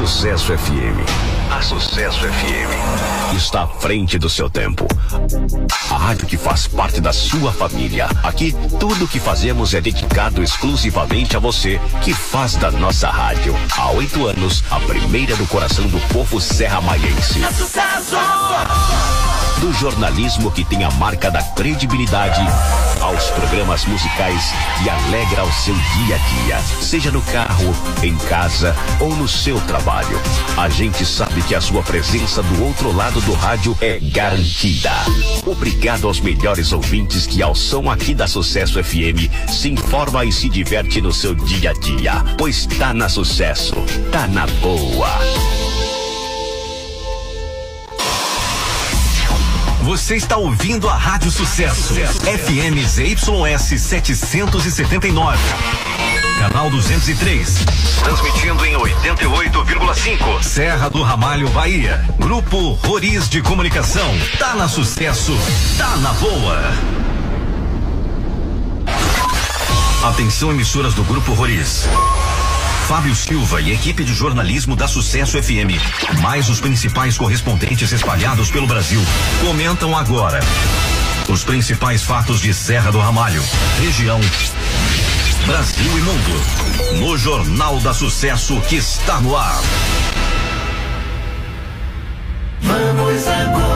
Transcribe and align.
Sucesso 0.00 0.56
FM. 0.56 0.96
A 1.50 1.60
Sucesso 1.60 2.20
FM 2.20 3.36
está 3.36 3.64
à 3.64 3.66
frente 3.66 4.18
do 4.18 4.30
seu 4.30 4.48
tempo. 4.48 4.86
A 5.90 5.94
rádio 5.98 6.26
que 6.26 6.38
faz 6.38 6.66
parte 6.66 7.02
da 7.02 7.12
sua 7.12 7.52
família. 7.52 8.08
Aqui, 8.22 8.56
tudo 8.80 9.06
que 9.06 9.20
fazemos 9.20 9.74
é 9.74 9.80
dedicado 9.82 10.42
exclusivamente 10.42 11.36
a 11.36 11.38
você, 11.38 11.78
que 12.02 12.14
faz 12.14 12.56
da 12.56 12.70
nossa 12.70 13.10
rádio, 13.10 13.54
há 13.76 13.90
oito 13.90 14.26
anos, 14.26 14.64
a 14.70 14.80
primeira 14.80 15.36
do 15.36 15.46
coração 15.46 15.86
do 15.86 16.00
povo 16.14 16.40
serra-maiense. 16.40 17.44
É 17.44 17.52
sucesso! 17.52 18.16
Do 19.60 19.72
jornalismo 19.74 20.50
que 20.50 20.64
tem 20.64 20.84
a 20.84 20.90
marca 20.92 21.30
da 21.30 21.42
credibilidade 21.42 22.40
aos 22.98 23.24
programas 23.30 23.84
musicais 23.84 24.42
que 24.82 24.88
alegra 24.88 25.44
o 25.44 25.52
seu 25.52 25.74
dia 25.74 26.16
a 26.16 26.18
dia, 26.18 26.58
seja 26.80 27.10
no 27.10 27.20
carro, 27.22 27.74
em 28.02 28.16
casa 28.16 28.74
ou 28.98 29.14
no 29.14 29.28
seu 29.28 29.60
trabalho. 29.62 30.18
A 30.56 30.70
gente 30.70 31.04
sabe 31.04 31.42
que 31.42 31.54
a 31.54 31.60
sua 31.60 31.82
presença 31.82 32.42
do 32.42 32.64
outro 32.64 32.90
lado 32.90 33.20
do 33.20 33.34
rádio 33.34 33.76
é 33.82 33.98
garantida. 34.00 34.92
Obrigado 35.44 36.06
aos 36.06 36.20
melhores 36.20 36.72
ouvintes 36.72 37.26
que 37.26 37.42
ao 37.42 37.54
som 37.54 37.90
aqui 37.90 38.14
da 38.14 38.26
Sucesso 38.26 38.82
FM 38.82 39.28
se 39.46 39.68
informa 39.68 40.24
e 40.24 40.32
se 40.32 40.48
diverte 40.48 41.02
no 41.02 41.12
seu 41.12 41.34
dia 41.34 41.70
a 41.70 41.74
dia, 41.74 42.24
pois 42.38 42.64
tá 42.64 42.94
na 42.94 43.10
sucesso, 43.10 43.74
tá 44.10 44.26
na 44.26 44.46
boa. 44.46 45.10
Você 49.90 50.14
está 50.14 50.36
ouvindo 50.36 50.88
a 50.88 50.94
Rádio 50.94 51.32
Sucesso, 51.32 51.94
FM 51.94 52.78
ZYS 52.86 53.82
779. 53.82 55.38
Canal 56.38 56.70
203. 56.70 57.64
Transmitindo 58.04 58.64
em 58.64 58.74
88,5. 58.74 60.44
Serra 60.44 60.88
do 60.88 61.02
Ramalho, 61.02 61.48
Bahia. 61.48 62.04
Grupo 62.20 62.74
Roriz 62.74 63.28
de 63.28 63.42
Comunicação. 63.42 64.16
Tá 64.38 64.54
na 64.54 64.68
sucesso, 64.68 65.36
tá 65.76 65.96
na 65.96 66.12
boa. 66.12 66.72
Atenção, 70.04 70.52
emissoras 70.52 70.94
do 70.94 71.02
Grupo 71.02 71.32
Roriz. 71.32 71.88
Fábio 72.90 73.14
Silva 73.14 73.60
e 73.60 73.70
equipe 73.70 74.02
de 74.02 74.12
jornalismo 74.12 74.74
da 74.74 74.88
Sucesso 74.88 75.40
FM, 75.40 75.78
mais 76.20 76.48
os 76.48 76.58
principais 76.58 77.16
correspondentes 77.16 77.92
espalhados 77.92 78.50
pelo 78.50 78.66
Brasil, 78.66 79.00
comentam 79.40 79.96
agora 79.96 80.40
os 81.28 81.44
principais 81.44 82.02
fatos 82.02 82.40
de 82.40 82.52
Serra 82.52 82.90
do 82.90 82.98
Ramalho, 82.98 83.44
região, 83.78 84.18
Brasil 85.46 85.98
e 85.98 86.02
mundo, 86.02 86.98
no 86.98 87.16
Jornal 87.16 87.78
da 87.78 87.94
Sucesso 87.94 88.60
que 88.62 88.74
está 88.74 89.20
no 89.20 89.36
ar. 89.36 89.60
Vamos 92.60 93.28
acordar 93.28 93.69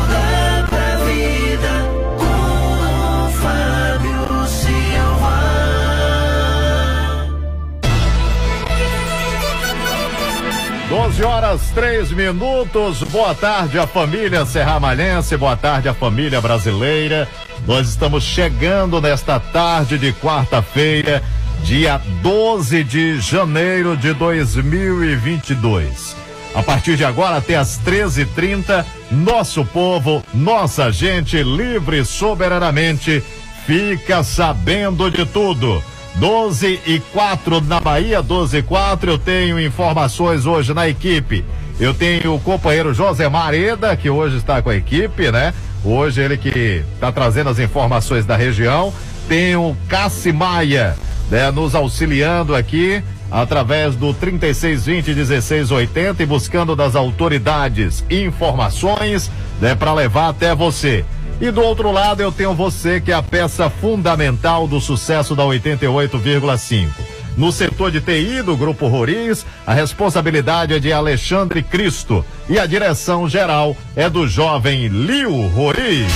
12 10.94 11.24
horas, 11.24 11.60
3 11.74 12.12
minutos. 12.12 13.02
Boa 13.02 13.34
tarde 13.34 13.80
à 13.80 13.84
família 13.84 14.46
serramalhense, 14.46 15.36
boa 15.36 15.56
tarde 15.56 15.88
à 15.88 15.92
família 15.92 16.40
brasileira. 16.40 17.28
Nós 17.66 17.88
estamos 17.88 18.22
chegando 18.22 19.00
nesta 19.00 19.40
tarde 19.40 19.98
de 19.98 20.12
quarta-feira, 20.12 21.20
dia 21.64 22.00
12 22.22 22.84
de 22.84 23.20
janeiro 23.20 23.96
de 23.96 24.12
2022. 24.12 26.14
A 26.54 26.62
partir 26.62 26.96
de 26.96 27.04
agora, 27.04 27.38
até 27.38 27.56
às 27.56 27.76
13h30, 27.80 28.84
nosso 29.10 29.64
povo, 29.64 30.22
nossa 30.32 30.92
gente, 30.92 31.42
livre 31.42 32.04
soberanamente, 32.04 33.20
fica 33.66 34.22
sabendo 34.22 35.10
de 35.10 35.26
tudo. 35.26 35.82
12 36.16 36.80
e 36.86 37.00
4 37.12 37.60
na 37.62 37.80
Bahia, 37.80 38.22
12 38.22 38.58
e 38.58 38.62
4. 38.62 39.10
Eu 39.10 39.18
tenho 39.18 39.60
informações 39.60 40.46
hoje 40.46 40.72
na 40.72 40.88
equipe. 40.88 41.44
Eu 41.78 41.92
tenho 41.92 42.34
o 42.34 42.40
companheiro 42.40 42.94
José 42.94 43.28
Mareda, 43.28 43.96
que 43.96 44.08
hoje 44.08 44.36
está 44.36 44.62
com 44.62 44.70
a 44.70 44.76
equipe, 44.76 45.30
né? 45.32 45.52
Hoje 45.84 46.22
ele 46.22 46.36
que 46.36 46.84
está 46.94 47.10
trazendo 47.10 47.50
as 47.50 47.58
informações 47.58 48.24
da 48.24 48.36
região. 48.36 48.92
Tem 49.28 49.56
o 49.56 49.76
Cassi 49.88 50.32
Maia, 50.32 50.96
né, 51.30 51.50
nos 51.50 51.74
auxiliando 51.74 52.54
aqui 52.54 53.02
através 53.30 53.96
do 53.96 54.14
3620 54.14 55.14
1680 55.14 56.22
e 56.22 56.26
buscando 56.26 56.76
das 56.76 56.94
autoridades 56.94 58.04
informações, 58.08 59.30
né, 59.60 59.74
para 59.74 59.92
levar 59.92 60.28
até 60.28 60.54
você. 60.54 61.04
E 61.40 61.50
do 61.50 61.60
outro 61.60 61.90
lado 61.90 62.22
eu 62.22 62.30
tenho 62.30 62.54
você 62.54 63.00
que 63.00 63.10
é 63.10 63.14
a 63.14 63.22
peça 63.22 63.68
fundamental 63.68 64.66
do 64.66 64.80
sucesso 64.80 65.34
da 65.34 65.42
88,5. 65.42 66.88
No 67.36 67.50
setor 67.50 67.90
de 67.90 68.00
TI 68.00 68.42
do 68.42 68.56
Grupo 68.56 68.86
Roriz, 68.86 69.44
a 69.66 69.74
responsabilidade 69.74 70.72
é 70.72 70.78
de 70.78 70.92
Alexandre 70.92 71.62
Cristo 71.62 72.24
e 72.48 72.58
a 72.58 72.66
direção 72.66 73.28
geral 73.28 73.76
é 73.96 74.08
do 74.08 74.28
jovem 74.28 74.86
Liu 74.86 75.48
Roriz. 75.48 76.12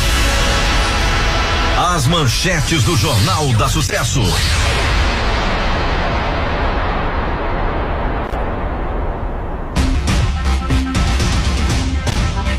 As 1.95 2.07
manchetes 2.07 2.85
do 2.85 2.97
Jornal 2.97 3.53
da 3.55 3.69
Sucesso. 3.69 4.23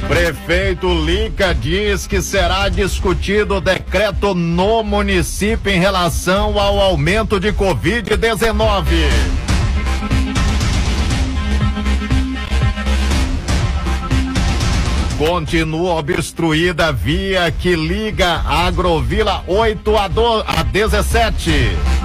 Prefeito 0.09 0.91
Lica 0.91 1.53
diz 1.53 2.07
que 2.07 2.19
será 2.19 2.67
discutido 2.67 3.61
decreto 3.61 4.33
no 4.33 4.81
município 4.83 5.71
em 5.71 5.79
relação 5.79 6.59
ao 6.59 6.79
aumento 6.79 7.39
de 7.39 7.53
Covid-19. 7.53 8.85
Continua 15.15 15.93
obstruída 15.99 16.87
a 16.87 16.91
via 16.91 17.51
que 17.51 17.75
liga 17.75 18.41
a 18.43 18.65
Agrovila 18.65 19.43
8 19.47 19.95
a, 19.95 20.05
a 20.59 20.63
17. 20.63 21.98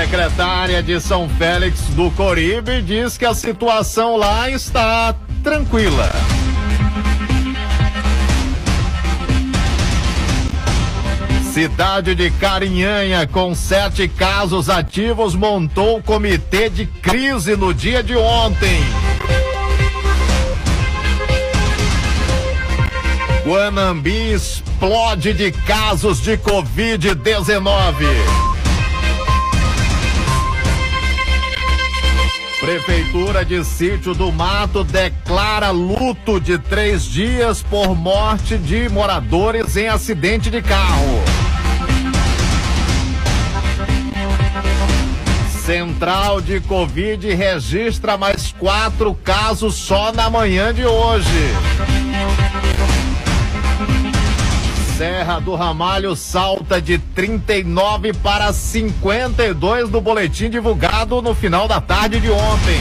Secretária 0.00 0.80
de 0.80 1.00
São 1.00 1.28
Félix 1.28 1.80
do 1.88 2.08
Coribe 2.12 2.80
diz 2.82 3.18
que 3.18 3.24
a 3.24 3.34
situação 3.34 4.16
lá 4.16 4.48
está 4.48 5.12
tranquila. 5.42 6.08
Cidade 11.52 12.14
de 12.14 12.30
Carinhanha, 12.30 13.26
com 13.26 13.52
sete 13.56 14.06
casos 14.06 14.70
ativos, 14.70 15.34
montou 15.34 16.00
comitê 16.00 16.70
de 16.70 16.86
crise 16.86 17.56
no 17.56 17.74
dia 17.74 18.00
de 18.00 18.16
ontem. 18.16 18.80
Guanambi 23.44 24.32
explode 24.32 25.32
de 25.32 25.50
casos 25.50 26.22
de 26.22 26.38
Covid-19. 26.38 28.57
Prefeitura 32.60 33.44
de 33.44 33.64
Sítio 33.64 34.14
do 34.14 34.32
Mato 34.32 34.82
declara 34.82 35.70
luto 35.70 36.40
de 36.40 36.58
três 36.58 37.04
dias 37.04 37.62
por 37.62 37.94
morte 37.94 38.58
de 38.58 38.88
moradores 38.88 39.76
em 39.76 39.86
acidente 39.86 40.50
de 40.50 40.60
carro. 40.60 41.22
Central 45.64 46.40
de 46.40 46.60
Covid 46.60 47.32
registra 47.32 48.16
mais 48.16 48.52
quatro 48.58 49.14
casos 49.14 49.76
só 49.76 50.10
na 50.12 50.28
manhã 50.28 50.74
de 50.74 50.84
hoje. 50.84 51.28
Serra 54.98 55.38
do 55.38 55.54
Ramalho 55.54 56.16
salta 56.16 56.82
de 56.82 56.98
39 56.98 58.12
para 58.14 58.52
52 58.52 59.90
no 59.90 60.00
boletim 60.00 60.50
divulgado 60.50 61.22
no 61.22 61.36
final 61.36 61.68
da 61.68 61.80
tarde 61.80 62.18
de 62.18 62.28
ontem. 62.28 62.80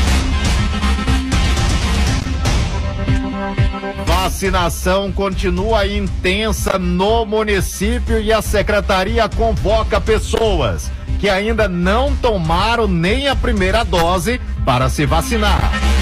Vacinação 4.04 5.12
continua 5.12 5.86
intensa 5.86 6.80
no 6.80 7.24
município 7.24 8.20
e 8.20 8.34
a 8.34 8.42
secretaria 8.42 9.30
convoca 9.30 10.02
pessoas 10.02 10.90
que 11.20 11.30
ainda 11.30 11.68
não 11.68 12.16
tomaram 12.16 12.88
nem 12.88 13.28
a 13.28 13.36
primeira 13.36 13.86
dose 13.86 14.42
para 14.66 14.90
se 14.90 15.06
vacinar. 15.06 15.97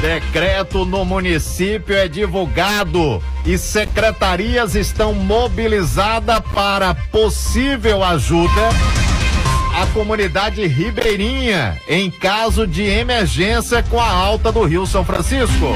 Decreto 0.00 0.84
no 0.84 1.04
município 1.04 1.96
é 1.96 2.06
divulgado 2.06 3.22
e 3.46 3.56
secretarias 3.56 4.74
estão 4.74 5.14
mobilizadas 5.14 6.40
para 6.52 6.94
possível 6.94 8.04
ajuda 8.04 8.68
à 9.80 9.86
comunidade 9.94 10.66
ribeirinha 10.66 11.76
em 11.88 12.10
caso 12.10 12.66
de 12.66 12.82
emergência 12.82 13.82
com 13.84 13.98
a 13.98 14.08
alta 14.08 14.52
do 14.52 14.64
Rio 14.64 14.86
São 14.86 15.04
Francisco. 15.04 15.74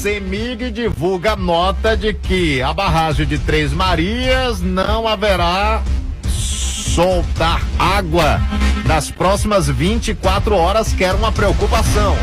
CEMIG 0.00 0.70
divulga 0.70 1.34
nota 1.34 1.96
de 1.96 2.14
que 2.14 2.62
a 2.62 2.72
barragem 2.72 3.26
de 3.26 3.38
Três 3.38 3.72
Marias 3.72 4.60
não 4.60 5.08
haverá 5.08 5.82
soltar 6.28 7.60
água 7.78 8.40
nas 8.86 9.10
próximas 9.10 9.68
24 9.68 10.54
horas, 10.54 10.92
que 10.92 11.04
era 11.04 11.16
uma 11.16 11.32
preocupação. 11.32 12.16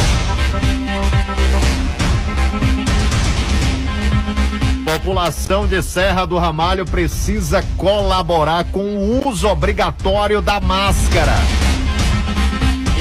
População 4.86 5.68
de 5.68 5.82
Serra 5.82 6.26
do 6.26 6.38
Ramalho 6.38 6.86
precisa 6.86 7.64
colaborar 7.78 8.66
com 8.66 8.82
o 8.82 9.28
uso 9.28 9.48
obrigatório 9.48 10.42
da 10.42 10.60
máscara. 10.60 11.34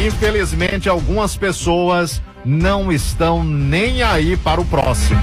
Infelizmente, 0.06 0.88
algumas 0.88 1.36
pessoas 1.36 2.22
não 2.44 2.90
estão 2.90 3.44
nem 3.44 4.02
aí 4.02 4.36
para 4.36 4.60
o 4.60 4.64
próximo. 4.64 5.20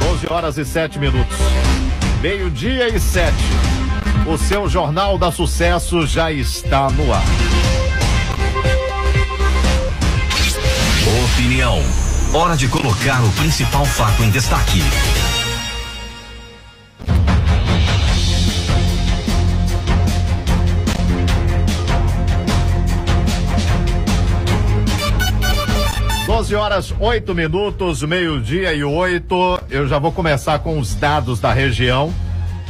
12 0.00 0.32
horas 0.32 0.56
e 0.56 0.64
7 0.64 0.98
minutos. 0.98 1.36
Meio-dia 2.22 2.88
e 2.88 2.98
sete. 2.98 3.63
O 4.26 4.38
seu 4.38 4.66
Jornal 4.70 5.18
da 5.18 5.30
Sucesso 5.30 6.06
já 6.06 6.32
está 6.32 6.88
no 6.88 7.12
ar. 7.12 7.22
Opinião. 11.24 11.78
Hora 12.32 12.56
de 12.56 12.66
colocar 12.66 13.22
o 13.22 13.30
principal 13.32 13.84
fato 13.84 14.22
em 14.22 14.30
destaque. 14.30 14.80
Doze 26.26 26.54
horas, 26.54 26.94
oito 26.98 27.34
minutos, 27.34 28.02
meio-dia 28.02 28.72
e 28.72 28.82
oito. 28.82 29.60
Eu 29.70 29.86
já 29.86 29.98
vou 29.98 30.10
começar 30.10 30.58
com 30.60 30.78
os 30.78 30.94
dados 30.94 31.38
da 31.38 31.52
região, 31.52 32.12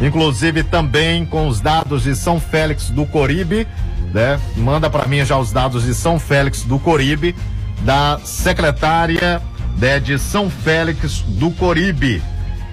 inclusive 0.00 0.62
também 0.62 1.25
com 1.25 1.49
os 1.49 1.61
dados 1.61 2.02
de 2.02 2.14
São 2.17 2.41
Félix 2.41 2.91
do 2.91 3.06
Coribe, 3.06 3.67
né? 4.12 4.38
Manda 4.56 4.88
para 4.88 5.06
mim 5.06 5.25
já 5.25 5.37
os 5.38 5.52
dados 5.52 5.85
de 5.85 5.94
São 5.94 6.19
Félix 6.19 6.62
do 6.62 6.79
Coribe, 6.79 7.35
da 7.82 8.19
secretária 8.25 9.43
né, 9.79 9.99
de 10.00 10.19
São 10.19 10.49
Félix 10.49 11.20
do 11.26 11.50
Coribe. 11.50 12.23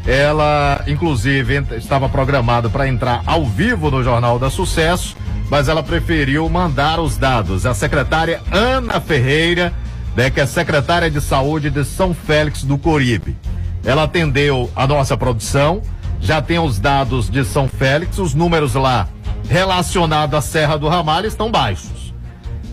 Ela, 0.06 0.84
inclusive, 0.88 1.64
estava 1.78 2.10
programada 2.10 2.70
para 2.70 2.88
entrar 2.88 3.22
ao 3.26 3.46
vivo 3.46 3.92
no 3.92 4.04
Jornal 4.04 4.40
da 4.40 4.50
Sucesso, 4.50 5.16
mas 5.50 5.68
ela 5.68 5.84
preferiu 5.84 6.48
mandar 6.50 7.00
os 7.00 7.18
dados. 7.18 7.66
A 7.66 7.74
secretária 7.74 8.42
Ana 8.52 9.00
Ferreira, 9.00 9.72
né, 10.16 10.30
que 10.30 10.40
é 10.40 10.46
secretária 10.46 11.10
de 11.10 11.22
Saúde 11.22 11.70
de 11.70 11.84
São 11.84 12.14
Félix 12.14 12.64
do 12.64 12.78
Coribe. 12.78 13.36
Ela 13.84 14.04
atendeu 14.04 14.72
a 14.76 14.88
nossa 14.88 15.18
produção, 15.18 15.82
já 16.22 16.42
tem 16.42 16.60
os 16.60 16.80
dados 16.80 17.30
de 17.30 17.44
São 17.44 17.68
Félix, 17.68 18.18
os 18.20 18.34
números 18.34 18.76
lá 18.76 19.10
relacionados 19.50 20.38
à 20.38 20.42
Serra 20.42 20.78
do 20.78 20.88
Ramalho 20.88 21.28
estão 21.28 21.52
baixos 21.52 22.02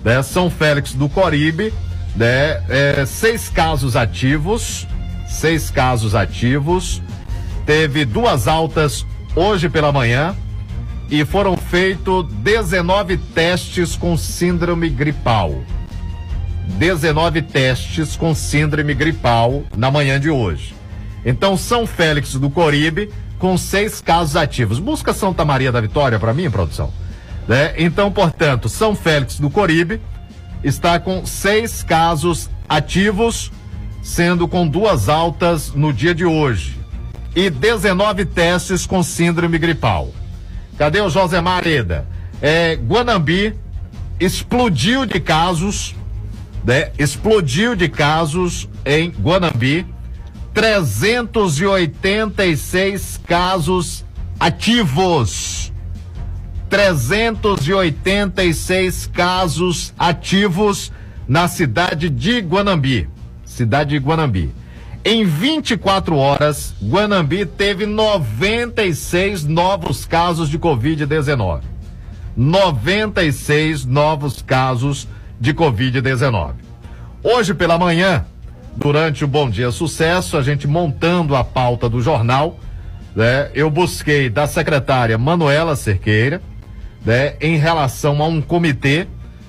né? 0.05 0.23
São 0.23 0.51
Félix 0.51 0.95
do 0.95 1.09
Coribe, 1.09 1.73
né? 2.17 2.63
É, 2.69 3.05
seis 3.07 3.49
casos 3.49 3.97
ativos, 3.97 4.87
seis 5.29 5.71
casos 5.71 6.15
ativos, 6.15 7.03
teve 7.67 8.05
duas 8.05 8.49
altas 8.49 9.07
hoje 9.35 9.69
pela 9.69 9.93
manhã 9.93 10.35
e 11.11 11.25
foram 11.25 11.57
feitos 11.57 12.27
19 12.43 13.17
testes 13.17 13.97
com 13.97 14.17
síndrome 14.17 14.89
gripal. 14.89 15.63
19 16.79 17.43
testes 17.43 18.15
com 18.15 18.35
síndrome 18.35 18.95
gripal 18.95 19.65
na 19.77 19.91
manhã 19.91 20.21
de 20.21 20.29
hoje. 20.29 20.75
Então, 21.25 21.57
São 21.57 21.87
Félix 21.87 22.35
do 22.35 22.51
Coribe, 22.51 23.11
com 23.39 23.57
seis 23.57 24.01
casos 24.01 24.37
ativos. 24.37 24.79
Busca 24.79 25.13
Santa 25.13 25.45
Maria 25.45 25.73
da 25.73 25.81
Vitória 25.81 26.19
para 26.19 26.35
mim, 26.35 26.51
produção. 26.51 26.93
Né? 27.47 27.75
Então, 27.79 28.11
portanto, 28.11 28.69
São 28.69 28.95
Félix 28.95 29.39
do 29.39 29.49
Coribe 29.49 30.01
está 30.63 30.99
com 30.99 31.25
seis 31.25 31.83
casos 31.83 32.51
ativos, 32.69 33.51
sendo 34.03 34.47
com 34.47 34.67
duas 34.67 35.09
altas 35.09 35.73
no 35.73 35.93
dia 35.93 36.15
de 36.15 36.25
hoje. 36.25 36.79
E 37.35 37.49
19 37.49 38.25
testes 38.25 38.85
com 38.85 39.03
síndrome 39.03 39.59
gripal. 39.59 40.13
Cadê 40.77 41.01
o 41.01 41.09
Josemar 41.09 41.67
Eda? 41.67 42.07
É, 42.41 42.75
Guanambi 42.77 43.55
explodiu 44.21 45.07
de 45.07 45.21
casos, 45.21 45.95
né? 46.65 46.91
Explodiu 46.99 47.75
de 47.75 47.89
casos 47.89 48.69
em 48.85 49.11
Guanambi. 49.11 49.87
386 50.59 53.21
casos 53.25 54.05
ativos. 54.41 55.73
386 56.69 59.09
casos 59.15 59.95
ativos 59.97 60.91
na 61.29 61.47
cidade 61.47 62.11
de 62.11 62.41
Guanambi. 62.41 63.09
Cidade 63.45 63.91
de 63.91 63.99
Guanambi. 64.05 64.53
Em 65.05 65.25
24 65.25 66.17
horas, 66.17 66.75
Guanambi 66.83 67.47
teve 67.47 67.87
96 67.87 69.45
novos 69.45 70.07
casos 70.07 70.49
de 70.49 70.59
Covid-19. 70.59 71.61
96 72.37 73.85
novos 73.85 74.43
casos 74.43 75.07
de 75.41 75.55
Covid-19. 75.55 76.55
Hoje 77.23 77.55
pela 77.55 77.79
manhã, 77.79 78.27
durante 78.79 79.25
o 79.25 79.29
Bom 79.29 79.51
Dia 79.51 79.73
Sucesso, 79.73 80.37
a 80.37 80.43
gente 80.43 80.69
montando 80.69 81.35
a 81.35 81.43
pauta 81.43 81.89
do 81.89 82.01
jornal, 82.01 82.61
né, 83.15 83.51
eu 83.53 83.69
busquei 83.69 84.31
da 84.31 84.47
secretária 84.47 85.19
Manuela 85.19 85.75
Cerqueira, 85.75 86.41
né, 87.05 87.35
em 87.41 87.57
relação 87.57 88.23
a 88.23 88.29
um 88.29 88.41
comitê, 88.41 89.09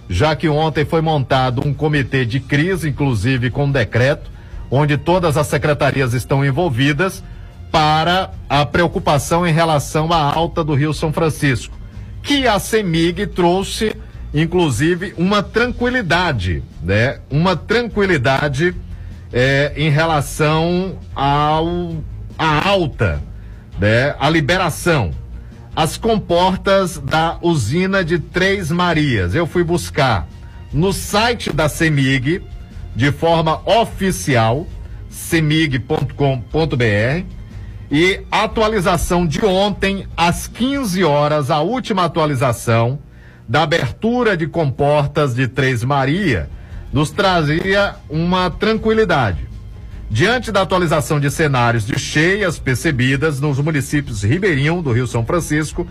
já 0.10 0.36
que 0.36 0.50
ontem 0.50 0.84
foi 0.84 1.02
montado 1.02 1.62
um 1.64 1.72
comitê 1.72 2.26
de 2.26 2.40
crise, 2.40 2.90
inclusive 2.90 3.52
com 3.52 3.72
decreto, 3.72 4.32
onde 4.72 4.98
todas 4.98 5.38
as 5.38 5.46
secretarias 5.46 6.16
estão 6.16 6.44
envolvidas 6.44 7.24
para 7.72 8.32
a 8.50 8.66
preocupação 8.66 9.46
em 9.46 9.54
relação 9.54 10.12
à 10.12 10.34
alta 10.34 10.64
do 10.64 10.74
Rio 10.74 10.92
São 10.92 11.14
Francisco, 11.14 11.78
que 12.24 12.48
a 12.48 12.58
CEMIG 12.58 13.28
trouxe, 13.28 13.96
inclusive, 14.34 15.14
uma 15.16 15.44
tranquilidade, 15.44 16.64
né? 16.82 17.20
Uma 17.30 17.56
tranquilidade 17.56 18.76
eh, 19.32 19.74
em 19.76 19.90
relação 19.90 20.98
ao 21.16 21.96
à 22.38 22.68
alta, 22.70 23.22
né? 23.80 24.16
A 24.20 24.30
liberação 24.30 25.12
as 25.80 25.96
comportas 25.96 26.98
da 26.98 27.38
usina 27.42 28.04
de 28.04 28.20
Três 28.20 28.70
Marias. 28.70 29.34
Eu 29.34 29.48
fui 29.48 29.64
buscar 29.64 30.28
no 30.74 30.92
site 30.92 31.54
da 31.54 31.70
CEMIG, 31.70 32.42
de 32.94 33.14
forma 33.14 33.62
oficial, 33.66 34.68
semig.com.br, 35.10 36.14
e 37.90 38.22
a 38.30 38.44
atualização 38.44 39.26
de 39.26 39.44
ontem, 39.46 40.06
às 40.18 40.48
15 40.48 41.04
horas, 41.06 41.50
a 41.50 41.62
última 41.62 42.04
atualização 42.04 43.00
da 43.48 43.64
abertura 43.64 44.36
de 44.36 44.48
comportas 44.48 45.34
de 45.34 45.48
Três 45.48 45.82
Maria, 45.82 46.50
nos 46.92 47.12
trazia 47.12 47.96
uma 48.10 48.50
tranquilidade. 48.50 49.48
Diante 50.10 50.52
da 50.52 50.62
atualização 50.62 51.20
de 51.20 51.30
cenários 51.30 51.86
de 51.86 52.00
cheias 52.00 52.58
percebidas 52.58 53.40
nos 53.40 53.60
municípios 53.60 54.24
Ribeirinho 54.24 54.82
do 54.82 54.92
Rio 54.92 55.06
São 55.06 55.24
Francisco, 55.24 55.86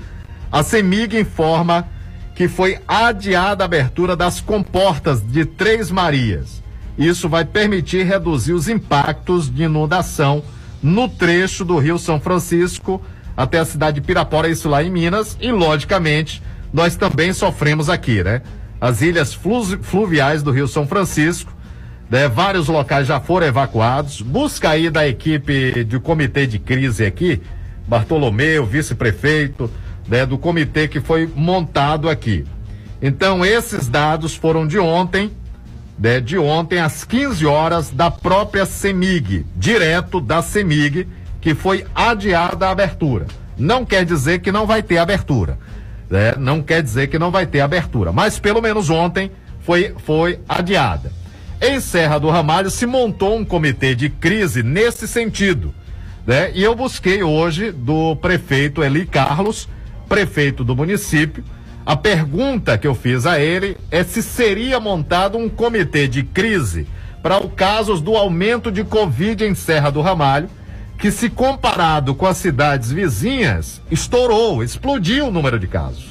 a 0.50 0.62
CEMIG 0.62 1.19
informa 1.19 1.87
que 2.35 2.49
foi 2.49 2.78
adiada 2.87 3.64
a 3.64 3.67
abertura 3.67 4.17
das 4.17 4.40
comportas 4.40 5.23
de 5.23 5.45
Três 5.45 5.90
Marias. 5.90 6.62
Isso 6.97 7.28
vai 7.28 7.45
permitir 7.45 8.05
reduzir 8.05 8.52
os 8.52 8.69
impactos 8.69 9.52
de 9.52 9.64
inundação 9.64 10.43
no 10.83 11.09
trecho 11.09 11.64
do 11.64 11.78
Rio 11.78 11.99
São 11.99 12.21
Francisco 12.21 13.00
até 13.37 13.61
a 13.61 13.64
cidade 13.64 14.00
de 14.00 14.07
Pirapora, 14.07 14.49
isso 14.49 14.69
lá 14.69 14.83
em 14.83 14.90
Minas, 14.90 15.37
e 15.40 15.52
logicamente 15.52 16.43
nós 16.73 16.97
também 16.97 17.33
sofremos 17.33 17.88
aqui, 17.88 18.23
né? 18.25 18.43
As 18.81 19.03
ilhas 19.03 19.35
flu- 19.35 19.83
fluviais 19.83 20.43
do 20.43 20.51
Rio 20.51 20.69
São 20.69 20.87
Francisco, 20.87 21.53
né? 22.11 22.29
Vários 22.29 22.69
locais 22.69 23.07
já 23.07 23.21
foram 23.21 23.47
evacuados. 23.47 24.23
Busca 24.23 24.71
aí 24.71 24.89
da 24.89 25.07
equipe 25.07 25.85
do 25.85 26.01
comitê 26.01 26.47
de 26.47 26.59
crise 26.59 27.05
aqui, 27.05 27.41
Bartolomeu, 27.87 28.65
vice-prefeito, 28.65 29.71
né? 30.07 30.25
Do 30.25 30.39
comitê 30.39 30.87
que 30.89 31.01
foi 31.01 31.29
montado 31.35 32.09
aqui. 32.09 32.45
Então, 33.01 33.45
esses 33.45 33.89
dados 33.89 34.35
foram 34.35 34.67
de 34.67 34.79
ontem, 34.79 35.31
né, 35.99 36.21
de 36.21 36.37
ontem 36.39 36.79
às 36.81 37.05
15 37.05 37.47
horas 37.47 37.91
da 37.91 38.11
própria 38.11 38.67
CEMIG, 38.67 39.47
direto 39.57 40.21
da 40.21 40.43
CEMIG, 40.43 41.07
que 41.41 41.55
foi 41.55 41.85
adiada 41.95 42.67
a 42.67 42.71
abertura. 42.71 43.27
Não 43.57 43.85
quer 43.85 44.05
dizer 44.05 44.41
que 44.41 44.51
não 44.51 44.67
vai 44.67 44.83
ter 44.83 44.99
abertura. 44.99 45.59
Né? 46.11 46.35
Não 46.38 46.62
quer 46.62 46.83
dizer 46.83 47.09
que 47.09 47.19
não 47.19 47.31
vai 47.31 47.47
ter 47.47 47.61
abertura. 47.61 48.12
Mas 48.12 48.38
pelo 48.38 48.62
menos 48.62 48.91
ontem 48.91 49.31
foi, 49.61 49.95
foi 50.05 50.41
adiada. 50.49 51.12
Em 51.61 51.81
Serra 51.81 52.19
do 52.19 52.31
Ramalho 52.31 52.71
se 52.71 52.87
montou 52.87 53.37
um 53.37 53.45
comitê 53.45 53.95
de 53.95 54.09
crise 54.09 54.62
nesse 54.62 55.09
sentido. 55.09 55.75
Né? 56.27 56.53
E 56.55 56.62
eu 56.62 56.75
busquei 56.75 57.23
hoje 57.23 57.73
do 57.73 58.15
prefeito 58.17 58.83
Eli 58.83 59.05
Carlos, 59.07 59.69
prefeito 60.09 60.62
do 60.62 60.77
município. 60.77 61.45
A 61.85 61.97
pergunta 61.97 62.77
que 62.77 62.87
eu 62.87 62.95
fiz 62.95 63.27
a 63.27 63.41
ele 63.41 63.77
é 63.91 64.05
se 64.05 64.23
seria 64.23 64.79
montado 64.79 65.38
um 65.38 65.49
comitê 65.49 66.07
de 66.07 66.23
crise 66.23 66.87
para 67.23 67.45
os 67.45 67.53
casos 67.55 68.00
do 68.00 68.15
aumento 68.15 68.71
de 68.71 68.85
Covid 68.85 69.45
em 69.45 69.55
Serra 69.55 69.91
do 69.91 70.00
Ramalho, 70.00 70.49
que 70.99 71.12
se 71.12 71.31
comparado 71.31 72.12
com 72.12 72.26
as 72.26 72.38
cidades 72.38 72.90
vizinhas, 72.90 73.81
estourou, 73.88 74.64
explodiu 74.64 75.28
o 75.28 75.31
número 75.31 75.59
de 75.59 75.69
casos. 75.69 76.07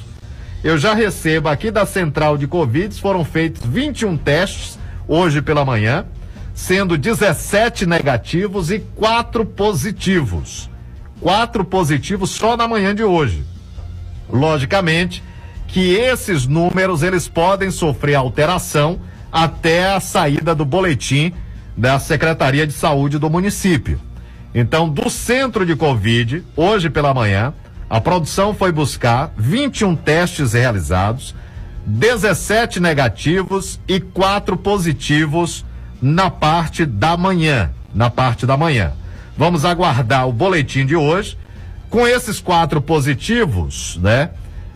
Eu 0.64 0.78
já 0.78 0.94
recebo 0.94 1.48
aqui 1.48 1.70
da 1.70 1.84
central 1.84 2.38
de 2.38 2.46
Covid, 2.46 2.98
foram 2.98 3.24
feitos 3.24 3.62
21 3.64 4.16
testes 4.16 4.78
hoje 5.06 5.42
pela 5.42 5.64
manhã, 5.64 6.06
sendo 6.54 6.96
17 6.96 7.84
negativos 7.84 8.70
e 8.70 8.80
quatro 8.96 9.44
positivos. 9.44 10.70
Quatro 11.20 11.64
positivos 11.64 12.30
só 12.30 12.56
na 12.56 12.66
manhã 12.66 12.94
de 12.94 13.04
hoje. 13.04 13.44
Logicamente 14.28 15.22
que 15.68 15.94
esses 15.94 16.46
números 16.46 17.02
eles 17.02 17.28
podem 17.28 17.70
sofrer 17.70 18.14
alteração 18.14 18.98
até 19.30 19.92
a 19.92 20.00
saída 20.00 20.54
do 20.54 20.64
boletim 20.64 21.32
da 21.76 22.00
Secretaria 22.00 22.66
de 22.66 22.72
Saúde 22.72 23.18
do 23.18 23.28
município. 23.28 24.00
Então, 24.54 24.88
do 24.88 25.10
centro 25.10 25.66
de 25.66 25.76
Covid, 25.76 26.44
hoje 26.56 26.88
pela 26.88 27.12
manhã, 27.12 27.52
a 27.88 28.00
produção 28.00 28.54
foi 28.54 28.72
buscar 28.72 29.32
21 29.36 29.96
testes 29.96 30.52
realizados, 30.52 31.34
17 31.86 32.80
negativos 32.80 33.80
e 33.88 33.98
quatro 34.00 34.56
positivos 34.56 35.64
na 36.00 36.30
parte 36.30 36.84
da 36.84 37.16
manhã. 37.16 37.70
Na 37.94 38.10
parte 38.10 38.44
da 38.46 38.56
manhã. 38.56 38.92
Vamos 39.36 39.64
aguardar 39.64 40.28
o 40.28 40.32
boletim 40.32 40.84
de 40.84 40.96
hoje. 40.96 41.38
Com 41.88 42.06
esses 42.06 42.40
quatro 42.40 42.82
positivos, 42.82 43.98
né? 44.02 44.30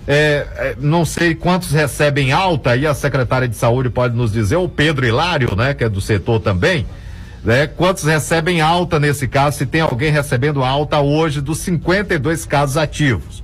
É, 0.07 0.47
é, 0.57 0.76
não 0.81 1.05
sei 1.05 1.35
quantos 1.35 1.71
recebem 1.71 2.33
alta, 2.33 2.71
aí 2.71 2.87
a 2.87 2.95
secretária 2.95 3.47
de 3.47 3.55
saúde 3.55 3.88
pode 3.88 4.17
nos 4.17 4.33
dizer, 4.33 4.57
o 4.57 4.69
Pedro 4.69 5.07
Hilário, 5.07 5.55
né, 5.55 5.75
que 5.75 5.85
é 5.85 5.88
do 5.88 6.00
setor 6.00 6.41
também, 6.41 6.85
né? 7.45 7.67
Quantos 7.67 8.05
recebem 8.05 8.61
alta 8.61 9.01
nesse 9.01 9.27
caso, 9.27 9.59
se 9.59 9.67
tem 9.67 9.81
alguém 9.81 10.13
recebendo 10.13 10.63
alta 10.63 11.01
hoje 11.01 11.41
dos 11.41 11.59
52 11.59 12.45
casos 12.47 12.77
ativos, 12.77 13.43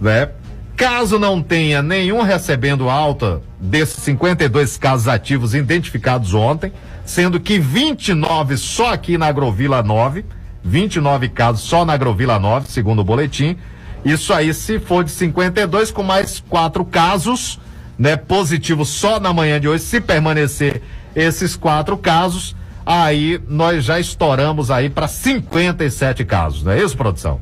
né? 0.00 0.28
Caso 0.76 1.18
não 1.18 1.42
tenha 1.42 1.82
nenhum 1.82 2.22
recebendo 2.22 2.88
alta 2.88 3.42
desses 3.60 4.02
52 4.02 4.76
casos 4.76 5.06
ativos 5.06 5.54
identificados 5.54 6.34
ontem, 6.34 6.72
sendo 7.04 7.38
que 7.38 7.58
29 7.58 8.56
só 8.56 8.92
aqui 8.92 9.18
na 9.18 9.26
Agrovila 9.26 9.82
9, 9.82 10.24
29 10.64 11.28
casos 11.28 11.62
só 11.62 11.84
na 11.84 11.92
Agrovila 11.92 12.38
9, 12.38 12.68
segundo 12.68 13.00
o 13.00 13.04
boletim. 13.04 13.56
Isso 14.04 14.32
aí, 14.32 14.52
se 14.52 14.80
for 14.80 15.04
de 15.04 15.10
52, 15.10 15.90
com 15.90 16.02
mais 16.02 16.42
quatro 16.48 16.84
casos, 16.84 17.60
né, 17.98 18.16
positivos 18.16 18.88
só 18.88 19.20
na 19.20 19.32
manhã 19.32 19.60
de 19.60 19.68
hoje, 19.68 19.84
se 19.84 20.00
permanecer 20.00 20.82
esses 21.14 21.54
quatro 21.54 21.96
casos, 21.96 22.56
aí 22.84 23.40
nós 23.48 23.84
já 23.84 23.98
estouramos 23.98 24.70
aí 24.70 24.90
para 24.90 25.08
57 25.08 26.24
casos, 26.24 26.62
não 26.62 26.72
é 26.72 26.82
isso, 26.82 26.96
produção? 26.96 27.40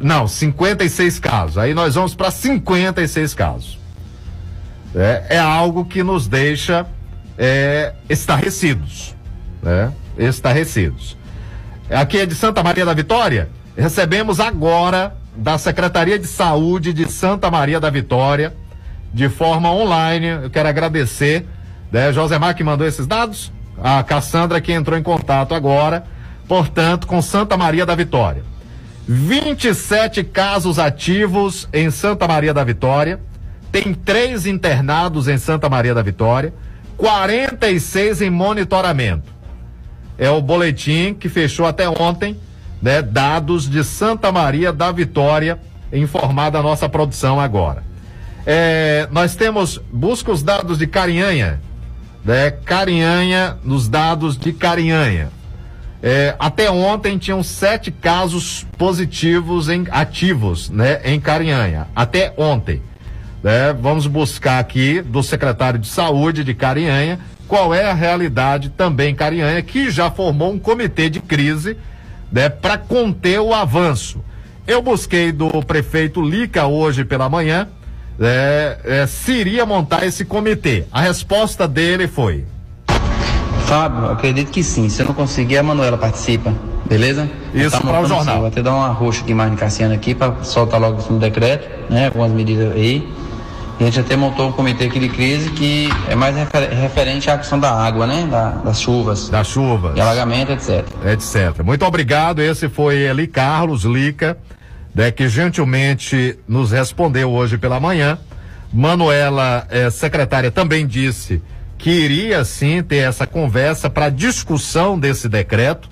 Não, 0.00 0.28
56 0.28 1.18
casos. 1.18 1.58
Aí 1.58 1.72
nós 1.72 1.94
vamos 1.94 2.14
para 2.14 2.30
56 2.30 3.34
casos. 3.34 3.78
É, 4.94 5.36
é 5.36 5.38
algo 5.38 5.84
que 5.84 6.02
nos 6.02 6.28
deixa 6.28 6.86
é, 7.38 7.94
estarrecidos. 8.08 9.14
Né? 9.62 9.92
Estarrecidos. 10.18 11.16
Aqui 11.90 12.18
é 12.18 12.26
de 12.26 12.34
Santa 12.34 12.62
Maria 12.62 12.84
da 12.84 12.94
Vitória. 12.94 13.48
Recebemos 13.76 14.40
agora 14.40 15.16
da 15.36 15.58
Secretaria 15.58 16.18
de 16.18 16.26
Saúde 16.26 16.92
de 16.92 17.10
Santa 17.10 17.50
Maria 17.50 17.78
da 17.78 17.90
Vitória, 17.90 18.54
de 19.12 19.28
forma 19.28 19.70
online. 19.70 20.26
Eu 20.44 20.50
quero 20.50 20.68
agradecer, 20.68 21.46
né? 21.92 22.12
Josemar 22.12 22.54
que 22.54 22.64
mandou 22.64 22.86
esses 22.86 23.06
dados, 23.06 23.52
a 23.82 24.02
Cassandra 24.02 24.60
que 24.60 24.72
entrou 24.72 24.98
em 24.98 25.02
contato 25.02 25.54
agora, 25.54 26.04
portanto, 26.48 27.06
com 27.06 27.20
Santa 27.20 27.56
Maria 27.56 27.84
da 27.84 27.94
Vitória. 27.94 28.42
27 29.08 30.24
casos 30.24 30.78
ativos 30.78 31.68
em 31.72 31.90
Santa 31.90 32.26
Maria 32.26 32.52
da 32.52 32.64
Vitória. 32.64 33.20
Tem 33.70 33.94
três 33.94 34.46
internados 34.46 35.28
em 35.28 35.38
Santa 35.38 35.68
Maria 35.68 35.94
da 35.94 36.02
Vitória. 36.02 36.52
46 36.96 38.22
em 38.22 38.30
monitoramento. 38.30 39.30
É 40.18 40.30
o 40.30 40.40
boletim 40.40 41.14
que 41.14 41.28
fechou 41.28 41.66
até 41.66 41.88
ontem, 41.88 42.36
né? 42.80 43.02
Dados 43.02 43.68
de 43.68 43.84
Santa 43.84 44.32
Maria 44.32 44.72
da 44.72 44.90
Vitória, 44.90 45.58
informada 45.92 46.58
a 46.58 46.62
nossa 46.62 46.88
produção 46.88 47.38
agora. 47.38 47.84
É, 48.46 49.08
nós 49.10 49.34
temos, 49.36 49.80
busca 49.92 50.30
os 50.30 50.42
dados 50.42 50.78
de 50.78 50.86
Carinhanha, 50.86 51.60
né? 52.26 52.50
Carinhanha, 52.50 53.56
nos 53.62 53.88
dados 53.88 54.36
de 54.36 54.52
Carinhanha. 54.52 55.28
É, 56.02 56.34
até 56.38 56.70
ontem 56.70 57.16
tinham 57.16 57.42
sete 57.42 57.90
casos 57.90 58.66
positivos 58.76 59.68
em 59.68 59.86
ativos, 59.90 60.68
né, 60.68 61.00
em 61.04 61.18
Carinhanha. 61.18 61.86
Até 61.94 62.34
ontem. 62.36 62.82
Né? 63.42 63.72
Vamos 63.72 64.06
buscar 64.06 64.58
aqui 64.58 65.00
do 65.00 65.22
secretário 65.22 65.78
de 65.78 65.86
saúde 65.86 66.44
de 66.44 66.52
Carinhanha 66.52 67.18
qual 67.48 67.72
é 67.72 67.88
a 67.88 67.94
realidade 67.94 68.70
também 68.70 69.12
em 69.12 69.14
Carinhanha, 69.14 69.62
que 69.62 69.88
já 69.88 70.10
formou 70.10 70.52
um 70.52 70.58
comitê 70.58 71.08
de 71.08 71.20
crise 71.20 71.76
né, 72.30 72.48
para 72.48 72.76
conter 72.76 73.40
o 73.40 73.54
avanço. 73.54 74.20
Eu 74.66 74.82
busquei 74.82 75.30
do 75.30 75.48
prefeito 75.62 76.20
Lica 76.20 76.66
hoje 76.66 77.04
pela 77.04 77.28
manhã 77.28 77.68
é, 78.20 78.78
é, 78.84 79.06
se 79.06 79.32
iria 79.32 79.66
montar 79.66 80.06
esse 80.06 80.24
comitê. 80.24 80.84
A 80.90 81.00
resposta 81.00 81.68
dele 81.68 82.08
foi: 82.08 82.44
Fábio, 83.66 84.10
acredito 84.10 84.50
que 84.50 84.62
sim. 84.62 84.88
Se 84.88 85.02
eu 85.02 85.06
não 85.06 85.14
conseguir, 85.14 85.58
a 85.58 85.62
Manuela 85.62 85.98
participa. 85.98 86.54
Beleza? 86.88 87.28
Isso 87.52 87.72
tá 87.72 87.80
para 87.80 88.00
o 88.00 88.06
jornal. 88.06 88.38
Vou 88.38 88.46
até 88.46 88.62
dar 88.62 88.74
uma 88.74 88.88
roxa 88.88 89.22
aqui 89.22 89.34
mais 89.34 89.50
no 89.50 89.56
Cassiano 89.56 89.92
aqui 89.92 90.14
para 90.14 90.44
soltar 90.44 90.80
logo 90.80 91.02
no 91.10 91.18
decreto, 91.18 91.68
né? 91.90 92.06
Algumas 92.06 92.30
medidas 92.30 92.72
aí. 92.74 93.06
E 93.78 93.82
a 93.82 93.86
gente 93.86 94.00
até 94.00 94.16
montou 94.16 94.48
um 94.48 94.52
comitê 94.52 94.84
aqui 94.84 94.98
de 94.98 95.08
crise 95.08 95.50
que 95.50 95.90
é 96.08 96.14
mais 96.14 96.34
refer 96.34 96.70
referente 96.70 97.28
à 97.30 97.36
questão 97.36 97.58
da 97.58 97.72
água, 97.72 98.06
né? 98.06 98.26
Da, 98.30 98.50
das 98.50 98.80
chuvas. 98.80 99.28
Das 99.28 99.48
chuvas. 99.48 99.96
E 99.96 100.00
alagamento, 100.00 100.52
etc. 100.52 100.86
Etc. 101.04 101.62
Muito 101.62 101.84
obrigado. 101.84 102.40
Esse 102.40 102.68
foi 102.68 102.98
Eli 102.98 103.26
Carlos 103.26 103.82
Lica, 103.82 104.38
né, 104.96 105.10
que 105.10 105.28
gentilmente 105.28 106.38
nos 106.48 106.72
respondeu 106.72 107.30
hoje 107.30 107.58
pela 107.58 107.78
manhã. 107.78 108.18
Manuela, 108.72 109.66
eh, 109.70 109.90
secretária, 109.90 110.50
também 110.50 110.86
disse 110.86 111.42
que 111.76 111.90
iria 111.90 112.42
sim 112.46 112.82
ter 112.82 113.06
essa 113.06 113.26
conversa 113.26 113.90
para 113.90 114.08
discussão 114.08 114.98
desse 114.98 115.28
decreto, 115.28 115.90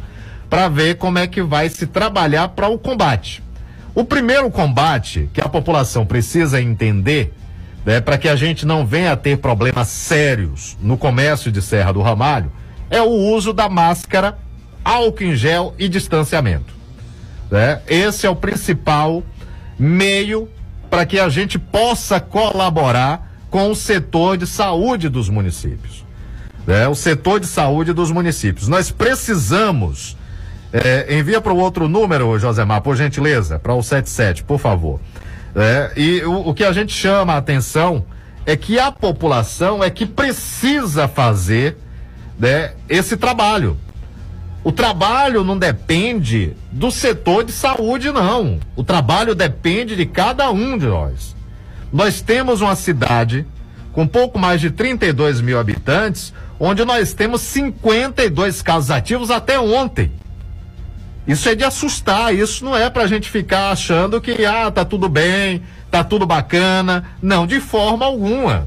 para 0.48 0.68
ver 0.68 0.96
como 0.96 1.18
é 1.18 1.26
que 1.26 1.42
vai 1.42 1.68
se 1.68 1.86
trabalhar 1.86 2.48
para 2.48 2.68
o 2.68 2.78
combate. 2.78 3.42
O 3.94 4.04
primeiro 4.04 4.50
combate 4.50 5.28
que 5.34 5.40
a 5.42 5.48
população 5.50 6.06
precisa 6.06 6.60
entender, 6.60 7.34
né, 7.84 8.00
para 8.00 8.16
que 8.16 8.28
a 8.28 8.34
gente 8.34 8.64
não 8.64 8.86
venha 8.86 9.12
a 9.12 9.16
ter 9.16 9.36
problemas 9.36 9.88
sérios 9.88 10.78
no 10.80 10.96
comércio 10.96 11.52
de 11.52 11.60
Serra 11.60 11.92
do 11.92 12.00
Ramalho, 12.00 12.50
é 12.88 13.02
o 13.02 13.10
uso 13.10 13.52
da 13.52 13.68
máscara, 13.68 14.38
álcool 14.82 15.24
em 15.24 15.36
gel 15.36 15.74
e 15.78 15.88
distanciamento. 15.90 16.73
Né? 17.54 17.78
Esse 17.86 18.26
é 18.26 18.30
o 18.30 18.34
principal 18.34 19.22
meio 19.78 20.48
para 20.90 21.06
que 21.06 21.20
a 21.20 21.28
gente 21.28 21.56
possa 21.56 22.18
colaborar 22.18 23.30
com 23.48 23.70
o 23.70 23.76
setor 23.76 24.36
de 24.36 24.44
saúde 24.44 25.08
dos 25.08 25.28
municípios. 25.28 26.04
Né? 26.66 26.88
O 26.88 26.96
setor 26.96 27.38
de 27.38 27.46
saúde 27.46 27.92
dos 27.92 28.10
municípios. 28.10 28.66
Nós 28.66 28.90
precisamos. 28.90 30.16
É, 30.72 31.16
envia 31.16 31.40
para 31.40 31.52
o 31.52 31.58
outro 31.58 31.86
número, 31.86 32.36
Josemar, 32.40 32.80
por 32.80 32.96
gentileza, 32.96 33.56
para 33.60 33.72
o 33.72 33.80
77, 33.80 34.42
por 34.42 34.58
favor. 34.58 34.98
É, 35.54 35.92
e 35.96 36.24
o, 36.24 36.48
o 36.48 36.54
que 36.54 36.64
a 36.64 36.72
gente 36.72 36.92
chama 36.92 37.34
a 37.34 37.36
atenção 37.36 38.04
é 38.44 38.56
que 38.56 38.80
a 38.80 38.90
população 38.90 39.84
é 39.84 39.90
que 39.90 40.04
precisa 40.04 41.06
fazer 41.06 41.76
né, 42.36 42.72
esse 42.88 43.16
trabalho. 43.16 43.78
O 44.64 44.72
trabalho 44.72 45.44
não 45.44 45.58
depende 45.58 46.56
do 46.72 46.90
setor 46.90 47.44
de 47.44 47.52
saúde, 47.52 48.10
não. 48.10 48.58
O 48.74 48.82
trabalho 48.82 49.34
depende 49.34 49.94
de 49.94 50.06
cada 50.06 50.50
um 50.50 50.78
de 50.78 50.86
nós. 50.86 51.36
Nós 51.92 52.22
temos 52.22 52.62
uma 52.62 52.74
cidade 52.74 53.46
com 53.92 54.06
pouco 54.06 54.38
mais 54.38 54.62
de 54.62 54.70
32 54.70 55.42
mil 55.42 55.60
habitantes, 55.60 56.32
onde 56.58 56.82
nós 56.82 57.12
temos 57.12 57.42
52 57.42 58.62
casos 58.62 58.90
ativos 58.90 59.30
até 59.30 59.60
ontem. 59.60 60.10
Isso 61.26 61.46
é 61.48 61.54
de 61.54 61.62
assustar, 61.62 62.34
isso 62.34 62.64
não 62.64 62.74
é 62.74 62.88
pra 62.88 63.06
gente 63.06 63.30
ficar 63.30 63.70
achando 63.70 64.20
que, 64.20 64.46
ah, 64.46 64.70
tá 64.70 64.84
tudo 64.84 65.10
bem, 65.10 65.62
tá 65.90 66.02
tudo 66.02 66.26
bacana. 66.26 67.04
Não, 67.20 67.46
de 67.46 67.60
forma 67.60 68.06
alguma. 68.06 68.66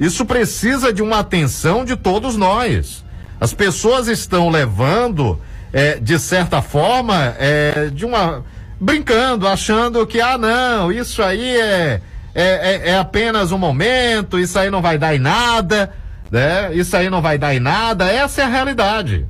Isso 0.00 0.26
precisa 0.26 0.92
de 0.92 1.02
uma 1.02 1.20
atenção 1.20 1.84
de 1.84 1.94
todos 1.96 2.36
nós. 2.36 3.04
As 3.40 3.54
pessoas 3.54 4.08
estão 4.08 4.48
levando, 4.48 5.40
é, 5.72 5.98
de 5.98 6.18
certa 6.18 6.60
forma, 6.60 7.34
é, 7.38 7.90
de 7.92 8.04
uma. 8.04 8.44
brincando, 8.80 9.46
achando 9.46 10.06
que, 10.06 10.20
ah, 10.20 10.36
não, 10.36 10.90
isso 10.90 11.22
aí 11.22 11.56
é, 11.56 12.00
é, 12.34 12.42
é, 12.42 12.90
é 12.90 12.98
apenas 12.98 13.52
um 13.52 13.58
momento, 13.58 14.38
isso 14.38 14.58
aí 14.58 14.70
não 14.70 14.82
vai 14.82 14.98
dar 14.98 15.14
em 15.14 15.18
nada, 15.18 15.92
né? 16.30 16.74
Isso 16.74 16.96
aí 16.96 17.08
não 17.08 17.22
vai 17.22 17.38
dar 17.38 17.54
em 17.54 17.60
nada. 17.60 18.06
Essa 18.06 18.42
é 18.42 18.44
a 18.44 18.48
realidade. 18.48 19.26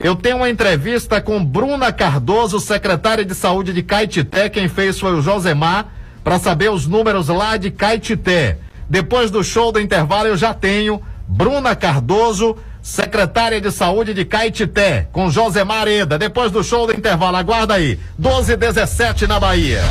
Eu 0.00 0.14
tenho 0.14 0.36
uma 0.36 0.48
entrevista 0.48 1.20
com 1.20 1.44
Bruna 1.44 1.92
Cardoso, 1.92 2.60
secretária 2.60 3.24
de 3.24 3.34
saúde 3.34 3.72
de 3.72 3.82
Caetité. 3.82 4.48
Quem 4.48 4.68
fez 4.68 4.98
foi 4.98 5.12
o 5.12 5.20
Josemar, 5.20 5.88
para 6.22 6.38
saber 6.38 6.70
os 6.70 6.86
números 6.86 7.28
lá 7.28 7.56
de 7.56 7.70
Caetité. 7.70 8.58
Depois 8.88 9.30
do 9.30 9.42
show 9.42 9.72
do 9.72 9.80
intervalo, 9.80 10.28
eu 10.28 10.36
já 10.36 10.54
tenho 10.54 11.02
Bruna 11.26 11.74
Cardoso, 11.74 12.56
secretária 12.88 13.60
de 13.60 13.70
saúde 13.70 14.14
de 14.14 14.24
Caetité, 14.24 15.08
com 15.12 15.30
Josemar 15.30 15.86
Eda. 15.86 16.18
Depois 16.18 16.50
do 16.50 16.64
show 16.64 16.86
do 16.86 16.94
intervalo, 16.94 17.36
aguarda 17.36 17.74
aí. 17.74 18.00
12 18.18 18.52
e 18.52 18.56
17 18.56 19.26
na 19.26 19.38
Bahia. 19.38 19.82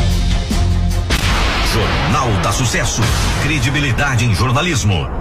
Jornal 1.71 2.31
da 2.41 2.51
Sucesso. 2.51 3.03
Credibilidade 3.43 4.25
em 4.25 4.33
jornalismo. 4.33 5.16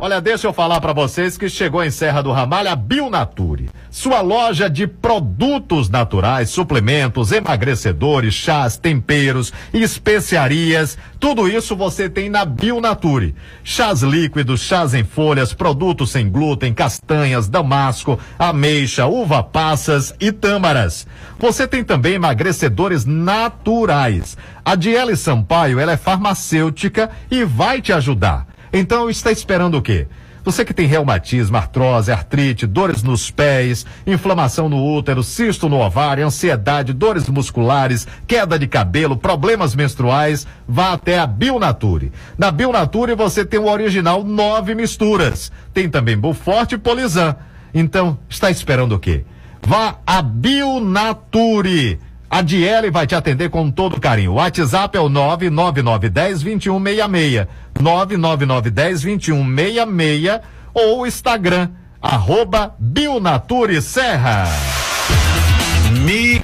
Olha, 0.00 0.20
deixa 0.20 0.46
eu 0.46 0.52
falar 0.52 0.80
para 0.80 0.92
vocês 0.92 1.36
que 1.36 1.48
chegou 1.48 1.82
em 1.82 1.90
Serra 1.90 2.22
do 2.22 2.30
Ramalho 2.30 2.70
a 2.70 2.76
Bionature, 2.76 3.68
sua 3.90 4.20
loja 4.20 4.70
de 4.70 4.86
produtos 4.86 5.90
naturais, 5.90 6.50
suplementos, 6.50 7.32
emagrecedores, 7.32 8.32
chás, 8.32 8.76
temperos, 8.76 9.52
especiarias, 9.74 10.96
tudo 11.18 11.48
isso 11.48 11.74
você 11.74 12.08
tem 12.08 12.30
na 12.30 12.44
Bionature. 12.44 13.34
Chás 13.64 14.02
líquidos, 14.02 14.60
chás 14.60 14.94
em 14.94 15.02
folhas, 15.02 15.52
produtos 15.52 16.12
sem 16.12 16.30
glúten, 16.30 16.72
castanhas, 16.72 17.48
damasco, 17.48 18.20
ameixa, 18.38 19.06
uva 19.06 19.42
passas 19.42 20.14
e 20.20 20.30
tâmaras. 20.30 21.08
Você 21.40 21.66
tem 21.66 21.82
também 21.82 22.14
emagrecedores 22.14 23.04
naturais. 23.04 24.38
A 24.64 24.76
Diele 24.76 25.16
Sampaio, 25.16 25.80
ela 25.80 25.90
é 25.90 25.96
farmacêutica 25.96 27.10
e 27.28 27.42
vai 27.42 27.82
te 27.82 27.92
ajudar. 27.92 28.47
Então 28.72 29.08
está 29.08 29.32
esperando 29.32 29.76
o 29.76 29.82
quê? 29.82 30.06
Você 30.44 30.64
que 30.64 30.72
tem 30.72 30.86
reumatismo, 30.86 31.58
artrose, 31.58 32.10
artrite, 32.10 32.66
dores 32.66 33.02
nos 33.02 33.30
pés, 33.30 33.84
inflamação 34.06 34.66
no 34.66 34.82
útero, 34.82 35.22
cisto 35.22 35.68
no 35.68 35.78
ovário, 35.78 36.24
ansiedade, 36.24 36.94
dores 36.94 37.28
musculares, 37.28 38.08
queda 38.26 38.58
de 38.58 38.66
cabelo, 38.66 39.16
problemas 39.16 39.74
menstruais, 39.74 40.46
vá 40.66 40.94
até 40.94 41.18
a 41.18 41.26
Bionature. 41.26 42.12
Na 42.38 42.50
Bionature 42.50 43.14
você 43.14 43.44
tem 43.44 43.60
o 43.60 43.68
original 43.68 44.24
nove 44.24 44.74
misturas. 44.74 45.52
Tem 45.74 45.86
também 45.86 46.16
Buforte 46.16 46.76
e 46.76 46.78
Polizan. 46.78 47.36
Então, 47.74 48.18
está 48.26 48.50
esperando 48.50 48.94
o 48.94 48.98
quê? 48.98 49.24
Vá 49.60 49.98
a 50.06 50.22
Bionature. 50.22 51.98
A 52.30 52.42
Diele 52.42 52.90
vai 52.90 53.06
te 53.06 53.14
atender 53.14 53.48
com 53.48 53.70
todo 53.70 54.00
carinho. 54.00 54.32
O 54.32 54.34
WhatsApp 54.34 54.96
é 54.96 55.00
o 55.00 55.08
99910 55.08 56.42
2166. 56.42 57.46
99910 57.80 59.02
2166 59.02 60.40
ou 60.74 61.00
o 61.00 61.06
Instagram, 61.06 61.70
arroba 62.00 62.74
Bionature 62.78 63.80
Serra. 63.80 64.44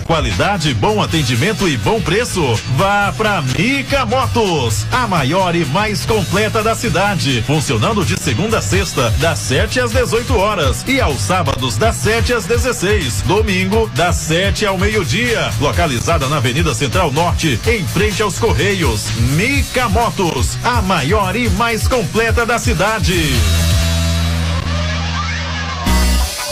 qualidade, 0.00 0.72
bom 0.74 1.02
atendimento 1.02 1.68
e 1.68 1.76
bom 1.76 2.00
preço? 2.00 2.42
Vá 2.76 3.12
pra 3.16 3.42
Mica 3.42 4.06
Motos, 4.06 4.86
a 4.92 5.06
maior 5.06 5.54
e 5.54 5.64
mais 5.66 6.06
completa 6.06 6.62
da 6.62 6.74
cidade. 6.74 7.42
Funcionando 7.46 8.04
de 8.04 8.18
segunda 8.18 8.58
a 8.58 8.62
sexta, 8.62 9.10
das 9.18 9.38
7 9.38 9.80
às 9.80 9.92
18 9.92 10.36
horas 10.36 10.84
e 10.86 11.00
aos 11.00 11.20
sábados, 11.20 11.76
das 11.76 11.96
7 11.96 12.32
às 12.32 12.44
16. 12.44 13.22
Domingo, 13.22 13.90
das 13.94 14.16
7 14.16 14.66
ao 14.66 14.78
meio-dia. 14.78 15.50
Localizada 15.60 16.28
na 16.28 16.36
Avenida 16.36 16.74
Central 16.74 17.10
Norte, 17.10 17.58
em 17.66 17.86
frente 17.86 18.22
aos 18.22 18.38
Correios. 18.38 19.06
Mica 19.36 19.88
Motos, 19.88 20.58
a 20.62 20.82
maior 20.82 21.34
e 21.36 21.48
mais 21.50 21.88
completa 21.88 22.44
da 22.44 22.58
cidade. 22.58 23.14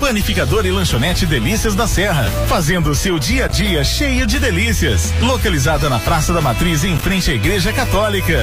Panificador 0.00 0.66
e 0.66 0.70
lanchonete 0.70 1.24
Delícias 1.26 1.74
da 1.74 1.86
Serra, 1.86 2.24
fazendo 2.46 2.90
o 2.90 2.94
seu 2.94 3.18
dia 3.18 3.46
a 3.46 3.48
dia 3.48 3.82
cheio 3.82 4.26
de 4.26 4.38
delícias. 4.38 5.12
Localizada 5.20 5.88
na 5.88 5.98
Praça 5.98 6.32
da 6.32 6.40
Matriz, 6.40 6.84
em 6.84 6.96
frente 6.96 7.30
à 7.30 7.34
Igreja 7.34 7.72
Católica. 7.72 8.38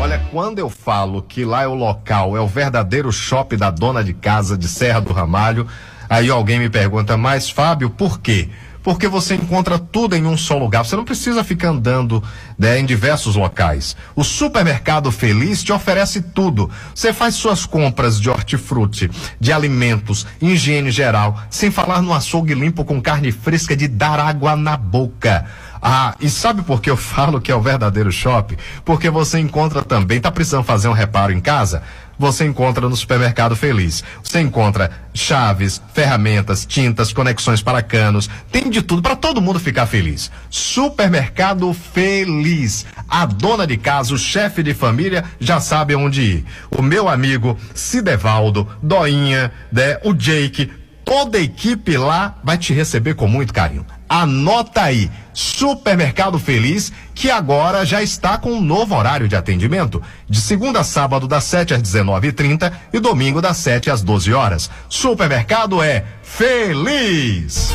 Olha, 0.00 0.20
quando 0.30 0.58
eu 0.58 0.68
falo 0.68 1.22
que 1.22 1.44
lá 1.44 1.62
é 1.62 1.66
o 1.66 1.74
local, 1.74 2.36
é 2.36 2.40
o 2.40 2.46
verdadeiro 2.46 3.10
shopping 3.10 3.56
da 3.56 3.70
dona 3.70 4.04
de 4.04 4.12
casa 4.12 4.56
de 4.56 4.68
Serra 4.68 5.00
do 5.00 5.12
Ramalho, 5.12 5.66
aí 6.08 6.28
alguém 6.28 6.58
me 6.58 6.68
pergunta, 6.68 7.16
mas 7.16 7.48
Fábio, 7.48 7.88
por 7.88 8.20
quê? 8.20 8.50
Porque 8.84 9.08
você 9.08 9.34
encontra 9.34 9.78
tudo 9.78 10.14
em 10.14 10.26
um 10.26 10.36
só 10.36 10.58
lugar. 10.58 10.84
Você 10.84 10.94
não 10.94 11.06
precisa 11.06 11.42
ficar 11.42 11.70
andando 11.70 12.22
né, 12.56 12.78
em 12.78 12.84
diversos 12.84 13.34
locais. 13.34 13.96
O 14.14 14.22
supermercado 14.22 15.10
Feliz 15.10 15.64
te 15.64 15.72
oferece 15.72 16.20
tudo. 16.20 16.70
Você 16.94 17.12
faz 17.12 17.34
suas 17.34 17.64
compras 17.64 18.20
de 18.20 18.28
hortifruti, 18.28 19.10
de 19.40 19.52
alimentos, 19.52 20.26
higiene 20.40 20.90
geral, 20.90 21.42
sem 21.48 21.70
falar 21.70 22.02
no 22.02 22.12
açougue 22.12 22.52
limpo 22.52 22.84
com 22.84 23.00
carne 23.00 23.32
fresca 23.32 23.74
de 23.74 23.88
dar 23.88 24.20
água 24.20 24.54
na 24.54 24.76
boca. 24.76 25.46
Ah, 25.80 26.14
e 26.18 26.30
sabe 26.30 26.62
por 26.62 26.80
que 26.80 26.90
eu 26.90 26.96
falo 26.98 27.40
que 27.40 27.50
é 27.50 27.54
o 27.54 27.60
verdadeiro 27.60 28.12
shopping? 28.12 28.56
Porque 28.84 29.08
você 29.08 29.38
encontra 29.38 29.82
também, 29.82 30.20
tá 30.20 30.30
precisando 30.30 30.64
fazer 30.64 30.88
um 30.88 30.92
reparo 30.92 31.32
em 31.32 31.40
casa? 31.40 31.82
Você 32.18 32.44
encontra 32.44 32.88
no 32.88 32.96
Supermercado 32.96 33.56
Feliz. 33.56 34.04
Você 34.22 34.40
encontra 34.40 34.90
chaves, 35.12 35.80
ferramentas, 35.92 36.66
tintas, 36.66 37.12
conexões 37.12 37.62
para 37.62 37.82
canos, 37.82 38.28
tem 38.50 38.68
de 38.68 38.82
tudo 38.82 39.02
para 39.02 39.16
todo 39.16 39.40
mundo 39.40 39.60
ficar 39.60 39.86
feliz. 39.86 40.30
Supermercado 40.50 41.72
Feliz. 41.72 42.84
A 43.08 43.26
dona 43.26 43.66
de 43.66 43.76
casa, 43.76 44.14
o 44.14 44.18
chefe 44.18 44.62
de 44.62 44.74
família 44.74 45.24
já 45.38 45.60
sabe 45.60 45.94
onde 45.94 46.22
ir. 46.22 46.44
O 46.70 46.82
meu 46.82 47.08
amigo 47.08 47.58
Cidevaldo, 47.74 48.68
Doinha, 48.82 49.52
né, 49.72 49.98
o 50.02 50.12
Jake, 50.12 50.70
toda 51.04 51.38
a 51.38 51.42
equipe 51.42 51.96
lá 51.96 52.38
vai 52.42 52.58
te 52.58 52.72
receber 52.72 53.14
com 53.14 53.28
muito 53.28 53.52
carinho. 53.52 53.86
Anota 54.08 54.82
aí, 54.82 55.10
Supermercado 55.32 56.38
Feliz 56.38 56.92
que 57.14 57.30
agora 57.30 57.86
já 57.86 58.02
está 58.02 58.36
com 58.36 58.52
um 58.52 58.60
novo 58.60 58.94
horário 58.94 59.28
de 59.28 59.36
atendimento, 59.36 60.02
de 60.28 60.40
segunda 60.40 60.80
a 60.80 60.84
sábado 60.84 61.28
das 61.28 61.44
7 61.44 61.74
às 61.74 61.82
19h30 61.82 62.72
e 62.92 62.98
domingo 62.98 63.40
das 63.40 63.56
7 63.58 63.90
às 63.90 64.02
12 64.02 64.34
horas. 64.34 64.70
Supermercado 64.88 65.82
é 65.82 66.04
feliz. 66.22 67.72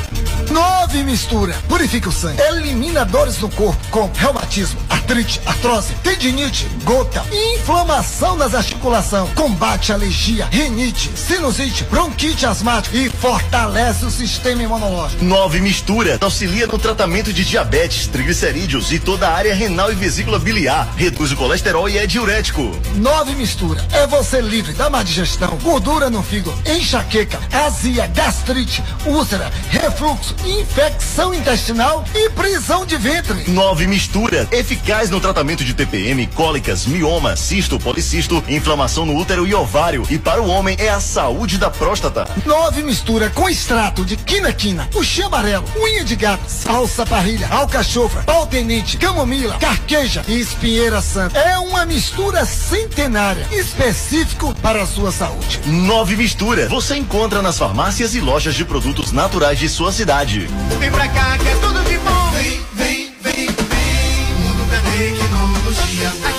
Nove 0.51 1.03
mistura. 1.03 1.53
Purifica 1.67 2.09
o 2.09 2.11
sangue. 2.11 2.41
Elimina 2.41 3.05
dores 3.05 3.39
no 3.39 3.49
corpo 3.49 3.79
com 3.89 4.09
reumatismo, 4.13 4.79
artrite, 4.89 5.39
artrose, 5.45 5.93
tendinite, 6.03 6.67
gota, 6.83 7.23
inflamação 7.55 8.35
nas 8.35 8.53
articulações. 8.53 9.31
Combate 9.33 9.93
alergia, 9.93 10.47
rinite, 10.51 11.11
sinusite, 11.15 11.83
bronquite 11.85 12.45
asmática 12.45 12.97
e 12.97 13.09
fortalece 13.09 14.05
o 14.05 14.11
sistema 14.11 14.63
imunológico. 14.63 15.23
Nove 15.23 15.61
mistura. 15.61 16.17
Auxilia 16.21 16.67
no 16.67 16.77
tratamento 16.77 17.31
de 17.31 17.45
diabetes, 17.45 18.07
triglicerídeos 18.07 18.91
e 18.91 18.99
toda 18.99 19.29
a 19.29 19.33
área 19.33 19.55
renal 19.55 19.89
e 19.89 19.95
vesícula 19.95 20.37
biliar. 20.37 20.93
Reduz 20.97 21.31
o 21.31 21.37
colesterol 21.37 21.87
e 21.87 21.97
é 21.97 22.05
diurético. 22.05 22.77
Nove 22.95 23.33
mistura. 23.35 23.81
É 23.93 24.05
você 24.05 24.41
livre 24.41 24.73
da 24.73 24.89
má 24.89 25.01
digestão, 25.01 25.57
gordura 25.63 26.09
no 26.09 26.21
fígado, 26.21 26.53
enxaqueca, 26.65 27.39
azia, 27.53 28.05
gastrite, 28.07 28.83
úlcera, 29.05 29.49
refluxo, 29.69 30.35
infecção 30.45 31.33
intestinal 31.33 32.03
e 32.13 32.29
prisão 32.31 32.85
de 32.85 32.97
ventre. 32.97 33.49
Nove 33.49 33.87
mistura. 33.87 34.45
Eficaz 34.51 35.09
no 35.09 35.21
tratamento 35.21 35.63
de 35.63 35.73
TPM, 35.73 36.27
cólicas, 36.27 36.85
mioma, 36.85 37.37
cisto, 37.37 37.79
policisto, 37.79 38.43
inflamação 38.49 39.05
no 39.05 39.15
útero 39.15 39.47
e 39.47 39.55
ovário. 39.55 40.05
E 40.09 40.17
para 40.17 40.41
o 40.41 40.49
homem 40.49 40.75
é 40.79 40.89
a 40.89 40.99
saúde 40.99 41.57
da 41.57 41.69
próstata. 41.69 42.27
Nove 42.45 42.83
mistura 42.83 43.29
com 43.29 43.49
extrato 43.49 44.03
de 44.03 44.17
quina-quina, 44.17 44.89
puxê 44.91 45.23
amarelo, 45.23 45.63
unha 45.79 46.03
de 46.03 46.08
gato, 46.15 46.47
salsa 46.47 47.05
parrilha, 47.05 47.47
alcachofra, 47.49 48.23
pau 48.23 48.45
tenente, 48.47 48.97
camomila, 48.97 49.57
carqueja 49.57 50.23
e 50.27 50.39
espinheira 50.39 51.01
santa. 51.01 51.37
É 51.37 51.57
uma 51.57 51.85
mistura 51.85 52.45
centenária, 52.45 53.47
específico 53.51 54.53
para 54.61 54.83
a 54.83 54.87
sua 54.87 55.11
saúde. 55.11 55.59
Nove 55.65 56.15
mistura. 56.15 56.67
Você 56.69 56.95
encontra 56.95 57.41
nas 57.41 57.57
farmácias 57.57 58.15
e 58.15 58.19
lojas 58.19 58.55
de 58.55 58.65
produtos 58.65 59.11
naturais 59.11 59.59
de 59.59 59.69
sua 59.69 59.91
cidade. 59.91 60.47
Vem 60.79 60.91
pra 60.91 61.07
cá 61.07 61.37
que 61.37 61.47
é 61.47 61.55
tudo 61.55 61.81
de 61.83 61.97
bom. 61.97 62.31
Vem, 62.31 62.61
vem, 62.73 63.13
vem, 63.21 63.45
vem. 63.47 64.35
Mundo 64.39 64.69
tecnologia. 64.69 66.38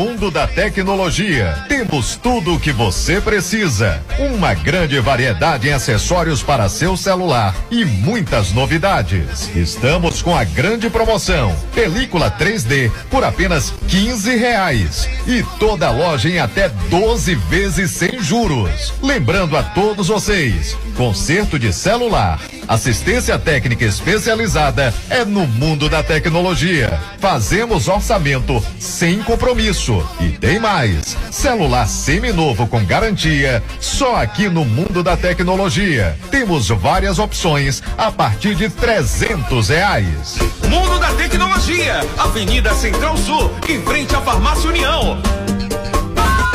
Mundo 0.00 0.30
da 0.30 0.46
Tecnologia. 0.46 1.66
Temos 1.68 2.16
tudo 2.16 2.54
o 2.54 2.58
que 2.58 2.72
você 2.72 3.20
precisa. 3.20 4.02
Uma 4.18 4.54
grande 4.54 4.98
variedade 4.98 5.68
em 5.68 5.72
acessórios 5.72 6.42
para 6.42 6.70
seu 6.70 6.96
celular 6.96 7.54
e 7.70 7.84
muitas 7.84 8.50
novidades. 8.50 9.54
Estamos 9.54 10.22
com 10.22 10.34
a 10.34 10.42
grande 10.42 10.88
promoção: 10.88 11.54
película 11.74 12.30
3D 12.30 12.90
por 13.10 13.22
apenas 13.22 13.74
15 13.88 14.36
reais 14.36 15.06
e 15.26 15.42
toda 15.58 15.90
loja 15.90 16.30
em 16.30 16.38
até 16.38 16.70
12 16.88 17.34
vezes 17.34 17.90
sem 17.90 18.22
juros. 18.22 18.94
Lembrando 19.02 19.54
a 19.54 19.62
todos 19.62 20.08
vocês, 20.08 20.78
conserto 20.96 21.58
de 21.58 21.74
celular, 21.74 22.40
assistência 22.66 23.38
técnica 23.38 23.84
especializada 23.84 24.94
é 25.10 25.26
no 25.26 25.46
mundo 25.46 25.90
da 25.90 26.02
tecnologia. 26.02 26.98
Fazemos 27.18 27.86
orçamento 27.86 28.64
sem 28.78 29.22
compromisso 29.22 29.89
e 30.20 30.28
tem 30.30 30.58
mais. 30.58 31.16
Celular 31.30 31.86
seminovo 31.86 32.66
com 32.66 32.84
garantia, 32.84 33.62
só 33.80 34.16
aqui 34.16 34.48
no 34.48 34.64
mundo 34.64 35.02
da 35.02 35.16
tecnologia. 35.16 36.16
Temos 36.30 36.68
várias 36.68 37.18
opções 37.18 37.82
a 37.98 38.10
partir 38.12 38.54
de 38.54 38.68
300 38.68 39.68
reais. 39.68 40.38
Mundo 40.68 40.98
da 40.98 41.12
Tecnologia, 41.14 42.00
Avenida 42.18 42.72
Central 42.74 43.16
Sul, 43.16 43.50
em 43.68 43.82
frente 43.82 44.14
à 44.14 44.20
Farmácia 44.20 44.68
União. 44.68 45.20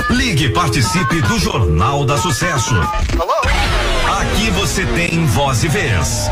Ligue 0.09 0.45
e 0.45 0.53
participe 0.53 1.21
do 1.21 1.37
Jornal 1.39 2.05
da 2.05 2.17
Sucesso. 2.17 2.75
Aqui 4.19 4.49
você 4.51 4.85
tem 4.85 5.25
voz 5.25 5.63
e 5.63 5.67
vez. 5.67 6.29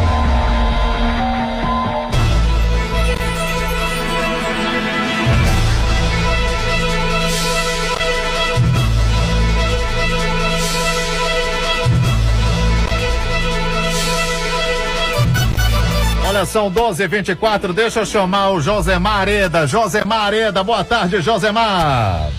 São 16.54 16.70
12 16.70 17.02
e 17.02 17.08
24 17.08 17.74
deixa 17.74 18.02
eu 18.02 18.06
chamar 18.06 18.52
o 18.52 18.62
Josemar 18.62 19.22
Areda. 19.22 19.66
Josemar 19.66 20.26
Areda, 20.28 20.64
boa 20.64 20.84
tarde, 20.84 21.20
Josemar. 21.20 22.30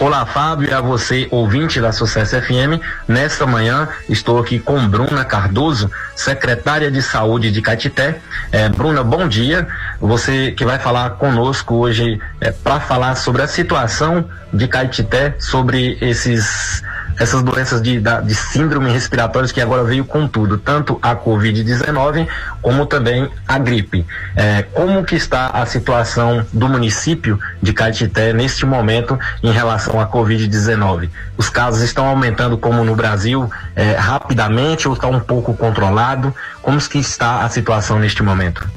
Olá, 0.00 0.24
Fábio, 0.24 0.70
e 0.70 0.72
a 0.72 0.80
você, 0.80 1.28
ouvinte 1.30 1.78
da 1.78 1.92
Sucesso 1.92 2.40
FM. 2.40 2.80
Nesta 3.06 3.46
manhã, 3.46 3.86
estou 4.08 4.38
aqui 4.38 4.58
com 4.58 4.88
Bruna 4.88 5.26
Cardoso, 5.26 5.90
secretária 6.14 6.90
de 6.90 7.02
Saúde 7.02 7.50
de 7.50 7.60
Catité. 7.60 8.18
É, 8.50 8.66
Bruna, 8.70 9.04
bom 9.04 9.28
dia. 9.28 9.68
Você 10.00 10.52
que 10.52 10.64
vai 10.64 10.78
falar 10.78 11.10
conosco 11.10 11.74
hoje 11.74 12.18
é, 12.40 12.50
para 12.50 12.80
falar 12.80 13.14
sobre 13.14 13.42
a 13.42 13.46
situação 13.46 14.24
de 14.54 14.66
Caetité, 14.66 15.34
sobre 15.38 15.98
esses 16.00 16.82
essas 17.18 17.42
doenças 17.42 17.82
de, 17.82 18.00
de 18.00 18.34
síndrome 18.34 18.90
respiratórias 18.90 19.52
que 19.52 19.60
agora 19.60 19.84
veio 19.84 20.04
com 20.04 20.26
tudo, 20.26 20.58
tanto 20.58 20.98
a 21.02 21.14
Covid-19 21.14 22.26
como 22.62 22.86
também 22.86 23.28
a 23.46 23.58
gripe. 23.58 24.06
É, 24.34 24.62
como 24.62 25.04
que 25.04 25.16
está 25.16 25.48
a 25.48 25.66
situação 25.66 26.44
do 26.52 26.68
município 26.68 27.38
de 27.62 27.72
Caetité 27.72 28.32
neste 28.32 28.64
momento 28.64 29.18
em 29.42 29.50
relação 29.50 30.00
à 30.00 30.06
Covid-19? 30.06 31.08
Os 31.36 31.48
casos 31.48 31.82
estão 31.82 32.06
aumentando 32.06 32.58
como 32.58 32.84
no 32.84 32.94
Brasil 32.94 33.50
é, 33.74 33.92
rapidamente 33.92 34.88
ou 34.88 34.94
está 34.94 35.08
um 35.08 35.20
pouco 35.20 35.54
controlado? 35.54 36.34
Como 36.62 36.76
que 36.88 36.98
está 36.98 37.42
a 37.42 37.48
situação 37.48 37.98
neste 37.98 38.22
momento? 38.22 38.68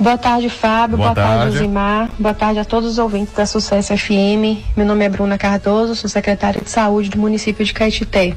Boa 0.00 0.16
tarde, 0.16 0.48
Fábio. 0.48 0.96
Boa 0.96 1.12
Boa, 1.12 1.14
tarde, 1.26 1.42
tarde. 1.44 1.56
Osimar. 1.58 2.08
Boa 2.18 2.34
tarde 2.34 2.60
a 2.60 2.64
todos 2.64 2.92
os 2.92 2.98
ouvintes 2.98 3.34
da 3.34 3.44
Sucesso 3.46 3.96
FM. 3.96 4.62
Meu 4.76 4.86
nome 4.86 5.04
é 5.04 5.08
Bruna 5.08 5.36
Cardoso, 5.36 5.96
sou 5.96 6.08
secretária 6.08 6.60
de 6.62 6.70
Saúde 6.70 7.10
do 7.10 7.18
município 7.18 7.64
de 7.64 7.72
Caetité. 7.74 8.34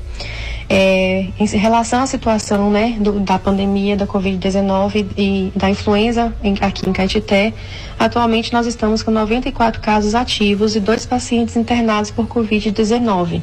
É, 0.67 1.28
em 1.39 1.45
relação 1.45 2.02
à 2.02 2.08
situação 2.08 2.71
né, 2.71 2.95
do- 3.00 3.19
da 3.19 3.38
pandemia 3.38 3.95
da 3.95 4.08
Covid-19 4.08 5.06
e 5.17 5.52
da 5.56 5.69
influenza 5.69 6.34
em- 6.43 6.56
aqui 6.62 6.89
em 6.89 6.93
Caetité, 6.93 7.54
atualmente 8.00 8.52
nós 8.54 8.65
estamos 8.65 9.04
com 9.04 9.12
94 9.12 9.82
casos 9.82 10.15
ativos 10.15 10.76
e 10.76 10.80
dois 10.80 11.06
pacientes 11.06 11.56
internados 11.58 12.10
por 12.10 12.26
Covid-19. 12.26 13.41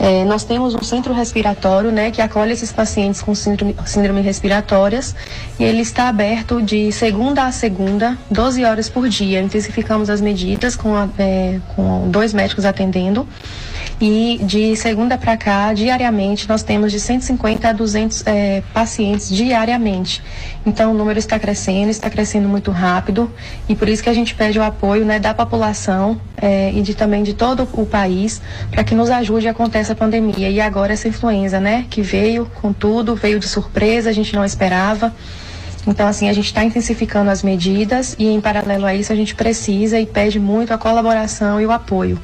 É, 0.00 0.24
nós 0.24 0.44
temos 0.44 0.74
um 0.76 0.82
centro 0.82 1.12
respiratório, 1.12 1.90
né, 1.90 2.10
que 2.12 2.22
acolhe 2.22 2.52
esses 2.52 2.70
pacientes 2.70 3.20
com 3.20 3.34
síndrome, 3.34 3.74
síndrome 3.84 4.20
respiratórias 4.20 5.14
e 5.58 5.64
ele 5.64 5.80
está 5.82 6.08
aberto 6.08 6.62
de 6.62 6.92
segunda 6.92 7.46
a 7.46 7.50
segunda, 7.52 8.16
12 8.30 8.64
horas 8.64 8.88
por 8.88 9.08
dia. 9.08 9.40
Intensificamos 9.40 10.08
as 10.08 10.20
medidas 10.20 10.76
com, 10.76 10.94
a- 10.94 11.08
é, 11.18 11.58
com 11.74 12.08
dois 12.08 12.32
médicos 12.32 12.64
atendendo 12.64 13.26
e 14.00 14.38
de 14.44 14.76
segunda 14.76 15.18
para 15.18 15.36
cá, 15.36 15.72
diariamente, 15.72 16.48
nós 16.48 16.62
temos 16.62 16.92
de 16.92 17.00
150 17.00 17.68
a 17.68 17.72
200 17.72 18.26
é, 18.26 18.62
pacientes 18.72 19.28
diariamente. 19.28 20.22
Então, 20.64 20.92
o 20.92 20.94
número 20.94 21.18
está 21.18 21.36
crescendo, 21.36 21.90
está 21.90 22.08
crescendo 22.08 22.48
muito 22.48 22.70
rápido 22.70 23.28
e 23.68 23.74
por 23.74 23.88
isso 23.88 24.02
que 24.02 24.08
a 24.08 24.14
gente 24.14 24.36
pede 24.36 24.56
o 24.56 24.62
apoio 24.62 25.04
né, 25.04 25.18
da 25.18 25.34
população 25.34 26.20
é, 26.36 26.70
e 26.72 26.80
de, 26.80 26.94
também 26.94 27.24
de 27.24 27.34
todo 27.34 27.68
o 27.72 27.84
país 27.84 28.40
para 28.70 28.84
que 28.84 28.94
nos 28.94 29.10
ajude 29.10 29.48
a 29.48 29.54
conter 29.54 29.80
essa 29.80 29.96
pandemia. 29.96 30.48
E 30.48 30.60
agora 30.60 30.92
essa 30.92 31.08
influenza, 31.08 31.58
né, 31.58 31.84
que 31.90 32.00
veio 32.00 32.46
com 32.60 32.72
tudo, 32.72 33.16
veio 33.16 33.40
de 33.40 33.48
surpresa, 33.48 34.10
a 34.10 34.12
gente 34.12 34.32
não 34.32 34.44
esperava. 34.44 35.12
Então, 35.88 36.06
assim, 36.06 36.28
a 36.28 36.32
gente 36.32 36.46
está 36.46 36.62
intensificando 36.62 37.30
as 37.30 37.42
medidas 37.42 38.14
e, 38.18 38.28
em 38.28 38.40
paralelo 38.40 38.84
a 38.84 38.94
isso, 38.94 39.12
a 39.12 39.16
gente 39.16 39.34
precisa 39.34 39.98
e 39.98 40.06
pede 40.06 40.38
muito 40.38 40.72
a 40.72 40.78
colaboração 40.78 41.60
e 41.60 41.66
o 41.66 41.72
apoio. 41.72 42.20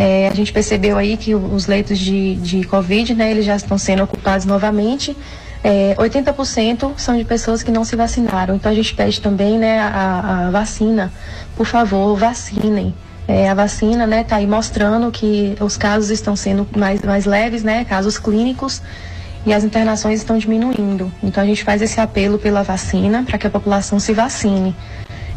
É, 0.00 0.28
a 0.28 0.34
gente 0.34 0.52
percebeu 0.52 0.96
aí 0.96 1.16
que 1.16 1.34
os 1.34 1.66
leitos 1.66 1.98
de, 1.98 2.36
de 2.36 2.62
Covid, 2.62 3.16
né, 3.16 3.32
eles 3.32 3.44
já 3.44 3.56
estão 3.56 3.76
sendo 3.76 4.04
ocupados 4.04 4.46
novamente. 4.46 5.16
É, 5.64 5.96
80% 5.98 6.92
são 6.96 7.16
de 7.16 7.24
pessoas 7.24 7.64
que 7.64 7.72
não 7.72 7.84
se 7.84 7.96
vacinaram. 7.96 8.54
Então, 8.54 8.70
a 8.70 8.74
gente 8.76 8.94
pede 8.94 9.20
também, 9.20 9.58
né, 9.58 9.80
a, 9.80 10.46
a 10.46 10.50
vacina. 10.52 11.12
Por 11.56 11.66
favor, 11.66 12.16
vacinem. 12.16 12.94
É, 13.26 13.48
a 13.50 13.54
vacina, 13.54 14.06
né, 14.06 14.22
tá 14.22 14.36
aí 14.36 14.46
mostrando 14.46 15.10
que 15.10 15.56
os 15.60 15.76
casos 15.76 16.10
estão 16.10 16.36
sendo 16.36 16.64
mais, 16.76 17.02
mais 17.02 17.24
leves, 17.26 17.64
né, 17.64 17.84
casos 17.84 18.20
clínicos 18.20 18.80
e 19.44 19.52
as 19.52 19.64
internações 19.64 20.20
estão 20.20 20.38
diminuindo. 20.38 21.12
Então 21.22 21.42
a 21.42 21.46
gente 21.46 21.64
faz 21.64 21.82
esse 21.82 22.00
apelo 22.00 22.38
pela 22.38 22.62
vacina 22.62 23.24
para 23.24 23.36
que 23.36 23.46
a 23.48 23.50
população 23.50 23.98
se 23.98 24.12
vacine. 24.12 24.76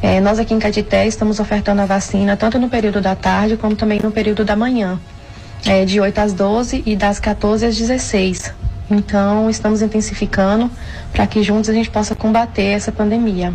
É, 0.02 0.20
nós 0.20 0.40
aqui 0.40 0.54
em 0.54 0.60
Catité 0.60 1.06
estamos 1.06 1.40
ofertando 1.40 1.82
a 1.82 1.86
vacina 1.86 2.36
tanto 2.36 2.58
no 2.58 2.68
período 2.70 3.00
da 3.00 3.16
tarde 3.16 3.56
como 3.56 3.76
também 3.76 4.00
no 4.02 4.12
período 4.12 4.44
da 4.44 4.56
manhã, 4.56 5.00
é, 5.66 5.86
de 5.86 6.00
8 6.02 6.18
às 6.18 6.34
12 6.34 6.82
e 6.86 6.96
das 6.96 7.20
14 7.20 7.68
às 7.68 7.78
16. 7.78 8.54
Então, 8.90 9.50
estamos 9.50 9.82
intensificando 9.82 10.70
para 11.14 11.26
que 11.26 11.44
juntos 11.44 11.70
a 11.70 11.74
gente 11.74 11.90
possa 11.90 12.16
combater 12.16 12.74
essa 12.74 12.92
pandemia. 12.92 13.54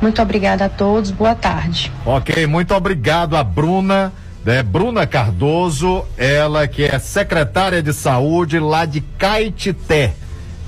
Muito 0.00 0.22
obrigada 0.22 0.66
a 0.66 0.68
todos, 0.68 1.10
boa 1.10 1.34
tarde. 1.34 1.90
Ok, 2.04 2.46
muito 2.46 2.72
obrigado 2.74 3.36
a 3.36 3.42
Bruna, 3.42 4.12
né? 4.44 4.62
Bruna 4.62 5.06
Cardoso, 5.06 6.04
ela 6.16 6.68
que 6.68 6.84
é 6.84 6.98
secretária 6.98 7.82
de 7.82 7.92
saúde 7.92 8.60
lá 8.60 8.84
de 8.84 9.00
Caetité. 9.00 10.14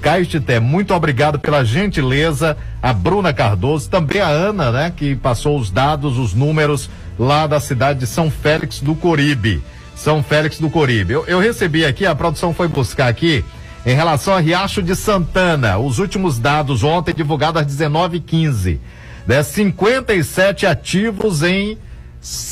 Caetité, 0.01 0.59
muito 0.59 0.95
obrigado 0.95 1.39
pela 1.39 1.65
gentileza, 1.65 2.57
a 2.83 2.93
Bruna 2.93 3.33
Cardoso, 3.33 3.89
também 3.89 4.21
a 4.21 4.29
Ana, 4.29 4.73
né, 4.73 4.93
que 4.95 5.15
passou 5.15 5.59
os 5.59 5.71
dados, 5.71 6.19
os 6.19 6.35
números 6.35 6.89
lá 7.19 7.47
da 7.47 7.61
cidade 7.61 8.01
de 8.01 8.07
São 8.07 8.31
Félix 8.31 8.81
do 8.81 8.95
Coribe. 8.95 9.63
São 9.95 10.23
Félix 10.23 10.59
do 10.59 10.71
Coribe. 10.71 11.13
Eu, 11.13 11.27
eu 11.27 11.39
recebi 11.39 11.85
aqui, 11.85 12.07
a 12.07 12.15
produção 12.15 12.55
foi 12.55 12.67
buscar 12.67 13.09
aqui, 13.09 13.45
em 13.85 13.95
relação 13.95 14.35
a 14.35 14.41
Riacho 14.41 14.83
de 14.83 14.97
Santana, 14.97 15.79
os 15.79 15.99
últimos 15.99 16.39
dados 16.39 16.83
ontem 16.83 17.15
divulgados 17.15 17.61
às 17.61 17.67
19h15. 17.67 18.79
Né, 19.27 19.43
57 19.43 20.67
ativos 20.67 21.43
em 21.43 21.79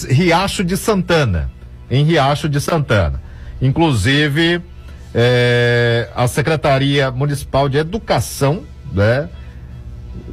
Riacho 0.09 0.63
de 0.63 0.77
Santana. 0.77 1.51
Em 1.91 2.05
Riacho 2.05 2.49
de 2.49 2.61
Santana. 2.61 3.23
Inclusive, 3.61 4.63
eh, 5.15 6.09
a 6.15 6.27
Secretaria 6.29 7.11
Municipal 7.11 7.69
de 7.69 7.79
Educação, 7.79 8.63
né? 8.93 9.29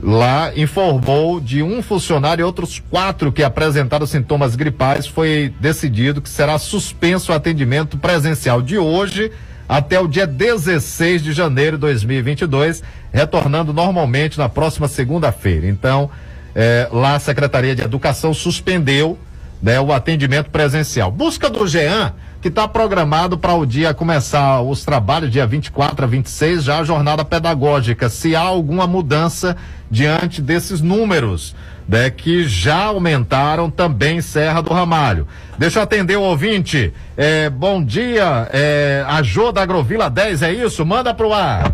Lá 0.02 0.52
informou 0.56 1.40
de 1.40 1.64
um 1.64 1.82
funcionário 1.82 2.44
e 2.44 2.46
outros 2.46 2.80
quatro 2.90 3.32
que 3.32 3.44
apresentaram 3.44 4.06
sintomas 4.06 4.56
gripais. 4.56 5.08
Foi 5.08 5.54
decidido 5.60 6.22
que 6.22 6.30
será 6.30 6.58
suspenso 6.58 7.32
o 7.32 7.36
atendimento 7.36 7.98
presencial 7.98 8.62
de 8.62 8.78
hoje 8.78 9.32
até 9.68 10.00
o 10.00 10.08
dia 10.08 10.28
16 10.28 11.24
de 11.24 11.34
janeiro 11.34 11.78
de 11.78 11.82
2022, 11.82 12.84
retornando 13.12 13.74
normalmente 13.74 14.38
na 14.38 14.48
próxima 14.48 14.88
segunda-feira. 14.88 15.68
Então, 15.68 16.10
eh, 16.54 16.88
lá 16.92 17.16
a 17.16 17.20
Secretaria 17.20 17.76
de 17.76 17.82
Educação 17.82 18.34
suspendeu 18.34 19.18
né, 19.62 19.80
o 19.80 19.92
atendimento 19.92 20.50
presencial. 20.52 21.10
Busca 21.10 21.50
do 21.50 21.66
Jean, 21.66 22.14
que 22.46 22.50
está 22.50 22.68
programado 22.68 23.40
para 23.40 23.56
o 23.56 23.66
dia 23.66 23.92
começar 23.92 24.62
os 24.62 24.86
trabalhos, 24.86 25.32
dia 25.32 25.48
24 25.48 26.06
a 26.06 26.08
26, 26.08 26.64
já 26.66 26.78
a 26.78 26.84
jornada 26.84 27.26
pedagógica. 27.26 28.08
Se 28.08 28.36
há 28.36 28.42
alguma 28.42 28.86
mudança 28.86 29.58
diante 29.90 30.44
desses 30.44 30.80
números, 30.80 31.56
né, 31.90 32.12
que 32.12 32.48
já 32.48 32.84
aumentaram 32.84 33.72
também 33.72 34.18
em 34.18 34.22
Serra 34.22 34.62
do 34.62 34.72
Ramalho. 34.72 35.28
Deixa 35.58 35.80
eu 35.80 35.84
atender 35.84 36.18
o 36.18 36.22
ouvinte. 36.22 36.94
É, 37.18 37.50
bom 37.50 37.84
dia, 37.84 38.48
é, 38.54 39.04
a 39.08 39.24
Jô 39.24 39.52
da 39.52 39.64
Agrovila 39.64 40.08
10, 40.08 40.44
é 40.44 40.54
isso? 40.54 40.86
Manda 40.86 41.16
pro 41.16 41.34
ar. 41.34 41.74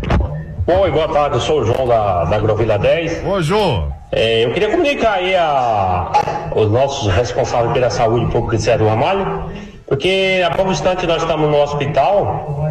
Oi, 0.66 0.90
boa 0.90 1.08
tarde, 1.08 1.36
eu 1.36 1.40
sou 1.42 1.60
o 1.60 1.66
João 1.66 1.86
da, 1.86 2.24
da 2.24 2.36
Agrovila 2.36 2.78
10. 2.78 3.26
Ô, 3.26 3.42
Jô. 3.42 3.88
É, 4.10 4.46
eu 4.46 4.54
queria 4.54 4.70
comunicar 4.70 5.16
aí 5.16 5.36
a, 5.36 6.12
os 6.56 6.70
nossos 6.70 7.12
responsáveis 7.12 7.74
pela 7.74 7.90
saúde 7.90 8.32
pública 8.32 8.56
de 8.56 8.62
Serra 8.62 8.78
do 8.78 8.88
Ramalho, 8.88 9.50
porque 9.92 10.42
a 10.42 10.50
pouco 10.50 10.72
instante 10.72 11.06
nós 11.06 11.20
estamos 11.20 11.50
no 11.50 11.60
hospital 11.60 12.66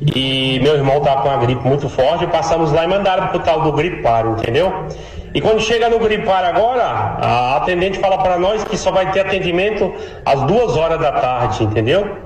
e 0.00 0.58
meu 0.60 0.74
irmão 0.74 1.00
tá 1.00 1.14
com 1.14 1.28
uma 1.28 1.36
gripe 1.36 1.64
muito 1.64 1.88
forte, 1.88 2.26
passamos 2.26 2.72
lá 2.72 2.82
e 2.82 2.88
mandaram 2.88 3.28
pro 3.28 3.38
tal 3.38 3.60
do 3.60 3.70
gripário, 3.70 4.32
entendeu? 4.32 4.84
E 5.32 5.40
quando 5.40 5.60
chega 5.60 5.88
no 5.88 6.00
gripário 6.00 6.48
agora, 6.48 6.82
a 6.82 7.56
atendente 7.58 8.00
fala 8.00 8.18
para 8.18 8.36
nós 8.36 8.64
que 8.64 8.76
só 8.76 8.90
vai 8.90 9.12
ter 9.12 9.20
atendimento 9.20 9.94
às 10.24 10.42
duas 10.42 10.76
horas 10.76 10.98
da 10.98 11.12
tarde, 11.12 11.62
entendeu? 11.62 12.16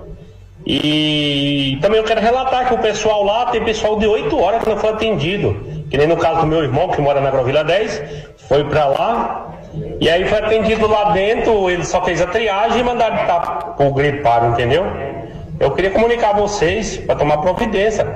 E 0.65 1.79
também 1.83 1.99
eu 1.99 2.05
quero 2.05 2.23
relatar 2.23 2.67
que 2.67 2.73
o 2.73 2.79
pessoal 2.79 3.23
lá 3.23 3.45
tem 3.45 3.63
pessoal 3.63 3.99
de 3.99 4.07
8 4.07 4.41
horas 4.41 4.63
que 4.63 4.71
não 4.71 4.79
foi 4.79 4.89
atendido. 4.89 5.85
Que 5.91 5.99
nem 5.99 6.07
no 6.07 6.17
caso 6.17 6.41
do 6.41 6.47
meu 6.47 6.63
irmão, 6.63 6.89
que 6.89 7.03
mora 7.03 7.21
na 7.21 7.29
Agrovila 7.29 7.63
10, 7.63 8.03
foi 8.49 8.65
pra 8.65 8.87
lá. 8.87 9.60
E 10.01 10.09
aí 10.09 10.29
foi 10.29 10.39
atendido 10.39 10.87
lá 10.89 11.13
dentro, 11.13 11.71
ele 11.71 11.85
só 11.85 12.03
fez 12.05 12.21
a 12.21 12.27
triagem 12.27 12.81
e 12.81 12.85
mandaram 12.85 13.17
tá 13.27 13.41
pro 13.77 13.93
gripário, 13.93 14.51
entendeu? 14.51 14.85
Eu 15.59 15.71
queria 15.73 15.91
comunicar 15.91 16.31
a 16.31 16.39
vocês 16.39 16.97
para 16.97 17.15
tomar 17.15 17.39
providência. 17.39 18.07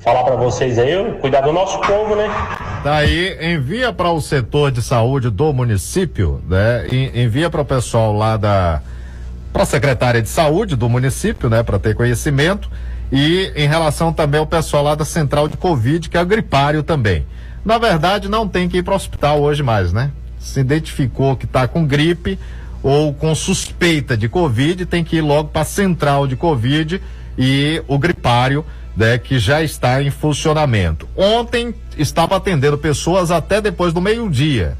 Falar 0.00 0.22
para 0.24 0.36
vocês 0.36 0.78
aí, 0.78 0.92
cuidar 1.20 1.40
do 1.40 1.52
nosso 1.52 1.80
povo, 1.80 2.14
né? 2.14 2.30
Daí 2.84 3.36
envia 3.40 3.92
para 3.92 4.10
o 4.10 4.20
setor 4.20 4.70
de 4.70 4.80
saúde 4.80 5.30
do 5.30 5.52
município, 5.52 6.40
né? 6.48 6.86
Envia 7.14 7.50
para 7.50 7.62
o 7.62 7.64
pessoal 7.64 8.12
lá 8.12 8.36
da 8.36 8.82
para 9.52 9.62
a 9.62 9.66
secretária 9.66 10.20
de 10.20 10.28
saúde 10.28 10.76
do 10.76 10.86
município, 10.86 11.48
né, 11.48 11.62
para 11.62 11.78
ter 11.78 11.94
conhecimento 11.94 12.70
e 13.10 13.50
em 13.56 13.66
relação 13.66 14.12
também 14.12 14.38
ao 14.38 14.46
pessoal 14.46 14.82
lá 14.82 14.94
da 14.94 15.04
central 15.04 15.48
de 15.48 15.56
covid, 15.56 16.10
que 16.10 16.18
é 16.18 16.24
gripário 16.26 16.82
também. 16.82 17.24
Na 17.64 17.78
verdade, 17.78 18.28
não 18.28 18.46
tem 18.46 18.68
que 18.68 18.76
ir 18.76 18.82
para 18.82 18.92
o 18.92 18.96
hospital 18.96 19.40
hoje 19.40 19.62
mais, 19.62 19.94
né? 19.94 20.10
Se 20.46 20.60
identificou 20.60 21.36
que 21.36 21.44
está 21.44 21.66
com 21.66 21.84
gripe 21.84 22.38
ou 22.82 23.12
com 23.12 23.34
suspeita 23.34 24.16
de 24.16 24.28
covid, 24.28 24.86
tem 24.86 25.02
que 25.02 25.16
ir 25.16 25.20
logo 25.20 25.48
para 25.48 25.62
a 25.62 25.64
central 25.64 26.26
de 26.26 26.36
covid 26.36 27.02
e 27.36 27.82
o 27.88 27.98
gripário 27.98 28.64
né, 28.96 29.18
que 29.18 29.38
já 29.38 29.62
está 29.62 30.02
em 30.02 30.10
funcionamento. 30.10 31.08
Ontem 31.16 31.74
estava 31.98 32.36
atendendo 32.36 32.78
pessoas 32.78 33.30
até 33.30 33.60
depois 33.60 33.92
do 33.92 34.00
meio-dia, 34.00 34.76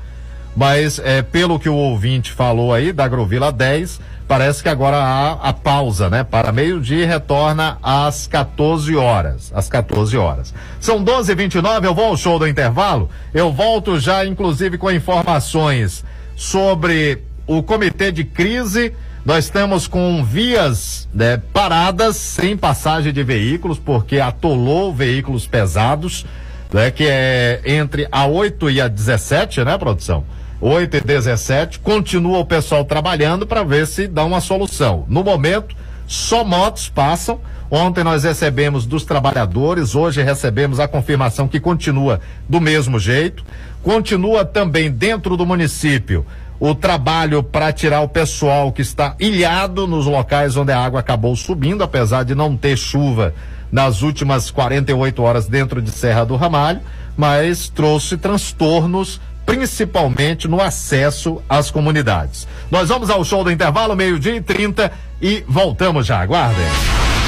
mas 0.56 0.98
é, 0.98 1.20
pelo 1.20 1.58
que 1.58 1.68
o 1.68 1.74
ouvinte 1.74 2.32
falou 2.32 2.72
aí 2.72 2.92
da 2.92 3.04
Agrovila 3.04 3.52
10, 3.52 4.00
parece 4.26 4.62
que 4.62 4.68
agora 4.68 4.96
há 4.96 5.32
a 5.32 5.52
pausa, 5.52 6.10
né? 6.10 6.24
Para 6.24 6.52
meio-dia 6.52 7.04
e 7.04 7.06
retorna 7.06 7.78
às 7.82 8.26
14 8.26 8.94
horas. 8.96 9.52
Às 9.54 9.68
14 9.68 10.16
horas. 10.16 10.54
São 10.80 11.02
12 11.02 11.32
h 11.32 11.42
29 11.42 11.86
eu 11.86 11.94
vou 11.94 12.06
ao 12.06 12.16
show 12.16 12.38
do 12.38 12.46
intervalo. 12.46 13.08
Eu 13.32 13.52
volto 13.52 13.98
já, 13.98 14.24
inclusive, 14.24 14.78
com 14.78 14.90
informações 14.90 16.04
sobre 16.34 17.22
o 17.46 17.62
comitê 17.62 18.10
de 18.10 18.24
crise. 18.24 18.92
Nós 19.24 19.44
estamos 19.46 19.88
com 19.88 20.24
vias 20.24 21.08
né, 21.12 21.40
paradas 21.52 22.16
sem 22.16 22.56
passagem 22.56 23.12
de 23.12 23.22
veículos, 23.22 23.78
porque 23.78 24.20
atolou 24.20 24.94
veículos 24.94 25.46
pesados, 25.46 26.24
né, 26.72 26.90
que 26.90 27.04
é 27.08 27.60
entre 27.64 28.06
a 28.12 28.26
8 28.26 28.70
e 28.70 28.80
a 28.80 28.86
17, 28.86 29.64
né, 29.64 29.76
produção? 29.78 30.24
8 30.60 30.96
e 30.96 31.00
17. 31.00 31.78
Continua 31.80 32.38
o 32.38 32.44
pessoal 32.44 32.84
trabalhando 32.84 33.46
para 33.46 33.62
ver 33.62 33.86
se 33.86 34.06
dá 34.06 34.24
uma 34.24 34.40
solução. 34.40 35.04
No 35.08 35.22
momento, 35.22 35.76
só 36.06 36.44
motos 36.44 36.88
passam. 36.88 37.40
Ontem 37.70 38.04
nós 38.04 38.22
recebemos 38.22 38.86
dos 38.86 39.04
trabalhadores, 39.04 39.94
hoje 39.94 40.22
recebemos 40.22 40.78
a 40.78 40.86
confirmação 40.86 41.48
que 41.48 41.58
continua 41.58 42.20
do 42.48 42.60
mesmo 42.60 42.98
jeito. 42.98 43.44
Continua 43.82 44.44
também 44.44 44.90
dentro 44.90 45.36
do 45.36 45.44
município 45.44 46.24
o 46.58 46.74
trabalho 46.74 47.42
para 47.42 47.72
tirar 47.72 48.00
o 48.00 48.08
pessoal 48.08 48.72
que 48.72 48.82
está 48.82 49.14
ilhado 49.20 49.86
nos 49.86 50.06
locais 50.06 50.56
onde 50.56 50.72
a 50.72 50.80
água 50.80 51.00
acabou 51.00 51.36
subindo, 51.36 51.82
apesar 51.82 52.24
de 52.24 52.34
não 52.34 52.56
ter 52.56 52.78
chuva 52.78 53.34
nas 53.70 54.00
últimas 54.02 54.50
48 54.50 55.22
horas 55.22 55.46
dentro 55.46 55.82
de 55.82 55.90
Serra 55.90 56.24
do 56.24 56.36
Ramalho, 56.36 56.80
mas 57.16 57.68
trouxe 57.68 58.16
transtornos 58.16 59.20
principalmente 59.46 60.48
no 60.48 60.60
acesso 60.60 61.40
às 61.48 61.70
comunidades. 61.70 62.46
Nós 62.70 62.88
vamos 62.88 63.08
ao 63.08 63.24
show 63.24 63.44
do 63.44 63.50
intervalo, 63.50 63.96
meio-dia 63.96 64.34
e 64.34 64.40
30 64.40 64.92
e 65.22 65.44
voltamos 65.48 66.04
já. 66.06 66.20
Aguardem. 66.20 66.66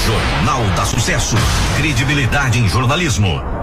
Jornal 0.04 0.64
da 0.76 0.84
Sucesso. 0.84 1.36
Credibilidade 1.76 2.58
em 2.58 2.68
jornalismo. 2.68 3.57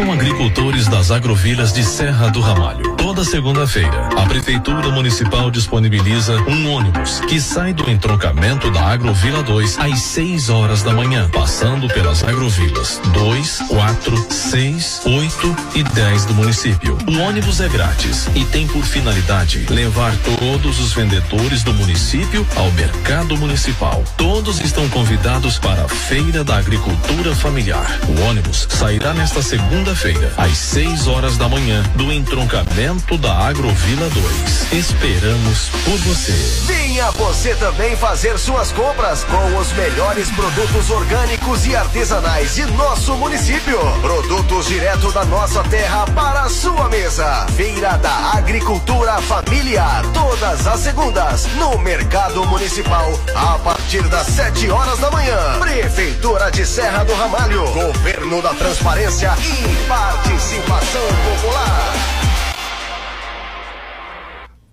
Atenção 0.00 0.14
agricultores 0.14 0.88
das 0.88 1.10
agrovilas 1.10 1.74
de 1.74 1.84
Serra 1.84 2.30
do 2.30 2.40
Ramalho. 2.40 2.96
Toda 2.96 3.22
segunda-feira, 3.22 4.08
a 4.16 4.24
Prefeitura 4.24 4.88
Municipal 4.90 5.50
disponibiliza 5.50 6.40
um 6.42 6.70
ônibus 6.70 7.20
que 7.20 7.38
sai 7.38 7.74
do 7.74 7.90
entroncamento 7.90 8.70
da 8.70 8.82
Agrovila 8.82 9.42
2 9.42 9.78
às 9.78 9.98
6 9.98 10.48
horas 10.48 10.82
da 10.82 10.94
manhã, 10.94 11.28
passando 11.30 11.86
pelas 11.88 12.24
agrovilas 12.24 12.98
2, 13.12 13.58
4, 13.68 14.26
6, 14.30 15.02
8 15.04 15.56
e 15.74 15.82
10 15.82 16.24
do 16.24 16.34
município. 16.34 16.96
O 17.06 17.18
ônibus 17.18 17.60
é 17.60 17.68
grátis 17.68 18.26
e 18.34 18.44
tem 18.46 18.66
por 18.66 18.84
finalidade 18.84 19.66
levar 19.68 20.14
todos 20.38 20.80
os 20.80 20.94
vendedores 20.94 21.62
do 21.62 21.74
município 21.74 22.46
ao 22.56 22.70
mercado 22.72 23.36
municipal. 23.36 24.02
Todos 24.16 24.60
estão 24.60 24.88
convidados 24.88 25.58
para 25.58 25.84
a 25.84 25.88
Feira 25.88 26.42
da 26.42 26.56
Agricultura 26.56 27.34
Familiar. 27.34 27.98
O 28.08 28.28
ônibus 28.28 28.66
sairá 28.70 29.12
nesta 29.12 29.42
segunda 29.42 29.89
segunda-feira, 29.90 30.32
às 30.36 30.56
6 30.56 31.08
horas 31.08 31.36
da 31.36 31.48
manhã, 31.48 31.82
do 31.94 32.12
entroncamento 32.12 33.18
da 33.18 33.48
Agrovila 33.48 34.08
2. 34.10 34.72
Esperamos 34.72 35.68
por 35.84 35.96
você. 35.98 36.32
Venha 36.66 37.10
você 37.12 37.54
também 37.56 37.96
fazer 37.96 38.38
suas 38.38 38.70
compras 38.72 39.24
com 39.24 39.56
os 39.56 39.72
melhores 39.72 40.30
produtos 40.30 40.90
orgânicos 40.90 41.66
e 41.66 41.74
artesanais 41.74 42.54
de 42.54 42.66
nosso 42.72 43.14
município. 43.14 43.78
Produtos 44.00 44.66
direto 44.66 45.10
da 45.12 45.24
nossa 45.24 45.62
terra 45.64 46.06
para 46.14 46.42
a 46.42 46.48
sua 46.48 46.88
mesa. 46.88 47.46
Feira 47.56 47.96
da 47.98 48.32
Agricultura 48.34 49.20
Familiar, 49.22 50.04
todas 50.12 50.66
as 50.66 50.80
segundas, 50.80 51.46
no 51.56 51.78
Mercado 51.78 52.44
Municipal, 52.46 53.18
a 53.34 53.58
partir 53.58 54.02
das 54.04 54.26
7 54.28 54.70
horas 54.70 54.98
da 54.98 55.10
manhã. 55.10 55.58
Prefeitura 55.58 56.50
de 56.50 56.64
Serra 56.64 57.04
do 57.04 57.14
Ramalho, 57.14 57.64
Governo 57.72 58.40
da 58.42 58.50
Transparência 58.50 59.34
e 59.40 59.79
Participação 59.88 61.02
Popular. 61.24 61.92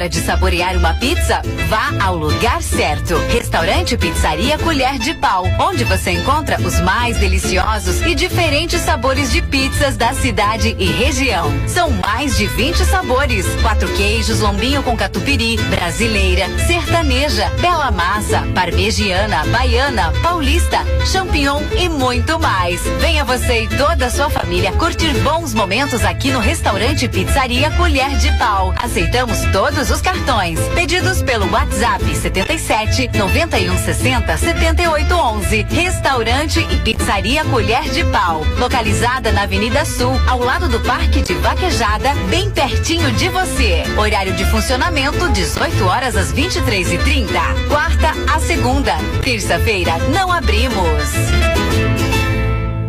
Hora 0.00 0.08
de 0.08 0.20
saborear 0.20 0.78
uma 0.78 0.94
pizza, 0.94 1.42
vá 1.68 1.92
ao 2.02 2.16
lugar 2.16 2.62
certo. 2.62 3.16
Restaurante 3.28 3.98
Pizzaria 3.98 4.56
Colher 4.56 4.98
de 4.98 5.12
Pau, 5.12 5.44
onde 5.58 5.84
você 5.84 6.12
encontra 6.12 6.58
os 6.62 6.80
mais 6.80 7.18
deliciosos 7.18 8.00
e 8.00 8.14
diferentes 8.14 8.80
sabores 8.80 9.30
de 9.30 9.42
pizzas 9.42 9.98
da 9.98 10.14
cidade 10.14 10.74
e 10.78 10.86
região. 10.86 11.52
São 11.68 11.90
mais 11.90 12.34
de 12.38 12.46
20 12.46 12.82
sabores: 12.86 13.44
quatro 13.60 13.88
queijos, 13.92 14.40
lombinho 14.40 14.82
com 14.82 14.96
catupiry, 14.96 15.58
brasileira, 15.68 16.46
sertaneja, 16.66 17.50
bela 17.60 17.90
massa, 17.90 18.40
parmegiana, 18.54 19.44
baiana, 19.48 20.12
paulista, 20.22 20.78
champignon 21.12 21.60
e 21.78 21.90
muito 21.90 22.40
mais. 22.40 22.80
Venha 23.00 23.22
você 23.22 23.64
e 23.64 23.68
toda 23.68 24.06
a 24.06 24.10
sua 24.10 24.30
família 24.30 24.72
curtir 24.72 25.12
bons 25.18 25.52
momentos 25.52 26.02
aqui 26.06 26.32
no 26.32 26.40
restaurante 26.40 27.06
Pizzaria 27.06 27.70
Colher 27.72 28.16
de 28.16 28.32
Pau. 28.38 28.72
Aceitamos 28.82 29.38
todos 29.52 29.89
os 29.90 30.00
cartões. 30.00 30.58
Pedidos 30.74 31.22
pelo 31.22 31.50
WhatsApp 31.50 32.04
77 32.14 33.18
91 33.18 33.76
60 33.76 34.36
78 34.36 35.14
11. 35.14 35.62
Restaurante 35.70 36.60
e 36.60 36.76
Pizzaria 36.78 37.44
Colher 37.44 37.82
de 37.90 38.04
Pau. 38.04 38.44
Localizada 38.58 39.32
na 39.32 39.42
Avenida 39.42 39.84
Sul, 39.84 40.12
ao 40.28 40.38
lado 40.40 40.68
do 40.68 40.80
Parque 40.80 41.22
de 41.22 41.34
Vaquejada, 41.34 42.14
bem 42.28 42.50
pertinho 42.50 43.10
de 43.12 43.28
você. 43.28 43.82
Horário 43.98 44.34
de 44.34 44.44
funcionamento 44.46 45.28
18 45.28 45.84
horas 45.84 46.16
às 46.16 46.32
23 46.32 46.92
e 46.92 46.98
30 46.98 47.40
Quarta 47.68 48.10
a 48.34 48.38
segunda. 48.40 48.94
Terça-feira 49.22 49.96
não 50.12 50.30
abrimos. 50.32 51.10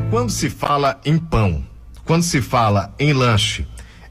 Quando 0.09 0.29
se 0.29 0.49
fala 0.49 0.99
em 1.05 1.17
pão, 1.17 1.65
quando 2.05 2.23
se 2.23 2.41
fala 2.41 2.93
em 2.99 3.13
lanche, 3.13 3.65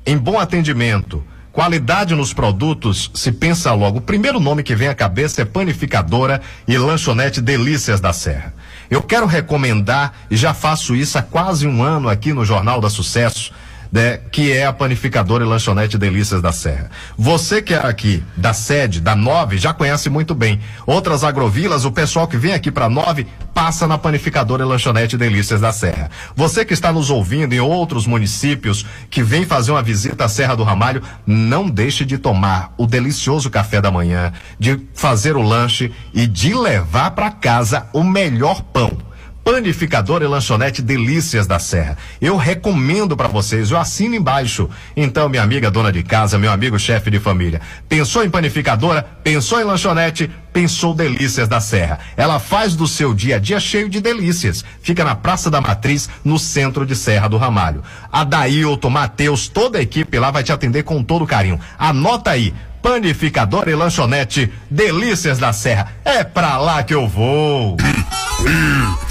em 0.07 0.16
bom 0.16 0.38
atendimento, 0.38 1.22
qualidade 1.53 2.15
nos 2.15 2.33
produtos, 2.33 3.11
se 3.15 3.33
pensa 3.33 3.73
logo. 3.73 3.99
O 3.99 4.03
primeiro 4.03 4.39
nome 4.41 4.63
que 4.63 4.75
vem 4.75 4.89
à 4.89 4.95
cabeça 4.95 5.43
é 5.43 5.45
Panificadora 5.45 6.41
e 6.67 6.77
Lanchonete 6.79 7.41
Delícias 7.41 8.01
da 8.01 8.13
Serra. 8.13 8.55
Eu 8.91 9.03
quero 9.03 9.27
recomendar, 9.27 10.13
e 10.31 10.37
já 10.37 10.53
faço 10.53 10.95
isso 10.97 11.19
há 11.19 11.23
quase 11.23 11.67
um 11.67 11.83
ano 11.83 12.09
aqui 12.09 12.33
no 12.33 12.45
Jornal 12.45 12.81
da 12.81 12.91
Sucesso, 12.91 13.53
né, 13.92 14.18
que 14.31 14.53
é 14.53 14.66
a 14.66 14.72
panificadora 14.72 15.44
e 15.44 15.46
lanchonete 15.46 15.98
Delícias 15.98 16.40
da 16.40 16.53
Serra. 16.53 16.90
Você 17.16 17.61
que 17.61 17.74
é 17.74 17.79
aqui 17.79 18.22
da 18.37 18.53
sede, 18.53 19.00
da 19.00 19.16
Nove, 19.16 19.59
já 19.59 19.72
conhece 19.72 20.09
muito 20.09 20.35
bem. 20.35 20.61
Outras 20.87 21.24
agrovilas, 21.24 21.85
o 21.85 21.92
pessoal 21.92 22.29
que 22.29 22.37
vem 22.37 22.53
aqui 22.53 22.70
para 22.70 22.88
Nove, 22.88 23.26
passa 23.55 23.87
na 23.87 23.98
panificadora 23.98 24.62
e 24.62 24.66
lanchonete 24.66 25.16
Delícias 25.16 25.61
da 25.61 25.72
Serra. 25.72 26.11
Você 26.35 26.64
que 26.64 26.72
está 26.72 26.92
nos 26.92 27.11
ouvindo 27.11 27.53
em 27.53 27.61
outros 27.61 28.07
municípios, 28.07 28.87
que 29.11 29.22
vem 29.22 29.44
fazer 29.44 29.72
uma 29.72 29.83
visita 29.83 30.24
à 30.24 30.29
Serra 30.29 30.55
do 30.55 30.62
Ramalho, 30.62 31.03
não 31.26 31.68
deixe 31.68 32.05
de 32.05 32.16
tomar 32.16 32.72
o 32.79 32.87
delicioso 32.87 33.50
café 33.50 33.81
da 33.81 33.90
manhã, 33.90 34.33
de 34.59 34.81
fazer 34.94 35.37
o 35.37 35.42
lanche 35.42 35.92
e 36.14 36.26
de 36.26 36.55
levar 36.55 37.11
para 37.11 37.31
casa 37.31 37.87
o 37.92 38.03
melhor 38.05 38.62
pão. 38.62 39.10
Panificador 39.44 40.22
e 40.22 40.26
lanchonete 40.26 40.83
Delícias 40.83 41.46
da 41.46 41.59
Serra. 41.59 41.96
Eu 42.20 42.37
recomendo 42.37 43.16
para 43.16 43.26
vocês, 43.26 43.70
eu 43.70 43.79
assino 43.79 44.14
embaixo. 44.14 44.68
Então, 44.96 45.29
minha 45.29 45.42
amiga 45.42 45.70
dona 45.70 45.90
de 45.90 46.03
casa, 46.03 46.38
meu 46.38 46.53
amigo 46.53 46.79
chefe 46.79 47.11
de 47.11 47.18
família, 47.18 47.61
pensou 47.88 48.22
em 48.24 48.31
panificadora, 48.31 49.03
pensou 49.24 49.61
em 49.61 49.64
lanchonete, 49.64 50.31
pensou 50.53 50.94
Delícias 50.94 51.48
da 51.48 51.61
Serra. 51.61 51.98
Ela 52.16 52.38
faz 52.38 52.76
do 52.76 52.87
seu 52.87 53.14
dia 53.14 53.37
a 53.37 53.38
dia 53.38 53.59
cheio 53.59 53.88
de 53.88 54.00
delícias. 54.00 54.64
Fica 54.83 55.05
na 55.05 55.14
Praça 55.14 55.50
da 55.50 55.61
Matriz, 55.61 56.09
no 56.24 56.38
centro 56.38 56.85
de 56.85 56.94
Serra 56.94 57.29
do 57.29 57.38
Ramalho. 57.38 57.83
Adailton, 58.12 58.90
Matheus, 58.90 59.48
toda 59.48 59.79
a 59.79 59.83
equipe 59.83 60.18
lá 60.18 60.31
vai 60.31 60.42
te 60.42 60.53
atender 60.53 60.83
com 60.83 61.03
todo 61.03 61.26
carinho. 61.26 61.59
Anota 61.79 62.31
aí, 62.31 62.55
Panificador 62.83 63.68
e 63.68 63.74
lanchonete 63.74 64.53
Delícias 64.70 65.38
da 65.38 65.53
Serra. 65.53 65.92
É 66.05 66.24
pra 66.24 66.57
lá 66.59 66.83
que 66.83 66.94
eu 66.94 67.09
vou. 67.09 67.76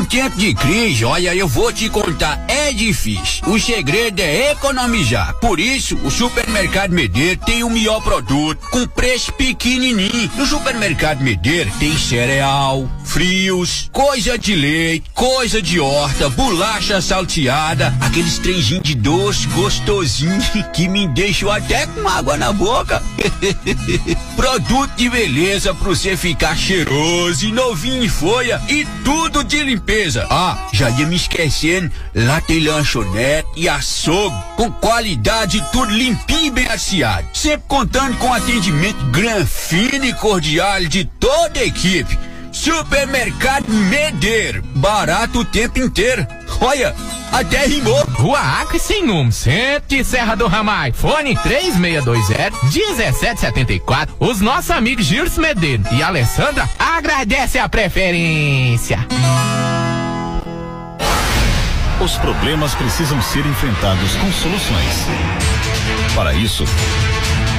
Em 0.00 0.04
tempo 0.04 0.34
de 0.34 0.54
crise, 0.54 1.04
olha, 1.04 1.34
eu 1.34 1.46
vou 1.46 1.70
te 1.70 1.86
contar, 1.90 2.42
é 2.48 2.72
difícil. 2.72 3.46
O 3.46 3.60
segredo 3.60 4.20
é 4.20 4.52
economizar. 4.52 5.34
Por 5.34 5.60
isso, 5.60 5.94
o 5.98 6.10
Supermercado 6.10 6.92
Medeiro 6.92 7.38
tem 7.44 7.62
o 7.62 7.68
melhor 7.68 8.02
produto, 8.02 8.66
com 8.70 8.86
preço 8.86 9.30
pequenininho. 9.34 10.30
No 10.38 10.46
Supermercado 10.46 11.20
Medeiro 11.20 11.70
tem 11.78 11.98
cereal, 11.98 12.90
frios, 13.04 13.90
coisa 13.92 14.38
de 14.38 14.54
leite, 14.54 15.04
coisa 15.12 15.60
de 15.60 15.78
horta, 15.78 16.30
bolacha 16.30 17.02
salteada, 17.02 17.92
aqueles 18.00 18.38
trenzinhos 18.38 18.82
de 18.82 18.94
doce 18.94 19.46
gostosinho 19.48 20.40
que 20.72 20.88
me 20.88 21.08
deixam 21.08 21.50
até 21.50 21.86
com 21.86 22.08
água 22.08 22.38
na 22.38 22.54
boca. 22.54 23.02
Produto 24.34 24.92
de 24.96 25.10
beleza 25.10 25.74
pra 25.74 25.88
você 25.90 26.16
ficar 26.16 26.56
cheiroso 26.56 27.44
e 27.44 27.52
novinho 27.52 28.02
em 28.02 28.08
folha 28.08 28.62
e 28.66 28.86
tudo 29.04 29.44
de 29.44 29.62
limpeza. 29.62 29.89
Ah, 30.30 30.68
já 30.72 30.88
ia 30.88 31.04
me 31.04 31.16
esquecendo, 31.16 31.90
lá 32.14 32.40
tem 32.40 32.60
lanchonete 32.60 33.48
e 33.56 33.68
açougue 33.68 34.36
com 34.56 34.70
qualidade 34.70 35.60
tudo 35.72 35.90
limpinho 35.90 36.46
e 36.46 36.50
bem 36.50 36.66
aciado. 36.68 37.26
Sempre 37.34 37.64
contando 37.66 38.16
com 38.18 38.32
atendimento 38.32 39.04
gran, 39.06 39.44
fino 39.44 40.04
e 40.04 40.12
cordial 40.12 40.84
de 40.84 41.04
toda 41.04 41.58
a 41.58 41.64
equipe. 41.64 42.16
Supermercado 42.52 43.68
Medeiro, 43.68 44.62
barato 44.74 45.40
o 45.40 45.44
tempo 45.44 45.78
inteiro. 45.78 46.26
Olha, 46.60 46.94
até 47.32 47.66
rimou. 47.66 47.98
Rua 48.14 48.38
Acre 48.38 48.78
sem 48.78 49.04
número, 49.06 49.32
centro 49.32 49.88
de 49.88 50.04
Serra 50.04 50.34
do 50.34 50.46
Ramalho. 50.46 50.92
Fone 50.94 51.34
3620-1774. 51.36 54.10
Os 54.18 54.40
nossos 54.40 54.70
amigos 54.70 55.06
Gilson 55.06 55.40
Medeiro 55.40 55.82
e 55.92 56.02
Alessandra 56.02 56.68
agradecem 56.78 57.60
a 57.60 57.68
preferência. 57.68 59.06
Os 62.00 62.16
problemas 62.16 62.74
precisam 62.74 63.20
ser 63.22 63.46
enfrentados 63.46 64.16
com 64.16 64.32
soluções. 64.32 65.06
Para 66.14 66.32
isso, 66.32 66.64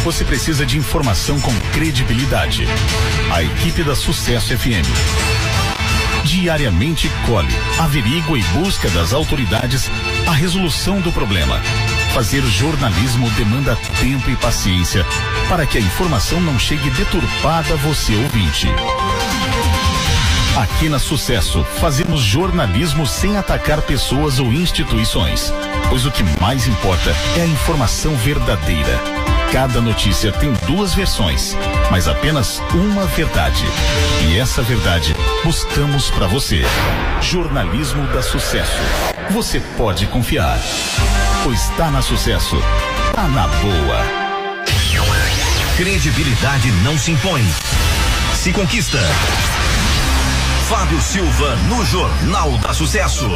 você 0.04 0.26
precisa 0.26 0.66
de 0.66 0.78
informação 0.78 1.40
com 1.40 1.52
credibilidade. 1.72 2.66
A 3.32 3.44
equipe 3.44 3.84
da 3.84 3.96
Sucesso 3.96 4.58
FM. 4.58 4.88
Diariamente 6.24 7.10
colhe, 7.26 7.54
averigua 7.80 8.38
e 8.38 8.44
busca 8.44 8.90
das 8.90 9.14
autoridades 9.14 9.90
a 10.28 10.32
resolução 10.32 11.00
do 11.02 11.12
problema. 11.12 11.62
Fazer 12.14 12.42
jornalismo 12.44 13.30
demanda 13.32 13.76
tempo 14.00 14.30
e 14.30 14.36
paciência 14.36 15.06
para 15.48 15.66
que 15.66 15.78
a 15.78 15.82
informação 15.82 16.42
não 16.42 16.58
chegue 16.58 16.90
deturpada 16.92 17.74
a 17.74 17.78
você 17.78 18.16
ouvinte. 18.16 18.68
Aqui 20.58 20.90
na 20.90 21.00
Sucesso, 21.00 21.64
fazemos 21.80 22.22
jornalismo 22.22 23.06
sem 23.06 23.38
atacar 23.38 23.82
pessoas 23.82 24.40
ou 24.40 24.52
instituições, 24.52 25.54
pois 25.90 26.06
o 26.06 26.12
que 26.12 26.24
mais 26.42 26.68
importa 26.68 27.16
é 27.38 27.42
a 27.42 27.48
informação 27.48 28.16
verdadeira. 28.16 29.31
Cada 29.52 29.82
notícia 29.82 30.32
tem 30.32 30.54
duas 30.66 30.94
versões, 30.94 31.58
mas 31.92 32.08
apenas 32.08 32.62
uma 32.74 33.06
verdade. 33.06 33.66
E 34.24 34.40
essa 34.40 34.62
verdade 34.62 35.14
buscamos 35.44 36.10
para 36.10 36.26
você. 36.26 36.62
Jornalismo 37.22 38.08
da 38.08 38.22
Sucesso. 38.22 38.80
Você 39.32 39.60
pode 39.76 40.08
confiar. 40.08 40.58
Pois 41.44 41.70
está 41.70 41.92
na 41.92 42.02
Sucesso. 42.02 42.56
Tá 43.14 43.28
na 43.28 43.48
boa. 43.48 44.22
Credibilidade 45.76 46.72
não 46.84 46.98
se 46.98 47.12
impõe. 47.12 47.46
Se 48.34 48.54
conquista. 48.54 49.00
Fábio 50.70 51.02
Silva 51.02 51.58
no 51.68 51.86
Jornal 51.86 52.58
da 52.60 52.74
Sucesso. 52.74 53.30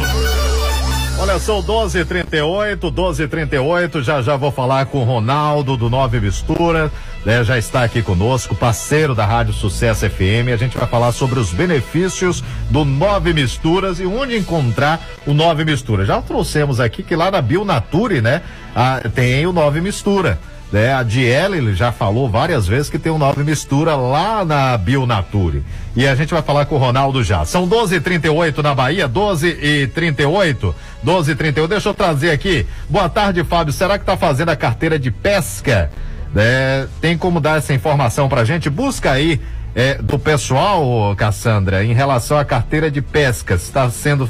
Olha, 1.18 1.38
são 1.38 1.62
12h38, 1.62 2.78
12h38. 2.78 4.02
Já 4.02 4.20
já 4.20 4.36
vou 4.36 4.52
falar 4.52 4.84
com 4.86 4.98
o 4.98 5.04
Ronaldo 5.04 5.74
do 5.74 5.88
Nove 5.88 6.20
Mistura. 6.20 6.92
Né, 7.24 7.42
já 7.42 7.56
está 7.58 7.82
aqui 7.82 8.02
conosco, 8.02 8.54
parceiro 8.54 9.14
da 9.14 9.24
Rádio 9.24 9.54
Sucesso 9.54 10.08
FM. 10.08 10.52
A 10.52 10.56
gente 10.56 10.76
vai 10.76 10.86
falar 10.86 11.12
sobre 11.12 11.40
os 11.40 11.52
benefícios 11.52 12.44
do 12.70 12.84
Nove 12.84 13.32
Misturas 13.32 13.98
e 13.98 14.04
onde 14.04 14.36
encontrar 14.36 15.00
o 15.26 15.32
Nove 15.32 15.64
Mistura. 15.64 16.04
Já 16.04 16.20
trouxemos 16.20 16.80
aqui 16.80 17.02
que 17.02 17.16
lá 17.16 17.30
na 17.30 17.40
Bionature, 17.40 18.20
né, 18.20 18.42
a, 18.74 19.00
tem 19.12 19.46
o 19.46 19.52
Nove 19.52 19.80
Mistura. 19.80 20.38
Né? 20.72 20.92
A 20.92 21.02
Diele 21.02 21.58
ele 21.58 21.74
já 21.74 21.92
falou 21.92 22.28
várias 22.28 22.66
vezes 22.66 22.90
que 22.90 22.98
tem 22.98 23.12
um 23.12 23.18
nove 23.18 23.42
mistura 23.44 23.94
lá 23.94 24.44
na 24.44 24.76
Bionature. 24.76 25.62
E 25.94 26.06
a 26.06 26.14
gente 26.14 26.32
vai 26.34 26.42
falar 26.42 26.66
com 26.66 26.74
o 26.74 26.78
Ronaldo 26.78 27.22
já. 27.22 27.44
São 27.44 27.68
12h38 27.68 28.62
na 28.62 28.74
Bahia, 28.74 29.08
12h38. 29.08 30.74
12h38. 31.04 31.66
Deixa 31.68 31.88
eu 31.88 31.94
trazer 31.94 32.30
aqui. 32.30 32.66
Boa 32.88 33.08
tarde, 33.08 33.42
Fábio. 33.44 33.72
Será 33.72 33.98
que 33.98 34.04
tá 34.04 34.16
fazendo 34.16 34.50
a 34.50 34.56
carteira 34.56 34.98
de 34.98 35.10
pesca? 35.10 35.90
É, 36.34 36.86
tem 37.00 37.16
como 37.16 37.40
dar 37.40 37.58
essa 37.58 37.72
informação 37.72 38.28
pra 38.28 38.44
gente? 38.44 38.68
Busca 38.68 39.12
aí 39.12 39.40
é, 39.74 39.94
do 39.94 40.18
pessoal, 40.18 41.14
Cassandra, 41.16 41.84
em 41.84 41.94
relação 41.94 42.36
à 42.36 42.44
carteira 42.44 42.90
de 42.90 43.00
pesca. 43.00 43.54
Está 43.54 43.88
sendo 43.88 44.28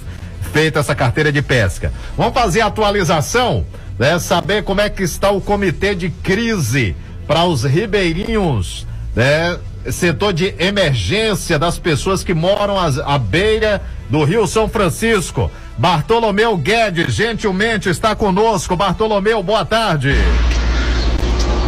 feita 0.53 0.81
essa 0.81 0.95
carteira 0.95 1.33
de 1.33 1.43
pesca. 1.43 1.93
Vamos 2.17 2.35
fazer 2.35 2.61
a 2.61 2.67
atualização? 2.67 3.65
Né? 3.99 4.19
Saber 4.19 4.63
como 4.63 4.81
é 4.81 4.89
que 4.89 5.03
está 5.03 5.31
o 5.31 5.41
comitê 5.41 5.95
de 5.95 6.11
crise 6.11 6.97
para 7.27 7.45
os 7.45 7.65
ribeirinhos, 7.65 8.87
né? 9.15 9.59
Setor 9.91 10.33
de 10.33 10.55
emergência 10.59 11.59
das 11.59 11.79
pessoas 11.79 12.25
que 12.25 12.35
moram 12.35 12.79
às, 12.79 12.99
à 12.99 13.17
beira 13.19 13.81
do 14.11 14.25
Rio 14.25 14.47
São 14.47 14.69
Francisco. 14.69 15.51
Bartolomeu 15.79 16.57
Guedes, 16.57 17.15
gentilmente 17.15 17.89
está 17.89 18.15
conosco. 18.17 18.75
Bartolomeu, 18.75 19.43
boa 19.43 19.65
tarde. 19.65 20.15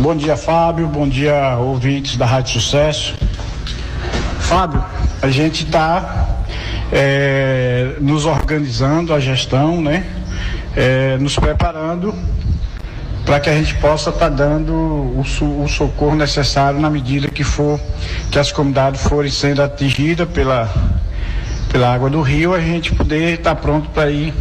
Bom 0.00 0.16
dia, 0.16 0.36
Fábio. 0.36 0.86
Bom 0.88 1.08
dia, 1.08 1.56
ouvintes 1.58 2.16
da 2.16 2.26
Rádio 2.26 2.60
Sucesso. 2.60 3.14
Fábio, 4.40 4.84
a 5.20 5.28
gente 5.28 5.64
está 5.64 6.28
é, 6.90 7.96
nos 8.00 8.24
organizando, 8.24 9.12
a 9.12 9.20
gestão, 9.20 9.80
né? 9.80 10.06
É, 10.76 11.16
nos 11.18 11.36
preparando 11.36 12.14
para 13.24 13.40
que 13.40 13.50
a 13.50 13.52
gente 13.52 13.74
possa 13.74 14.10
estar 14.10 14.30
tá 14.30 14.34
dando 14.34 14.72
o, 14.72 15.20
o, 15.20 15.68
socorro 15.68 16.14
necessário 16.14 16.80
na 16.80 16.88
medida 16.88 17.28
que 17.28 17.44
for 17.44 17.78
que 18.30 18.38
as 18.38 18.50
comunidades 18.52 19.02
forem 19.02 19.30
sendo 19.30 19.62
atingidas 19.62 20.28
pela 20.28 20.68
pela 21.70 21.92
água 21.92 22.08
do 22.08 22.22
rio, 22.22 22.54
a 22.54 22.60
gente 22.60 22.94
poder 22.94 23.34
estar 23.34 23.54
tá 23.54 23.60
pronto 23.60 23.90
para 23.90 24.10
ir 24.10 24.32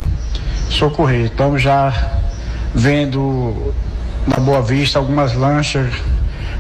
socorrer. 0.70 1.26
Estamos 1.26 1.62
já 1.62 1.94
vendo 2.74 3.74
na 4.26 4.38
Boa 4.38 4.62
Vista 4.62 5.00
algumas 5.00 5.34
lanchas 5.34 5.94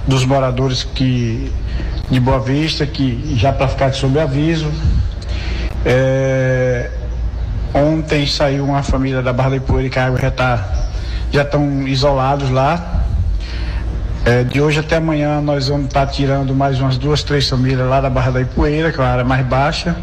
dos 0.05 0.26
moradores 0.26 0.84
que 0.84 1.51
de 2.09 2.20
Boa 2.20 2.39
Vista 2.39 2.86
que 2.86 3.36
já 3.38 3.51
para 3.51 3.68
ficar 3.68 3.89
de 3.89 3.97
sobreaviso. 3.97 4.72
É, 5.86 6.89
ontem 7.74 8.26
saiu 8.26 8.65
uma 8.65 8.84
família 8.84 9.22
da 9.22 9.34
Barra 9.34 9.51
da 9.51 9.55
Ipueira 9.57 9.89
que 9.89 9.99
a 9.99 10.05
água 10.07 10.20
já 10.20 10.28
está 10.30 10.88
já 11.32 11.41
estão 11.41 11.88
isolados 11.88 12.49
lá. 12.49 13.03
É, 14.26 14.43
de 14.43 14.59
hoje 14.59 14.80
até 14.80 14.97
amanhã 14.97 15.39
nós 15.41 15.70
vamos 15.70 15.88
estar 15.88 16.05
tá 16.05 16.11
tirando 16.11 16.53
mais 16.53 16.80
umas 16.80 16.97
duas, 16.97 17.24
três 17.24 17.47
famílias 17.47 17.88
lá 17.88 18.01
da 18.01 18.09
Barra 18.09 18.32
da 18.32 18.41
Ipueira, 18.41 18.91
que 18.91 18.99
é 18.99 19.03
uma 19.03 19.09
área 19.09 19.24
mais 19.24 19.45
baixa. 19.45 19.95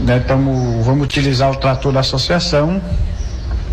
Né, 0.00 0.18
tamo, 0.26 0.82
vamos 0.82 1.04
utilizar 1.04 1.50
o 1.50 1.56
trator 1.56 1.92
da 1.92 2.00
associação. 2.00 2.80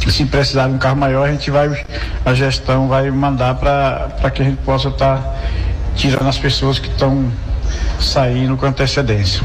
Se 0.08 0.26
precisar 0.26 0.68
de 0.68 0.74
um 0.74 0.78
carro 0.78 0.96
maior, 0.96 1.28
a 1.28 1.32
gente 1.32 1.50
vai, 1.50 1.84
a 2.26 2.34
gestão 2.34 2.88
vai 2.88 3.10
mandar 3.10 3.56
para 3.56 4.30
que 4.32 4.42
a 4.42 4.46
gente 4.46 4.58
possa 4.58 4.90
estar 4.90 5.18
tá 5.18 5.36
tirando 5.96 6.28
as 6.28 6.38
pessoas 6.38 6.80
que 6.80 6.88
estão 6.88 7.32
saindo 8.00 8.56
com 8.56 8.66
antecedência. 8.66 9.42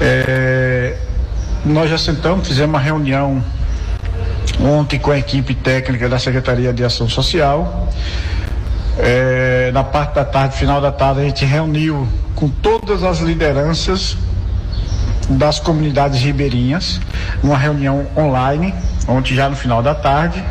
É, 0.00 0.96
nós 1.64 1.88
já 1.88 1.98
sentamos, 1.98 2.48
fizemos 2.48 2.70
uma 2.70 2.80
reunião 2.80 3.42
ontem 4.60 4.98
com 4.98 5.10
a 5.10 5.18
equipe 5.18 5.54
técnica 5.54 6.08
da 6.08 6.18
Secretaria 6.18 6.72
de 6.72 6.84
Ação 6.84 7.08
Social. 7.08 7.88
É, 8.98 9.70
na 9.72 9.84
parte 9.84 10.14
da 10.14 10.24
tarde, 10.24 10.56
final 10.56 10.80
da 10.80 10.92
tarde, 10.92 11.20
a 11.20 11.24
gente 11.24 11.44
reuniu 11.44 12.06
com 12.34 12.48
todas 12.48 13.02
as 13.04 13.20
lideranças 13.20 14.16
das 15.30 15.60
comunidades 15.60 16.20
ribeirinhas, 16.20 17.00
uma 17.42 17.56
reunião 17.56 18.06
online, 18.16 18.74
ontem 19.06 19.34
já 19.34 19.48
no 19.48 19.54
final 19.54 19.82
da 19.82 19.94
tarde, 19.94 20.42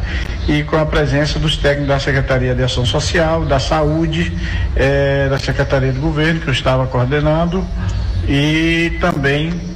e 0.47 0.63
com 0.63 0.77
a 0.77 0.85
presença 0.85 1.37
dos 1.37 1.57
técnicos 1.57 1.89
da 1.89 1.99
Secretaria 1.99 2.55
de 2.55 2.63
Ação 2.63 2.85
Social, 2.85 3.45
da 3.45 3.59
Saúde, 3.59 4.33
eh, 4.75 5.27
da 5.29 5.37
Secretaria 5.37 5.91
do 5.91 5.99
Governo, 5.99 6.39
que 6.39 6.47
eu 6.47 6.53
estava 6.53 6.87
coordenando, 6.87 7.63
e 8.27 8.97
também 9.01 9.70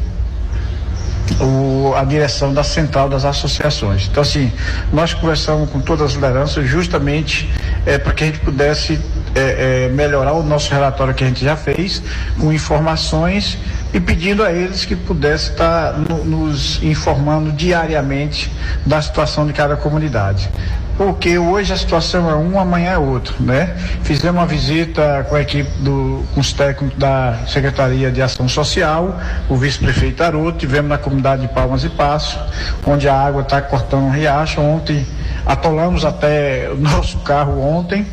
o, 1.39 1.93
a 1.95 2.03
direção 2.03 2.53
da 2.53 2.63
central 2.63 3.09
das 3.09 3.25
associações. 3.25 4.07
Então, 4.09 4.21
assim, 4.21 4.51
nós 4.93 5.13
conversamos 5.13 5.69
com 5.69 5.79
todas 5.79 6.11
as 6.11 6.13
lideranças 6.13 6.67
justamente 6.67 7.49
é, 7.85 7.97
para 7.97 8.13
que 8.13 8.23
a 8.23 8.27
gente 8.27 8.39
pudesse 8.39 8.99
é, 9.33 9.85
é, 9.85 9.89
melhorar 9.89 10.33
o 10.33 10.43
nosso 10.43 10.71
relatório 10.71 11.13
que 11.13 11.23
a 11.23 11.27
gente 11.27 11.43
já 11.43 11.55
fez, 11.57 12.01
com 12.39 12.53
informações 12.53 13.57
e 13.93 13.99
pedindo 13.99 14.43
a 14.43 14.51
eles 14.51 14.85
que 14.85 14.95
pudessem 14.95 15.51
estar 15.51 15.93
no- 15.93 16.23
nos 16.23 16.81
informando 16.83 17.51
diariamente 17.51 18.51
da 18.85 19.01
situação 19.01 19.45
de 19.45 19.53
cada 19.53 19.75
comunidade. 19.75 20.49
Porque 20.97 21.37
hoje 21.37 21.73
a 21.73 21.77
situação 21.77 22.29
é 22.29 22.35
um, 22.35 22.57
amanhã 22.57 22.91
é 22.91 22.97
outro, 22.97 23.35
né? 23.39 23.75
Fizemos 24.03 24.39
uma 24.39 24.47
visita 24.47 25.25
com 25.27 25.35
a 25.35 25.41
equipe 25.41 25.69
do, 25.79 26.23
com 26.33 26.39
os 26.39 26.53
técnicos 26.53 26.97
da 26.97 27.39
Secretaria 27.47 28.09
de 28.09 28.21
Ação 28.21 28.47
Social, 28.47 29.19
o 29.49 29.57
vice-prefeito 29.57 30.23
Haroldo, 30.23 30.57
tivemos 30.57 30.89
na 30.89 30.97
comunidade 30.97 31.41
de 31.41 31.47
Palmas 31.49 31.83
e 31.83 31.89
Passo, 31.89 32.39
onde 32.85 33.09
a 33.09 33.13
água 33.13 33.41
está 33.41 33.61
cortando 33.61 34.03
um 34.03 34.11
riacho. 34.11 34.61
Ontem 34.61 35.05
atolamos 35.45 36.05
até 36.05 36.69
o 36.71 36.77
nosso 36.79 37.17
carro 37.19 37.61
ontem, 37.61 38.05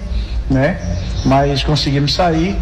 né? 0.51 0.79
Mas 1.25 1.63
conseguimos 1.63 2.13
sair 2.13 2.59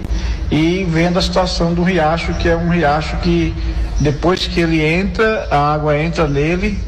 e 0.50 0.84
vendo 0.88 1.18
a 1.18 1.22
situação 1.22 1.72
do 1.72 1.82
riacho, 1.82 2.34
que 2.34 2.48
é 2.48 2.56
um 2.56 2.68
riacho 2.68 3.16
que 3.18 3.54
depois 4.00 4.46
que 4.46 4.60
ele 4.60 4.84
entra, 4.84 5.46
a 5.50 5.72
água 5.72 5.96
entra 5.96 6.26
nele, 6.26 6.78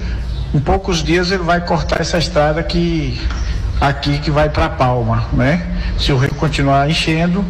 em 0.54 0.60
poucos 0.60 1.02
dias 1.02 1.30
ele 1.30 1.42
vai 1.42 1.60
cortar 1.60 2.00
essa 2.00 2.18
estrada 2.18 2.62
que 2.62 3.20
aqui 3.80 4.18
que 4.18 4.30
vai 4.30 4.48
para 4.48 4.68
Palma, 4.68 5.24
né? 5.32 5.66
Se 5.98 6.12
o 6.12 6.18
rio 6.18 6.34
continuar 6.34 6.88
enchendo, 6.88 7.44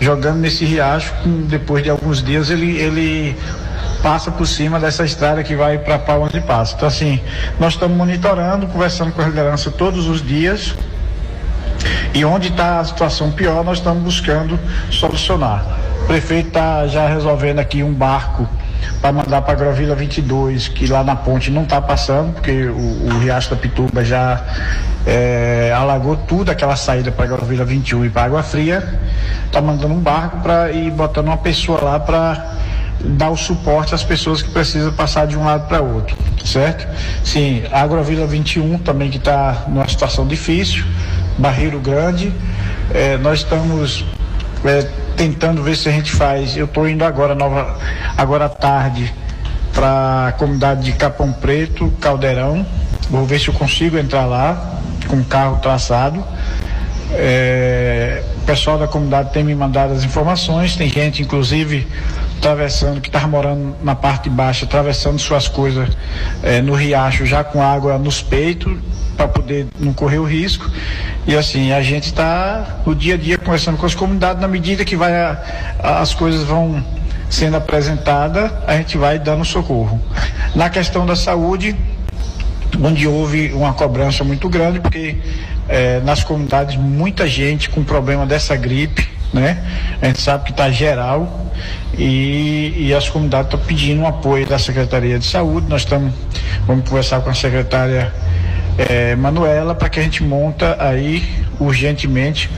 jogando 0.00 0.38
nesse 0.38 0.64
riacho, 0.64 1.12
depois 1.48 1.82
de 1.82 1.90
alguns 1.90 2.22
dias 2.22 2.50
ele 2.50 2.76
ele 2.76 3.36
passa 4.02 4.30
por 4.30 4.46
cima 4.46 4.80
dessa 4.80 5.04
estrada 5.04 5.42
que 5.42 5.54
vai 5.54 5.78
para 5.78 5.98
Palmas 5.98 6.32
e 6.34 6.40
Passo. 6.40 6.74
Então 6.76 6.88
assim, 6.88 7.20
nós 7.60 7.74
estamos 7.74 7.96
monitorando, 7.96 8.66
conversando 8.66 9.12
com 9.12 9.22
a 9.22 9.26
liderança 9.26 9.70
todos 9.70 10.06
os 10.06 10.22
dias. 10.22 10.74
E 12.14 12.24
onde 12.24 12.48
está 12.48 12.80
a 12.80 12.84
situação 12.84 13.30
pior, 13.30 13.62
nós 13.62 13.78
estamos 13.78 14.02
buscando 14.02 14.58
solucionar. 14.90 15.64
O 16.02 16.06
prefeito 16.06 16.48
está 16.48 16.86
já 16.86 17.06
resolvendo 17.06 17.58
aqui 17.58 17.82
um 17.82 17.92
barco 17.92 18.48
para 19.00 19.12
mandar 19.12 19.42
para 19.42 19.52
a 19.52 19.56
Grovila 19.56 19.94
22, 19.94 20.68
que 20.68 20.86
lá 20.86 21.04
na 21.04 21.16
ponte 21.16 21.50
não 21.50 21.62
está 21.62 21.80
passando, 21.80 22.32
porque 22.32 22.66
o, 22.66 23.06
o 23.06 23.18
Riacho 23.18 23.50
da 23.50 23.56
Pituba 23.56 24.04
já 24.04 24.42
eh, 25.06 25.72
alagou 25.74 26.16
tudo, 26.16 26.50
aquela 26.50 26.76
saída 26.76 27.10
para 27.12 27.24
a 27.24 27.28
Grovila 27.28 27.64
21 27.64 28.06
e 28.06 28.10
para 28.10 28.24
Água 28.24 28.42
Fria. 28.42 28.98
Está 29.46 29.60
mandando 29.60 29.94
um 29.94 30.00
barco 30.00 30.40
para 30.40 30.72
ir 30.72 30.90
botando 30.90 31.26
uma 31.26 31.36
pessoa 31.36 31.80
lá 31.82 32.00
para 32.00 32.56
dar 33.00 33.30
o 33.30 33.36
suporte 33.36 33.94
às 33.94 34.02
pessoas 34.02 34.42
que 34.42 34.50
precisam 34.50 34.92
passar 34.92 35.26
de 35.26 35.36
um 35.36 35.44
lado 35.44 35.68
para 35.68 35.80
outro, 35.80 36.16
certo? 36.44 36.86
Sim, 37.22 37.62
Agrovila 37.70 38.26
21 38.26 38.78
também 38.78 39.10
que 39.10 39.18
está 39.18 39.64
numa 39.68 39.86
situação 39.86 40.26
difícil, 40.26 40.84
Barreiro 41.38 41.78
Grande, 41.78 42.32
eh, 42.92 43.18
nós 43.18 43.40
estamos 43.40 44.04
eh, 44.64 44.88
tentando 45.16 45.62
ver 45.62 45.76
se 45.76 45.88
a 45.88 45.92
gente 45.92 46.12
faz. 46.12 46.56
Eu 46.56 46.66
estou 46.66 46.88
indo 46.88 47.04
agora 47.04 47.34
nova, 47.34 47.78
agora 48.16 48.44
à 48.44 48.48
tarde 48.48 49.12
para 49.72 50.28
a 50.28 50.32
comunidade 50.32 50.84
de 50.84 50.92
Capão 50.92 51.32
Preto, 51.32 51.92
Caldeirão. 52.00 52.64
Vou 53.10 53.24
ver 53.24 53.40
se 53.40 53.48
eu 53.48 53.54
consigo 53.54 53.98
entrar 53.98 54.26
lá 54.26 54.80
com 55.08 55.16
o 55.16 55.24
carro 55.24 55.58
traçado. 55.58 56.22
É, 57.12 58.22
o 58.36 58.40
pessoal 58.46 58.78
da 58.78 58.86
comunidade 58.86 59.32
tem 59.32 59.44
me 59.44 59.54
mandado 59.54 59.92
as 59.92 60.04
informações, 60.04 60.76
tem 60.76 60.88
gente 60.88 61.22
inclusive 61.22 61.86
atravessando, 62.38 63.00
que 63.00 63.08
estava 63.08 63.26
morando 63.26 63.76
na 63.82 63.94
parte 63.94 64.28
baixa, 64.28 64.64
atravessando 64.64 65.18
suas 65.18 65.48
coisas 65.48 65.88
é, 66.42 66.60
no 66.60 66.74
riacho 66.74 67.24
já 67.26 67.42
com 67.42 67.62
água 67.62 67.98
nos 67.98 68.22
peitos 68.22 68.76
para 69.16 69.26
poder 69.28 69.66
não 69.80 69.92
correr 69.92 70.18
o 70.18 70.24
risco. 70.24 70.70
E 71.26 71.34
assim, 71.34 71.72
a 71.72 71.82
gente 71.82 72.04
está 72.04 72.80
no 72.84 72.94
dia 72.94 73.14
a 73.14 73.16
dia 73.16 73.38
conversando 73.38 73.78
com 73.78 73.86
as 73.86 73.94
comunidades, 73.94 74.40
na 74.40 74.48
medida 74.48 74.84
que 74.84 74.94
vai 74.94 75.14
a- 75.14 75.42
a- 75.82 76.00
as 76.00 76.12
coisas 76.14 76.44
vão 76.44 76.84
sendo 77.30 77.56
apresentadas, 77.56 78.50
a 78.66 78.76
gente 78.76 78.96
vai 78.98 79.18
dando 79.18 79.44
socorro. 79.44 80.00
Na 80.54 80.68
questão 80.70 81.04
da 81.06 81.16
saúde, 81.16 81.74
onde 82.80 83.08
houve 83.08 83.52
uma 83.52 83.72
cobrança 83.72 84.22
muito 84.22 84.48
grande, 84.48 84.80
porque 84.80 85.16
eh, 85.68 86.00
nas 86.04 86.22
comunidades 86.22 86.76
muita 86.76 87.26
gente 87.26 87.68
com 87.70 87.82
problema 87.82 88.24
dessa 88.24 88.54
gripe, 88.54 89.08
né? 89.32 89.58
A 90.00 90.06
gente 90.06 90.20
sabe 90.20 90.44
que 90.44 90.50
está 90.50 90.70
geral 90.70 91.46
e, 91.98 92.74
e 92.76 92.94
as 92.94 93.08
comunidades 93.08 93.46
estão 93.52 93.60
pedindo 93.66 94.02
um 94.02 94.06
apoio 94.06 94.46
da 94.46 94.58
Secretaria 94.58 95.18
de 95.18 95.24
Saúde. 95.26 95.66
Nós 95.68 95.82
estamos, 95.82 96.12
vamos 96.66 96.88
conversar 96.88 97.20
com 97.20 97.30
a 97.30 97.34
secretária 97.34 98.12
eh, 98.78 99.16
Manuela 99.16 99.74
para 99.74 99.88
que 99.88 99.98
a 100.00 100.02
gente 100.02 100.22
monta 100.22 100.76
aí 100.78 101.24
urgentemente 101.58 102.50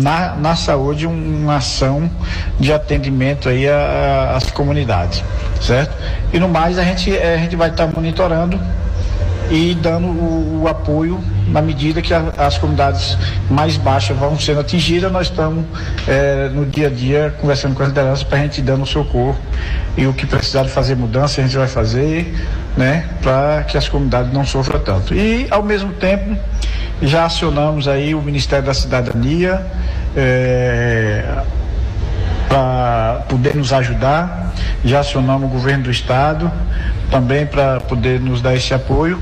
na, 0.00 0.34
na 0.34 0.56
saúde 0.56 1.06
um- 1.06 1.42
uma 1.44 1.56
ação 1.56 2.10
de 2.58 2.72
atendimento 2.72 3.48
aí 3.48 3.66
às 3.68 4.50
comunidades, 4.50 5.22
certo? 5.60 5.94
E 6.32 6.38
no 6.40 6.48
mais 6.48 6.78
a 6.78 6.82
gente, 6.82 7.16
eh, 7.16 7.34
a 7.34 7.38
gente 7.38 7.54
vai 7.54 7.70
estar 7.70 7.86
monitorando 7.86 8.58
e 9.50 9.74
dando 9.80 10.06
o, 10.08 10.62
o 10.62 10.68
apoio 10.68 11.20
na 11.48 11.62
medida 11.62 12.02
que 12.02 12.12
a- 12.12 12.32
as 12.38 12.58
comunidades 12.58 13.16
mais 13.48 13.76
baixas 13.76 14.16
vão 14.16 14.38
sendo 14.38 14.60
atingidas, 14.60 15.10
nós 15.12 15.28
estamos 15.28 15.64
eh, 16.08 16.50
no 16.52 16.66
dia 16.66 16.88
a 16.88 16.90
dia 16.90 17.34
conversando 17.40 17.74
com 17.74 17.82
as 17.82 17.88
lideranças 17.88 18.24
para 18.24 18.38
a 18.38 18.42
gente 18.42 18.60
dando 18.60 18.84
socorro 18.84 19.36
e 19.96 20.06
o 20.06 20.12
que 20.12 20.26
precisar 20.26 20.64
de 20.64 20.70
fazer 20.70 20.96
mudança 20.96 21.40
a 21.40 21.44
gente 21.44 21.56
vai 21.56 21.68
fazer, 21.68 22.34
né, 22.76 23.06
para 23.22 23.62
que 23.64 23.78
as 23.78 23.88
comunidades 23.88 24.32
não 24.32 24.44
sofram 24.44 24.80
tanto. 24.80 25.14
E 25.14 25.46
ao 25.50 25.62
mesmo 25.62 25.92
tempo 25.92 26.36
já 27.00 27.24
acionamos 27.26 27.86
aí 27.86 28.14
o 28.14 28.20
Ministério 28.22 28.64
da 28.66 28.74
Cidadania, 28.74 29.64
eh, 30.16 31.24
para 32.48 33.22
poder 33.28 33.54
nos 33.54 33.72
ajudar. 33.72 34.52
Já 34.84 35.00
acionamos 35.00 35.44
o 35.48 35.52
governo 35.52 35.84
do 35.84 35.90
estado 35.90 36.50
também 37.10 37.46
para 37.46 37.80
poder 37.80 38.20
nos 38.20 38.40
dar 38.40 38.54
esse 38.54 38.72
apoio. 38.74 39.20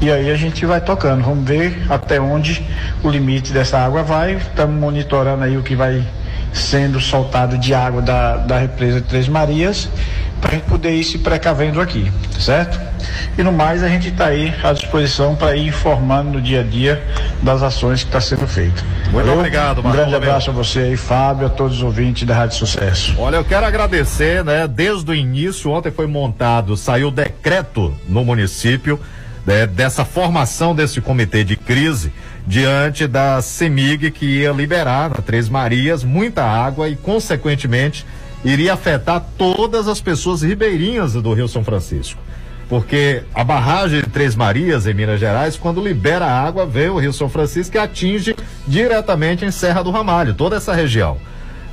E 0.00 0.10
aí 0.10 0.30
a 0.30 0.36
gente 0.36 0.64
vai 0.64 0.80
tocando. 0.80 1.22
Vamos 1.22 1.46
ver 1.46 1.86
até 1.88 2.20
onde 2.20 2.64
o 3.02 3.10
limite 3.10 3.52
dessa 3.52 3.78
água 3.78 4.02
vai. 4.02 4.34
Estamos 4.34 4.78
monitorando 4.78 5.44
aí 5.44 5.56
o 5.56 5.62
que 5.62 5.74
vai 5.74 6.04
sendo 6.52 7.00
soltado 7.00 7.58
de 7.58 7.74
água 7.74 8.02
da, 8.02 8.36
da 8.38 8.58
represa 8.58 9.00
de 9.00 9.06
Três 9.06 9.28
Marias 9.28 9.88
para 10.40 10.52
a 10.52 10.54
gente 10.54 10.66
poder 10.68 10.92
ir 10.92 11.04
se 11.04 11.18
precavendo 11.18 11.80
aqui, 11.80 12.10
certo? 12.38 12.78
E 13.36 13.42
no 13.42 13.52
mais 13.52 13.82
a 13.82 13.88
gente 13.88 14.08
está 14.08 14.26
aí 14.26 14.54
à 14.62 14.72
disposição 14.72 15.34
para 15.34 15.56
ir 15.56 15.66
informando 15.66 16.30
no 16.30 16.40
dia 16.40 16.60
a 16.60 16.62
dia 16.62 17.02
das 17.42 17.62
ações 17.62 18.02
que 18.02 18.08
está 18.08 18.20
sendo 18.20 18.46
feita. 18.46 18.82
Muito 19.10 19.26
Valeu? 19.26 19.34
obrigado, 19.34 19.80
Um 19.84 19.90
grande 19.90 20.14
abraço 20.14 20.50
a 20.50 20.52
você 20.52 20.80
aí, 20.80 20.96
Fábio, 20.96 21.46
a 21.46 21.50
todos 21.50 21.78
os 21.78 21.82
ouvintes 21.82 22.26
da 22.26 22.34
Rádio 22.34 22.56
Sucesso. 22.56 23.14
Olha, 23.18 23.36
eu 23.36 23.44
quero 23.44 23.66
agradecer, 23.66 24.44
né? 24.44 24.68
Desde 24.68 25.10
o 25.10 25.14
início, 25.14 25.70
ontem 25.70 25.90
foi 25.90 26.06
montado, 26.06 26.76
saiu 26.76 27.10
decreto 27.10 27.94
no 28.08 28.24
município 28.24 29.00
né, 29.46 29.66
dessa 29.66 30.04
formação 30.04 30.74
desse 30.74 31.00
comitê 31.00 31.42
de 31.42 31.56
crise 31.56 32.12
diante 32.48 33.06
da 33.06 33.42
CEMIG 33.42 34.10
que 34.10 34.24
ia 34.24 34.52
liberar 34.52 35.10
na 35.10 35.16
Três 35.16 35.50
Marias 35.50 36.02
muita 36.02 36.42
água 36.42 36.88
e, 36.88 36.96
consequentemente, 36.96 38.06
iria 38.42 38.72
afetar 38.72 39.22
todas 39.36 39.86
as 39.86 40.00
pessoas 40.00 40.40
ribeirinhas 40.40 41.12
do 41.12 41.34
Rio 41.34 41.46
São 41.46 41.62
Francisco. 41.62 42.18
Porque 42.66 43.22
a 43.34 43.44
barragem 43.44 44.00
de 44.00 44.08
Três 44.08 44.34
Marias, 44.34 44.86
em 44.86 44.94
Minas 44.94 45.20
Gerais, 45.20 45.56
quando 45.56 45.82
libera 45.82 46.24
a 46.24 46.42
água, 46.42 46.64
vem 46.64 46.88
o 46.88 46.98
Rio 46.98 47.12
São 47.12 47.28
Francisco 47.28 47.76
e 47.76 47.78
atinge 47.78 48.34
diretamente 48.66 49.44
em 49.44 49.50
Serra 49.50 49.82
do 49.82 49.90
Ramalho, 49.90 50.32
toda 50.32 50.56
essa 50.56 50.72
região. 50.72 51.18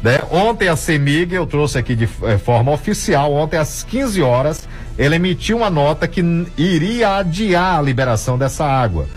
Né? 0.03 0.19
Ontem 0.29 0.67
a 0.67 0.75
CEMIG, 0.75 1.35
eu 1.35 1.45
trouxe 1.45 1.77
aqui 1.77 1.95
de 1.95 2.09
eh, 2.23 2.37
forma 2.37 2.73
oficial, 2.73 3.31
ontem 3.33 3.57
às 3.57 3.81
15 3.83 4.21
horas, 4.21 4.67
ele 4.97 5.15
emitiu 5.15 5.57
uma 5.57 5.69
nota 5.69 6.05
que 6.05 6.21
iria 6.57 7.15
adiar 7.15 7.79
a 7.79 7.81
liberação 7.81 8.37
dessa 8.37 8.65
água, 8.65 9.07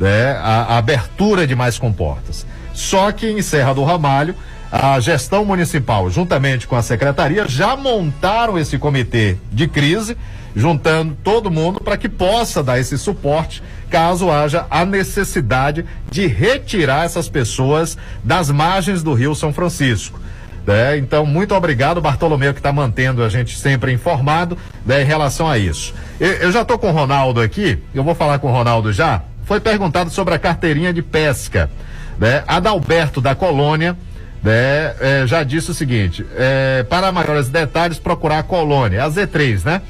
né? 0.00 0.32
a, 0.32 0.74
a 0.74 0.78
abertura 0.78 1.46
de 1.46 1.54
mais 1.54 1.78
comportas. 1.78 2.46
Só 2.72 3.10
que 3.12 3.26
em 3.26 3.40
Serra 3.40 3.74
do 3.74 3.84
Ramalho, 3.84 4.34
a 4.70 4.98
gestão 5.00 5.44
municipal, 5.44 6.10
juntamente 6.10 6.66
com 6.66 6.76
a 6.76 6.82
secretaria, 6.82 7.46
já 7.48 7.76
montaram 7.76 8.58
esse 8.58 8.78
comitê 8.78 9.36
de 9.50 9.66
crise, 9.66 10.16
juntando 10.54 11.16
todo 11.22 11.50
mundo 11.50 11.80
para 11.80 11.96
que 11.96 12.08
possa 12.08 12.62
dar 12.62 12.78
esse 12.78 12.98
suporte 12.98 13.62
caso 13.90 14.30
haja 14.30 14.66
a 14.70 14.84
necessidade 14.84 15.84
de 16.10 16.26
retirar 16.26 17.04
essas 17.04 17.28
pessoas 17.28 17.96
das 18.24 18.50
margens 18.50 19.02
do 19.02 19.14
Rio 19.14 19.34
São 19.34 19.52
Francisco. 19.52 20.18
né? 20.66 20.98
Então, 20.98 21.24
muito 21.24 21.54
obrigado, 21.54 22.00
Bartolomeu, 22.00 22.52
que 22.52 22.58
está 22.58 22.72
mantendo 22.72 23.22
a 23.22 23.28
gente 23.28 23.56
sempre 23.56 23.92
informado 23.92 24.58
né, 24.84 25.02
em 25.02 25.04
relação 25.04 25.48
a 25.48 25.56
isso. 25.56 25.94
Eu, 26.18 26.32
eu 26.32 26.52
já 26.52 26.62
estou 26.62 26.78
com 26.78 26.88
o 26.88 26.92
Ronaldo 26.92 27.40
aqui, 27.40 27.78
eu 27.94 28.02
vou 28.02 28.14
falar 28.14 28.38
com 28.38 28.48
o 28.48 28.52
Ronaldo 28.52 28.92
já. 28.92 29.22
Foi 29.46 29.60
perguntado 29.60 30.10
sobre 30.10 30.34
a 30.34 30.38
carteirinha 30.38 30.92
de 30.92 31.00
pesca. 31.00 31.70
Né? 32.18 32.42
Adalberto 32.46 33.20
da 33.20 33.34
Colônia 33.34 33.96
né, 34.42 34.94
eh, 35.00 35.24
já 35.26 35.42
disse 35.42 35.70
o 35.70 35.74
seguinte: 35.74 36.26
eh, 36.34 36.84
para 36.88 37.10
maiores 37.10 37.48
detalhes, 37.48 37.98
procurar 37.98 38.40
a 38.40 38.42
colônia, 38.42 39.04
a 39.04 39.10
Z3, 39.10 39.64
né? 39.64 39.82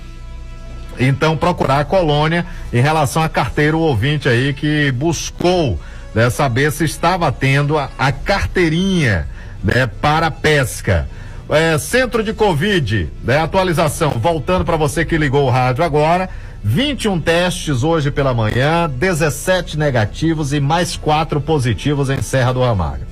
Então, 0.98 1.36
procurar 1.36 1.80
a 1.80 1.84
colônia 1.84 2.46
em 2.72 2.80
relação 2.80 3.22
à 3.22 3.28
carteira, 3.28 3.76
o 3.76 3.80
ouvinte 3.80 4.28
aí 4.28 4.54
que 4.54 4.90
buscou 4.92 5.78
né, 6.14 6.30
saber 6.30 6.72
se 6.72 6.84
estava 6.84 7.30
tendo 7.30 7.76
a, 7.76 7.90
a 7.98 8.10
carteirinha 8.10 9.28
né, 9.62 9.86
para 9.86 10.30
pesca. 10.30 11.06
É, 11.48 11.78
centro 11.78 12.24
de 12.24 12.32
Covid, 12.32 13.08
né? 13.22 13.38
Atualização, 13.38 14.10
voltando 14.10 14.64
para 14.64 14.76
você 14.76 15.04
que 15.04 15.16
ligou 15.16 15.46
o 15.46 15.50
rádio 15.50 15.84
agora. 15.84 16.28
21 16.62 17.20
testes 17.20 17.82
hoje 17.82 18.10
pela 18.10 18.34
manhã, 18.34 18.88
17 18.88 19.78
negativos 19.78 20.52
e 20.52 20.60
mais 20.60 20.96
quatro 20.96 21.40
positivos 21.40 22.10
em 22.10 22.20
Serra 22.20 22.52
do 22.52 22.60
Ramalho. 22.60 23.06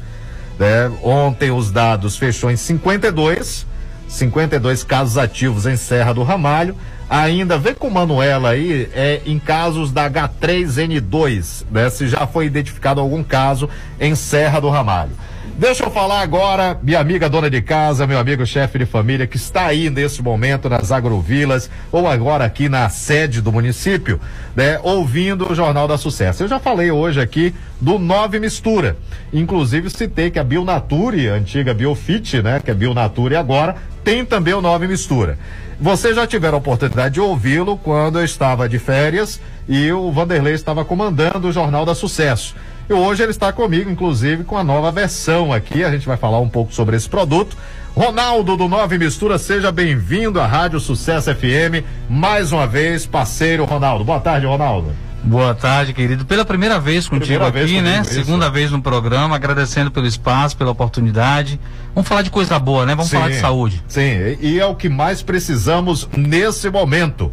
É, 0.59 0.91
ontem 1.03 1.51
os 1.51 1.71
dados 1.71 2.17
fechou 2.17 2.51
em 2.51 2.57
52, 2.57 3.67
52 4.09 4.85
casos 4.85 5.19
ativos 5.19 5.67
em 5.67 5.77
Serra 5.77 6.13
do 6.13 6.23
Ramalho. 6.23 6.77
Ainda 7.09 7.59
vê 7.59 7.75
com 7.75 7.91
Manuela 7.91 8.51
aí 8.51 8.89
é, 8.95 9.21
em 9.27 9.39
casos 9.39 9.93
da 9.93 10.09
H3N2, 10.11 11.65
né? 11.71 11.91
Se 11.91 12.09
já 12.09 12.27
foi 12.27 12.47
identificado 12.47 13.01
algum 13.01 13.23
caso 13.23 13.69
em 14.01 14.15
Serra 14.15 14.61
do 14.61 14.71
Ramalho. 14.71 15.13
Deixa 15.57 15.85
eu 15.85 15.91
falar 15.91 16.21
agora, 16.21 16.77
minha 16.83 16.99
amiga 16.99 17.29
dona 17.29 17.49
de 17.49 17.63
casa, 17.63 18.09
meu 18.09 18.19
amigo 18.19 18.45
chefe 18.45 18.77
de 18.77 18.87
família, 18.87 19.25
que 19.25 19.37
está 19.37 19.67
aí 19.67 19.89
nesse 19.89 20.21
momento 20.21 20.69
nas 20.69 20.91
agrovilas, 20.91 21.71
ou 21.93 22.09
agora 22.09 22.45
aqui 22.45 22.69
na 22.69 22.89
sede 22.89 23.41
do 23.41 23.53
município, 23.53 24.21
né, 24.57 24.81
ouvindo 24.83 25.51
o 25.51 25.55
Jornal 25.55 25.87
da 25.87 25.97
Sucesso. 25.97 26.43
Eu 26.43 26.49
já 26.49 26.59
falei 26.59 26.91
hoje 26.91 27.21
aqui 27.21 27.55
do 27.81 28.01
Nove 28.01 28.41
Mistura. 28.41 28.97
Inclusive 29.33 29.91
citei 29.91 30.29
que 30.29 30.41
a 30.41 30.45
Bionature, 30.45 31.29
a 31.29 31.35
antiga 31.35 31.73
Biofit, 31.73 32.43
né, 32.43 32.59
que 32.59 32.73
é 32.73 32.75
Bionature 32.75 33.37
agora, 33.37 33.77
tem 34.03 34.25
também 34.25 34.55
o 34.55 34.61
Nove 34.61 34.89
Mistura. 34.89 35.39
Vocês 35.81 36.17
já 36.17 36.27
tiveram 36.27 36.57
a 36.57 36.59
oportunidade 36.59 37.15
de 37.15 37.21
ouvi-lo 37.21 37.77
quando 37.77 38.19
eu 38.19 38.25
estava 38.25 38.69
de 38.69 38.79
férias 38.81 39.41
e 39.69 39.91
o 39.93 40.11
Vanderlei 40.11 40.55
estava 40.55 40.85
comandando 40.85 41.49
o 41.49 41.53
Jornal 41.53 41.85
da 41.85 41.95
Sucesso. 41.95 42.57
E 42.89 42.93
hoje 42.93 43.23
ele 43.23 43.31
está 43.31 43.51
comigo, 43.51 43.91
inclusive, 43.91 44.45
com 44.45 44.59
a 44.59 44.65
nova 44.65 44.93
versão 44.93 45.53
aqui. 45.53 45.83
A 45.83 45.91
gente 45.91 46.07
vai 46.07 46.19
falar 46.19 46.39
um 46.41 46.49
pouco 46.49 46.73
sobre 46.75 46.97
esse 46.97 47.09
produto. 47.09 47.57
Ronaldo 47.97 48.57
do 48.57 48.69
Nove 48.69 48.99
Mistura, 48.99 49.39
seja 49.39 49.73
bem-vindo 49.73 50.39
à 50.39 50.47
Rádio 50.47 50.79
Sucesso 50.79 51.35
FM. 51.35 51.83
Mais 52.11 52.53
uma 52.53 52.67
vez, 52.67 53.07
parceiro 53.07 53.65
Ronaldo. 53.65 54.05
Boa 54.05 54.21
tarde, 54.21 54.47
Ronaldo. 54.47 54.93
Boa 55.23 55.55
tarde, 55.55 55.95
querido. 55.95 56.27
Pela 56.27 56.45
primeira 56.45 56.79
vez 56.79 57.09
contigo 57.09 57.41
Primeira 57.41 57.47
aqui, 57.49 57.81
vez 57.81 57.83
né? 57.83 58.03
isso. 58.03 58.13
Segunda 58.13 58.51
vez 58.51 58.71
no 58.71 58.83
programa, 58.83 59.35
agradecendo 59.35 59.91
pelo 59.91 60.07
espaço, 60.07 60.55
pela 60.55 60.71
oportunidade. 60.71 61.59
Vamos 61.95 62.07
falar 62.07 62.21
de 62.21 62.29
coisa 62.29 62.59
boa, 62.59 62.85
né? 62.85 62.95
Vamos 62.95 63.11
falar 63.11 63.31
de 63.31 63.41
saúde. 63.41 63.83
Sim, 63.89 64.37
e 64.41 64.61
é 64.61 64.67
o 64.67 64.75
que 64.75 64.91
mais 64.91 65.23
precisamos 65.23 66.07
nesse 66.15 66.69
momento. 66.69 67.33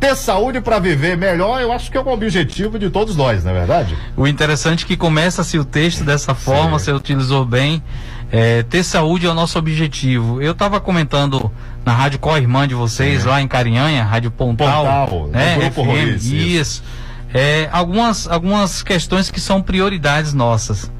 Ter 0.00 0.16
saúde 0.16 0.62
para 0.62 0.78
viver 0.78 1.14
melhor, 1.16 1.60
eu 1.60 1.70
acho 1.70 1.90
que 1.90 1.96
é 1.98 2.00
um 2.00 2.08
objetivo 2.08 2.78
de 2.78 2.88
todos 2.88 3.14
nós, 3.14 3.44
não 3.44 3.50
é 3.50 3.54
verdade? 3.54 3.94
O 4.16 4.26
interessante 4.26 4.84
é 4.84 4.88
que 4.88 4.96
começa-se 4.96 5.58
o 5.58 5.64
texto 5.64 6.02
dessa 6.02 6.34
forma, 6.34 6.78
você 6.78 6.90
utilizou 6.90 7.44
bem. 7.44 7.82
É, 8.32 8.62
ter 8.62 8.82
saúde 8.82 9.26
é 9.26 9.28
o 9.28 9.34
nosso 9.34 9.58
objetivo. 9.58 10.40
Eu 10.40 10.52
estava 10.52 10.80
comentando 10.80 11.52
na 11.84 11.92
rádio 11.92 12.18
co-irmã 12.18 12.66
de 12.66 12.74
vocês, 12.74 13.24
lá 13.24 13.42
em 13.42 13.48
Carinhanha, 13.48 14.02
Rádio 14.02 14.30
Pontal, 14.30 14.84
Pontal, 14.84 15.26
né? 15.28 15.56
Grupo 15.56 15.82
FM, 15.82 15.86
Roriz, 15.86 16.24
isso. 16.24 16.34
isso. 16.34 16.82
É, 17.34 17.68
algumas, 17.70 18.26
algumas 18.26 18.82
questões 18.82 19.30
que 19.30 19.40
são 19.40 19.60
prioridades 19.60 20.32
nossas. 20.32 20.90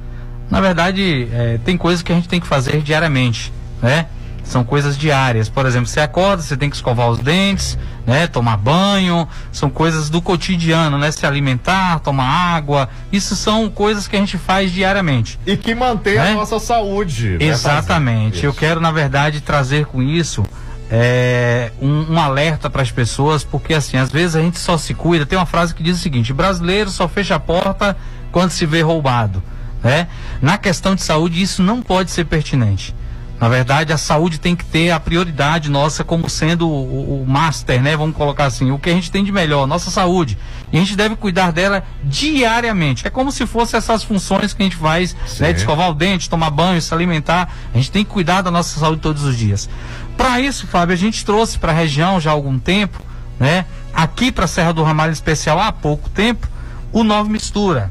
Na 0.50 0.60
verdade, 0.60 1.28
é, 1.32 1.58
tem 1.64 1.76
coisas 1.76 2.02
que 2.02 2.12
a 2.12 2.14
gente 2.14 2.28
tem 2.28 2.40
que 2.40 2.46
fazer 2.46 2.82
diariamente, 2.82 3.52
né? 3.80 4.06
São 4.50 4.64
coisas 4.64 4.98
diárias. 4.98 5.48
Por 5.48 5.64
exemplo, 5.64 5.86
você 5.86 6.00
acorda, 6.00 6.42
você 6.42 6.56
tem 6.56 6.68
que 6.68 6.74
escovar 6.74 7.08
os 7.08 7.20
dentes, 7.20 7.78
né? 8.04 8.26
Tomar 8.26 8.56
banho, 8.56 9.28
são 9.52 9.70
coisas 9.70 10.10
do 10.10 10.20
cotidiano, 10.20 10.98
né? 10.98 11.12
Se 11.12 11.24
alimentar, 11.24 12.00
tomar 12.00 12.24
água. 12.24 12.88
Isso 13.12 13.36
são 13.36 13.70
coisas 13.70 14.08
que 14.08 14.16
a 14.16 14.18
gente 14.18 14.36
faz 14.36 14.72
diariamente. 14.72 15.38
E 15.46 15.56
que 15.56 15.72
mantém 15.72 16.18
a 16.18 16.34
nossa 16.34 16.58
saúde. 16.58 17.38
né, 17.38 17.44
Exatamente. 17.46 18.44
Eu 18.44 18.52
quero, 18.52 18.80
na 18.80 18.90
verdade, 18.90 19.40
trazer 19.40 19.86
com 19.86 20.02
isso 20.02 20.44
é, 20.90 21.70
um, 21.80 22.14
um 22.14 22.18
alerta 22.18 22.68
para 22.68 22.82
as 22.82 22.90
pessoas, 22.90 23.44
porque 23.44 23.72
assim, 23.72 23.98
às 23.98 24.10
vezes 24.10 24.34
a 24.34 24.40
gente 24.40 24.58
só 24.58 24.76
se 24.76 24.94
cuida. 24.94 25.24
Tem 25.24 25.38
uma 25.38 25.46
frase 25.46 25.72
que 25.72 25.82
diz 25.84 25.96
o 25.96 26.02
seguinte: 26.02 26.32
brasileiro 26.32 26.90
só 26.90 27.06
fecha 27.06 27.36
a 27.36 27.40
porta 27.40 27.96
quando 28.32 28.50
se 28.50 28.66
vê 28.66 28.82
roubado. 28.82 29.40
Né? 29.80 30.08
Na 30.42 30.58
questão 30.58 30.96
de 30.96 31.04
saúde, 31.04 31.40
isso 31.40 31.62
não 31.62 31.80
pode 31.80 32.10
ser 32.10 32.24
pertinente. 32.24 32.92
Na 33.40 33.48
verdade, 33.48 33.90
a 33.90 33.96
saúde 33.96 34.38
tem 34.38 34.54
que 34.54 34.64
ter 34.66 34.90
a 34.90 35.00
prioridade 35.00 35.70
nossa 35.70 36.04
como 36.04 36.28
sendo 36.28 36.68
o, 36.68 37.22
o- 37.22 37.26
master, 37.26 37.82
né? 37.82 37.96
Vamos 37.96 38.14
colocar 38.14 38.44
assim, 38.44 38.70
o 38.70 38.78
que 38.78 38.90
a 38.90 38.92
gente 38.92 39.10
tem 39.10 39.24
de 39.24 39.32
melhor, 39.32 39.66
nossa 39.66 39.90
saúde. 39.90 40.36
E 40.70 40.76
a 40.76 40.80
gente 40.80 40.94
deve 40.94 41.16
cuidar 41.16 41.50
dela 41.50 41.82
diariamente. 42.04 43.06
É 43.06 43.10
como 43.10 43.32
se 43.32 43.46
fosse 43.46 43.76
essas 43.76 44.02
funções 44.04 44.52
que 44.52 44.62
a 44.62 44.64
gente 44.64 44.76
faz, 44.76 45.14
né? 45.14 45.52
De 45.54 45.60
escovar 45.60 45.88
o 45.90 45.94
dente, 45.94 46.28
tomar 46.28 46.50
banho, 46.50 46.82
se 46.82 46.92
alimentar. 46.92 47.50
A 47.72 47.76
gente 47.78 47.90
tem 47.90 48.04
que 48.04 48.10
cuidar 48.10 48.42
da 48.42 48.50
nossa 48.50 48.78
saúde 48.78 49.00
todos 49.00 49.24
os 49.24 49.34
dias. 49.36 49.70
Para 50.18 50.38
isso, 50.38 50.66
Fábio, 50.66 50.92
a 50.92 50.98
gente 50.98 51.24
trouxe 51.24 51.58
para 51.58 51.72
a 51.72 51.74
região 51.74 52.20
já 52.20 52.30
há 52.30 52.34
algum 52.34 52.58
tempo, 52.58 53.00
né? 53.38 53.64
Aqui 53.94 54.30
para 54.30 54.44
a 54.44 54.48
Serra 54.48 54.72
do 54.74 54.82
Ramalho 54.82 55.12
Especial 55.14 55.58
há 55.58 55.72
pouco 55.72 56.10
tempo, 56.10 56.46
o 56.92 57.02
Nove 57.02 57.30
Mistura. 57.30 57.90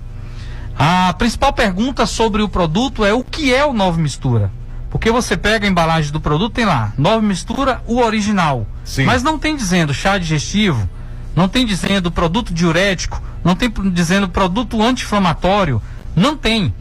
A 0.77 1.11
principal 1.17 1.51
pergunta 1.51 2.05
sobre 2.05 2.41
o 2.43 2.47
produto 2.47 3.03
é 3.03 3.13
o 3.13 3.23
que 3.23 3.51
é 3.53 3.65
o 3.65 3.73
Nove 3.73 3.99
Mistura? 4.01 4.51
Porque 4.89 5.11
você 5.11 5.37
pega 5.37 5.67
a 5.67 5.69
embalagem 5.69 6.11
do 6.11 6.19
produto, 6.19 6.53
tem 6.53 6.65
lá, 6.65 6.93
Nove 6.97 7.25
Mistura, 7.25 7.81
o 7.85 7.99
original. 7.99 8.65
Mas 9.05 9.21
não 9.21 9.37
tem 9.37 9.55
dizendo 9.55 9.93
chá 9.93 10.17
digestivo, 10.17 10.89
não 11.35 11.47
tem 11.47 11.65
dizendo 11.65 12.11
produto 12.11 12.53
diurético, 12.53 13.21
não 13.43 13.55
tem 13.55 13.71
dizendo 13.91 14.27
produto 14.27 14.81
anti-inflamatório, 14.81 15.81
não 16.15 16.35
tem. 16.35 16.73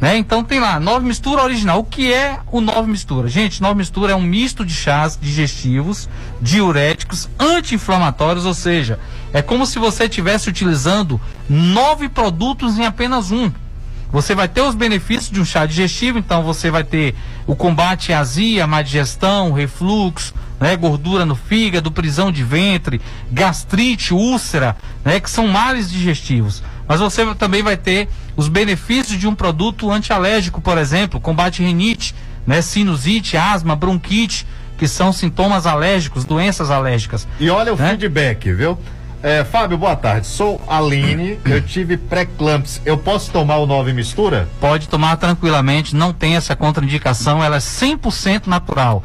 Né? 0.00 0.16
Então 0.16 0.42
tem 0.42 0.58
lá, 0.58 0.80
Nove 0.80 1.06
Mistura 1.06 1.42
original. 1.42 1.80
O 1.80 1.84
que 1.84 2.10
é 2.10 2.40
o 2.50 2.62
Nove 2.62 2.90
Mistura? 2.90 3.28
Gente, 3.28 3.60
Nove 3.60 3.76
Mistura 3.76 4.12
é 4.12 4.16
um 4.16 4.22
misto 4.22 4.64
de 4.64 4.72
chás 4.72 5.18
digestivos, 5.20 6.08
diuréticos, 6.40 7.28
anti-inflamatórios, 7.38 8.46
ou 8.46 8.54
seja, 8.54 8.98
é 9.32 9.42
como 9.42 9.66
se 9.66 9.78
você 9.78 10.04
estivesse 10.04 10.48
utilizando 10.48 11.20
nove 11.48 12.08
produtos 12.08 12.78
em 12.78 12.86
apenas 12.86 13.30
um. 13.30 13.52
Você 14.12 14.34
vai 14.34 14.48
ter 14.48 14.60
os 14.60 14.74
benefícios 14.74 15.30
de 15.30 15.40
um 15.40 15.44
chá 15.44 15.64
digestivo, 15.66 16.18
então 16.18 16.42
você 16.42 16.70
vai 16.70 16.82
ter 16.82 17.14
o 17.46 17.54
combate 17.54 18.12
à 18.12 18.20
azia, 18.20 18.66
má 18.66 18.82
digestão, 18.82 19.52
refluxo, 19.52 20.34
né, 20.58 20.76
gordura 20.76 21.24
no 21.24 21.36
fígado, 21.36 21.90
prisão 21.90 22.30
de 22.30 22.42
ventre, 22.42 23.00
gastrite, 23.30 24.12
úlcera, 24.12 24.76
né, 25.04 25.20
que 25.20 25.30
são 25.30 25.46
males 25.46 25.90
digestivos. 25.90 26.62
Mas 26.86 27.00
você 27.00 27.24
também 27.36 27.62
vai 27.62 27.76
ter 27.76 28.08
os 28.36 28.48
benefícios 28.48 29.18
de 29.18 29.28
um 29.28 29.34
produto 29.34 29.90
antialérgico, 29.90 30.60
por 30.60 30.76
exemplo, 30.76 31.20
combate 31.20 31.62
rinite, 31.62 32.14
né, 32.46 32.60
sinusite, 32.60 33.36
asma, 33.36 33.76
bronquite, 33.76 34.46
que 34.76 34.88
são 34.88 35.12
sintomas 35.12 35.66
alérgicos, 35.66 36.24
doenças 36.24 36.70
alérgicas. 36.70 37.28
E 37.38 37.48
olha 37.48 37.72
o 37.72 37.76
né? 37.76 37.90
feedback, 37.90 38.52
viu? 38.52 38.78
É, 39.22 39.44
Fábio, 39.44 39.76
boa 39.76 39.94
tarde. 39.94 40.26
Sou 40.26 40.60
Aline, 40.66 41.38
eu 41.44 41.60
tive 41.60 41.96
pré-clamps. 41.98 42.80
Eu 42.86 42.96
posso 42.96 43.30
tomar 43.30 43.58
o 43.58 43.66
Nove 43.66 43.92
Mistura? 43.92 44.48
Pode 44.58 44.88
tomar 44.88 45.16
tranquilamente, 45.18 45.94
não 45.94 46.12
tem 46.12 46.36
essa 46.36 46.56
contraindicação, 46.56 47.44
ela 47.44 47.56
é 47.56 47.58
100% 47.58 48.46
natural. 48.46 49.02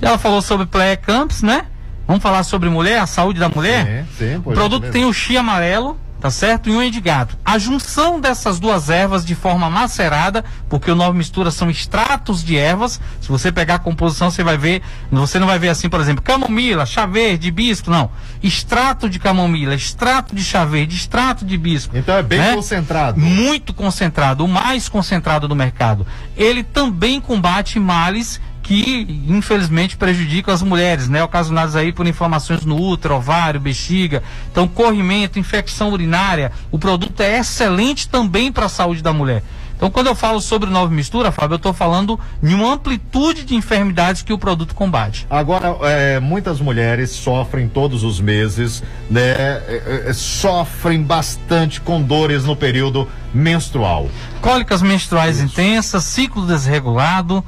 Ela 0.00 0.16
falou 0.16 0.40
sobre 0.40 0.64
pré-camps, 0.64 1.42
né? 1.42 1.66
Vamos 2.06 2.22
falar 2.22 2.42
sobre 2.44 2.70
mulher, 2.70 2.98
a 3.00 3.06
saúde 3.06 3.38
da 3.38 3.50
mulher? 3.50 4.06
Sim, 4.16 4.36
O 4.36 4.42
pois 4.42 4.58
produto 4.58 4.86
é. 4.86 4.90
tem 4.90 5.04
o 5.04 5.12
chi 5.12 5.36
amarelo, 5.36 5.98
tá 6.20 6.30
certo? 6.30 6.68
E 6.68 6.76
o 6.76 6.90
de 6.90 7.00
gato. 7.00 7.36
A 7.44 7.58
junção 7.58 8.20
dessas 8.20 8.58
duas 8.58 8.90
ervas 8.90 9.24
de 9.24 9.34
forma 9.34 9.70
macerada, 9.70 10.44
porque 10.68 10.90
o 10.90 10.94
Nove 10.94 11.18
Mistura 11.18 11.50
são 11.50 11.70
extratos 11.70 12.42
de 12.42 12.56
ervas. 12.56 13.00
Se 13.20 13.28
você 13.28 13.52
pegar 13.52 13.76
a 13.76 13.78
composição, 13.78 14.30
você 14.30 14.42
vai 14.42 14.56
ver, 14.56 14.82
você 15.10 15.38
não 15.38 15.46
vai 15.46 15.58
ver 15.58 15.68
assim, 15.68 15.88
por 15.88 16.00
exemplo, 16.00 16.22
camomila, 16.22 16.86
chá 16.86 17.06
verde, 17.06 17.48
hibisco, 17.48 17.90
não. 17.90 18.10
Extrato 18.42 19.08
de 19.08 19.18
camomila, 19.18 19.74
extrato 19.74 20.34
de 20.34 20.42
chá 20.42 20.64
verde, 20.64 20.96
extrato 20.96 21.44
de 21.44 21.54
hibisco. 21.54 21.96
Então 21.96 22.16
é 22.16 22.22
bem 22.22 22.38
né? 22.38 22.54
concentrado. 22.54 23.20
Muito 23.20 23.72
concentrado, 23.72 24.44
o 24.44 24.48
mais 24.48 24.88
concentrado 24.88 25.46
do 25.46 25.54
mercado. 25.54 26.06
Ele 26.36 26.62
também 26.62 27.20
combate 27.20 27.78
males 27.78 28.40
que 28.68 29.24
infelizmente 29.26 29.96
prejudicam 29.96 30.52
as 30.52 30.62
mulheres, 30.62 31.08
né? 31.08 31.24
Ocasionados 31.24 31.74
aí 31.74 31.90
por 31.90 32.06
inflamações 32.06 32.66
no 32.66 32.78
útero, 32.78 33.14
ovário, 33.14 33.58
bexiga. 33.58 34.22
Então, 34.52 34.68
corrimento, 34.68 35.38
infecção 35.38 35.90
urinária. 35.90 36.52
O 36.70 36.78
produto 36.78 37.18
é 37.22 37.38
excelente 37.38 38.06
também 38.10 38.52
para 38.52 38.66
a 38.66 38.68
saúde 38.68 39.02
da 39.02 39.10
mulher. 39.10 39.42
Então, 39.74 39.90
quando 39.90 40.08
eu 40.08 40.14
falo 40.14 40.38
sobre 40.38 40.68
nova 40.68 40.92
mistura, 40.92 41.32
Fábio, 41.32 41.54
eu 41.54 41.56
estou 41.56 41.72
falando 41.72 42.20
em 42.42 42.52
uma 42.52 42.74
amplitude 42.74 43.44
de 43.44 43.54
enfermidades 43.54 44.20
que 44.20 44.34
o 44.34 44.38
produto 44.38 44.74
combate. 44.74 45.26
Agora, 45.30 45.74
é, 45.82 46.20
muitas 46.20 46.60
mulheres 46.60 47.10
sofrem 47.10 47.68
todos 47.68 48.02
os 48.02 48.20
meses, 48.20 48.82
né? 49.08 49.30
é, 49.30 50.04
é, 50.08 50.12
sofrem 50.12 51.02
bastante 51.02 51.80
com 51.80 52.02
dores 52.02 52.44
no 52.44 52.54
período 52.54 53.08
menstrual. 53.32 54.10
Cólicas 54.42 54.82
menstruais 54.82 55.40
intensas, 55.40 56.04
ciclo 56.04 56.44
desregulado. 56.44 57.42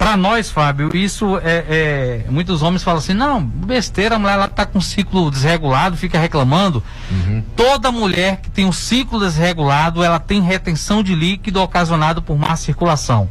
Para 0.00 0.16
nós, 0.16 0.48
Fábio, 0.48 0.96
isso 0.96 1.36
é, 1.44 2.22
é- 2.24 2.30
Muitos 2.30 2.62
homens 2.62 2.82
falam 2.82 3.00
assim: 3.00 3.12
não, 3.12 3.44
besteira, 3.44 4.16
a 4.16 4.18
mulher 4.18 4.32
ela 4.32 4.48
tá 4.48 4.64
com 4.64 4.80
ciclo 4.80 5.30
desregulado, 5.30 5.94
fica 5.94 6.18
reclamando. 6.18 6.82
Toda 7.54 7.92
mulher 7.92 8.38
que 8.38 8.48
tem 8.50 8.64
um 8.64 8.72
ciclo 8.72 9.20
desregulado, 9.20 10.02
ela 10.02 10.18
tem 10.18 10.40
retenção 10.40 11.02
de 11.02 11.14
líquido 11.14 11.60
ocasionado 11.60 12.22
por 12.22 12.38
má 12.38 12.56
circulação. 12.56 13.28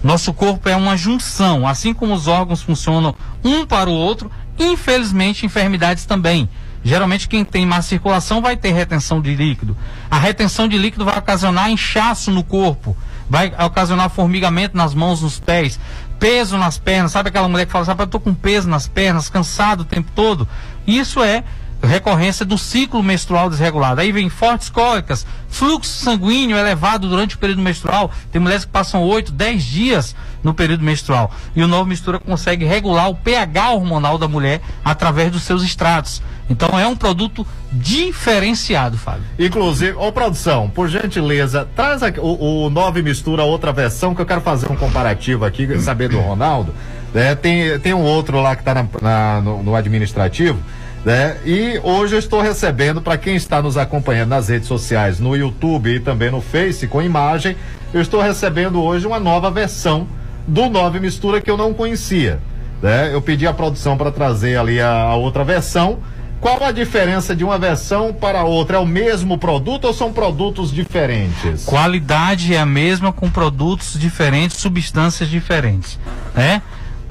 Nosso 0.00 0.32
corpo 0.32 0.68
é 0.68 0.76
uma 0.76 0.96
junção, 0.96 1.66
assim 1.66 1.92
como 1.92 2.14
os 2.14 2.28
órgãos 2.28 2.62
funcionam 2.62 3.16
um 3.42 3.66
para 3.66 3.90
o 3.90 3.92
outro, 3.92 4.30
infelizmente 4.56 5.44
enfermidades 5.44 6.04
também. 6.06 6.48
Geralmente 6.84 7.28
quem 7.28 7.44
tem 7.44 7.66
má 7.66 7.82
circulação 7.82 8.40
vai 8.40 8.56
ter 8.56 8.70
retenção 8.72 9.20
de 9.20 9.34
líquido. 9.34 9.76
A 10.08 10.18
retenção 10.18 10.68
de 10.68 10.78
líquido 10.78 11.04
vai 11.04 11.18
ocasionar 11.18 11.68
inchaço 11.70 12.30
no 12.30 12.42
corpo, 12.42 12.96
vai 13.30 13.52
ocasionar 13.64 14.10
formigamento 14.10 14.76
nas 14.76 14.92
mãos, 14.92 15.22
nos 15.22 15.38
pés, 15.38 15.78
peso 16.22 16.56
nas 16.56 16.78
pernas. 16.78 17.10
Sabe 17.10 17.30
aquela 17.30 17.48
mulher 17.48 17.66
que 17.66 17.72
fala, 17.72 17.84
sabe, 17.84 18.04
eu 18.04 18.06
tô 18.06 18.20
com 18.20 18.32
peso 18.32 18.68
nas 18.68 18.86
pernas, 18.86 19.28
cansado 19.28 19.80
o 19.80 19.84
tempo 19.84 20.08
todo? 20.14 20.46
Isso 20.86 21.20
é 21.20 21.42
recorrência 21.82 22.44
do 22.44 22.56
ciclo 22.56 23.02
menstrual 23.02 23.50
desregulado. 23.50 24.00
Aí 24.00 24.12
vem 24.12 24.28
fortes 24.28 24.70
cólicas, 24.70 25.26
fluxo 25.48 25.92
sanguíneo 25.92 26.56
elevado 26.56 27.08
durante 27.08 27.34
o 27.34 27.38
período 27.38 27.62
menstrual. 27.62 28.10
Tem 28.30 28.40
mulheres 28.40 28.64
que 28.64 28.70
passam 28.70 29.02
8, 29.02 29.32
10 29.32 29.64
dias 29.64 30.16
no 30.42 30.54
período 30.54 30.84
menstrual. 30.84 31.30
E 31.54 31.62
o 31.62 31.68
novo 31.68 31.86
mistura 31.86 32.18
consegue 32.18 32.64
regular 32.64 33.08
o 33.08 33.14
pH 33.14 33.70
hormonal 33.70 34.18
da 34.18 34.28
mulher 34.28 34.60
através 34.84 35.30
dos 35.30 35.42
seus 35.42 35.62
extratos. 35.62 36.22
Então 36.50 36.78
é 36.78 36.86
um 36.86 36.96
produto 36.96 37.46
diferenciado, 37.72 38.98
Fábio. 38.98 39.22
Inclusive, 39.38 39.92
ô 39.96 40.12
produção, 40.12 40.68
por 40.68 40.88
gentileza, 40.88 41.66
traz 41.74 42.02
aqui, 42.02 42.20
o, 42.20 42.64
o 42.66 42.70
Nove 42.70 43.02
Mistura 43.02 43.42
outra 43.44 43.72
versão 43.72 44.14
que 44.14 44.20
eu 44.20 44.26
quero 44.26 44.40
fazer 44.40 44.70
um 44.70 44.76
comparativo 44.76 45.44
aqui, 45.44 45.78
saber 45.80 46.08
do 46.08 46.20
Ronaldo. 46.20 46.74
né? 47.14 47.34
tem, 47.34 47.78
tem 47.78 47.94
um 47.94 48.02
outro 48.02 48.40
lá 48.40 48.54
que 48.54 48.62
está 48.62 49.40
no, 49.40 49.62
no 49.62 49.74
administrativo. 49.74 50.58
Né? 51.04 51.36
E 51.44 51.80
hoje 51.82 52.14
eu 52.14 52.18
estou 52.18 52.40
recebendo, 52.40 53.02
para 53.02 53.18
quem 53.18 53.34
está 53.34 53.60
nos 53.60 53.76
acompanhando 53.76 54.30
nas 54.30 54.48
redes 54.48 54.68
sociais, 54.68 55.18
no 55.18 55.36
YouTube 55.36 55.96
e 55.96 56.00
também 56.00 56.30
no 56.30 56.40
Face, 56.40 56.86
com 56.86 57.02
imagem, 57.02 57.56
eu 57.92 58.00
estou 58.00 58.20
recebendo 58.20 58.80
hoje 58.80 59.06
uma 59.06 59.18
nova 59.18 59.50
versão 59.50 60.06
do 60.46 60.68
Nove 60.68 61.00
Mistura 61.00 61.40
que 61.40 61.50
eu 61.50 61.56
não 61.56 61.74
conhecia. 61.74 62.40
Né? 62.80 63.12
Eu 63.12 63.20
pedi 63.20 63.46
à 63.46 63.52
produção 63.52 63.96
para 63.96 64.10
trazer 64.12 64.56
ali 64.56 64.80
a, 64.80 64.90
a 64.90 65.14
outra 65.16 65.44
versão. 65.44 65.98
Qual 66.40 66.64
a 66.64 66.72
diferença 66.72 67.36
de 67.36 67.44
uma 67.44 67.56
versão 67.56 68.12
para 68.12 68.42
outra? 68.42 68.76
É 68.76 68.80
o 68.80 68.86
mesmo 68.86 69.38
produto 69.38 69.84
ou 69.84 69.94
são 69.94 70.12
produtos 70.12 70.72
diferentes? 70.72 71.64
Qualidade 71.64 72.52
é 72.52 72.58
a 72.58 72.66
mesma 72.66 73.12
com 73.12 73.30
produtos 73.30 73.96
diferentes, 73.96 74.56
substâncias 74.56 75.28
diferentes, 75.28 76.00
né? 76.34 76.60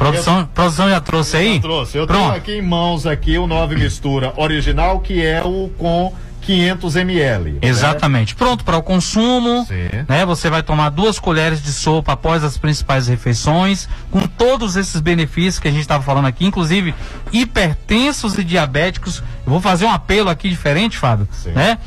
Produção, 0.02 0.46
produção 0.54 0.90
já 0.90 1.00
trouxe 1.00 1.38
aí? 1.38 1.56
Eu 1.56 1.62
trouxe. 1.62 1.98
Eu 1.98 2.08
Pronto. 2.08 2.24
tenho 2.24 2.36
aqui 2.36 2.54
em 2.58 2.62
mãos 2.62 3.06
aqui 3.06 3.38
o 3.38 3.46
Nove 3.46 3.76
Mistura 3.76 4.34
original, 4.36 5.00
que 5.00 5.24
é 5.24 5.44
o 5.44 5.70
com 5.78 6.14
500 6.42 6.96
ml. 6.96 7.52
né? 7.52 7.60
Exatamente. 7.62 8.34
Pronto 8.34 8.64
para 8.66 8.76
o 8.76 8.82
consumo. 8.82 9.68
Né? 10.08 10.26
Você 10.26 10.50
vai 10.50 10.64
tomar 10.64 10.90
duas 10.90 11.20
colheres 11.20 11.62
de 11.62 11.72
sopa 11.72 12.14
após 12.14 12.44
as 12.44 12.58
principais 12.58 13.08
refeições, 13.08 13.88
com 14.10 14.22
todos 14.22 14.76
esses 14.76 15.00
benefícios 15.00 15.60
que 15.60 15.68
a 15.68 15.72
gente 15.72 15.82
estava 15.82 16.04
falando 16.04 16.26
aqui, 16.26 16.46
inclusive 16.46 16.96
hipertensos 17.32 18.38
e 18.38 18.44
diabéticos. 18.44 19.20
Eu 19.46 19.52
vou 19.52 19.62
fazer 19.62 19.86
um 19.86 19.92
apelo 19.92 20.30
aqui 20.30 20.50
diferente, 20.50 20.98
Fábio. 20.98 21.28
Né? 21.54 21.78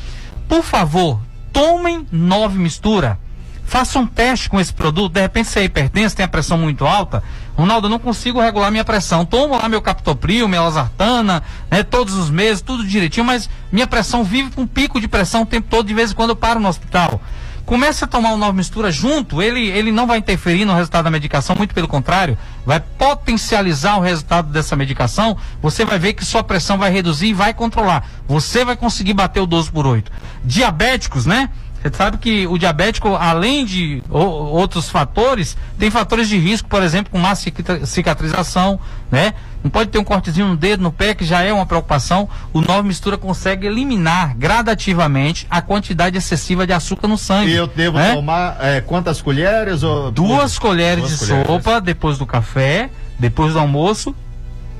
Por 0.47 0.63
favor, 0.63 1.19
tomem 1.51 2.07
nove 2.11 2.57
mistura. 2.57 3.19
Faça 3.65 3.97
um 3.97 4.05
teste 4.05 4.49
com 4.49 4.59
esse 4.59 4.73
produto. 4.73 5.13
De 5.13 5.21
repente 5.21 5.49
você 5.49 5.61
é 5.61 5.63
hipertenso, 5.63 6.15
tem 6.15 6.23
a 6.23 6.29
pressão 6.29 6.57
muito 6.57 6.85
alta. 6.85 7.23
Ronaldo, 7.57 7.87
eu 7.87 7.89
não 7.89 7.99
consigo 7.99 8.39
regular 8.39 8.71
minha 8.71 8.85
pressão. 8.85 9.25
Tomo 9.25 9.57
lá 9.57 9.67
meu 9.67 9.81
captopril, 9.81 10.47
minha 10.47 10.61
losartana, 10.61 11.41
né, 11.71 11.83
todos 11.83 12.13
os 12.13 12.29
meses, 12.29 12.61
tudo 12.61 12.85
direitinho, 12.85 13.25
mas 13.25 13.49
minha 13.71 13.87
pressão 13.87 14.23
vive 14.23 14.51
com 14.51 14.67
pico 14.67 15.01
de 15.01 15.07
pressão 15.07 15.41
o 15.41 15.45
tempo 15.45 15.67
todo, 15.69 15.87
de 15.87 15.93
vez 15.93 16.11
em 16.11 16.15
quando 16.15 16.29
eu 16.31 16.35
paro 16.35 16.59
no 16.59 16.67
hospital. 16.67 17.19
Comece 17.65 18.03
a 18.03 18.07
tomar 18.07 18.31
o 18.33 18.37
Nova 18.37 18.53
Mistura 18.53 18.91
junto, 18.91 19.41
ele, 19.41 19.69
ele 19.69 19.91
não 19.91 20.05
vai 20.05 20.19
interferir 20.19 20.65
no 20.65 20.75
resultado 20.75 21.05
da 21.05 21.09
medicação, 21.09 21.55
muito 21.55 21.73
pelo 21.73 21.87
contrário, 21.87 22.37
vai 22.63 22.79
potencializar 22.79 23.97
o 23.97 24.01
resultado 24.01 24.51
dessa 24.51 24.75
medicação. 24.75 25.35
Você 25.63 25.83
vai 25.83 25.97
ver 25.97 26.13
que 26.13 26.23
sua 26.23 26.43
pressão 26.43 26.77
vai 26.77 26.91
reduzir 26.91 27.27
e 27.29 27.33
vai 27.33 27.55
controlar. 27.55 28.07
Você 28.27 28.63
vai 28.63 28.75
conseguir 28.77 29.15
bater 29.15 29.39
o 29.39 29.47
12 29.47 29.71
por 29.71 29.87
8. 29.87 30.11
Diabéticos, 30.43 31.25
né? 31.25 31.49
Você 31.85 31.95
sabe 31.95 32.17
que 32.17 32.47
o 32.47 32.57
diabético, 32.57 33.15
além 33.15 33.63
de 33.63 34.01
outros 34.09 34.89
fatores, 34.89 35.55
tem 35.77 35.91
fatores 35.91 36.27
de 36.27 36.35
risco, 36.35 36.67
por 36.67 36.81
exemplo, 36.81 37.11
com 37.11 37.19
má 37.19 37.35
cica- 37.35 37.85
cicatrização, 37.85 38.79
né? 39.11 39.35
Não 39.63 39.69
pode 39.69 39.91
ter 39.91 39.99
um 39.99 40.03
cortezinho 40.03 40.47
no 40.47 40.57
dedo, 40.57 40.81
no 40.81 40.91
pé, 40.91 41.13
que 41.13 41.23
já 41.23 41.43
é 41.43 41.53
uma 41.53 41.65
preocupação. 41.65 42.27
O 42.51 42.59
Nova 42.59 42.81
Mistura 42.81 43.19
consegue 43.19 43.67
eliminar 43.67 44.35
gradativamente 44.35 45.45
a 45.47 45.61
quantidade 45.61 46.17
excessiva 46.17 46.65
de 46.65 46.73
açúcar 46.73 47.07
no 47.07 47.19
sangue. 47.19 47.51
E 47.51 47.55
eu 47.55 47.67
devo 47.67 47.99
né? 47.99 48.15
tomar 48.15 48.57
é, 48.61 48.81
quantas 48.81 49.21
colheres? 49.21 49.83
Ou... 49.83 50.09
Duas 50.09 50.57
colheres 50.57 51.03
Duas 51.03 51.19
de 51.19 51.25
colheres. 51.27 51.47
sopa 51.47 51.79
depois 51.79 52.17
do 52.17 52.25
café, 52.25 52.89
depois 53.19 53.53
do 53.53 53.59
almoço 53.59 54.15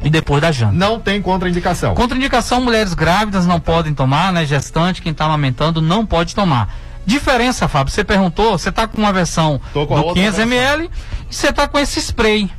e 0.03 0.09
depois 0.09 0.41
da 0.41 0.51
janta. 0.51 0.73
Não 0.73 0.99
tem 0.99 1.21
contraindicação. 1.21 1.93
Contraindicação, 1.93 2.61
mulheres 2.61 2.95
grávidas 2.95 3.45
não 3.45 3.59
podem 3.59 3.93
tomar, 3.93 4.33
né? 4.33 4.43
Gestante, 4.43 5.03
quem 5.03 5.11
está 5.11 5.25
amamentando 5.25 5.81
não 5.83 6.03
pode 6.03 6.33
tomar. 6.33 6.73
Diferença, 7.05 7.67
Fábio, 7.67 7.93
você 7.93 8.03
perguntou, 8.03 8.57
você 8.57 8.69
está 8.69 8.87
com 8.87 8.97
uma 8.97 9.13
versão 9.13 9.61
Tô 9.73 9.85
com 9.85 9.95
do 9.95 10.01
outra 10.05 10.13
500 10.23 10.39
ml 10.39 10.89
e 11.29 11.33
você 11.35 11.49
está 11.49 11.67
com 11.67 11.77
esse 11.77 11.99
spray. 11.99 12.49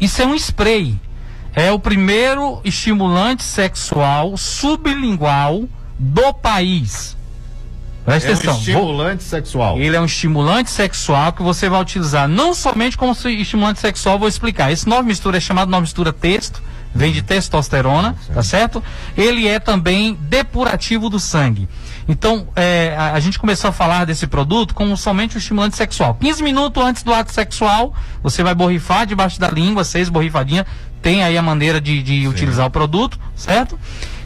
Isso 0.00 0.22
é 0.22 0.26
um 0.26 0.34
spray. 0.34 0.98
É 1.54 1.72
o 1.72 1.78
primeiro 1.78 2.60
estimulante 2.64 3.42
sexual 3.42 4.36
sublingual 4.36 5.64
do 5.98 6.32
país. 6.34 7.16
Presta 8.04 8.28
É 8.28 8.30
um 8.30 8.34
atenção. 8.34 8.52
vou- 8.54 8.60
estimulante 8.60 9.24
sexual. 9.24 9.78
ele 9.78 9.96
é 9.96 10.00
um 10.00 10.04
estimulante 10.04 10.70
sexual 10.70 11.32
que 11.32 11.42
você 11.42 11.68
vai 11.68 11.80
utilizar 11.80 12.28
não 12.28 12.54
somente 12.54 12.96
como 12.96 13.12
estimulante 13.12 13.80
sexual, 13.80 14.18
vou 14.18 14.28
explicar. 14.28 14.70
Esse 14.70 14.88
nova 14.88 15.02
mistura 15.02 15.38
é 15.38 15.40
chamado 15.40 15.68
nova 15.70 15.80
mistura 15.80 16.12
texto, 16.12 16.62
vem 16.96 17.12
de 17.12 17.22
testosterona, 17.22 18.16
tá 18.32 18.42
certo? 18.42 18.82
Ele 19.16 19.46
é 19.46 19.60
também 19.60 20.14
depurativo 20.14 21.08
do 21.08 21.20
sangue. 21.20 21.68
Então, 22.08 22.48
é, 22.56 22.94
a, 22.96 23.12
a 23.12 23.20
gente 23.20 23.38
começou 23.38 23.70
a 23.70 23.72
falar 23.72 24.04
desse 24.04 24.26
produto 24.26 24.74
como 24.74 24.96
somente 24.96 25.36
um 25.36 25.38
estimulante 25.38 25.76
sexual. 25.76 26.14
15 26.14 26.42
minutos 26.42 26.82
antes 26.82 27.02
do 27.02 27.12
ato 27.12 27.32
sexual, 27.32 27.94
você 28.22 28.42
vai 28.42 28.54
borrifar 28.54 29.06
debaixo 29.06 29.38
da 29.38 29.48
língua, 29.48 29.84
seis 29.84 30.08
borrifadinhas. 30.08 30.66
Tem 31.02 31.22
aí 31.22 31.36
a 31.36 31.42
maneira 31.42 31.80
de, 31.80 32.02
de 32.02 32.26
utilizar 32.26 32.66
o 32.66 32.70
produto, 32.70 33.18
certo? 33.34 33.78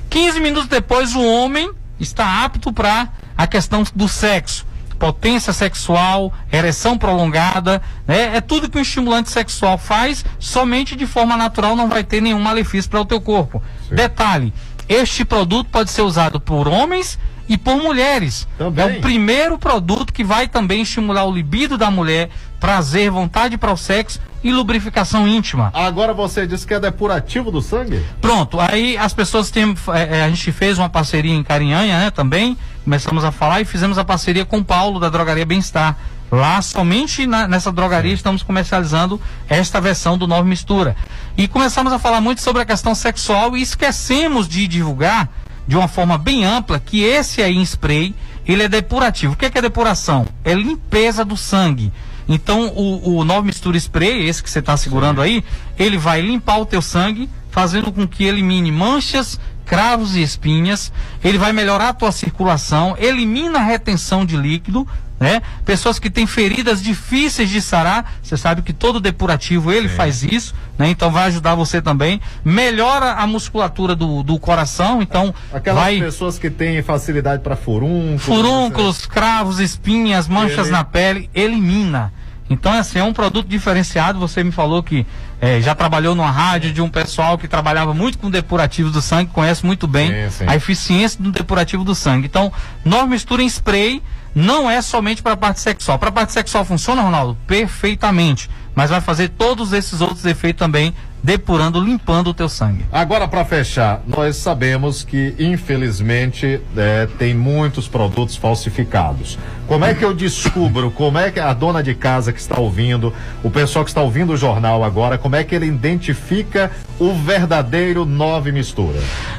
15 0.08 0.40
minutos 0.40 0.68
depois, 0.68 1.14
o 1.14 1.22
homem 1.22 1.70
está 1.98 2.44
apto 2.44 2.72
para 2.72 3.08
a 3.36 3.46
questão 3.46 3.84
do 3.94 4.08
sexo. 4.08 4.69
Potência 5.00 5.52
sexual, 5.54 6.30
ereção 6.52 6.98
prolongada, 6.98 7.80
né? 8.06 8.36
É 8.36 8.40
tudo 8.42 8.68
que 8.68 8.76
um 8.76 8.82
estimulante 8.82 9.30
sexual 9.30 9.78
faz, 9.78 10.24
somente 10.38 10.94
de 10.94 11.06
forma 11.06 11.38
natural 11.38 11.74
não 11.74 11.88
vai 11.88 12.04
ter 12.04 12.20
nenhum 12.20 12.38
malefício 12.38 12.90
para 12.90 13.00
o 13.00 13.04
teu 13.06 13.18
corpo. 13.18 13.62
Detalhe, 13.90 14.52
este 14.86 15.24
produto 15.24 15.70
pode 15.70 15.90
ser 15.90 16.02
usado 16.02 16.38
por 16.38 16.68
homens 16.68 17.18
e 17.48 17.56
por 17.56 17.76
mulheres. 17.76 18.46
É 18.76 18.84
o 18.84 19.00
primeiro 19.00 19.58
produto 19.58 20.12
que 20.12 20.22
vai 20.22 20.46
também 20.46 20.82
estimular 20.82 21.24
o 21.24 21.32
libido 21.32 21.78
da 21.78 21.90
mulher, 21.90 22.28
prazer, 22.60 23.10
vontade 23.10 23.56
para 23.58 23.72
o 23.72 23.76
sexo 23.76 24.20
e 24.44 24.52
lubrificação 24.52 25.26
íntima. 25.26 25.70
Agora 25.74 26.14
você 26.14 26.46
disse 26.46 26.66
que 26.66 26.74
é 26.74 26.80
depurativo 26.80 27.50
do 27.50 27.60
sangue? 27.60 28.04
Pronto, 28.20 28.58
aí 28.60 28.96
as 28.96 29.12
pessoas 29.12 29.50
têm. 29.50 29.74
é, 29.94 30.18
é, 30.18 30.24
a 30.24 30.28
gente 30.28 30.52
fez 30.52 30.78
uma 30.78 30.88
parceria 30.88 31.34
em 31.34 31.42
Carinhanha, 31.42 31.98
né, 31.98 32.10
também. 32.10 32.56
Começamos 32.84 33.24
a 33.24 33.32
falar 33.32 33.60
e 33.60 33.64
fizemos 33.64 33.98
a 33.98 34.04
parceria 34.04 34.44
com 34.44 34.58
o 34.58 34.64
Paulo 34.64 35.00
da 35.00 35.08
Drogaria 35.08 35.44
Bem-Estar. 35.44 35.96
Lá, 36.32 36.62
somente 36.62 37.26
na- 37.26 37.48
nessa 37.48 37.72
drogaria, 37.72 38.12
estamos 38.14 38.42
comercializando 38.44 39.20
esta 39.48 39.80
versão 39.80 40.16
do 40.16 40.28
Nova 40.28 40.44
Mistura. 40.44 40.94
E 41.36 41.48
começamos 41.48 41.92
a 41.92 41.98
falar 41.98 42.20
muito 42.20 42.40
sobre 42.40 42.62
a 42.62 42.64
questão 42.64 42.94
sexual 42.94 43.56
e 43.56 43.62
esquecemos 43.62 44.48
de 44.48 44.68
divulgar 44.68 45.28
de 45.66 45.76
uma 45.76 45.88
forma 45.88 46.16
bem 46.16 46.44
ampla 46.44 46.78
que 46.78 47.02
esse 47.02 47.42
aí 47.42 47.56
em 47.56 47.62
spray, 47.62 48.14
ele 48.46 48.62
é 48.62 48.68
depurativo. 48.68 49.32
O 49.34 49.36
que 49.36 49.46
é, 49.46 49.50
que 49.50 49.58
é 49.58 49.62
depuração? 49.62 50.24
É 50.44 50.54
limpeza 50.54 51.24
do 51.24 51.36
sangue. 51.36 51.92
Então, 52.32 52.68
o, 52.68 53.16
o 53.18 53.24
Nova 53.24 53.42
Mistura 53.42 53.76
Spray, 53.76 54.28
esse 54.28 54.40
que 54.40 54.48
você 54.48 54.60
está 54.60 54.76
segurando 54.76 55.20
aí, 55.20 55.42
ele 55.76 55.98
vai 55.98 56.20
limpar 56.20 56.58
o 56.58 56.64
teu 56.66 56.80
sangue, 56.80 57.28
fazendo 57.50 57.90
com 57.90 58.06
que 58.06 58.22
elimine 58.24 58.70
manchas, 58.70 59.38
cravos 59.66 60.14
e 60.14 60.22
espinhas. 60.22 60.92
Ele 61.24 61.38
vai 61.38 61.52
melhorar 61.52 61.88
a 61.88 61.92
tua 61.92 62.12
circulação, 62.12 62.94
elimina 62.98 63.58
a 63.58 63.62
retenção 63.62 64.24
de 64.24 64.36
líquido, 64.36 64.86
né? 65.18 65.42
Pessoas 65.66 65.98
que 65.98 66.08
têm 66.08 66.24
feridas 66.26 66.80
difíceis 66.82 67.50
de 67.50 67.60
sarar, 67.60 68.14
você 68.22 68.36
sabe 68.36 68.62
que 68.62 68.72
todo 68.72 68.98
depurativo 69.00 69.70
ele 69.72 69.88
faz 69.88 70.22
isso, 70.22 70.54
né? 70.78 70.88
Então 70.88 71.10
vai 71.10 71.24
ajudar 71.24 71.54
você 71.56 71.82
também. 71.82 72.20
Melhora 72.44 73.12
a 73.14 73.26
musculatura 73.26 73.94
do, 73.96 74.22
do 74.22 74.38
coração, 74.38 75.02
então 75.02 75.34
Aquelas 75.52 75.82
vai 75.82 75.98
pessoas 75.98 76.38
que 76.38 76.48
têm 76.48 76.80
facilidade 76.80 77.42
para 77.42 77.54
furúnculos. 77.56 78.22
furúnculos, 78.22 79.04
cravos, 79.04 79.58
espinhas, 79.60 80.26
manchas 80.26 80.68
Ele- 80.68 80.70
na 80.76 80.84
pele, 80.84 81.28
elimina. 81.34 82.12
Então, 82.50 82.72
assim, 82.72 82.98
é 82.98 83.04
um 83.04 83.12
produto 83.12 83.46
diferenciado. 83.46 84.18
Você 84.18 84.42
me 84.42 84.50
falou 84.50 84.82
que 84.82 85.06
eh, 85.40 85.60
já 85.60 85.72
trabalhou 85.72 86.16
numa 86.16 86.30
rádio 86.32 86.72
de 86.72 86.82
um 86.82 86.88
pessoal 86.90 87.38
que 87.38 87.46
trabalhava 87.46 87.94
muito 87.94 88.18
com 88.18 88.28
depurativo 88.28 88.90
do 88.90 89.00
sangue, 89.00 89.30
conhece 89.32 89.64
muito 89.64 89.86
bem 89.86 90.08
Sim, 90.28 90.30
sim. 90.30 90.44
a 90.48 90.56
eficiência 90.56 91.22
do 91.22 91.30
depurativo 91.30 91.84
do 91.84 91.94
sangue. 91.94 92.26
Então, 92.26 92.52
nova 92.84 93.06
mistura 93.06 93.40
em 93.40 93.46
spray 93.46 94.02
não 94.34 94.68
é 94.68 94.82
somente 94.82 95.22
para 95.22 95.32
a 95.34 95.36
parte 95.36 95.60
sexual. 95.60 95.96
Para 95.98 96.08
a 96.08 96.12
parte 96.12 96.32
sexual 96.32 96.64
funciona, 96.64 97.02
Ronaldo? 97.02 97.38
Perfeitamente. 97.46 98.50
mas 98.74 98.90
vai 98.90 99.00
fazer 99.00 99.28
todos 99.30 99.72
esses 99.72 100.00
outros 100.00 100.24
efeitos 100.24 100.58
também, 100.58 100.94
depurando, 101.22 101.80
limpando 101.80 102.30
o 102.30 102.34
teu 102.34 102.48
sangue. 102.48 102.84
Agora, 102.90 103.28
para 103.28 103.44
fechar, 103.44 104.02
nós 104.06 104.36
sabemos 104.36 105.02
que, 105.02 105.34
infelizmente, 105.38 106.60
é, 106.76 107.06
tem 107.18 107.34
muitos 107.34 107.88
produtos 107.88 108.36
falsificados. 108.36 109.38
Como 109.66 109.84
é 109.84 109.94
que 109.94 110.04
eu 110.04 110.12
descubro? 110.12 110.90
Como 110.90 111.16
é 111.16 111.30
que 111.30 111.38
a 111.38 111.52
dona 111.52 111.80
de 111.80 111.94
casa 111.94 112.32
que 112.32 112.40
está 112.40 112.58
ouvindo, 112.58 113.14
o 113.42 113.50
pessoal 113.50 113.84
que 113.84 113.90
está 113.90 114.00
ouvindo 114.00 114.32
o 114.32 114.36
jornal 114.36 114.82
agora, 114.82 115.16
como 115.16 115.36
é 115.36 115.44
que 115.44 115.54
ele 115.54 115.66
identifica 115.66 116.72
o 116.98 117.14
verdadeiro 117.14 118.04
nove 118.04 118.50
mistura? 118.50 118.98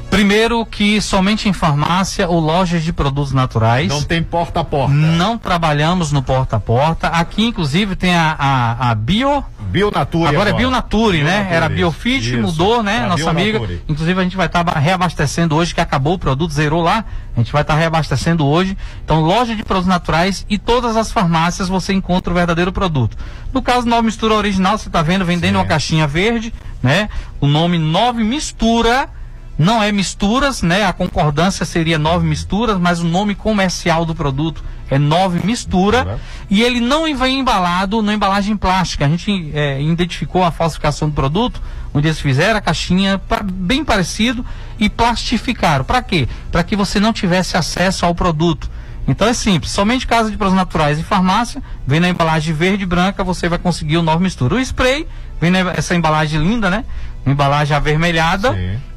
Primeiro 0.09 0.65
que 0.65 1.01
somente 1.01 1.49
em 1.49 1.53
farmácia 1.53 2.29
ou 2.29 2.39
lojas 2.39 2.83
de 2.83 2.93
produtos 2.93 3.33
naturais. 3.33 3.89
Não 3.89 4.03
tem 4.03 4.23
porta 4.23 4.61
a 4.61 4.63
porta. 4.63 4.93
Não 4.93 5.37
trabalhamos 5.37 6.11
no 6.11 6.23
porta 6.23 6.55
a 6.55 6.59
porta. 6.59 7.07
Aqui, 7.07 7.43
inclusive, 7.43 7.95
tem 7.95 8.15
a, 8.15 8.35
a, 8.37 8.91
a 8.91 8.95
Bio. 8.95 9.43
Bionature. 9.59 10.27
Agora 10.27 10.49
é 10.49 10.53
Bionature, 10.53 11.23
né? 11.23 11.23
Bionature, 11.23 11.55
Era. 11.55 11.69
Biofit, 11.71 12.29
Isso. 12.29 12.41
mudou, 12.41 12.83
né? 12.83 13.05
Nossa 13.07 13.29
amiga. 13.29 13.59
Inclusive, 13.87 14.19
a 14.19 14.23
gente 14.23 14.37
vai 14.37 14.45
estar 14.45 14.63
reabastecendo 14.77 15.55
hoje, 15.55 15.73
que 15.73 15.81
acabou 15.81 16.13
o 16.13 16.19
produto, 16.19 16.51
zerou 16.51 16.81
lá. 16.81 17.05
A 17.35 17.39
gente 17.39 17.51
vai 17.51 17.61
estar 17.61 17.75
reabastecendo 17.75 18.45
hoje. 18.45 18.77
Então, 19.03 19.21
loja 19.21 19.55
de 19.55 19.63
produtos 19.63 19.87
naturais 19.87 20.45
e 20.49 20.57
todas 20.57 20.95
as 20.97 21.11
farmácias 21.11 21.67
você 21.67 21.93
encontra 21.93 22.31
o 22.31 22.35
verdadeiro 22.35 22.71
produto. 22.71 23.17
No 23.53 23.61
caso, 23.61 23.87
Nova 23.87 24.03
Mistura 24.03 24.33
Original, 24.33 24.77
você 24.77 24.87
está 24.89 25.01
vendo, 25.01 25.25
vendendo 25.25 25.55
uma 25.55 25.65
caixinha 25.65 26.07
verde, 26.07 26.53
né? 26.81 27.09
O 27.39 27.47
nome 27.47 27.77
Nove 27.77 28.23
Mistura. 28.23 29.09
Não 29.57 29.83
é 29.83 29.91
misturas, 29.91 30.63
né? 30.63 30.85
A 30.85 30.93
concordância 30.93 31.65
seria 31.65 31.99
nove 31.99 32.25
misturas, 32.25 32.79
mas 32.79 32.99
o 32.99 33.03
nome 33.03 33.35
comercial 33.35 34.05
do 34.05 34.15
produto 34.15 34.63
é 34.91 34.99
nove 34.99 35.39
mistura. 35.43 36.19
E 36.49 36.61
ele 36.61 36.79
não 36.79 37.03
vem 37.17 37.39
embalado 37.39 38.01
na 38.03 38.13
embalagem 38.13 38.55
plástica. 38.55 39.05
A 39.05 39.09
gente 39.09 39.49
é, 39.55 39.81
identificou 39.81 40.43
a 40.43 40.51
falsificação 40.51 41.07
do 41.09 41.15
produto, 41.15 41.59
onde 41.93 42.07
eles 42.07 42.19
fizeram 42.19 42.57
a 42.57 42.61
caixinha 42.61 43.17
pra- 43.17 43.41
bem 43.41 43.83
parecido 43.83 44.45
e 44.77 44.89
plastificaram. 44.89 45.83
Para 45.85 46.01
quê? 46.03 46.27
Para 46.51 46.61
que 46.63 46.75
você 46.75 46.99
não 46.99 47.11
tivesse 47.13 47.57
acesso 47.57 48.05
ao 48.05 48.13
produto. 48.13 48.69
Então 49.07 49.27
é 49.27 49.33
simples, 49.33 49.71
somente 49.71 50.05
casa 50.05 50.29
de 50.29 50.37
produtos 50.37 50.55
naturais 50.63 50.99
e 50.99 51.03
farmácia, 51.03 51.61
vem 51.87 51.99
na 51.99 52.07
embalagem 52.07 52.53
verde 52.53 52.83
e 52.83 52.85
branca, 52.85 53.23
você 53.23 53.49
vai 53.49 53.57
conseguir 53.57 53.97
o 53.97 54.03
nove 54.03 54.21
mistura. 54.21 54.55
O 54.55 54.59
spray, 54.59 55.07
vem 55.39 55.49
nessa 55.49 55.95
embalagem 55.95 56.39
linda, 56.39 56.69
né? 56.69 56.85
Embalagem 57.25 57.75
avermelhada. 57.75 58.51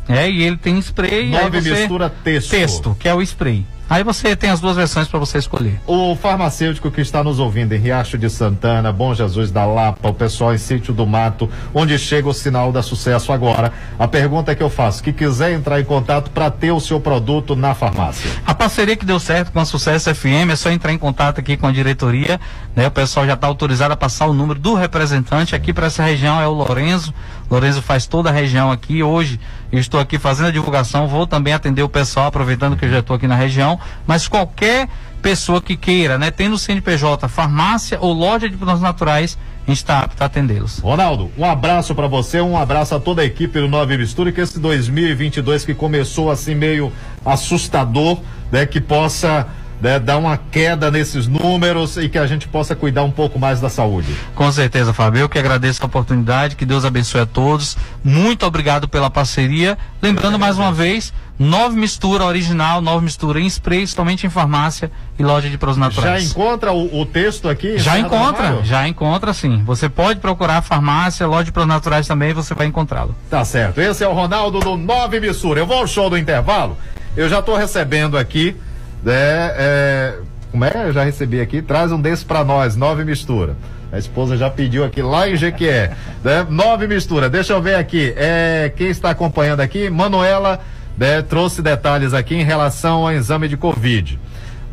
É, 0.08 0.28
e 0.30 0.42
ele 0.42 0.56
tem 0.56 0.78
spray. 0.78 1.30
Nove 1.30 1.60
você- 1.60 1.70
mistura 1.70 2.10
texto. 2.10 2.50
Texto, 2.50 2.96
que 2.98 3.08
é 3.08 3.14
o 3.14 3.22
spray. 3.22 3.66
Aí 3.88 4.02
você 4.02 4.34
tem 4.34 4.48
as 4.48 4.60
duas 4.60 4.76
versões 4.76 5.06
para 5.08 5.18
você 5.18 5.36
escolher. 5.36 5.78
O 5.86 6.16
farmacêutico 6.16 6.90
que 6.90 7.02
está 7.02 7.22
nos 7.22 7.38
ouvindo 7.38 7.74
em 7.74 7.78
Riacho 7.78 8.16
de 8.16 8.30
Santana, 8.30 8.90
Bom 8.90 9.14
Jesus 9.14 9.50
da 9.50 9.66
Lapa, 9.66 10.08
o 10.08 10.14
pessoal 10.14 10.54
em 10.54 10.58
Sítio 10.58 10.94
do 10.94 11.06
Mato, 11.06 11.50
onde 11.74 11.98
chega 11.98 12.26
o 12.26 12.32
sinal 12.32 12.72
da 12.72 12.82
sucesso 12.82 13.30
agora. 13.30 13.74
A 13.98 14.08
pergunta 14.08 14.54
que 14.54 14.62
eu 14.62 14.70
faço, 14.70 15.02
que 15.02 15.12
quiser 15.12 15.52
entrar 15.52 15.78
em 15.78 15.84
contato 15.84 16.30
para 16.30 16.50
ter 16.50 16.72
o 16.72 16.80
seu 16.80 16.98
produto 16.98 17.54
na 17.54 17.74
farmácia. 17.74 18.30
A 18.46 18.54
parceria 18.54 18.96
que 18.96 19.04
deu 19.04 19.20
certo 19.20 19.52
com 19.52 19.60
a 19.60 19.66
Sucesso 19.66 20.12
FM 20.14 20.50
é 20.50 20.56
só 20.56 20.70
entrar 20.70 20.90
em 20.90 20.98
contato 20.98 21.38
aqui 21.38 21.54
com 21.54 21.66
a 21.66 21.70
diretoria, 21.70 22.40
né? 22.74 22.86
O 22.86 22.90
pessoal 22.90 23.26
já 23.26 23.34
está 23.34 23.46
autorizado 23.46 23.92
a 23.92 23.96
passar 23.98 24.26
o 24.26 24.32
número 24.32 24.58
do 24.58 24.72
representante 24.74 25.54
aqui 25.54 25.74
para 25.74 25.88
essa 25.88 26.02
região 26.02 26.40
é 26.40 26.48
o 26.48 26.52
Lorenzo. 26.52 27.12
Lorenzo 27.50 27.82
faz 27.82 28.06
toda 28.06 28.30
a 28.30 28.32
região 28.32 28.72
aqui. 28.72 29.02
Hoje 29.02 29.38
estou 29.80 30.00
aqui 30.00 30.18
fazendo 30.18 30.46
a 30.46 30.50
divulgação, 30.50 31.08
vou 31.08 31.26
também 31.26 31.52
atender 31.52 31.82
o 31.82 31.88
pessoal 31.88 32.26
aproveitando 32.26 32.76
que 32.76 32.84
eu 32.84 32.90
já 32.90 32.98
estou 33.00 33.16
aqui 33.16 33.26
na 33.26 33.34
região, 33.34 33.78
mas 34.06 34.28
qualquer 34.28 34.88
pessoa 35.22 35.62
que 35.62 35.76
queira, 35.76 36.18
né, 36.18 36.30
tendo 36.30 36.58
CNPJ, 36.58 37.28
farmácia 37.28 37.98
ou 38.00 38.12
loja 38.12 38.48
de 38.48 38.56
produtos 38.56 38.82
naturais, 38.82 39.38
a 39.66 39.70
gente 39.70 39.78
está 39.78 40.00
apto 40.00 40.22
a 40.22 40.26
atendê-los. 40.26 40.80
Ronaldo, 40.80 41.30
um 41.38 41.44
abraço 41.44 41.94
para 41.94 42.06
você, 42.06 42.40
um 42.40 42.56
abraço 42.56 42.94
a 42.94 43.00
toda 43.00 43.22
a 43.22 43.24
equipe 43.24 43.58
do 43.58 43.66
Nove 43.66 43.96
Mistura, 43.96 44.30
que 44.30 44.40
esse 44.40 44.60
2022 44.60 45.64
que 45.64 45.72
começou 45.72 46.30
assim 46.30 46.54
meio 46.54 46.92
assustador, 47.24 48.20
né, 48.52 48.66
que 48.66 48.80
possa 48.80 49.48
né, 49.80 49.98
dar 49.98 50.16
uma 50.18 50.36
queda 50.36 50.90
nesses 50.90 51.26
números 51.26 51.96
e 51.96 52.08
que 52.08 52.18
a 52.18 52.26
gente 52.26 52.48
possa 52.48 52.74
cuidar 52.74 53.02
um 53.02 53.10
pouco 53.10 53.38
mais 53.38 53.60
da 53.60 53.68
saúde. 53.68 54.14
Com 54.34 54.50
certeza, 54.50 54.92
Fábio. 54.92 55.20
Eu 55.22 55.28
que 55.28 55.38
agradeço 55.38 55.82
a 55.82 55.86
oportunidade, 55.86 56.56
que 56.56 56.64
Deus 56.64 56.84
abençoe 56.84 57.20
a 57.20 57.26
todos. 57.26 57.76
Muito 58.02 58.46
obrigado 58.46 58.88
pela 58.88 59.10
parceria. 59.10 59.76
Lembrando 60.00 60.38
mais 60.38 60.58
uma 60.58 60.72
vez, 60.72 61.12
nove 61.38 61.76
mistura 61.76 62.24
original, 62.24 62.80
nove 62.80 63.04
mistura 63.04 63.40
em 63.40 63.46
spray, 63.46 63.86
somente 63.86 64.26
em 64.26 64.30
farmácia 64.30 64.90
e 65.18 65.22
loja 65.22 65.48
de 65.48 65.58
produtos 65.58 65.94
Já 65.94 66.00
naturais. 66.02 66.30
encontra 66.30 66.72
o, 66.72 67.00
o 67.00 67.06
texto 67.06 67.48
aqui? 67.48 67.78
Já 67.78 67.98
encontra, 67.98 68.62
já 68.62 68.86
encontra 68.88 69.32
sim. 69.32 69.62
Você 69.64 69.88
pode 69.88 70.20
procurar 70.20 70.58
a 70.58 70.62
farmácia, 70.62 71.26
loja 71.26 71.44
de 71.44 71.52
produtos 71.52 71.74
naturais 71.74 72.06
também, 72.06 72.32
você 72.32 72.54
vai 72.54 72.66
encontrá-lo. 72.66 73.14
Tá 73.28 73.44
certo. 73.44 73.80
Esse 73.80 74.04
é 74.04 74.08
o 74.08 74.12
Ronaldo 74.12 74.60
do 74.60 74.76
Nove 74.76 75.20
Missura. 75.20 75.60
Eu 75.60 75.66
vou 75.66 75.78
ao 75.78 75.86
show 75.86 76.08
do 76.08 76.16
intervalo. 76.16 76.76
Eu 77.16 77.28
já 77.28 77.40
tô 77.40 77.56
recebendo 77.56 78.18
aqui, 78.18 78.56
né? 79.04 79.52
é, 79.56 80.14
como 80.50 80.64
é? 80.64 80.72
Eu 80.86 80.92
já 80.92 81.04
recebi 81.04 81.40
aqui. 81.40 81.60
Traz 81.60 81.92
um 81.92 82.00
desse 82.00 82.24
pra 82.24 82.44
nós, 82.44 82.76
Nove 82.76 83.04
Mistura. 83.04 83.56
A 83.92 83.98
esposa 83.98 84.36
já 84.36 84.50
pediu 84.50 84.84
aqui 84.84 85.02
lá 85.02 85.28
em 85.28 85.36
Jequié. 85.36 85.92
Né? 86.22 86.46
Nove 86.48 86.86
Mistura. 86.86 87.28
Deixa 87.28 87.52
eu 87.52 87.62
ver 87.62 87.76
aqui. 87.76 88.14
É, 88.16 88.72
quem 88.76 88.88
está 88.88 89.10
acompanhando 89.10 89.60
aqui? 89.60 89.90
Manuela 89.90 90.60
né, 90.96 91.22
trouxe 91.22 91.60
detalhes 91.62 92.14
aqui 92.14 92.34
em 92.34 92.44
relação 92.44 93.06
ao 93.06 93.12
exame 93.12 93.48
de 93.48 93.56
Covid. 93.56 94.18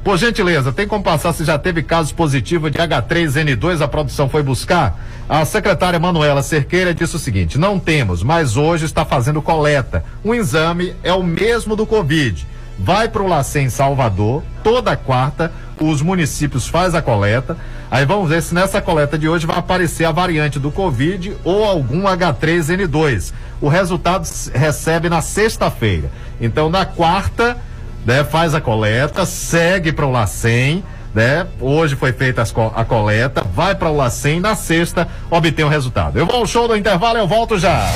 Por 0.03 0.17
gentileza, 0.17 0.71
tem 0.71 0.87
como 0.87 1.03
passar 1.03 1.31
se 1.31 1.45
já 1.45 1.59
teve 1.59 1.83
casos 1.83 2.11
positivos 2.11 2.71
de 2.71 2.79
H3N2, 2.79 3.81
a 3.81 3.87
produção 3.87 4.27
foi 4.27 4.41
buscar? 4.41 4.99
A 5.29 5.45
secretária 5.45 5.99
Manuela 5.99 6.41
Cerqueira 6.41 6.91
disse 6.91 7.15
o 7.15 7.19
seguinte: 7.19 7.59
não 7.59 7.77
temos, 7.77 8.23
mas 8.23 8.57
hoje 8.57 8.85
está 8.85 9.05
fazendo 9.05 9.41
coleta. 9.43 10.03
O 10.23 10.33
exame 10.33 10.95
é 11.03 11.13
o 11.13 11.21
mesmo 11.21 11.75
do 11.75 11.85
Covid. 11.85 12.47
Vai 12.83 13.07
para 13.07 13.21
o 13.21 13.27
LACEN 13.27 13.69
Salvador, 13.69 14.43
toda 14.63 14.95
quarta, 14.95 15.51
os 15.79 16.01
municípios 16.01 16.67
faz 16.67 16.93
a 16.95 17.01
coleta. 17.01 17.55
Aí 17.89 18.05
vamos 18.05 18.29
ver 18.29 18.41
se 18.41 18.53
nessa 18.55 18.81
coleta 18.81 19.17
de 19.17 19.27
hoje 19.27 19.45
vai 19.45 19.57
aparecer 19.57 20.05
a 20.05 20.11
variante 20.11 20.57
do 20.59 20.71
Covid 20.71 21.35
ou 21.43 21.63
algum 21.63 22.03
H3N2. 22.03 23.33
O 23.59 23.67
resultado 23.67 24.27
recebe 24.53 25.09
na 25.09 25.21
sexta-feira. 25.21 26.09
Então, 26.39 26.69
na 26.69 26.85
quarta, 26.85 27.57
né, 28.05 28.23
faz 28.23 28.55
a 28.55 28.61
coleta, 28.61 29.25
segue 29.25 29.91
para 29.91 30.05
o 30.05 30.11
LACEN, 30.11 30.83
né? 31.13 31.45
Hoje 31.59 31.95
foi 31.95 32.13
feita 32.13 32.43
co- 32.47 32.71
a 32.75 32.83
coleta, 32.85 33.43
vai 33.53 33.75
para 33.75 33.89
o 33.89 33.95
LACEN, 33.97 34.39
na 34.39 34.55
sexta 34.55 35.07
obtém 35.29 35.65
o 35.65 35.69
resultado. 35.69 36.17
Eu 36.17 36.25
vou 36.25 36.37
ao 36.37 36.47
show 36.47 36.67
do 36.67 36.75
intervalo, 36.75 37.17
eu 37.19 37.27
volto 37.27 37.59
já. 37.59 37.87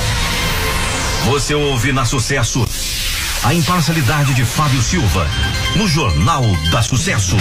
Você 1.28 1.54
ouve 1.54 1.92
na 1.92 2.04
Sucesso 2.04 2.64
a 3.44 3.54
imparcialidade 3.54 4.34
de 4.34 4.44
Fábio 4.44 4.82
Silva 4.82 5.28
no 5.76 5.86
Jornal 5.86 6.42
da 6.70 6.82
Sucesso. 6.82 7.36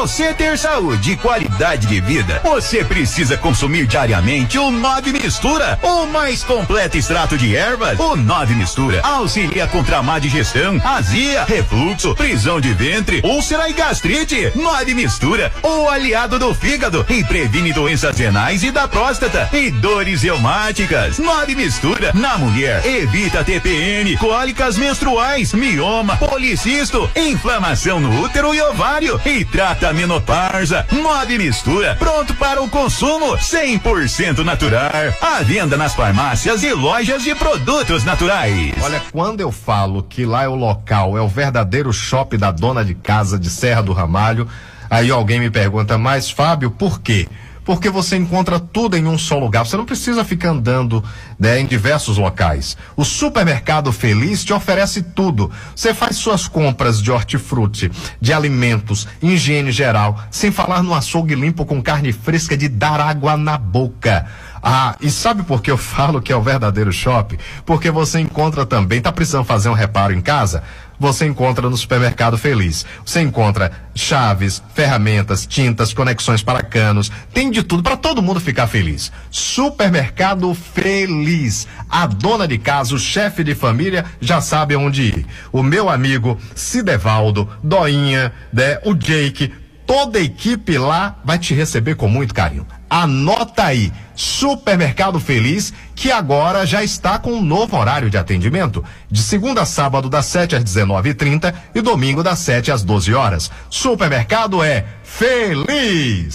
Você 0.00 0.34
ter 0.34 0.58
saúde 0.58 1.12
e 1.12 1.16
qualidade 1.16 1.86
de 1.86 2.00
vida, 2.00 2.40
você 2.42 2.84
precisa 2.84 3.38
consumir 3.38 3.86
diariamente 3.86 4.58
o 4.58 4.70
Nove 4.70 5.12
Mistura, 5.12 5.78
o 5.82 6.04
mais 6.04 6.42
completo 6.42 6.98
extrato 6.98 7.38
de 7.38 7.56
ervas. 7.56 7.98
O 7.98 8.16
Nove 8.16 8.54
Mistura 8.54 9.00
auxilia 9.02 9.66
contra 9.68 10.02
má 10.02 10.18
digestão, 10.18 10.82
azia, 10.84 11.44
refluxo, 11.44 12.14
prisão 12.16 12.60
de 12.60 12.74
ventre, 12.74 13.22
úlcera 13.24 13.70
e 13.70 13.72
gastrite. 13.72 14.52
Nove 14.56 14.94
Mistura, 14.94 15.50
o 15.62 15.88
aliado 15.88 16.38
do 16.38 16.52
fígado 16.52 17.06
e 17.08 17.22
previne 17.24 17.72
doenças 17.72 18.18
renais 18.18 18.62
e 18.64 18.72
da 18.72 18.88
próstata 18.88 19.48
e 19.52 19.70
dores 19.70 20.22
reumáticas. 20.22 21.18
Nove 21.18 21.54
Mistura, 21.54 22.10
na 22.12 22.36
mulher, 22.36 22.84
evita 22.84 23.44
TPM, 23.44 24.16
cólicas 24.18 24.76
menstruais, 24.76 25.52
mioma, 25.52 26.16
policisto, 26.16 27.08
inflamação 27.14 28.00
no 28.00 28.22
útero 28.22 28.54
e 28.54 28.60
ovário 28.60 29.18
e 29.24 29.44
trata 29.44 29.83
a 29.86 29.92
menopausa. 29.92 30.86
Nove 30.90 31.36
Mistura, 31.36 31.94
pronto 31.96 32.34
para 32.34 32.62
o 32.62 32.68
consumo, 32.68 33.36
100% 33.36 34.38
natural. 34.38 34.90
À 35.20 35.42
venda 35.42 35.76
nas 35.76 35.94
farmácias 35.94 36.62
e 36.62 36.72
lojas 36.72 37.22
de 37.22 37.34
produtos 37.34 38.02
naturais. 38.04 38.74
Olha, 38.82 39.02
quando 39.12 39.40
eu 39.40 39.52
falo 39.52 40.02
que 40.02 40.24
lá 40.24 40.44
é 40.44 40.48
o 40.48 40.54
local, 40.54 41.18
é 41.18 41.20
o 41.20 41.28
verdadeiro 41.28 41.92
shopping 41.92 42.38
da 42.38 42.50
dona 42.50 42.84
de 42.84 42.94
casa 42.94 43.38
de 43.38 43.50
Serra 43.50 43.82
do 43.82 43.92
Ramalho, 43.92 44.48
aí 44.88 45.10
alguém 45.10 45.38
me 45.38 45.50
pergunta, 45.50 45.98
mas 45.98 46.30
Fábio, 46.30 46.70
por 46.70 47.00
quê? 47.00 47.28
Porque 47.64 47.88
você 47.88 48.16
encontra 48.16 48.60
tudo 48.60 48.96
em 48.96 49.06
um 49.06 49.16
só 49.16 49.38
lugar. 49.38 49.64
Você 49.64 49.76
não 49.76 49.84
precisa 49.84 50.24
ficar 50.24 50.50
andando 50.50 51.02
né, 51.38 51.60
em 51.60 51.66
diversos 51.66 52.18
locais. 52.18 52.76
O 52.96 53.04
supermercado 53.04 53.92
Feliz 53.92 54.44
te 54.44 54.52
oferece 54.52 55.02
tudo. 55.02 55.50
Você 55.74 55.94
faz 55.94 56.16
suas 56.16 56.46
compras 56.46 57.00
de 57.00 57.10
hortifruti, 57.10 57.90
de 58.20 58.32
alimentos, 58.32 59.08
higiene 59.22 59.72
geral, 59.72 60.22
sem 60.30 60.50
falar 60.50 60.82
no 60.82 60.94
açougue 60.94 61.34
limpo 61.34 61.64
com 61.64 61.82
carne 61.82 62.12
fresca 62.12 62.56
de 62.56 62.68
dar 62.68 63.00
água 63.00 63.36
na 63.36 63.56
boca. 63.56 64.26
Ah, 64.62 64.96
e 65.00 65.10
sabe 65.10 65.42
por 65.42 65.60
que 65.60 65.70
eu 65.70 65.76
falo 65.76 66.22
que 66.22 66.32
é 66.32 66.36
o 66.36 66.40
verdadeiro 66.40 66.90
shopping? 66.90 67.36
Porque 67.66 67.90
você 67.90 68.20
encontra 68.20 68.64
também, 68.64 69.00
tá 69.00 69.12
precisando 69.12 69.44
fazer 69.44 69.68
um 69.68 69.74
reparo 69.74 70.14
em 70.14 70.22
casa? 70.22 70.62
Você 70.98 71.26
encontra 71.26 71.68
no 71.68 71.76
Supermercado 71.76 72.38
Feliz. 72.38 72.84
Você 73.04 73.20
encontra 73.20 73.72
chaves, 73.94 74.62
ferramentas, 74.74 75.46
tintas, 75.46 75.92
conexões 75.92 76.42
para 76.42 76.62
canos, 76.62 77.10
tem 77.32 77.50
de 77.50 77.62
tudo 77.62 77.82
para 77.82 77.96
todo 77.96 78.22
mundo 78.22 78.40
ficar 78.40 78.66
feliz. 78.66 79.12
Supermercado 79.30 80.54
Feliz. 80.54 81.66
A 81.88 82.06
dona 82.06 82.48
de 82.48 82.58
casa, 82.58 82.94
o 82.94 82.98
chefe 82.98 83.44
de 83.44 83.54
família 83.54 84.04
já 84.20 84.40
sabe 84.40 84.76
onde 84.76 85.02
ir. 85.02 85.26
O 85.52 85.62
meu 85.62 85.88
amigo 85.88 86.38
Cidevaldo, 86.54 87.48
Doinha, 87.62 88.32
né, 88.52 88.78
o 88.84 88.94
Jake, 88.94 89.52
toda 89.86 90.18
a 90.18 90.22
equipe 90.22 90.76
lá 90.78 91.18
vai 91.24 91.38
te 91.38 91.54
receber 91.54 91.94
com 91.94 92.08
muito 92.08 92.34
carinho. 92.34 92.66
Anota 92.88 93.64
aí, 93.64 93.92
Supermercado 94.14 95.18
Feliz, 95.18 95.72
que 95.94 96.10
agora 96.10 96.66
já 96.66 96.82
está 96.82 97.18
com 97.18 97.32
um 97.32 97.42
novo 97.42 97.76
horário 97.76 98.10
de 98.10 98.16
atendimento, 98.16 98.84
de 99.10 99.22
segunda 99.22 99.62
a 99.62 99.66
sábado 99.66 100.08
das 100.08 100.26
7 100.26 100.56
às 100.56 100.64
19h30 100.64 101.54
e 101.74 101.80
domingo 101.80 102.22
das 102.22 102.38
7 102.40 102.70
às 102.70 102.82
12 102.82 103.14
horas. 103.14 103.50
Supermercado 103.68 104.62
é 104.62 104.84
feliz. 105.02 106.34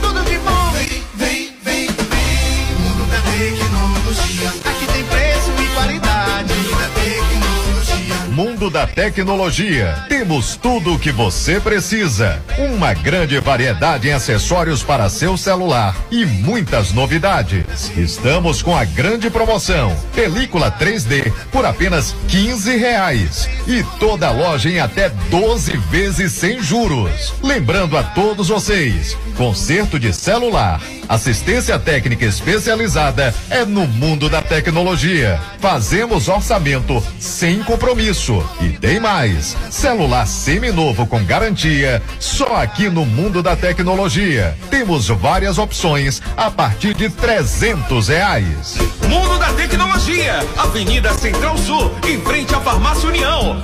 da 8.81 8.87
Tecnologia. 8.87 10.05
Temos 10.09 10.55
tudo 10.55 10.95
o 10.95 10.99
que 10.99 11.11
você 11.11 11.59
precisa. 11.59 12.41
Uma 12.57 12.95
grande 12.95 13.39
variedade 13.39 14.07
em 14.09 14.11
acessórios 14.11 14.81
para 14.81 15.07
seu 15.07 15.37
celular 15.37 15.95
e 16.09 16.25
muitas 16.25 16.91
novidades. 16.91 17.95
Estamos 17.95 18.63
com 18.63 18.75
a 18.75 18.83
grande 18.83 19.29
promoção: 19.29 19.95
película 20.15 20.71
3D 20.71 21.31
por 21.51 21.63
apenas 21.63 22.15
15 22.27 22.75
reais 22.75 23.47
e 23.67 23.83
toda 23.99 24.31
loja 24.31 24.69
em 24.69 24.79
até 24.79 25.09
12 25.29 25.77
vezes 25.91 26.31
sem 26.31 26.59
juros. 26.59 27.35
Lembrando 27.43 27.95
a 27.95 28.01
todos 28.01 28.47
vocês, 28.47 29.15
conserto 29.37 29.99
de 29.99 30.11
celular, 30.11 30.81
assistência 31.07 31.77
técnica 31.77 32.25
especializada 32.25 33.33
é 33.49 33.63
no 33.63 33.85
mundo 33.85 34.27
da 34.27 34.41
tecnologia. 34.41 35.39
Fazemos 35.59 36.27
orçamento 36.27 37.03
sem 37.19 37.61
compromisso 37.61 38.43
e 38.59 38.70
tem 38.73 38.99
mais. 38.99 39.55
Celular 39.69 40.25
seminovo 40.25 41.05
com 41.05 41.23
garantia, 41.23 42.01
só 42.19 42.55
aqui 42.55 42.89
no 42.89 43.05
mundo 43.05 43.41
da 43.41 43.55
tecnologia. 43.55 44.57
Temos 44.69 45.07
várias 45.07 45.57
opções 45.57 46.21
a 46.35 46.49
partir 46.49 46.93
de 46.93 47.09
300 47.09 48.07
reais. 48.07 48.77
Mundo 49.07 49.37
da 49.39 49.51
Tecnologia, 49.53 50.39
Avenida 50.57 51.13
Central 51.13 51.57
Sul, 51.57 51.93
em 52.07 52.19
frente 52.21 52.53
à 52.55 52.59
Farmácia 52.61 53.09
União. 53.09 53.61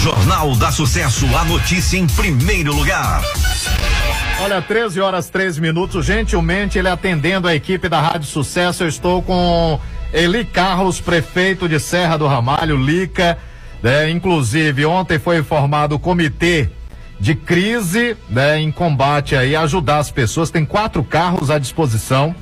Jornal 0.00 0.54
da 0.56 0.70
Sucesso, 0.70 1.26
a 1.36 1.44
notícia 1.44 1.98
em 1.98 2.06
primeiro 2.06 2.72
lugar. 2.72 3.22
Olha, 4.40 4.60
13 4.60 5.00
horas 5.00 5.28
13 5.30 5.60
minutos. 5.60 6.04
Gentilmente, 6.04 6.78
ele 6.78 6.88
atendendo 6.88 7.48
a 7.48 7.54
equipe 7.54 7.88
da 7.88 8.00
Rádio 8.00 8.28
Sucesso. 8.28 8.84
Eu 8.84 8.88
estou 8.88 9.22
com 9.22 9.80
Eli 10.12 10.44
Carlos, 10.44 11.00
prefeito 11.00 11.68
de 11.68 11.78
Serra 11.80 12.16
do 12.16 12.26
Ramalho, 12.26 12.76
Lica. 12.76 13.36
né? 13.82 14.10
inclusive, 14.10 14.86
ontem 14.86 15.18
foi 15.18 15.42
formado 15.42 15.94
o 15.94 15.98
comitê 15.98 16.68
de 17.18 17.34
crise 17.34 18.16
né, 18.28 18.60
em 18.60 18.70
combate 18.70 19.34
aí, 19.34 19.56
ajudar 19.56 19.98
as 19.98 20.10
pessoas. 20.10 20.50
Tem 20.50 20.64
quatro 20.64 21.02
carros 21.02 21.50
à 21.50 21.58
disposição. 21.58 22.34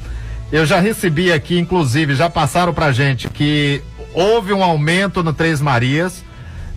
Eu 0.53 0.67
já 0.67 0.79
recebi 0.79 1.33
aqui, 1.33 1.59
inclusive, 1.59 2.15
já 2.15 2.29
passaram 2.29 2.73
pra 2.73 2.93
gente 2.93 3.29
que 3.29 3.83
houve 4.13 4.53
um 4.53 4.63
aumento 4.63 5.23
no 5.23 5.33
Três 5.33 5.61
Marias. 5.61 6.23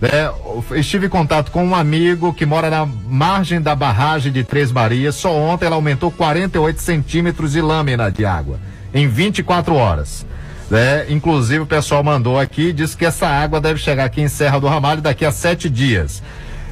né? 0.00 0.30
estive 0.74 1.06
em 1.06 1.10
contato 1.10 1.50
com 1.50 1.64
um 1.64 1.74
amigo 1.74 2.32
que 2.32 2.46
mora 2.46 2.70
na 2.70 2.86
margem 2.86 3.60
da 3.60 3.74
barragem 3.74 4.32
de 4.32 4.42
Três 4.42 4.72
Marias. 4.72 5.16
Só 5.16 5.32
ontem 5.32 5.66
ela 5.66 5.76
aumentou 5.76 6.10
48 6.10 6.80
centímetros 6.80 7.52
de 7.52 7.60
lâmina 7.60 8.10
de 8.10 8.24
água 8.24 8.58
em 8.92 9.06
24 9.06 9.74
horas. 9.74 10.26
Né? 10.70 11.06
Inclusive 11.10 11.60
o 11.60 11.66
pessoal 11.66 12.02
mandou 12.04 12.38
aqui, 12.38 12.72
disse 12.72 12.96
que 12.96 13.04
essa 13.06 13.26
água 13.26 13.60
deve 13.60 13.80
chegar 13.80 14.04
aqui 14.04 14.20
em 14.20 14.28
Serra 14.28 14.60
do 14.60 14.66
Ramalho 14.66 15.00
daqui 15.00 15.24
a 15.24 15.32
sete 15.32 15.68
dias. 15.68 16.22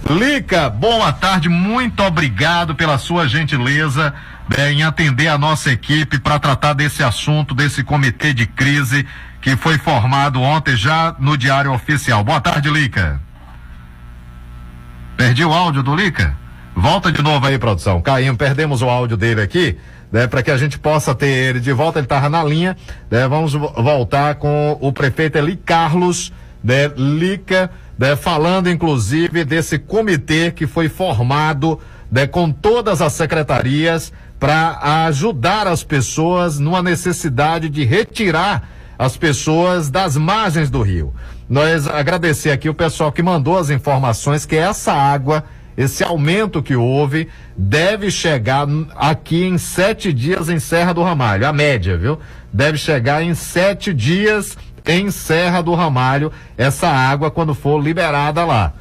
Lica, 0.09 0.71
boa 0.71 1.13
tarde, 1.13 1.49
muito 1.49 2.03
obrigado 2.03 2.75
pela 2.75 2.97
sua 2.97 3.27
gentileza 3.27 4.15
né, 4.57 4.73
em 4.73 4.85
atender 4.85 5.27
a 5.27 5.37
nossa 5.37 5.73
equipe 5.73 6.21
para 6.21 6.39
tratar 6.39 6.75
desse 6.75 7.03
assunto, 7.03 7.55
desse 7.55 7.83
comitê 7.83 8.33
de 8.33 8.47
crise 8.47 9.07
que 9.41 9.57
foi 9.57 9.79
formado 9.79 10.41
ontem 10.41 10.77
já 10.77 11.15
no 11.19 11.37
Diário 11.37 11.73
Oficial. 11.73 12.23
Boa 12.23 12.41
tarde, 12.41 12.71
Lica. 12.71 13.21
Perdi 15.17 15.45
o 15.45 15.53
áudio 15.53 15.83
do 15.83 15.95
Lica? 15.95 16.37
Volta 16.75 17.11
de 17.11 17.23
novo 17.23 17.47
aí, 17.47 17.59
produção. 17.59 18.03
Caímos, 18.03 18.37
perdemos 18.37 18.83
o 18.83 18.89
áudio 18.89 19.17
dele 19.17 19.41
aqui, 19.41 19.79
né, 20.17 20.27
para 20.27 20.43
que 20.43 20.51
a 20.51 20.57
gente 20.57 20.79
possa 20.79 21.15
ter 21.15 21.27
ele 21.27 21.61
de 21.61 21.73
volta. 21.75 21.99
Ele 21.99 22.07
estava 22.07 22.31
na 22.31 22.43
linha, 22.43 22.75
né? 23.11 23.29
Vamos 23.29 23.53
vo- 23.53 23.71
voltar 23.77 24.37
com 24.37 24.79
o 24.81 24.91
prefeito 24.91 25.37
Eli 25.37 25.57
Carlos, 25.57 26.33
né, 26.65 26.91
Lica, 26.97 27.71
né, 27.99 28.17
falando 28.17 28.71
inclusive 28.71 29.45
desse 29.45 29.79
comitê 29.79 30.51
que 30.51 30.67
foi 30.67 30.89
formado, 30.89 31.79
né, 32.11 32.27
com 32.27 32.51
todas 32.51 33.03
as 33.03 33.13
secretarias 33.13 34.11
para 34.41 35.05
ajudar 35.07 35.67
as 35.67 35.85
pessoas 35.85 36.59
numa 36.59 36.83
necessidade 36.83 37.69
de 37.69 37.85
retirar 37.85 38.71
as 38.99 39.19
pessoas 39.19 39.91
das 39.91 40.17
margens 40.17 40.71
do 40.71 40.81
rio. 40.81 41.13
Nós 41.47 41.87
agradecer 41.87 42.51
aqui 42.53 42.71
o 42.71 42.75
pessoal 42.75 43.13
que 43.13 43.23
mandou 43.23 43.59
as 43.59 43.69
informações 43.69 44.47
que 44.47 44.57
essa 44.57 44.95
água, 44.95 45.45
esse 45.77 46.03
aumento 46.03 46.63
que 46.63 46.75
houve, 46.75 47.29
deve 47.57 48.11
chegar 48.11 48.67
aqui 48.97 49.45
em 49.45 49.59
sete 49.59 50.13
dias 50.13 50.49
em 50.49 50.59
Serra 50.59 50.95
do 50.95 51.03
Ramalho, 51.03 51.47
a 51.47 51.53
média, 51.53 51.97
viu? 51.97 52.19
Deve 52.53 52.79
chegar 52.79 53.23
em 53.23 53.35
sete 53.35 53.93
dias 53.93 54.57
em 54.87 55.11
Serra 55.11 55.63
do 55.63 55.75
Ramalho, 55.75 56.33
essa 56.57 56.89
água 56.89 57.31
quando 57.31 57.55
for 57.55 57.83
liberada 57.83 58.45
lá. 58.45 58.73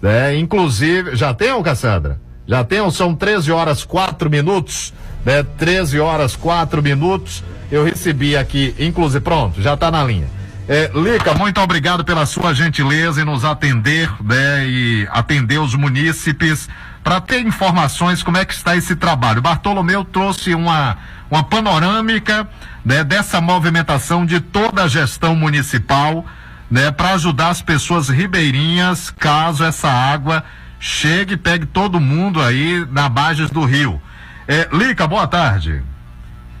né? 0.00 0.36
Inclusive, 0.36 1.16
já 1.16 1.32
tem, 1.34 1.60
Cassandra? 1.62 2.20
Já 2.46 2.62
tem, 2.62 2.88
são 2.90 3.14
13 3.14 3.50
horas 3.50 3.84
4 3.84 4.28
minutos, 4.28 4.92
né? 5.24 5.42
13 5.56 5.98
horas 5.98 6.36
4 6.36 6.82
minutos. 6.82 7.42
Eu 7.72 7.82
recebi 7.84 8.36
aqui, 8.36 8.74
inclusive, 8.78 9.24
pronto, 9.24 9.62
já 9.62 9.74
está 9.74 9.90
na 9.90 10.04
linha. 10.04 10.28
É, 10.66 10.90
Lica, 10.94 11.34
muito 11.34 11.60
obrigado 11.60 12.04
pela 12.04 12.24
sua 12.24 12.54
gentileza 12.54 13.20
em 13.20 13.24
nos 13.24 13.44
atender, 13.44 14.10
né? 14.22 14.66
E 14.66 15.06
atender 15.10 15.58
os 15.58 15.74
munícipes 15.74 16.70
para 17.02 17.20
ter 17.20 17.40
informações 17.40 18.22
como 18.22 18.38
é 18.38 18.46
que 18.46 18.54
está 18.54 18.74
esse 18.74 18.96
trabalho. 18.96 19.42
Bartolomeu 19.42 20.02
trouxe 20.06 20.54
uma, 20.54 20.96
uma 21.30 21.44
panorâmica 21.44 22.48
né, 22.82 23.04
dessa 23.04 23.42
movimentação 23.42 24.24
de 24.24 24.40
toda 24.40 24.84
a 24.84 24.88
gestão 24.88 25.36
municipal 25.36 26.24
né, 26.70 26.90
para 26.90 27.10
ajudar 27.10 27.50
as 27.50 27.60
pessoas 27.60 28.08
ribeirinhas 28.08 29.10
caso 29.10 29.64
essa 29.64 29.90
água 29.90 30.42
chegue 30.80 31.34
e 31.34 31.36
pegue 31.36 31.66
todo 31.66 32.00
mundo 32.00 32.40
aí 32.40 32.86
na 32.90 33.10
margens 33.10 33.50
do 33.50 33.66
rio. 33.66 34.00
É, 34.48 34.66
Lica, 34.72 35.06
boa 35.06 35.26
tarde. 35.26 35.82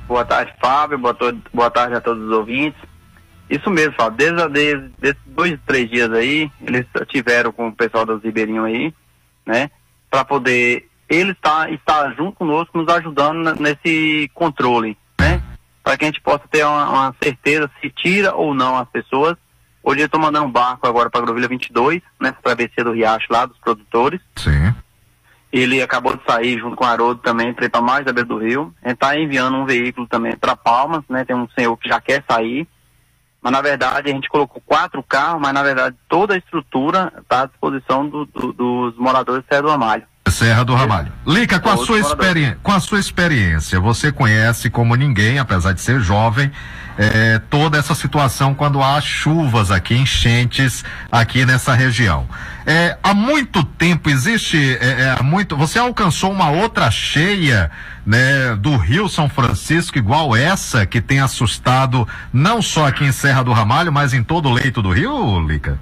Boa 0.06 0.26
tarde, 0.26 0.52
Fábio. 0.60 0.98
Boa, 0.98 1.16
boa 1.54 1.70
tarde 1.70 1.94
a 1.94 2.00
todos 2.02 2.22
os 2.22 2.30
ouvintes. 2.30 2.93
Isso 3.54 3.70
mesmo, 3.70 3.92
Fábio. 3.94 4.16
Desde, 4.18 4.42
a- 4.42 4.48
desde, 4.48 4.90
desde 4.98 5.20
dois, 5.26 5.58
três 5.66 5.90
dias 5.90 6.10
aí, 6.12 6.50
eles 6.62 6.86
tiveram 7.08 7.52
com 7.52 7.68
o 7.68 7.72
pessoal 7.74 8.04
dos 8.06 8.22
Ribeirinhos 8.22 8.64
aí, 8.66 8.94
né? 9.46 9.70
Para 10.10 10.24
poder 10.24 10.88
ele 11.08 11.32
estar, 11.32 11.70
estar 11.72 12.14
junto 12.14 12.32
conosco, 12.36 12.76
nos 12.78 12.88
ajudando 12.88 13.54
nesse 13.60 14.30
controle, 14.34 14.96
né? 15.20 15.42
Para 15.82 15.96
que 15.98 16.04
a 16.04 16.08
gente 16.08 16.20
possa 16.20 16.44
ter 16.50 16.64
uma, 16.64 16.88
uma 16.88 17.14
certeza 17.22 17.70
se 17.80 17.90
tira 17.90 18.34
ou 18.34 18.54
não 18.54 18.76
as 18.78 18.88
pessoas. 18.88 19.36
Hoje 19.82 20.00
eu 20.00 20.06
estou 20.06 20.18
mandando 20.18 20.46
um 20.46 20.50
barco 20.50 20.86
agora 20.86 21.10
para 21.10 21.20
Grovilha 21.20 21.46
22, 21.46 22.00
nessa 22.18 22.38
travessia 22.42 22.82
do 22.82 22.92
Riacho 22.92 23.26
lá, 23.30 23.44
dos 23.44 23.58
produtores. 23.58 24.18
Sim. 24.36 24.74
ele 25.52 25.82
acabou 25.82 26.16
de 26.16 26.24
sair 26.24 26.58
junto 26.58 26.74
com 26.74 26.84
o 26.84 26.86
Haroldo 26.88 27.20
também 27.20 27.52
para 27.52 27.66
ir 27.66 27.68
para 27.68 27.82
mais 27.82 28.04
da 28.04 28.12
beira 28.12 28.26
do 28.26 28.38
rio. 28.38 28.74
A 28.82 28.88
gente 28.88 28.96
está 28.96 29.18
enviando 29.18 29.56
um 29.58 29.66
veículo 29.66 30.06
também 30.06 30.34
para 30.36 30.56
Palmas, 30.56 31.04
né? 31.08 31.24
Tem 31.24 31.36
um 31.36 31.46
senhor 31.50 31.76
que 31.76 31.88
já 31.88 32.00
quer 32.00 32.24
sair. 32.28 32.66
Mas 33.44 33.52
na 33.52 33.60
verdade 33.60 34.10
a 34.10 34.14
gente 34.14 34.26
colocou 34.30 34.62
quatro 34.64 35.02
carros, 35.02 35.38
mas 35.40 35.52
na 35.52 35.62
verdade 35.62 35.94
toda 36.08 36.32
a 36.32 36.38
estrutura 36.38 37.12
está 37.20 37.42
à 37.42 37.46
disposição 37.46 38.08
do- 38.08 38.24
do- 38.24 38.52
dos 38.54 38.96
moradores 38.96 39.42
de 39.42 39.48
Serra 39.50 39.62
do 39.62 39.70
Amalho. 39.70 40.06
Serra 40.30 40.64
do 40.64 40.74
Ramalho. 40.74 41.12
Lica, 41.26 41.60
com 41.60 41.68
a, 41.68 41.76
sua 41.76 41.98
moradores. 41.98 42.06
experi- 42.10 42.56
com 42.62 42.72
a 42.72 42.80
sua 42.80 42.98
experiência, 42.98 43.78
você 43.78 44.10
conhece 44.10 44.70
como 44.70 44.94
ninguém, 44.96 45.38
apesar 45.38 45.72
de 45.72 45.80
ser 45.80 46.00
jovem, 46.00 46.50
eh, 46.98 47.40
toda 47.50 47.76
essa 47.78 47.94
situação 47.94 48.54
quando 48.54 48.82
há 48.82 49.00
chuvas 49.00 49.70
aqui, 49.70 49.94
enchentes 49.94 50.82
aqui 51.12 51.44
nessa 51.44 51.74
região. 51.74 52.26
Eh, 52.66 52.96
há 53.02 53.12
muito 53.12 53.62
tempo 53.62 54.08
existe, 54.08 54.78
eh, 54.80 55.14
há 55.18 55.22
muito, 55.22 55.56
você 55.56 55.78
alcançou 55.78 56.32
uma 56.32 56.50
outra 56.50 56.90
cheia, 56.90 57.70
né, 58.06 58.56
do 58.56 58.76
Rio 58.76 59.08
São 59.08 59.28
Francisco 59.28 59.98
igual 59.98 60.34
essa 60.34 60.84
que 60.86 61.00
tem 61.00 61.20
assustado 61.20 62.08
não 62.32 62.60
só 62.62 62.86
aqui 62.86 63.04
em 63.04 63.12
Serra 63.12 63.42
do 63.44 63.52
Ramalho, 63.52 63.92
mas 63.92 64.12
em 64.14 64.22
todo 64.22 64.48
o 64.48 64.52
leito 64.52 64.80
do 64.82 64.90
Rio, 64.90 65.46
Lica? 65.46 65.78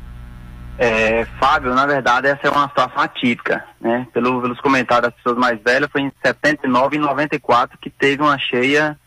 É, 0.85 1.25
Fábio, 1.39 1.73
na 1.77 1.87
verdade, 1.87 2.27
essa 2.27 2.49
é 2.49 2.51
uma 2.51 2.67
situação 2.67 3.01
atípica, 3.01 3.65
né? 3.81 4.05
Pelo, 4.13 4.43
pelos 4.43 4.61
comentários 4.61 5.13
das 5.13 5.15
pessoas 5.15 5.39
mais 5.39 5.63
velhas, 5.63 5.89
foi 5.89 6.01
em 6.01 6.13
79 6.25 6.97
e 6.97 6.99
94 6.99 7.79
que 7.79 7.89
teve 7.89 8.21
uma 8.21 8.37
cheia 8.37 8.99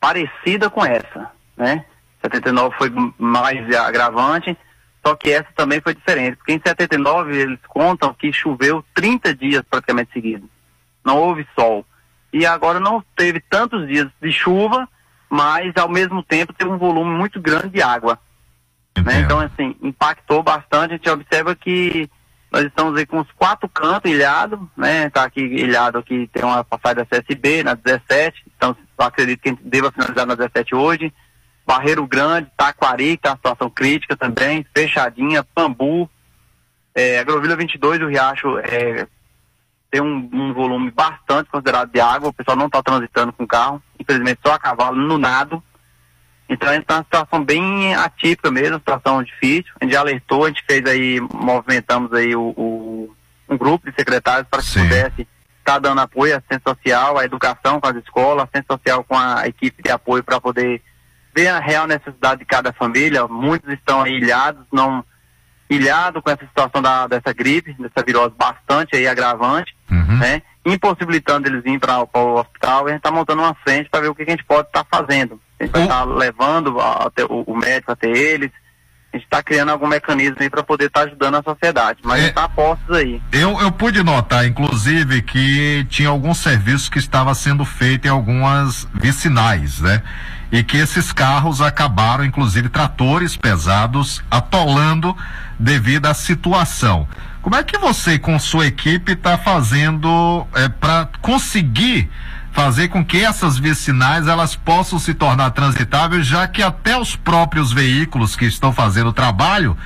parecida 0.00 0.68
com 0.68 0.84
essa, 0.84 1.30
né? 1.56 1.84
79 2.22 2.74
foi 2.76 2.92
mais 3.16 3.72
agravante, 3.72 4.58
só 5.06 5.14
que 5.14 5.30
essa 5.30 5.46
também 5.54 5.80
foi 5.80 5.94
diferente, 5.94 6.38
porque 6.38 6.54
em 6.54 6.60
79 6.60 7.36
eles 7.36 7.60
contam 7.68 8.12
que 8.12 8.32
choveu 8.32 8.84
30 8.92 9.32
dias 9.32 9.62
praticamente 9.70 10.12
seguidos. 10.12 10.50
Não 11.04 11.18
houve 11.18 11.46
sol. 11.54 11.86
E 12.32 12.44
agora 12.44 12.80
não 12.80 13.00
teve 13.14 13.38
tantos 13.38 13.86
dias 13.86 14.08
de 14.20 14.32
chuva, 14.32 14.88
mas 15.30 15.72
ao 15.76 15.88
mesmo 15.88 16.20
tempo 16.20 16.52
teve 16.52 16.68
um 16.68 16.78
volume 16.78 17.16
muito 17.16 17.40
grande 17.40 17.68
de 17.68 17.80
água. 17.80 18.18
Né? 19.00 19.20
Então, 19.20 19.40
assim, 19.40 19.76
impactou 19.82 20.42
bastante. 20.42 20.94
A 20.94 20.96
gente 20.96 21.10
observa 21.10 21.54
que 21.54 22.10
nós 22.50 22.64
estamos 22.64 22.98
aí 22.98 23.06
com 23.06 23.20
os 23.20 23.32
quatro 23.32 23.68
cantos 23.68 24.10
ilhados, 24.10 24.58
né? 24.76 25.08
Tá 25.08 25.24
aqui 25.24 25.40
ilhado 25.40 25.98
aqui, 25.98 26.28
tem 26.32 26.44
uma 26.44 26.62
passagem 26.62 26.98
da 26.98 27.06
CSB 27.06 27.62
na 27.62 27.74
17, 27.74 28.44
então 28.54 28.76
acredito 28.98 29.40
que 29.40 29.48
a 29.48 29.52
gente 29.52 29.64
deva 29.64 29.90
finalizar 29.90 30.26
na 30.26 30.34
17 30.34 30.74
hoje. 30.74 31.12
Barreiro 31.66 32.06
Grande, 32.06 32.50
Taquari, 32.56 33.16
que 33.16 33.22
tá 33.22 33.36
situação 33.36 33.70
crítica 33.70 34.16
também, 34.16 34.66
Fechadinha, 34.74 35.42
Pambu, 35.42 36.10
é, 36.94 37.20
Agrovila 37.20 37.56
22 37.56 38.00
do 38.00 38.08
Riacho 38.08 38.58
é, 38.58 39.06
tem 39.90 40.00
um, 40.00 40.28
um 40.32 40.52
volume 40.52 40.90
bastante 40.90 41.50
considerado 41.50 41.90
de 41.90 42.00
água, 42.00 42.30
o 42.30 42.32
pessoal 42.32 42.56
não 42.56 42.66
está 42.66 42.82
transitando 42.82 43.32
com 43.32 43.46
carro, 43.46 43.82
infelizmente 43.98 44.40
só 44.44 44.54
a 44.54 44.58
cavalo 44.58 44.96
no 44.96 45.18
nado. 45.18 45.62
Então 46.52 46.68
a 46.68 46.72
gente 46.74 46.82
está 46.82 46.94
numa 46.94 47.04
situação 47.04 47.44
bem 47.44 47.94
atípica 47.94 48.50
mesmo, 48.50 48.76
situação 48.78 49.22
difícil. 49.22 49.72
A 49.80 49.84
gente 49.84 49.96
alertou, 49.96 50.44
a 50.44 50.48
gente 50.48 50.62
fez 50.66 50.84
aí, 50.84 51.20
movimentamos 51.32 52.12
aí 52.12 52.34
o, 52.36 52.52
o- 52.56 53.16
um 53.48 53.56
grupo 53.56 53.88
de 53.90 53.94
secretários 53.96 54.46
para 54.50 54.60
que 54.60 54.68
pudesse 54.82 55.28
estar 55.58 55.78
dando 55.78 56.00
apoio 56.00 56.34
à 56.34 56.38
assistência 56.38 56.62
social, 56.66 57.18
à 57.18 57.24
educação 57.24 57.80
com 57.80 57.86
as 57.88 57.96
escolas, 57.96 58.42
assistência 58.44 58.66
social 58.68 59.04
com 59.04 59.16
a 59.16 59.46
equipe 59.46 59.82
de 59.82 59.90
apoio 59.90 60.22
para 60.24 60.40
poder 60.40 60.82
ver 61.34 61.48
a 61.48 61.58
real 61.60 61.86
necessidade 61.86 62.40
de 62.40 62.44
cada 62.46 62.72
família. 62.72 63.26
Muitos 63.26 63.70
estão 63.72 64.02
aí 64.02 64.12
ilhados, 64.14 64.64
não 64.72 65.04
ilhado 65.70 66.20
com 66.20 66.30
essa 66.30 66.44
situação 66.46 66.82
da, 66.82 67.06
dessa 67.06 67.32
gripe, 67.32 67.72
dessa 67.78 68.04
virose 68.04 68.34
bastante 68.36 68.94
aí 68.96 69.06
agravante, 69.08 69.74
né? 70.18 70.42
Impossibilitando 70.66 71.48
eles 71.48 71.64
ir 71.64 71.78
para 71.78 71.98
o 72.02 72.34
hospital, 72.38 72.84
e 72.86 72.90
a 72.90 72.94
gente 72.94 72.98
está 72.98 73.10
montando 73.10 73.42
uma 73.42 73.54
frente 73.54 73.88
para 73.88 74.00
ver 74.00 74.08
o 74.08 74.14
que, 74.14 74.24
que 74.24 74.30
a 74.30 74.34
gente 74.36 74.44
pode 74.44 74.68
estar 74.68 74.84
fazendo. 74.90 75.40
A 75.62 75.66
gente 75.66 75.72
vai 75.72 75.82
estar 75.82 76.04
levando 76.04 76.80
a- 76.80 77.06
até 77.06 77.24
o, 77.24 77.44
o 77.46 77.56
médico 77.56 77.92
até 77.92 78.08
eles. 78.08 78.50
A 79.12 79.16
gente 79.16 79.24
está 79.26 79.42
criando 79.42 79.68
algum 79.70 79.86
mecanismo 79.86 80.36
aí 80.40 80.48
para 80.48 80.62
poder 80.62 80.86
estar 80.86 81.02
ajudando 81.02 81.34
a 81.36 81.42
sociedade. 81.42 82.00
Mas 82.02 82.20
gente 82.20 82.30
está 82.30 82.48
postos 82.48 82.96
aí. 82.96 83.20
Eu, 83.30 83.60
eu 83.60 83.70
pude 83.70 84.02
notar, 84.02 84.46
inclusive, 84.46 85.20
que 85.20 85.86
tinha 85.90 86.08
alguns 86.08 86.38
serviços 86.38 86.88
que 86.88 86.98
estava 86.98 87.34
sendo 87.34 87.62
feito 87.64 88.06
em 88.06 88.10
algumas 88.10 88.88
vicinais, 88.94 89.80
né? 89.80 90.02
E 90.50 90.62
que 90.62 90.78
esses 90.78 91.12
carros 91.12 91.60
acabaram, 91.60 92.24
inclusive, 92.24 92.68
tratores 92.70 93.36
pesados, 93.36 94.22
atolando 94.30 95.14
devido 95.58 96.06
à 96.06 96.14
situação. 96.14 97.06
Como 97.42 97.56
é 97.56 97.62
que 97.62 97.76
você, 97.76 98.18
com 98.18 98.38
sua 98.38 98.66
equipe, 98.66 99.12
está 99.12 99.36
fazendo 99.36 100.46
para 100.80 101.08
conseguir 101.20 102.10
fazer 102.52 102.88
com 102.88 103.04
que 103.04 103.24
essas 103.24 103.58
vicinais 103.58 104.26
elas 104.28 104.54
possam 104.54 104.98
se 104.98 105.14
tornar 105.14 105.50
transitáveis, 105.50 106.26
já 106.26 106.46
que 106.46 106.62
até 106.62 106.96
os 106.96 107.16
próprios 107.16 107.72
veículos 107.72 108.36
que 108.36 108.44
estão 108.44 108.72
fazendo 108.72 109.08
o 109.08 109.12
trabalho 109.12 109.76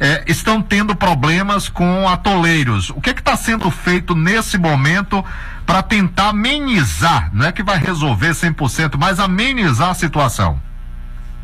eh, 0.00 0.24
estão 0.26 0.62
tendo 0.62 0.94
problemas 0.96 1.68
com 1.68 2.08
atoleiros. 2.08 2.90
O 2.90 3.00
que 3.00 3.10
está 3.10 3.36
sendo 3.36 3.70
feito 3.70 4.14
nesse 4.14 4.56
momento 4.56 5.24
para 5.66 5.82
tentar 5.82 6.28
amenizar? 6.30 7.30
Não 7.32 7.46
é 7.46 7.52
que 7.52 7.62
vai 7.62 7.78
resolver 7.78 8.30
100%, 8.34 8.96
mas 8.98 9.20
amenizar 9.20 9.90
a 9.90 9.94
situação. 9.94 10.60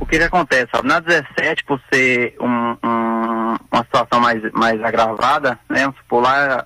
O 0.01 0.07
que 0.07 0.17
que 0.17 0.25
acontece? 0.25 0.69
Na 0.85 1.01
17, 1.01 1.65
por 1.65 1.81
ser 1.93 2.37
um- 2.41 2.77
um- 2.85 3.57
uma 3.73 3.83
situação 3.83 4.21
mais, 4.21 4.41
mais 4.53 4.81
agravada, 4.83 5.59
né? 5.69 5.85
Supor, 5.99 6.23
lá, 6.23 6.65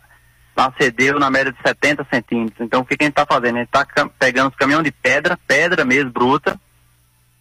lá 0.56 0.72
cedeu 0.78 1.18
na 1.18 1.30
média 1.30 1.52
de 1.52 1.58
70 1.66 2.06
centímetros. 2.12 2.60
Então, 2.60 2.80
o 2.80 2.84
que, 2.84 2.96
que 2.96 3.04
a 3.04 3.06
gente 3.06 3.18
está 3.18 3.26
fazendo? 3.26 3.56
A 3.56 3.58
gente 3.60 3.68
está 3.68 3.86
pegando 4.18 4.50
os 4.50 4.56
caminhões 4.56 4.84
de 4.84 4.92
pedra, 4.92 5.38
pedra 5.46 5.84
mesmo, 5.84 6.10
bruta. 6.10 6.60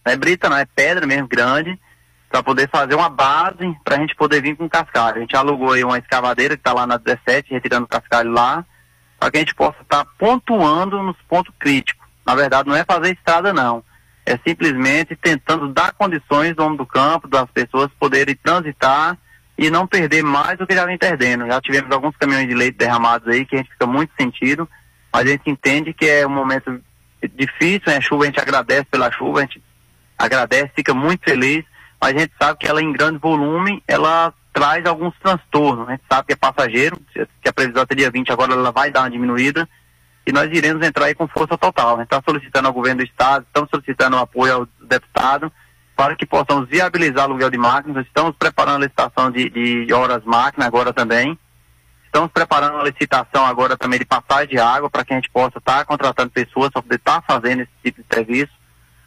Não 0.04 0.12
é 0.12 0.16
brita, 0.16 0.48
não, 0.48 0.56
é 0.56 0.64
pedra 0.64 1.06
mesmo, 1.06 1.28
grande, 1.28 1.78
para 2.28 2.42
poder 2.42 2.68
fazer 2.68 2.94
uma 2.94 3.08
base 3.08 3.76
para 3.84 3.96
a 3.96 3.98
gente 3.98 4.16
poder 4.16 4.40
vir 4.40 4.56
com 4.56 4.68
cascalho. 4.68 5.18
A 5.18 5.20
gente 5.20 5.36
alugou 5.36 5.72
aí 5.72 5.84
uma 5.84 5.98
escavadeira 5.98 6.56
que 6.56 6.60
está 6.60 6.72
lá 6.72 6.86
na 6.86 6.96
17, 6.96 7.52
retirando 7.52 7.86
cascalho 7.86 8.30
lá, 8.32 8.64
para 9.20 9.30
que 9.30 9.36
a 9.36 9.40
gente 9.40 9.54
possa 9.54 9.80
estar 9.82 10.04
pontuando 10.18 11.02
nos 11.02 11.16
pontos 11.28 11.54
críticos. 11.58 12.02
Na 12.26 12.34
verdade, 12.34 12.68
não 12.68 12.76
é 12.76 12.84
fazer 12.84 13.12
estrada, 13.12 13.52
não 13.52 13.84
é 14.24 14.38
simplesmente 14.46 15.16
tentando 15.16 15.68
dar 15.68 15.92
condições 15.92 16.54
do 16.54 16.64
homem 16.64 16.76
do 16.76 16.86
campo, 16.86 17.28
das 17.28 17.50
pessoas 17.50 17.90
poderem 17.98 18.36
transitar 18.36 19.18
e 19.56 19.70
não 19.70 19.86
perder 19.86 20.22
mais 20.22 20.58
do 20.58 20.66
que 20.66 20.74
já 20.74 20.84
vem 20.86 20.98
perdendo. 20.98 21.46
Já 21.46 21.60
tivemos 21.60 21.90
alguns 21.90 22.16
caminhões 22.16 22.48
de 22.48 22.54
leite 22.54 22.78
derramados 22.78 23.28
aí 23.28 23.44
que 23.44 23.54
a 23.54 23.58
gente 23.58 23.70
fica 23.70 23.86
muito 23.86 24.12
sentido, 24.18 24.68
mas 25.12 25.26
a 25.26 25.30
gente 25.30 25.50
entende 25.50 25.92
que 25.92 26.06
é 26.06 26.26
um 26.26 26.30
momento 26.30 26.80
difícil, 27.34 27.82
né? 27.86 27.96
a 27.96 28.00
chuva 28.00 28.24
a 28.24 28.26
gente 28.26 28.40
agradece 28.40 28.86
pela 28.90 29.10
chuva, 29.12 29.40
a 29.40 29.42
gente 29.42 29.62
agradece, 30.18 30.72
fica 30.74 30.94
muito 30.94 31.22
feliz, 31.22 31.64
mas 32.00 32.16
a 32.16 32.18
gente 32.18 32.32
sabe 32.40 32.58
que 32.58 32.66
ela 32.66 32.82
em 32.82 32.92
grande 32.92 33.18
volume, 33.18 33.82
ela 33.86 34.32
traz 34.52 34.84
alguns 34.86 35.14
transtornos, 35.22 35.88
a 35.88 35.92
gente 35.92 36.04
sabe 36.10 36.26
que 36.26 36.32
é 36.32 36.36
passageiro, 36.36 37.00
que 37.40 37.48
a 37.48 37.52
previsão 37.52 37.86
dia 37.96 38.10
20 38.10 38.32
agora 38.32 38.52
ela 38.52 38.72
vai 38.72 38.90
dar 38.90 39.00
uma 39.00 39.10
diminuída, 39.10 39.68
e 40.26 40.32
nós 40.32 40.50
iremos 40.52 40.86
entrar 40.86 41.06
aí 41.06 41.14
com 41.14 41.26
força 41.26 41.58
total. 41.58 41.96
A 41.96 41.98
gente 41.98 42.04
está 42.12 42.22
solicitando 42.24 42.68
ao 42.68 42.74
governo 42.74 43.02
do 43.02 43.06
estado, 43.06 43.44
estamos 43.46 43.68
solicitando 43.70 44.16
apoio 44.16 44.54
ao 44.54 44.68
deputado 44.86 45.52
para 46.02 46.16
que 46.16 46.26
possamos 46.26 46.68
viabilizar 46.68 47.22
aluguel 47.22 47.48
de 47.48 47.56
máquinas. 47.56 48.04
Estamos 48.04 48.34
preparando 48.36 48.78
a 48.78 48.86
licitação 48.86 49.30
de, 49.30 49.48
de 49.86 49.92
horas 49.94 50.24
máquina 50.24 50.66
agora 50.66 50.92
também. 50.92 51.38
Estamos 52.06 52.28
preparando 52.32 52.78
a 52.78 52.82
licitação 52.82 53.46
agora 53.46 53.76
também 53.76 54.00
de 54.00 54.04
passagem 54.04 54.48
de 54.48 54.58
água 54.58 54.90
para 54.90 55.04
que 55.04 55.12
a 55.12 55.16
gente 55.16 55.30
possa 55.30 55.58
estar 55.58 55.84
contratando 55.84 56.28
pessoas 56.30 56.70
para 56.70 56.82
poder 56.82 56.96
estar 56.96 57.22
fazendo 57.22 57.60
esse 57.60 57.70
tipo 57.84 58.02
de 58.02 58.06
serviço, 58.12 58.50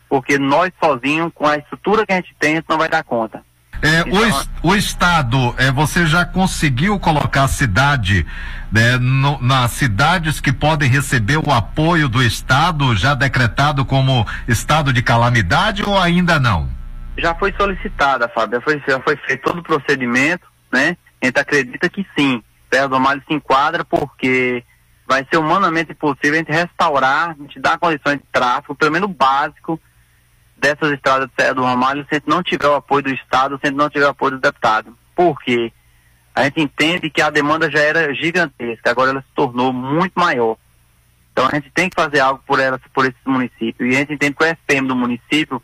porque 0.08 0.40
nós 0.40 0.72
sozinhos, 0.82 1.34
com 1.36 1.46
a 1.46 1.58
estrutura 1.58 2.06
que 2.06 2.14
a 2.14 2.16
gente 2.16 2.34
tem, 2.40 2.54
a 2.54 2.56
gente 2.56 2.70
não 2.70 2.78
vai 2.78 2.88
dar 2.88 3.04
conta. 3.04 3.44
É, 3.82 4.04
o, 4.04 4.26
es- 4.26 4.50
o 4.64 4.74
Estado, 4.74 5.54
é, 5.58 5.70
você 5.74 6.06
já 6.08 6.24
conseguiu 6.26 6.98
colocar 6.98 7.44
a 7.44 7.48
cidade 7.50 8.26
né, 8.72 8.98
no- 8.98 9.38
nas 9.42 9.72
cidades 9.72 10.40
que 10.40 10.54
podem 10.54 10.90
receber 10.90 11.36
o 11.46 11.52
apoio 11.52 12.08
do 12.08 12.24
Estado, 12.24 12.96
já 12.96 13.14
decretado 13.14 13.84
como 13.84 14.26
estado 14.48 14.94
de 14.94 15.04
calamidade 15.04 15.84
ou 15.86 16.00
ainda 16.00 16.40
não? 16.40 16.74
Já 17.18 17.34
foi 17.36 17.54
solicitada, 17.54 18.28
Fábio, 18.28 18.60
já 18.60 18.62
foi, 18.62 18.84
já 18.88 19.00
foi 19.02 19.16
feito 19.18 19.42
todo 19.42 19.60
o 19.60 19.64
procedimento, 19.64 20.46
né? 20.72 20.98
A 21.22 21.26
gente 21.26 21.40
acredita 21.40 21.90
que 21.90 22.06
sim, 22.18 22.44
Serra 22.72 22.88
do 22.88 22.96
Amalho 22.96 23.24
se 23.28 23.34
enquadra 23.34 23.86
porque 23.86 24.64
vai 25.08 25.26
ser 25.30 25.38
humanamente 25.38 25.92
impossível 25.92 26.34
a 26.34 26.38
gente 26.38 26.52
restaurar, 26.52 27.32
a 27.32 27.34
gente 27.34 27.60
dar 27.60 27.78
condições 27.78 28.18
de 28.18 28.26
tráfego, 28.32 28.76
pelo 28.76 28.92
menos 28.92 29.12
básico, 29.12 29.80
dessas 30.58 30.92
estradas 30.92 31.30
de 31.30 31.34
Serra 31.40 31.54
do 31.54 31.64
Ramalho, 31.64 32.04
se 32.04 32.10
a 32.12 32.16
gente 32.16 32.30
não 32.30 32.42
tiver 32.42 32.68
o 32.68 32.76
apoio 32.76 33.04
do 33.04 33.14
Estado, 33.14 33.58
se 33.58 33.68
a 33.68 33.70
gente 33.70 33.78
não 33.78 33.90
tiver 33.90 34.06
o 34.06 34.10
apoio 34.10 34.32
do 34.32 34.40
deputado. 34.40 34.98
Por 35.16 35.40
quê? 35.42 35.72
A 36.34 36.44
gente 36.44 36.62
entende 36.62 37.10
que 37.10 37.22
a 37.22 37.30
demanda 37.30 37.70
já 37.72 37.80
era 37.80 38.14
gigantesca, 38.14 38.90
agora 38.90 39.12
ela 39.12 39.22
se 39.22 39.36
tornou 39.36 39.72
muito 39.72 40.14
maior. 40.16 40.58
Então 41.32 41.48
a 41.48 41.56
gente 41.56 41.70
tem 41.72 41.90
que 41.90 41.96
fazer 41.96 42.20
algo 42.20 42.42
por 42.46 42.60
elas, 42.60 42.82
por 42.94 43.06
esses 43.06 43.20
municípios. 43.26 43.90
E 43.90 43.96
a 43.96 44.00
gente 44.00 44.14
entende 44.14 44.36
que 44.36 44.44
o 44.44 44.48
FM 44.48 44.88
do 44.88 44.96
município 44.96 45.62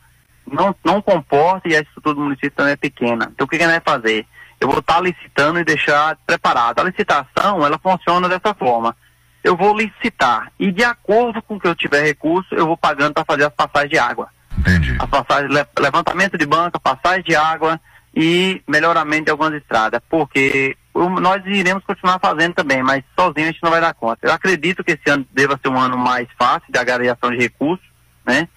não, 0.52 0.76
não 0.84 1.02
comporta 1.02 1.68
e 1.68 1.76
a 1.76 1.82
estrutura 1.82 2.16
do 2.16 2.22
município 2.22 2.52
também 2.52 2.74
é 2.74 2.78
pequena. 2.78 3.30
Então 3.34 3.46
o 3.46 3.48
que, 3.48 3.58
que 3.58 3.64
a 3.64 3.68
gente 3.68 3.84
vai 3.84 3.96
fazer? 3.96 4.26
Eu 4.60 4.68
vou 4.68 4.80
estar 4.80 5.00
licitando 5.02 5.60
e 5.60 5.64
deixar 5.64 6.16
preparado. 6.28 6.80
A 6.80 6.84
licitação, 6.84 7.66
ela 7.66 7.80
funciona 7.80 8.30
dessa 8.30 8.54
forma. 8.54 8.96
eu 9.44 9.58
vou 9.58 9.76
licitar. 9.76 10.52
E 10.60 10.72
de 10.72 10.84
acordo 10.84 11.42
com 11.42 11.56
o 11.56 11.60
que 11.60 11.68
eu 11.68 11.74
tiver 11.76 12.04
recurso, 12.04 12.54
eu 12.54 12.68
vou 12.68 12.78
pagando 12.78 13.14
para 13.14 13.26
fazer 13.26 13.46
as 13.46 13.54
passagens 13.54 13.90
de 13.90 13.98
água. 13.98 14.30
Entendi. 14.60 14.96
As 15.00 15.10
passagens, 15.10 15.52
le- 15.52 15.66
levantamento 15.80 16.38
de 16.38 16.46
banca, 16.46 16.80
passagem 16.80 17.24
de 17.24 17.36
água 17.36 17.80
e 18.16 18.62
melhoramento 18.68 19.26
de 19.26 19.32
algumas 19.32 19.54
estradas. 19.54 20.00
Porque 20.08 20.78
nós 20.94 21.42
iremos 21.46 21.84
continuar 21.86 22.20
fazendo 22.20 22.54
também, 22.54 22.84
mas 22.84 23.04
sozinho 23.18 23.48
a 23.48 23.52
gente 23.52 23.64
não 23.64 23.72
vai 23.72 23.82
dar 23.82 23.94
conta. 23.96 24.20
Eu 24.28 24.32
acredito 24.34 24.84
que 24.84 24.92
esse 24.92 25.10
ano 25.10 25.26
deva 25.32 25.58
ser 25.60 25.70
um 25.70 25.80
ano 25.80 25.98
mais 25.98 26.28
fácil 26.38 26.72
de 26.72 26.78
agariação 26.78 27.32
de 27.32 27.38
recursos, 27.38 27.86
né? 28.26 28.48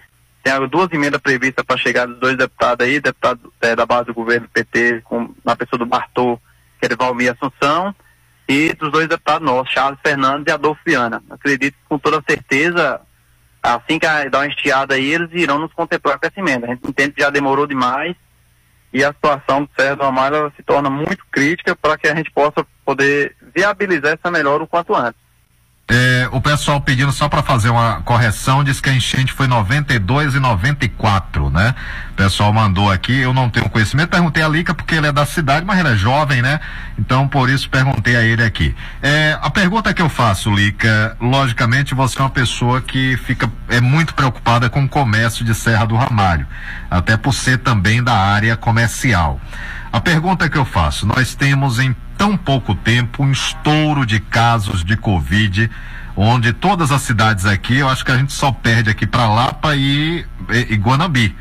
Tem 0.45 0.69
duas 0.69 0.93
emendas 0.93 1.23
previstas 1.23 1.65
para 1.65 1.79
chegar 1.79 2.07
dos 2.07 2.19
dois 2.21 2.37
deputados 2.37 2.87
aí, 2.87 3.01
deputado 3.01 3.51
eh, 3.63 3.75
da 3.75 3.87
base 3.87 4.05
do 4.05 4.15
governo 4.15 4.47
PT, 4.53 5.01
com, 5.03 5.35
na 5.43 5.57
pessoa 5.57 5.79
do 5.79 5.87
Bartô, 5.87 6.39
que 6.79 6.85
é 6.85 6.95
Valmir 6.95 7.33
Assunção, 7.33 7.95
e 8.47 8.75
dos 8.75 8.93
dois 8.93 9.09
deputados 9.09 9.45
nossos, 9.47 9.73
Charles 9.73 9.99
Fernandes 10.05 10.45
e 10.47 10.53
Adolfo 10.53 10.83
Viana. 10.85 11.23
Acredito 11.31 11.75
com 11.89 11.99
toda 11.99 12.23
certeza, 12.29 13.01
assim 13.63 13.99
que 13.99 14.05
a- 14.05 14.29
dá 14.29 14.41
uma 14.41 14.47
estiada 14.47 14.95
aí, 14.97 15.15
eles 15.15 15.31
irão 15.33 15.59
nos 15.59 15.73
contemplar 15.73 16.19
com 16.19 16.27
essa 16.27 16.39
emenda. 16.39 16.67
A 16.67 16.71
gente 16.75 16.87
entende 16.87 17.13
que 17.13 17.23
já 17.23 17.31
demorou 17.31 17.67
demais 17.67 18.15
e 18.93 19.03
a 19.03 19.15
situação 19.15 19.65
do 19.65 19.71
Serra 19.75 19.97
do 19.97 20.05
ela 20.05 20.53
se 20.55 20.63
torna 20.63 20.91
muito 20.91 21.25
crítica 21.33 21.75
para 21.75 21.97
que 21.97 22.07
a 22.07 22.15
gente 22.15 22.31
possa 22.31 22.67
poder 22.85 23.35
viabilizar 23.55 24.13
essa 24.13 24.31
melhora 24.31 24.63
o 24.63 24.67
quanto 24.67 24.95
antes. 24.95 25.24
É, 25.87 26.27
o 26.33 26.41
pessoal 26.41 26.81
pedindo 26.81 27.13
só 27.13 27.29
para 27.29 27.43
fazer 27.43 27.69
uma 27.69 28.01
correção, 28.01 28.65
diz 28.65 28.81
que 28.81 28.89
a 28.89 28.95
enchente 28.95 29.35
foi 29.35 29.47
92 29.47 30.35
e 30.35 30.41
94, 30.41 31.51
né? 31.51 31.75
O 32.13 32.15
pessoal 32.15 32.55
mandou 32.55 32.91
aqui, 32.91 33.19
eu 33.19 33.35
não 33.35 33.51
tenho 33.51 33.69
conhecimento, 33.69 34.09
perguntei 34.09 34.43
a 34.43 34.49
Lica 34.49 34.75
porque 34.75 34.95
ele 34.95 35.09
é 35.09 35.13
da 35.13 35.27
cidade, 35.27 35.67
mas 35.67 35.79
ele 35.79 35.91
é 35.91 35.95
jovem, 35.95 36.41
né? 36.41 36.59
Então 36.99 37.29
por 37.29 37.51
isso 37.51 37.69
perguntei 37.69 38.17
a 38.17 38.23
ele 38.23 38.43
aqui. 38.43 38.75
É, 39.03 39.39
a 39.43 39.51
pergunta 39.51 39.93
que 39.93 40.01
eu 40.01 40.09
faço, 40.09 40.51
Lica, 40.51 41.19
logicamente 41.21 41.95
você 41.95 42.19
é 42.19 42.23
uma 42.23 42.31
pessoa 42.31 42.81
que 42.81 43.19
fica 43.19 43.53
é 43.69 43.79
muito 43.79 44.15
preocupada 44.15 44.71
com 44.71 44.85
o 44.85 44.89
comércio 44.89 45.45
de 45.45 45.55
Serra 45.55 45.85
do 45.85 45.97
Ramalho, 45.97 46.47
até 46.91 47.15
por 47.15 47.35
ser 47.35 47.59
também 47.59 48.03
da 48.03 48.15
área 48.15 48.57
comercial. 48.57 49.39
A 49.93 50.01
pergunta 50.01 50.49
que 50.49 50.57
eu 50.57 50.65
faço, 50.65 51.07
nós 51.07 51.35
temos 51.35 51.79
em 51.79 51.95
tão 52.17 52.37
pouco 52.37 52.75
tempo 52.75 53.23
um 53.23 53.31
estouro 53.31 54.05
de 54.07 54.21
casos 54.21 54.85
de 54.85 54.97
Covid, 54.97 55.71
onde 56.17 56.53
todas 56.53 56.91
as 56.93 57.03
cidades 57.03 57.47
aqui, 57.47 57.79
eu 57.79 57.89
acho 57.89 58.05
que 58.05 58.13
a 58.13 58.17
gente 58.17 58.33
só 58.33 58.53
perde 58.53 58.91
aqui 58.91 59.07
para 59.07 59.29
Lapa 59.29 59.75
e, 59.75 60.25
e, 60.51 60.75
e 60.75 60.77
Guanambi. 60.77 61.35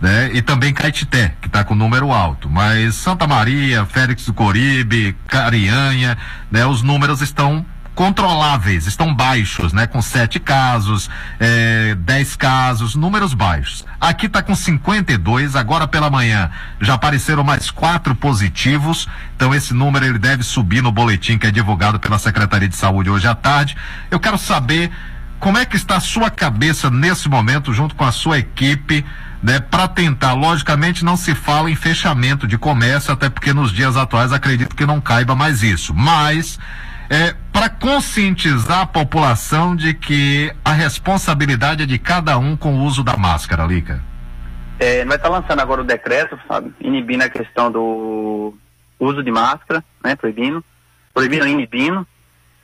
Né? 0.00 0.30
E 0.34 0.42
também 0.42 0.74
Caetité, 0.74 1.34
que 1.40 1.46
está 1.46 1.64
com 1.64 1.74
número 1.74 2.12
alto. 2.12 2.50
Mas 2.50 2.96
Santa 2.96 3.26
Maria, 3.26 3.86
Félix 3.86 4.26
do 4.26 4.34
Coribe, 4.34 5.16
Carianha, 5.26 6.18
né? 6.50 6.66
Os 6.66 6.82
números 6.82 7.22
estão 7.22 7.64
controláveis, 7.96 8.86
estão 8.86 9.12
baixos, 9.12 9.72
né? 9.72 9.86
Com 9.86 10.02
sete 10.02 10.38
casos, 10.38 11.08
eh, 11.40 11.96
dez 11.98 12.36
casos, 12.36 12.94
números 12.94 13.32
baixos. 13.32 13.86
Aqui 13.98 14.26
está 14.26 14.42
com 14.42 14.54
52, 14.54 15.56
agora 15.56 15.88
pela 15.88 16.10
manhã 16.10 16.50
já 16.78 16.92
apareceram 16.92 17.42
mais 17.42 17.70
quatro 17.70 18.14
positivos, 18.14 19.08
então 19.34 19.54
esse 19.54 19.72
número 19.72 20.04
ele 20.04 20.18
deve 20.18 20.42
subir 20.42 20.82
no 20.82 20.92
boletim 20.92 21.38
que 21.38 21.46
é 21.46 21.50
divulgado 21.50 21.98
pela 21.98 22.18
Secretaria 22.18 22.68
de 22.68 22.76
Saúde 22.76 23.08
hoje 23.08 23.26
à 23.26 23.34
tarde. 23.34 23.74
Eu 24.10 24.20
quero 24.20 24.36
saber 24.36 24.92
como 25.40 25.56
é 25.56 25.64
que 25.64 25.76
está 25.76 25.96
a 25.96 26.00
sua 26.00 26.28
cabeça 26.28 26.90
nesse 26.90 27.30
momento, 27.30 27.72
junto 27.72 27.94
com 27.94 28.04
a 28.04 28.12
sua 28.12 28.38
equipe, 28.38 29.06
né, 29.42 29.58
para 29.58 29.88
tentar, 29.88 30.34
logicamente 30.34 31.02
não 31.02 31.16
se 31.16 31.34
fala 31.34 31.70
em 31.70 31.76
fechamento 31.76 32.46
de 32.46 32.58
comércio, 32.58 33.14
até 33.14 33.30
porque 33.30 33.54
nos 33.54 33.72
dias 33.72 33.96
atuais 33.96 34.34
acredito 34.34 34.76
que 34.76 34.84
não 34.84 35.00
caiba 35.00 35.34
mais 35.34 35.62
isso, 35.62 35.94
mas 35.94 36.58
é, 37.10 37.34
para 37.52 37.68
conscientizar 37.68 38.80
a 38.80 38.86
população 38.86 39.74
de 39.74 39.94
que 39.94 40.52
a 40.64 40.72
responsabilidade 40.72 41.82
é 41.82 41.86
de 41.86 41.98
cada 41.98 42.38
um 42.38 42.56
com 42.56 42.74
o 42.74 42.84
uso 42.84 43.02
da 43.02 43.16
máscara, 43.16 43.64
Lica. 43.64 44.02
É, 44.78 45.04
vai 45.04 45.16
estar 45.16 45.28
lançando 45.28 45.60
agora 45.60 45.80
o 45.80 45.84
decreto, 45.84 46.38
sabe, 46.46 46.74
inibindo 46.80 47.22
a 47.22 47.30
questão 47.30 47.70
do 47.70 48.54
uso 48.98 49.22
de 49.22 49.30
máscara, 49.30 49.82
né, 50.04 50.14
proibindo, 50.16 50.62
proibindo, 51.14 51.46
inibindo, 51.46 52.06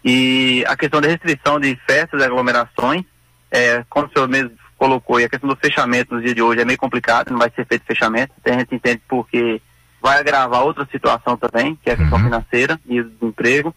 e 0.04 0.64
a 0.68 0.76
questão 0.76 1.00
da 1.00 1.08
restrição 1.08 1.58
de 1.58 1.78
festas 1.86 2.20
e 2.20 2.24
aglomerações, 2.24 3.04
é, 3.50 3.84
como 3.88 4.06
o 4.06 4.10
senhor 4.12 4.28
mesmo 4.28 4.52
colocou, 4.76 5.20
e 5.20 5.24
a 5.24 5.28
questão 5.28 5.48
do 5.48 5.56
fechamento 5.56 6.14
no 6.14 6.20
dia 6.20 6.34
de 6.34 6.42
hoje 6.42 6.60
é 6.60 6.64
meio 6.64 6.78
complicado, 6.78 7.30
não 7.30 7.38
vai 7.38 7.50
ser 7.54 7.64
feito 7.66 7.86
fechamento, 7.86 8.32
a 8.44 8.52
gente 8.52 8.74
entende 8.74 9.00
porque 9.08 9.62
vai 10.02 10.18
agravar 10.18 10.64
outra 10.64 10.86
situação 10.90 11.36
também, 11.36 11.76
que 11.76 11.88
é 11.88 11.92
a 11.92 11.96
questão 11.96 12.18
financeira 12.18 12.80
e 12.86 13.00
o 13.00 13.08
desemprego, 13.08 13.74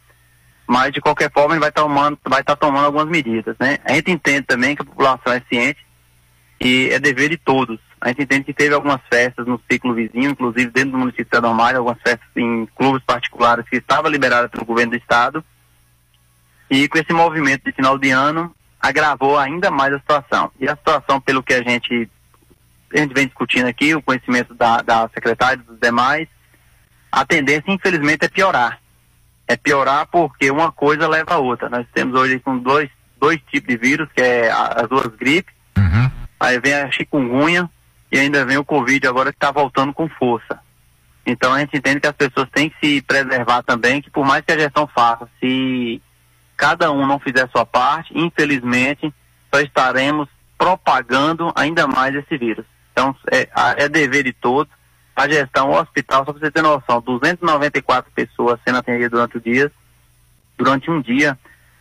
mas 0.67 0.91
de 0.91 1.01
qualquer 1.01 1.31
forma 1.31 1.53
ele 1.53 1.59
vai 1.59 1.71
tomando, 1.71 2.17
vai 2.25 2.41
estar 2.41 2.55
tomando 2.55 2.85
algumas 2.85 3.07
medidas, 3.07 3.55
né? 3.59 3.77
A 3.83 3.93
gente 3.93 4.11
entende 4.11 4.43
também 4.43 4.75
que 4.75 4.81
a 4.81 4.85
população 4.85 5.33
é 5.33 5.41
ciente 5.49 5.85
e 6.59 6.89
é 6.91 6.99
dever 6.99 7.29
de 7.29 7.37
todos. 7.37 7.79
A 8.01 8.09
gente 8.09 8.23
entende 8.23 8.45
que 8.45 8.53
teve 8.53 8.73
algumas 8.73 9.01
festas 9.09 9.45
no 9.45 9.59
ciclo 9.69 9.93
vizinho, 9.93 10.31
inclusive 10.31 10.71
dentro 10.71 10.91
do 10.91 10.97
município 10.97 11.27
de 11.29 11.37
Adomalho, 11.37 11.79
algumas 11.79 12.01
festas 12.01 12.27
em 12.35 12.65
clubes 12.75 13.03
particulares 13.03 13.67
que 13.69 13.77
estavam 13.77 14.11
liberadas 14.11 14.51
pelo 14.51 14.65
governo 14.65 14.91
do 14.91 14.97
estado. 14.97 15.43
E 16.69 16.87
com 16.87 16.97
esse 16.97 17.13
movimento 17.13 17.63
de 17.63 17.71
final 17.71 17.97
de 17.97 18.09
ano, 18.09 18.53
agravou 18.79 19.37
ainda 19.37 19.69
mais 19.71 19.93
a 19.93 19.99
situação. 19.99 20.51
E 20.59 20.67
a 20.67 20.75
situação, 20.75 21.21
pelo 21.21 21.43
que 21.43 21.53
a 21.53 21.63
gente, 21.63 22.09
a 22.93 22.97
gente 22.97 23.13
vem 23.13 23.27
discutindo 23.27 23.67
aqui, 23.67 23.95
o 23.95 24.01
conhecimento 24.01 24.53
da, 24.53 24.81
da 24.81 25.09
secretária 25.13 25.61
e 25.61 25.65
dos 25.65 25.79
demais, 25.79 26.27
a 27.11 27.25
tendência, 27.25 27.71
infelizmente, 27.71 28.25
é 28.25 28.27
piorar. 28.27 28.79
É 29.47 29.55
piorar 29.55 30.07
porque 30.07 30.49
uma 30.49 30.71
coisa 30.71 31.07
leva 31.07 31.35
a 31.35 31.37
outra. 31.39 31.69
Nós 31.69 31.85
temos 31.93 32.19
hoje 32.19 32.39
com 32.39 32.57
dois, 32.57 32.89
dois 33.19 33.39
tipos 33.51 33.67
de 33.69 33.77
vírus, 33.77 34.09
que 34.15 34.21
é 34.21 34.49
a- 34.51 34.81
as 34.81 34.89
duas 34.89 35.07
gripes, 35.15 35.53
aí 36.39 36.59
vem 36.59 36.73
a 36.73 36.91
chikungunya 36.91 37.69
e 38.11 38.17
ainda 38.19 38.45
vem 38.45 38.57
o 38.57 38.65
Covid 38.65 39.07
agora 39.07 39.31
que 39.31 39.37
está 39.37 39.51
voltando 39.51 39.93
com 39.93 40.07
força. 40.09 40.59
Então 41.25 41.53
a 41.53 41.59
gente 41.59 41.77
entende 41.77 41.99
que 41.99 42.07
as 42.07 42.15
pessoas 42.15 42.47
têm 42.51 42.69
que 42.69 42.75
se 42.79 43.01
preservar 43.01 43.63
também, 43.63 44.01
que 44.01 44.09
por 44.11 44.25
mais 44.25 44.43
que 44.45 44.51
a 44.51 44.57
gestão 44.59 44.87
faça, 44.87 45.27
se 45.39 46.01
cada 46.57 46.91
um 46.91 47.05
não 47.05 47.19
fizer 47.19 47.43
a 47.45 47.47
sua 47.49 47.65
parte, 47.65 48.17
infelizmente, 48.17 49.13
só 49.53 49.59
estaremos 49.61 50.27
propagando 50.57 51.51
ainda 51.55 51.85
mais 51.87 52.15
esse 52.15 52.37
vírus. 52.37 52.65
Então, 52.91 53.15
é, 53.31 53.47
é 53.77 53.89
dever 53.89 54.23
de 54.23 54.33
todos. 54.33 54.73
A 55.15 55.27
gestão, 55.29 55.69
o 55.71 55.79
hospital, 55.79 56.25
só 56.25 56.33
para 56.33 56.39
você 56.41 56.51
ter 56.51 56.61
noção, 56.61 57.01
294 57.01 58.11
pessoas 58.13 58.59
sendo 58.65 58.79
atendidas 58.79 59.11
durante 59.11 59.37
o 59.37 59.41
dia, 59.41 59.71
durante 60.57 60.91
um 60.91 61.01
dia, 61.01 61.37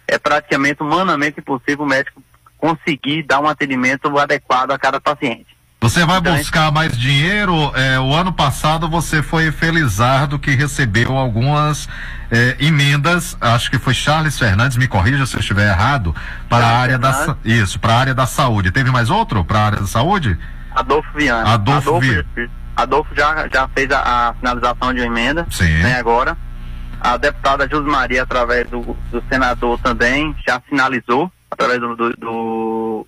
é 0.06 0.18
praticamente 0.18 0.82
humanamente 0.82 1.40
impossível 1.40 1.84
o 1.84 1.88
médico 1.88 2.22
conseguir 2.58 3.24
dar 3.24 3.40
um 3.40 3.48
atendimento 3.48 4.16
adequado 4.18 4.70
a 4.70 4.78
cada 4.78 5.00
paciente. 5.00 5.46
Você 5.80 6.02
vai 6.06 6.18
buscar 6.18 6.72
mais 6.72 6.96
dinheiro? 6.96 7.52
É, 7.74 8.00
o 8.00 8.14
ano 8.14 8.32
passado 8.32 8.88
você 8.88 9.22
foi 9.22 9.52
felizardo 9.52 10.38
que 10.38 10.52
recebeu 10.52 11.14
algumas 11.14 11.86
é, 12.30 12.56
emendas, 12.58 13.36
acho 13.38 13.70
que 13.70 13.78
foi 13.78 13.92
Charles 13.92 14.38
Fernandes, 14.38 14.78
me 14.78 14.88
corrija 14.88 15.26
se 15.26 15.36
eu 15.36 15.40
estiver 15.40 15.68
errado, 15.68 16.14
para 16.48 16.64
a 16.66 16.78
área 16.78 16.98
da 16.98 17.36
isso, 17.44 17.78
para 17.78 17.92
a 17.92 17.98
área 17.98 18.14
da 18.14 18.24
saúde. 18.24 18.70
Teve 18.70 18.90
mais 18.90 19.10
outro 19.10 19.44
para 19.44 19.58
a 19.58 19.66
área 19.66 19.80
da 19.80 19.86
saúde? 19.86 20.38
Adolfo 20.74 21.08
Viana. 21.14 21.52
Adolfo 21.52 22.00
Vi- 22.00 22.24
Adolfo 22.76 23.14
já, 23.14 23.48
já 23.48 23.68
fez 23.68 23.90
a, 23.90 24.30
a 24.30 24.34
finalização 24.34 24.92
de 24.92 25.00
uma 25.00 25.06
emenda, 25.06 25.46
Sim. 25.50 25.82
né, 25.82 25.98
agora. 25.98 26.36
A 27.00 27.16
deputada 27.16 27.68
Jus 27.68 27.84
Maria, 27.84 28.22
através 28.22 28.68
do, 28.68 28.96
do 29.10 29.22
senador 29.28 29.78
também, 29.80 30.34
já 30.46 30.58
finalizou, 30.60 31.30
através 31.50 31.78
do, 31.80 31.94
do, 31.94 32.10
do 32.16 33.06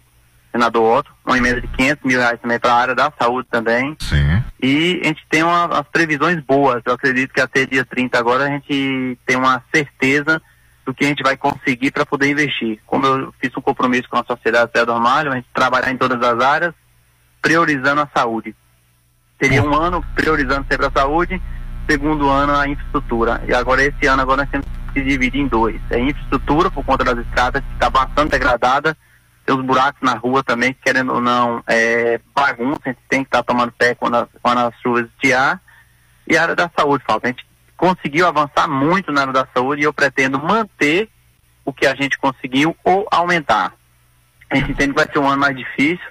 senador 0.53 0.99
Otto, 0.99 1.13
uma 1.25 1.39
emenda 1.39 1.61
de 1.61 1.69
500 1.69 2.05
mil 2.05 2.19
reais 2.19 2.41
também 2.41 2.59
para 2.59 2.73
a 2.73 2.77
área 2.77 2.95
da 2.95 3.13
saúde 3.19 3.49
também. 3.51 3.97
Sim. 4.01 4.43
E 4.63 5.01
a 5.03 5.09
gente 5.09 5.25
tem 5.31 5.43
uma, 5.43 5.67
as 5.67 5.87
previsões 5.89 6.43
boas. 6.43 6.83
Eu 6.85 6.95
acredito 6.95 7.33
que 7.33 7.41
até 7.41 7.67
dia 7.67 7.85
30 7.85 8.19
agora 8.19 8.45
a 8.45 8.49
gente 8.49 9.19
tem 9.27 9.37
uma 9.37 9.63
certeza 9.75 10.41
do 10.85 10.95
que 10.95 11.05
a 11.05 11.09
gente 11.09 11.23
vai 11.23 11.37
conseguir 11.37 11.91
para 11.91 12.07
poder 12.07 12.31
investir. 12.31 12.79
Como 12.87 13.05
eu 13.07 13.35
fiz 13.41 13.51
um 13.57 13.61
compromisso 13.61 14.09
com 14.09 14.19
a 14.19 14.25
sociedade 14.25 14.71
Zé 14.77 14.85
do 14.85 14.93
Armário, 14.93 15.33
a 15.33 15.37
gente 15.37 15.49
trabalhar 15.53 15.91
em 15.91 15.97
todas 15.97 16.23
as 16.23 16.41
áreas, 16.41 16.75
priorizando 17.43 18.01
a 18.01 18.09
saúde. 18.15 18.55
Seria 19.41 19.63
um 19.63 19.75
ano 19.75 20.05
priorizando 20.15 20.67
sempre 20.71 20.87
a 20.87 20.91
saúde, 20.91 21.41
segundo 21.89 22.29
ano 22.29 22.55
a 22.57 22.67
infraestrutura. 22.69 23.43
E 23.47 23.55
agora 23.55 23.83
esse 23.83 24.07
ano 24.07 24.23
agora 24.23 24.43
nós 24.43 24.51
temos 24.51 24.67
que 24.93 25.03
dividir 25.03 25.41
em 25.41 25.47
dois. 25.49 25.81
É 25.91 25.99
infraestrutura 25.99 26.71
por 26.71 26.85
conta 26.85 27.05
das 27.05 27.19
estradas 27.19 27.63
que 27.63 27.73
está 27.75 27.91
bastante 27.91 28.31
degradada, 28.31 28.97
tem 29.45 29.55
os 29.55 29.65
buracos 29.65 30.01
na 30.03 30.15
rua 30.15 30.43
também, 30.43 30.73
que, 30.73 30.81
querendo 30.83 31.15
ou 31.15 31.21
não, 31.21 31.63
é 31.67 32.19
bagunça, 32.35 32.81
a 32.87 32.89
gente 32.89 32.99
tem 33.09 33.23
que 33.23 33.29
estar 33.29 33.43
tomando 33.45 33.71
pé 33.73 33.95
quando, 33.95 34.17
as- 34.17 34.29
quando 34.43 34.59
as 34.59 34.75
chuvas 34.81 35.07
estiar. 35.07 35.61
E 36.27 36.37
a 36.37 36.43
área 36.43 36.57
da 36.57 36.69
saúde, 36.77 37.05
falta. 37.07 37.29
A 37.29 37.31
gente 37.31 37.47
conseguiu 37.77 38.27
avançar 38.27 38.67
muito 38.67 39.13
na 39.13 39.21
área 39.21 39.33
da 39.33 39.47
saúde 39.55 39.83
e 39.83 39.85
eu 39.85 39.93
pretendo 39.93 40.43
manter 40.43 41.09
o 41.65 41.73
que 41.73 41.87
a 41.87 41.95
gente 41.95 42.19
conseguiu 42.19 42.77
ou 42.83 43.07
aumentar. 43.11 43.73
A 44.51 44.57
gente 44.57 44.73
entende 44.73 44.93
que 44.95 45.05
vai 45.05 45.13
ser 45.13 45.19
um 45.21 45.29
ano 45.29 45.41
mais 45.41 45.57
difícil, 45.57 46.05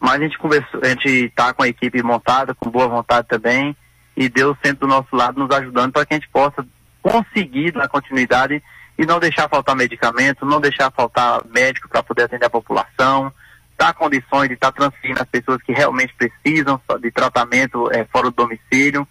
mas 0.00 0.14
a 0.14 0.24
gente 0.24 0.38
conversou, 0.38 0.80
a 0.82 0.88
gente 0.88 1.26
está 1.26 1.52
com 1.52 1.62
a 1.62 1.68
equipe 1.68 2.02
montada, 2.02 2.54
com 2.54 2.70
boa 2.70 2.88
vontade 2.88 3.28
também, 3.28 3.76
e 4.16 4.28
Deus 4.28 4.56
sempre 4.64 4.80
do 4.80 4.86
nosso 4.86 5.14
lado 5.14 5.38
nos 5.38 5.50
ajudando 5.54 5.92
para 5.92 6.06
que 6.06 6.14
a 6.14 6.16
gente 6.16 6.28
possa 6.28 6.66
conseguir 7.02 7.72
dar 7.72 7.88
continuidade 7.88 8.62
e 8.98 9.06
não 9.06 9.20
deixar 9.20 9.48
faltar 9.48 9.76
medicamento, 9.76 10.44
não 10.44 10.60
deixar 10.60 10.90
faltar 10.90 11.42
médico 11.46 11.88
para 11.88 12.02
poder 12.02 12.24
atender 12.24 12.46
a 12.46 12.50
população, 12.50 13.32
dar 13.78 13.94
condições 13.94 14.48
de 14.48 14.54
estar 14.54 14.72
transferindo 14.72 15.22
as 15.22 15.28
pessoas 15.28 15.62
que 15.62 15.72
realmente 15.72 16.14
precisam 16.14 16.80
de 17.00 17.10
tratamento 17.10 17.90
eh, 17.92 18.06
fora 18.12 18.30
do 18.30 18.36
domicílio, 18.36 19.06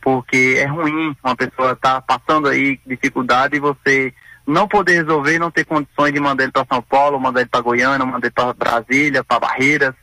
porque 0.00 0.56
é 0.58 0.66
ruim 0.66 1.16
uma 1.22 1.34
pessoa 1.34 1.72
estar 1.72 2.00
passando 2.02 2.48
aí 2.48 2.78
dificuldade 2.86 3.56
e 3.56 3.60
você 3.60 4.12
não 4.46 4.68
poder 4.68 4.94
resolver 4.94 5.38
não 5.38 5.50
ter 5.50 5.64
condições 5.64 6.12
de 6.12 6.20
mandar 6.20 6.44
ele 6.44 6.52
para 6.52 6.66
São 6.70 6.82
Paulo, 6.82 7.18
mandar 7.18 7.40
ele 7.40 7.50
para 7.50 7.60
Goiânia, 7.60 8.06
mandar 8.06 8.26
ele 8.26 8.30
para 8.30 8.52
Brasília, 8.52 9.24
para 9.24 9.40
Barreiras, 9.40 9.94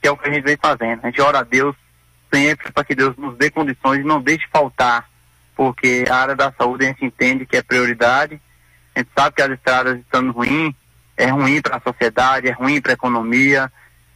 que 0.00 0.08
é 0.08 0.10
o 0.10 0.16
que 0.16 0.28
a 0.28 0.32
gente 0.32 0.44
vem 0.44 0.56
fazendo. 0.60 1.00
A 1.02 1.06
gente 1.06 1.20
ora 1.20 1.40
a 1.40 1.42
Deus 1.42 1.74
sempre 2.32 2.72
para 2.72 2.84
que 2.84 2.94
Deus 2.94 3.16
nos 3.16 3.36
dê 3.36 3.50
condições 3.50 4.00
e 4.00 4.04
não 4.04 4.20
deixe 4.20 4.46
faltar, 4.52 5.08
porque 5.56 6.04
a 6.08 6.16
área 6.16 6.36
da 6.36 6.52
saúde 6.52 6.84
a 6.84 6.88
gente 6.88 7.04
entende 7.04 7.44
que 7.44 7.56
é 7.56 7.62
prioridade, 7.62 8.40
a 8.94 9.00
gente 9.00 9.10
sabe 9.16 9.34
que 9.34 9.42
as 9.42 9.50
estradas 9.50 9.98
estão 9.98 10.30
ruins, 10.30 10.74
é 11.16 11.26
ruim 11.26 11.60
para 11.60 11.76
a 11.76 11.80
sociedade, 11.80 12.48
é 12.48 12.52
ruim 12.52 12.80
para 12.80 12.92
a 12.92 12.94
economia, 12.94 13.70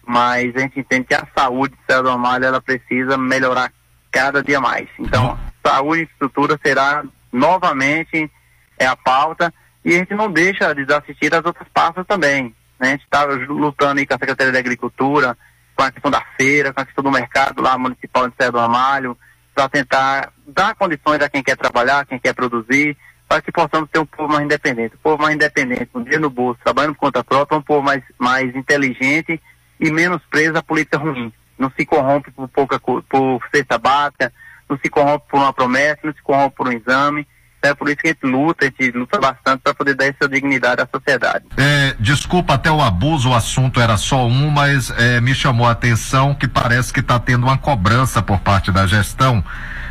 mas 0.07 0.55
a 0.55 0.61
gente 0.61 0.81
entende 0.81 1.07
que 1.07 1.15
a 1.15 1.27
saúde 1.37 1.75
de 1.89 2.03
do 2.03 2.11
Amalho, 2.11 2.45
ela 2.45 2.61
precisa 2.61 3.17
melhorar 3.17 3.73
cada 4.11 4.43
dia 4.43 4.61
mais. 4.61 4.89
Então, 4.99 5.39
saúde 5.65 6.03
e 6.03 6.05
estrutura 6.05 6.59
será 6.63 7.05
novamente 7.33 8.31
é 8.79 8.87
a 8.87 8.97
pauta 8.97 9.53
e 9.85 9.95
a 9.95 9.99
gente 9.99 10.15
não 10.15 10.31
deixa 10.31 10.75
de 10.75 10.93
assistir 10.93 11.35
as 11.35 11.45
outras 11.45 11.69
pastas 11.73 12.07
também. 12.07 12.55
Né? 12.79 12.89
A 12.89 12.91
gente 12.91 13.05
está 13.05 13.25
lutando 13.25 14.01
aí 14.01 14.07
com 14.07 14.15
a 14.15 14.19
Secretaria 14.19 14.53
da 14.53 14.59
Agricultura, 14.59 15.37
com 15.77 15.83
a 15.83 15.91
questão 15.91 16.11
da 16.11 16.25
feira, 16.37 16.73
com 16.73 16.81
a 16.81 16.85
questão 16.85 17.05
do 17.05 17.11
mercado 17.11 17.63
lá 17.63 17.77
municipal 17.77 18.29
de 18.29 18.35
Serra 18.37 18.53
do 18.53 18.59
Ramalho, 18.59 19.19
para 19.55 19.69
tentar 19.69 20.33
dar 20.47 20.75
condições 20.75 21.21
a 21.21 21.29
quem 21.29 21.43
quer 21.43 21.57
trabalhar, 21.57 22.07
quem 22.07 22.19
quer 22.19 22.35
produzir, 22.35 22.97
para 23.29 23.41
que 23.41 23.53
possamos 23.53 23.89
ter 23.91 23.99
um 23.99 24.07
povo 24.07 24.33
mais 24.33 24.45
independente. 24.45 24.95
Um 24.97 25.03
povo 25.03 25.23
mais 25.23 25.35
independente, 25.35 25.89
um 25.95 26.03
dia 26.03 26.19
no 26.19 26.31
bolso, 26.31 26.61
trabalhando 26.63 26.95
por 26.95 27.01
conta 27.01 27.25
própria, 27.25 27.59
um 27.59 27.63
povo 27.63 27.83
mais, 27.83 28.03
mais 28.19 28.55
inteligente 28.55 29.41
e 29.81 29.91
menos 29.91 30.23
preso 30.31 30.57
à 30.57 30.63
política 30.63 30.99
ruim. 30.99 31.33
Não 31.59 31.71
se 31.77 31.87
corrompe 31.87 32.31
por 32.31 32.49
pouca 32.49 32.79
por 32.81 33.41
cesta 33.55 33.79
básica, 33.79 34.33
não 34.69 34.79
se 34.79 34.89
corrompe 34.89 35.27
por 35.29 35.39
uma 35.39 35.53
promessa, 35.53 36.01
não 36.05 36.13
se 36.13 36.23
corrompe 36.23 36.57
por 36.57 36.69
um 36.69 36.73
exame. 36.73 37.27
É 37.69 37.75
por 37.75 37.89
isso 37.89 37.97
que 37.97 38.09
a 38.09 38.11
gente 38.11 38.27
luta, 38.27 38.65
a 38.65 38.69
gente 38.69 38.97
luta 38.97 39.19
bastante 39.19 39.61
para 39.63 39.75
poder 39.75 39.95
dar 39.95 40.07
essa 40.07 40.29
dignidade 40.29 40.83
à 40.83 40.89
sociedade. 40.91 41.45
É, 41.57 41.95
desculpa 41.99 42.55
até 42.55 42.71
o 42.71 42.81
abuso, 42.81 43.31
o 43.31 43.35
assunto 43.35 43.81
era 43.81 43.97
só 43.97 44.27
um, 44.27 44.51
mas 44.51 44.91
é, 44.99 45.21
me 45.21 45.35
chamou 45.35 45.67
a 45.67 45.73
atenção 45.73 46.35
que 46.35 46.47
parece 46.47 46.93
que 46.93 47.01
está 47.01 47.19
tendo 47.19 47.45
uma 47.45 47.57
cobrança 47.57 48.23
por 48.23 48.41
parte 48.41 48.71
da 48.71 48.87
gestão 48.87 49.43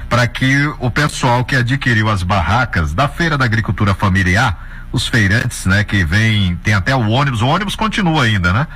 para 0.09 0.27
que 0.27 0.67
o 0.79 0.91
pessoal 0.91 1.43
que 1.43 1.55
adquiriu 1.55 2.07
as 2.07 2.21
barracas 2.21 2.93
da 2.93 3.07
Feira 3.07 3.35
da 3.35 3.45
Agricultura 3.45 3.95
Familiar, 3.95 4.85
os 4.91 5.07
feirantes, 5.07 5.65
né, 5.65 5.83
que 5.83 6.05
vem, 6.05 6.55
tem 6.57 6.75
até 6.75 6.95
o 6.95 7.09
ônibus, 7.09 7.41
o 7.41 7.47
ônibus 7.47 7.75
continua 7.75 8.25
ainda, 8.25 8.53
né? 8.53 8.67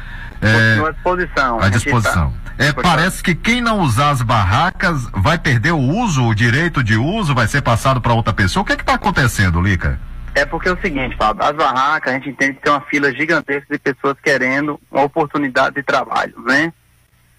É, 0.41 0.79
à 0.87 0.91
disposição. 0.91 1.59
à 1.59 1.61
A 1.61 1.65
gente 1.69 1.83
disposição. 1.83 2.31
tá- 2.31 2.37
É, 2.63 2.73
parece 2.73 3.21
que 3.21 3.35
quem 3.35 3.61
não 3.61 3.81
usar 3.81 4.09
as 4.09 4.21
barracas 4.21 5.07
vai 5.13 5.37
perder 5.37 5.71
o 5.73 5.77
uso, 5.79 6.23
o 6.23 6.33
direito 6.33 6.83
de 6.83 6.95
uso, 6.97 7.35
vai 7.35 7.47
ser 7.47 7.61
passado 7.61 8.01
para 8.01 8.13
outra 8.13 8.33
pessoa. 8.33 8.63
O 8.63 8.65
que 8.65 8.73
é 8.73 8.75
está 8.75 8.95
acontecendo, 8.95 9.61
Lica? 9.61 9.99
É 10.33 10.43
porque 10.45 10.67
é 10.69 10.71
o 10.71 10.81
seguinte, 10.81 11.15
Fábio, 11.17 11.43
as 11.43 11.55
barracas, 11.55 12.13
a 12.13 12.15
gente 12.17 12.29
entende 12.29 12.53
que 12.55 12.61
tem 12.61 12.71
uma 12.71 12.81
fila 12.81 13.11
gigantesca 13.11 13.65
de 13.71 13.79
pessoas 13.79 14.15
querendo 14.23 14.79
uma 14.91 15.03
oportunidade 15.03 15.75
de 15.75 15.83
trabalho, 15.83 16.33
né? 16.45 16.71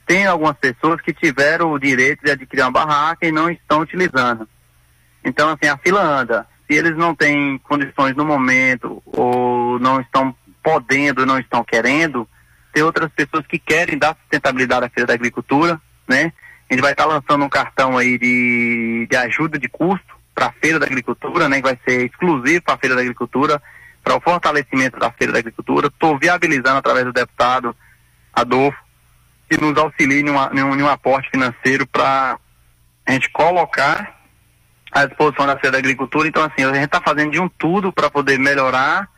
Tem 0.07 0.27
algumas 0.27 0.57
pessoas 0.57 1.01
que 1.01 1.13
tiveram 1.13 1.71
o 1.73 1.79
direito 1.79 2.25
de 2.25 2.31
adquirir 2.31 2.63
uma 2.63 2.71
barraca 2.71 3.27
e 3.27 3.33
não 3.33 3.51
estão 3.51 3.81
utilizando. 3.81 4.49
Então, 5.25 5.51
assim, 5.51 5.69
a 5.71 5.77
fila 5.77 6.01
anda. 6.01 6.47
Se 6.67 6.75
eles 6.77 6.97
não 6.97 7.15
têm 7.15 7.59
condições 7.59 8.15
no 8.17 8.25
momento 8.25 9.03
ou 9.07 9.79
não 9.81 10.01
estão 10.01 10.35
podendo, 10.63 11.27
não 11.27 11.39
estão 11.39 11.63
querendo, 11.65 12.27
tem 12.79 12.85
outras 12.85 13.11
pessoas 13.11 13.45
que 13.45 13.59
querem 13.59 13.99
dar 13.99 14.17
sustentabilidade 14.21 14.87
à 14.87 14.89
Feira 14.89 15.09
da 15.09 15.15
Agricultura, 15.15 15.81
né? 16.07 16.33
A 16.71 16.73
gente 16.73 16.81
vai 16.81 16.93
estar 16.93 17.07
lançando 17.07 17.45
um 17.45 17.49
cartão 17.49 17.99
aí 17.99 18.17
de, 18.17 19.09
de 19.11 19.17
ajuda 19.17 19.59
de 19.59 19.69
custo 19.69 20.17
para 20.33 20.47
a 20.47 20.53
Feira 20.53 20.79
da 20.79 20.87
Agricultura, 20.87 21.49
né? 21.49 21.57
Que 21.57 21.63
vai 21.63 21.79
ser 21.85 22.07
exclusivo 22.07 22.63
para 22.63 22.75
a 22.75 22.79
Feira 22.79 22.95
da 22.95 23.01
Agricultura, 23.01 23.61
para 24.05 24.15
o 24.15 24.21
fortalecimento 24.21 24.97
da 24.97 25.11
Feira 25.11 25.33
da 25.33 25.41
Agricultura. 25.41 25.89
Estou 25.89 26.17
viabilizando 26.17 26.79
através 26.79 27.05
do 27.05 27.13
deputado 27.13 27.75
Adolfo 28.33 28.79
que 29.51 29.61
nos 29.61 29.77
auxilie 29.77 30.21
em, 30.21 30.31
uma, 30.31 30.49
em 30.55 30.63
um, 30.63 30.77
em 30.77 30.83
um 30.85 30.89
aporte 30.89 31.31
financeiro 31.31 31.85
para 31.85 32.39
a 33.05 33.13
gente 33.13 33.29
colocar 33.31 34.21
à 34.93 35.05
disposição 35.05 35.49
da 35.49 35.59
Feira 35.59 35.73
da 35.73 35.79
Agricultura. 35.79 36.29
Então, 36.29 36.45
assim, 36.45 36.65
a 36.65 36.73
gente 36.73 36.85
está 36.85 37.01
fazendo 37.01 37.33
de 37.33 37.41
um 37.41 37.49
tudo 37.49 37.93
para 37.93 38.09
poder 38.09 38.39
melhorar, 38.39 39.09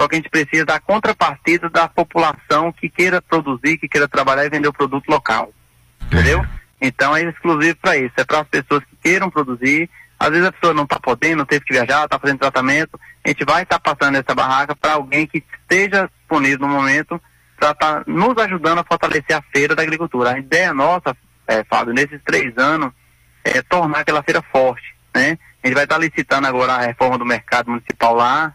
só 0.00 0.06
que 0.06 0.14
a 0.14 0.18
gente 0.18 0.30
precisa 0.30 0.64
da 0.64 0.78
contrapartida 0.78 1.68
da 1.68 1.88
população 1.88 2.72
que 2.72 2.88
queira 2.88 3.20
produzir, 3.20 3.78
que 3.78 3.88
queira 3.88 4.06
trabalhar 4.06 4.44
e 4.44 4.50
vender 4.50 4.68
o 4.68 4.72
produto 4.72 5.08
local. 5.08 5.52
Entendeu? 6.02 6.44
Então 6.80 7.16
é 7.16 7.22
exclusivo 7.22 7.76
para 7.82 7.96
isso, 7.96 8.14
é 8.16 8.24
para 8.24 8.40
as 8.40 8.48
pessoas 8.48 8.84
que 8.84 8.96
queiram 9.02 9.28
produzir. 9.28 9.90
Às 10.18 10.30
vezes 10.30 10.46
a 10.46 10.52
pessoa 10.52 10.72
não 10.72 10.84
está 10.84 10.98
podendo, 11.00 11.38
não 11.38 11.44
teve 11.44 11.64
que 11.64 11.72
viajar, 11.72 12.04
está 12.04 12.18
fazendo 12.18 12.38
tratamento. 12.38 12.98
A 13.24 13.28
gente 13.28 13.44
vai 13.44 13.62
estar 13.64 13.80
passando 13.80 14.16
essa 14.16 14.34
barraca 14.34 14.74
para 14.74 14.94
alguém 14.94 15.26
que 15.26 15.44
esteja 15.60 16.08
disponível 16.18 16.66
no 16.66 16.68
momento 16.68 17.20
para 17.58 17.70
estar 17.72 18.04
nos 18.06 18.38
ajudando 18.38 18.78
a 18.78 18.84
fortalecer 18.84 19.36
a 19.36 19.42
feira 19.52 19.74
da 19.74 19.82
agricultura. 19.82 20.34
A 20.34 20.38
ideia 20.38 20.72
nossa, 20.72 21.16
é, 21.46 21.64
Fábio, 21.64 21.92
nesses 21.92 22.20
três 22.24 22.56
anos, 22.56 22.92
é 23.44 23.60
tornar 23.62 24.00
aquela 24.00 24.22
feira 24.22 24.42
forte. 24.42 24.94
Né? 25.14 25.38
A 25.62 25.66
gente 25.66 25.74
vai 25.74 25.84
estar 25.84 25.98
licitando 25.98 26.46
agora 26.46 26.74
a 26.74 26.80
reforma 26.80 27.18
do 27.18 27.26
mercado 27.26 27.70
municipal 27.70 28.14
lá, 28.14 28.54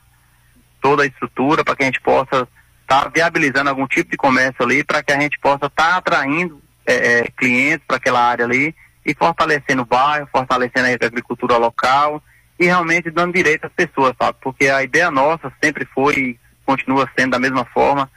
toda 0.84 1.04
a 1.04 1.06
estrutura 1.06 1.64
para 1.64 1.78
que 1.78 1.84
a 1.84 1.86
gente 1.86 2.02
possa 2.02 2.46
estar 2.82 3.10
viabilizando 3.10 3.70
algum 3.70 3.88
tipo 3.88 4.12
de 4.12 4.18
comércio 4.18 4.64
ali, 4.64 4.84
para 4.84 5.02
que 5.02 5.14
a 5.14 5.20
gente 5.20 5.40
possa 5.40 5.68
estar 5.68 5.96
atraindo 5.96 6.62
é, 6.86 6.94
é, 6.94 7.24
clientes 7.38 7.86
para 7.88 7.96
aquela 7.96 8.22
área 8.22 8.44
ali 8.44 8.76
e 9.06 9.16
fortalecendo 9.16 9.82
o 9.82 9.86
bairro, 9.86 10.28
fortalecendo 10.30 10.88
a 10.88 11.06
agricultura 11.06 11.56
local 11.56 12.22
e 12.60 12.66
realmente 12.66 13.10
dando 13.10 13.34
direito 13.34 13.66
às 13.66 13.72
pessoas, 13.72 14.14
sabe? 14.22 14.38
Porque 14.42 14.68
a 14.68 14.84
ideia 14.84 15.10
nossa 15.10 15.52
sempre 15.64 15.86
foi 15.86 16.14
e 16.14 16.40
continua 16.66 17.10
sendo 17.18 17.32
da 17.32 17.40
mesma 17.40 17.66
forma, 17.66 18.12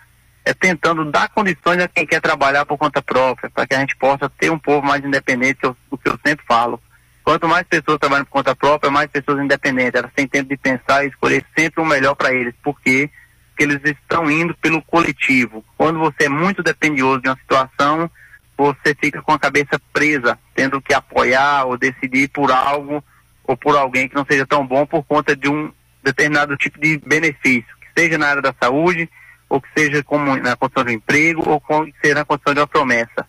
é 0.45 0.53
tentando 0.53 1.05
dar 1.05 1.29
condições 1.29 1.81
a 1.81 1.89
quem 1.89 2.05
quer 2.05 2.21
trabalhar 2.21 2.67
por 2.67 2.77
conta 2.77 3.01
própria, 3.01 3.49
para 3.49 3.67
que 3.67 3.75
a 3.75 3.81
gente 3.81 3.97
possa 3.97 4.29
ter 4.29 4.51
um 4.51 4.59
povo 4.59 4.85
mais 4.85 5.05
independente, 5.05 5.61
o 5.91 5.99
que 5.99 6.09
eu 6.09 6.19
sempre 6.25 6.45
falo. 6.47 6.81
Quanto 7.27 7.49
mais 7.49 7.67
pessoas 7.67 7.99
trabalham 7.99 8.25
por 8.25 8.31
conta 8.31 8.55
própria, 8.55 8.89
mais 8.89 9.11
pessoas 9.11 9.43
independentes. 9.43 9.99
Elas 9.99 10.13
têm 10.15 10.29
tempo 10.29 10.49
de 10.49 10.57
pensar 10.57 11.05
e 11.05 11.09
escolher 11.09 11.45
sempre 11.59 11.83
o 11.83 11.85
melhor 11.85 12.15
para 12.15 12.33
eles. 12.33 12.55
Por 12.63 12.81
quê? 12.81 13.11
Porque 13.49 13.65
eles 13.65 13.81
estão 13.85 14.31
indo 14.31 14.55
pelo 14.59 14.81
coletivo. 14.81 15.65
Quando 15.77 15.99
você 15.99 16.27
é 16.27 16.29
muito 16.29 16.63
dependioso 16.63 17.23
de 17.23 17.29
uma 17.29 17.37
situação, 17.37 18.09
você 18.57 18.95
fica 18.95 19.21
com 19.23 19.33
a 19.33 19.41
cabeça 19.41 19.77
presa, 19.93 20.39
tendo 20.55 20.81
que 20.81 20.95
apoiar 20.95 21.65
ou 21.65 21.77
decidir 21.77 22.29
por 22.29 22.53
algo 22.53 23.03
ou 23.43 23.57
por 23.57 23.77
alguém 23.77 24.09
que 24.09 24.15
não 24.15 24.25
seja 24.25 24.47
tão 24.47 24.65
bom 24.65 24.87
por 24.87 25.03
conta 25.03 25.35
de 25.35 25.49
um 25.49 25.73
determinado 26.05 26.57
tipo 26.57 26.79
de 26.79 26.97
benefício, 26.99 27.77
que 27.81 28.01
seja 28.01 28.17
na 28.17 28.29
área 28.29 28.43
da 28.43 28.55
saúde, 28.63 29.11
ou 29.49 29.61
que 29.61 29.69
seja 29.77 30.01
como 30.05 30.37
na 30.37 30.55
condição 30.55 30.85
de 30.85 30.93
um 30.93 30.95
emprego, 30.95 31.43
ou 31.45 31.61
que 31.61 31.93
seja 32.01 32.15
na 32.15 32.25
condição 32.25 32.55
de 32.55 32.61
uma 32.61 32.69
promessa. 32.69 33.27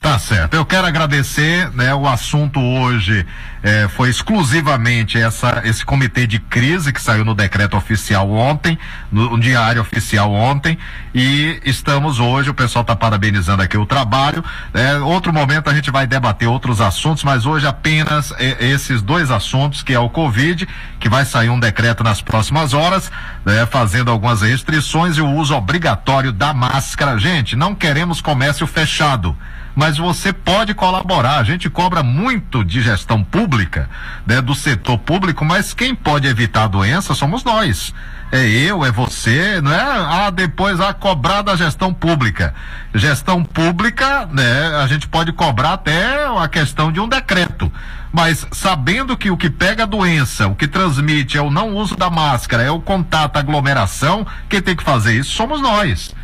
Tá 0.00 0.18
certo. 0.18 0.54
Eu 0.54 0.64
quero 0.64 0.86
agradecer, 0.86 1.70
né? 1.74 1.94
O 1.94 2.08
assunto 2.08 2.58
hoje 2.58 3.26
eh, 3.62 3.86
foi 3.94 4.08
exclusivamente 4.08 5.18
essa, 5.18 5.60
esse 5.66 5.84
comitê 5.84 6.26
de 6.26 6.38
crise 6.38 6.90
que 6.90 7.02
saiu 7.02 7.22
no 7.22 7.34
decreto 7.34 7.76
oficial 7.76 8.30
ontem, 8.30 8.78
no, 9.12 9.32
no 9.32 9.38
diário 9.38 9.82
oficial 9.82 10.32
ontem, 10.32 10.78
e 11.14 11.60
estamos 11.66 12.18
hoje, 12.18 12.48
o 12.48 12.54
pessoal 12.54 12.80
está 12.80 12.96
parabenizando 12.96 13.62
aqui 13.62 13.76
o 13.76 13.84
trabalho. 13.84 14.42
né? 14.72 14.96
outro 15.00 15.34
momento 15.34 15.68
a 15.68 15.74
gente 15.74 15.90
vai 15.90 16.06
debater 16.06 16.48
outros 16.48 16.80
assuntos, 16.80 17.22
mas 17.22 17.44
hoje 17.44 17.66
apenas 17.66 18.32
eh, 18.38 18.56
esses 18.58 19.02
dois 19.02 19.30
assuntos, 19.30 19.82
que 19.82 19.92
é 19.92 19.98
o 19.98 20.08
Covid, 20.08 20.66
que 20.98 21.10
vai 21.10 21.26
sair 21.26 21.50
um 21.50 21.60
decreto 21.60 22.02
nas 22.02 22.22
próximas 22.22 22.72
horas, 22.72 23.12
né, 23.44 23.66
fazendo 23.66 24.10
algumas 24.10 24.40
restrições 24.40 25.18
e 25.18 25.20
o 25.20 25.28
uso 25.28 25.54
obrigatório 25.54 26.32
da 26.32 26.54
máscara. 26.54 27.18
Gente, 27.18 27.54
não 27.54 27.74
queremos 27.74 28.22
comércio 28.22 28.66
fechado 28.66 29.36
mas 29.74 29.98
você 29.98 30.32
pode 30.32 30.74
colaborar. 30.74 31.38
A 31.38 31.44
gente 31.44 31.70
cobra 31.70 32.02
muito 32.02 32.64
de 32.64 32.80
gestão 32.80 33.22
pública, 33.22 33.88
né, 34.26 34.40
do 34.40 34.54
setor 34.54 34.98
público, 34.98 35.44
mas 35.44 35.72
quem 35.74 35.94
pode 35.94 36.26
evitar 36.26 36.64
a 36.64 36.68
doença 36.68 37.14
somos 37.14 37.44
nós. 37.44 37.94
É 38.32 38.46
eu, 38.46 38.84
é 38.84 38.92
você, 38.92 39.60
não 39.60 39.72
é? 39.72 39.80
Ah, 39.80 40.30
depois 40.30 40.80
a 40.80 40.94
cobrar 40.94 41.42
da 41.42 41.56
gestão 41.56 41.92
pública. 41.92 42.54
Gestão 42.94 43.42
pública, 43.42 44.28
né, 44.32 44.76
a 44.80 44.86
gente 44.86 45.08
pode 45.08 45.32
cobrar 45.32 45.72
até 45.72 46.26
a 46.26 46.46
questão 46.46 46.92
de 46.92 47.00
um 47.00 47.08
decreto. 47.08 47.72
Mas 48.12 48.46
sabendo 48.52 49.16
que 49.16 49.30
o 49.30 49.36
que 49.36 49.50
pega 49.50 49.82
a 49.82 49.86
doença, 49.86 50.46
o 50.48 50.54
que 50.54 50.68
transmite 50.68 51.38
é 51.38 51.42
o 51.42 51.50
não 51.50 51.74
uso 51.74 51.96
da 51.96 52.10
máscara, 52.10 52.62
é 52.62 52.70
o 52.70 52.80
contato, 52.80 53.36
aglomeração, 53.36 54.26
quem 54.48 54.60
tem 54.60 54.76
que 54.76 54.82
fazer 54.82 55.14
isso 55.14 55.32
somos 55.32 55.60
nós. 55.60 56.14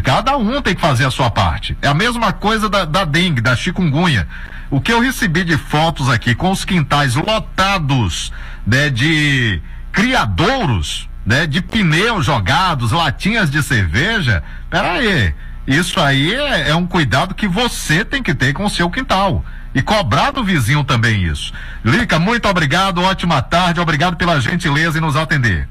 Cada 0.00 0.36
um 0.36 0.62
tem 0.62 0.74
que 0.74 0.80
fazer 0.80 1.04
a 1.04 1.10
sua 1.10 1.30
parte. 1.30 1.76
É 1.82 1.88
a 1.88 1.94
mesma 1.94 2.32
coisa 2.32 2.68
da, 2.68 2.84
da 2.84 3.04
dengue, 3.04 3.40
da 3.40 3.54
chikungunya. 3.54 4.26
O 4.70 4.80
que 4.80 4.92
eu 4.92 5.00
recebi 5.00 5.44
de 5.44 5.58
fotos 5.58 6.08
aqui 6.08 6.34
com 6.34 6.50
os 6.50 6.64
quintais 6.64 7.14
lotados 7.14 8.32
né, 8.66 8.88
de 8.88 9.60
criadouros, 9.92 11.08
né, 11.26 11.46
de 11.46 11.60
pneus 11.60 12.24
jogados, 12.24 12.90
latinhas 12.90 13.50
de 13.50 13.62
cerveja. 13.62 14.42
Peraí, 14.70 15.34
isso 15.66 16.00
aí 16.00 16.34
é, 16.34 16.70
é 16.70 16.74
um 16.74 16.86
cuidado 16.86 17.34
que 17.34 17.46
você 17.46 18.02
tem 18.04 18.22
que 18.22 18.34
ter 18.34 18.54
com 18.54 18.64
o 18.64 18.70
seu 18.70 18.88
quintal. 18.88 19.44
E 19.74 19.80
cobrar 19.80 20.32
do 20.32 20.44
vizinho 20.44 20.84
também 20.84 21.22
isso. 21.22 21.52
Lica, 21.84 22.18
muito 22.18 22.46
obrigado, 22.48 23.02
ótima 23.02 23.40
tarde, 23.40 23.80
obrigado 23.80 24.16
pela 24.16 24.40
gentileza 24.40 24.98
em 24.98 25.00
nos 25.00 25.16
atender. 25.16 25.68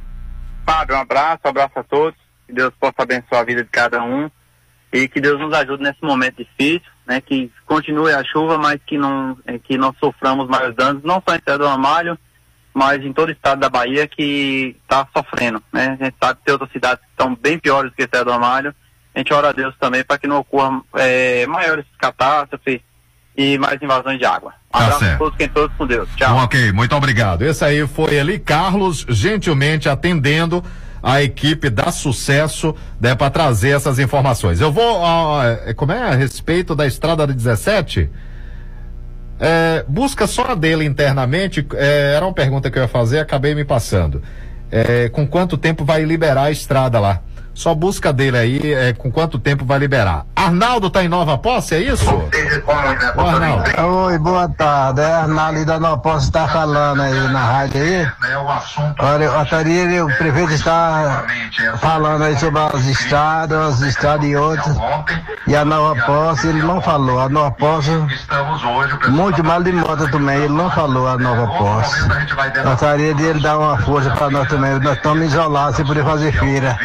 Fábio, 0.66 0.96
um 0.96 1.00
abraço, 1.00 1.40
um 1.46 1.50
abraço 1.50 1.80
a 1.80 1.84
todos. 1.84 2.21
Que 2.52 2.56
Deus 2.56 2.74
possa 2.78 2.96
abençoar 3.04 3.42
a 3.42 3.46
vida 3.46 3.64
de 3.64 3.70
cada 3.70 4.04
um. 4.04 4.30
E 4.92 5.08
que 5.08 5.22
Deus 5.22 5.40
nos 5.40 5.54
ajude 5.54 5.82
nesse 5.82 6.04
momento 6.04 6.36
difícil, 6.44 6.92
né? 7.08 7.22
Que 7.22 7.50
continue 7.66 8.12
a 8.14 8.22
chuva, 8.26 8.58
mas 8.58 8.78
que 8.86 8.98
não, 8.98 9.38
eh, 9.48 9.58
que 9.58 9.78
não 9.78 9.96
soframos 9.98 10.50
maiores 10.50 10.76
danos, 10.76 11.02
não 11.02 11.24
só 11.26 11.34
em 11.34 11.40
Serra 11.42 11.60
do 11.60 11.66
Ramalho, 11.66 12.20
mas 12.74 13.02
em 13.02 13.14
todo 13.14 13.30
o 13.30 13.32
estado 13.32 13.60
da 13.62 13.70
Bahia 13.70 14.06
que 14.06 14.76
está 14.84 15.08
sofrendo, 15.16 15.64
né? 15.72 15.98
A 15.98 16.04
gente 16.04 16.16
sabe 16.22 16.40
que 16.40 16.46
tem 16.46 16.52
outras 16.52 16.72
cidades 16.74 17.02
que 17.06 17.10
estão 17.10 17.34
bem 17.34 17.58
piores 17.58 17.94
que 17.96 18.04
Serra 18.06 18.26
do 18.26 18.32
Ramalho. 18.32 18.76
A 19.16 19.20
gente 19.20 19.34
ora 19.34 19.50
a 19.50 19.54
Deus 19.54 19.74
também 19.80 20.04
para 20.04 20.18
que 20.18 20.28
não 20.28 20.40
ocorram 20.40 20.84
eh, 20.96 21.46
maiores 21.48 21.86
catástrofes 21.98 22.82
e 23.38 23.58
mais 23.58 23.82
invasões 23.82 24.20
de 24.20 24.26
água. 24.26 24.54
Um 24.74 24.78
Tá 24.78 24.84
abraço 24.84 25.00
certo. 25.00 25.16
a 25.16 25.18
todos, 25.20 25.38
quem 25.38 25.48
todos 25.48 25.78
com 25.78 25.88
Deus. 25.88 26.10
Tchau. 26.18 26.36
Ok, 26.44 26.74
muito 26.74 26.94
obrigado. 26.98 27.44
Esse 27.44 27.64
aí 27.64 27.88
foi 27.88 28.20
ali 28.20 28.38
Carlos, 28.40 29.06
gentilmente 29.08 29.88
atendendo 29.88 30.62
a 31.02 31.22
equipe 31.22 31.70
da 31.70 31.92
Sucesso, 31.92 32.76
né, 33.00 33.16
para 33.16 33.30
trazer 33.30 33.70
essas 33.70 34.00
informações. 34.00 34.62
Eu 34.62 34.72
vou, 34.72 35.04
ah, 35.04 35.58
como 35.76 35.92
é, 35.92 36.02
a 36.02 36.16
respeito 36.16 36.76
da 36.76 36.86
estrada 36.86 37.26
da 37.26 37.34
17? 37.34 38.10
É, 39.40 39.84
busca 39.88 40.28
só 40.28 40.52
a 40.52 40.56
dele 40.56 40.86
internamente, 40.86 41.66
é, 41.74 42.14
era 42.16 42.26
uma 42.26 42.34
pergunta 42.34 42.70
que 42.70 42.78
eu 42.78 42.84
ia 42.84 42.88
fazer, 42.88 43.20
acabei 43.20 43.56
me 43.56 43.66
passando. 43.66 44.22
É, 44.70 45.10
com 45.10 45.28
quanto 45.28 45.58
tempo 45.58 45.84
vai 45.84 46.04
liberar 46.04 46.44
a 46.44 46.52
estrada 46.52 47.00
lá? 47.00 47.22
Só 47.54 47.76
busca 47.76 48.12
dele 48.12 48.38
aí, 48.38 48.74
é, 48.74 48.94
com 48.94 49.12
quanto 49.12 49.38
tempo 49.38 49.66
vai 49.66 49.78
liberar. 49.80 50.26
Arnaldo 50.36 50.90
tá 50.90 51.04
em 51.04 51.08
nova 51.08 51.38
posse, 51.38 51.76
é 51.76 51.80
isso? 51.80 52.10
Ô, 53.16 53.22
Arnaldo. 53.22 53.82
Oi, 54.06 54.18
boa 54.18 54.50
tarde. 54.50 55.02
É 55.02 55.14
Arnaldo 55.14 55.66
da 55.66 55.80
Nova 55.80 55.98
Posse 55.98 56.28
está 56.28 56.48
falando 56.48 57.02
aí 57.02 57.14
na 57.30 57.40
rádio 57.40 57.82
aí. 57.82 58.08
Olha, 59.00 59.24
eu 59.26 59.34
gostaria, 59.34 60.06
o 60.06 60.18
prefeito 60.18 60.54
está 60.54 61.26
falando 61.80 62.24
aí 62.24 62.38
sobre 62.38 62.60
as 62.60 62.86
estradas, 62.86 63.76
as 63.76 63.82
estradas 63.82 64.28
e 64.28 64.36
outras. 64.36 64.76
E 65.48 65.56
a 65.56 65.66
Nova 65.66 66.00
Posse, 66.06 66.48
ele 66.48 66.62
não 66.62 66.82
falou. 66.82 67.20
A 67.20 67.30
Nova 67.30 67.52
Posse, 67.52 67.92
muito 69.10 69.44
mal 69.44 69.62
de 69.62 69.72
moto 69.72 70.10
também, 70.10 70.38
ele 70.38 70.54
não 70.54 70.70
falou 70.72 71.08
a 71.08 71.18
Nova 71.18 71.48
Posse. 71.58 72.08
Gostaria 72.64 73.14
de 73.14 73.24
ele 73.24 73.40
dar 73.40 73.58
uma 73.58 73.78
força 73.80 74.10
para 74.12 74.30
nós 74.30 74.48
também. 74.48 74.80
Nós 74.80 74.98
estamos 74.98 75.26
isolados 75.26 75.76
sem 75.76 75.86
poder 75.86 76.04
fazer 76.04 76.32
feira 76.32 76.78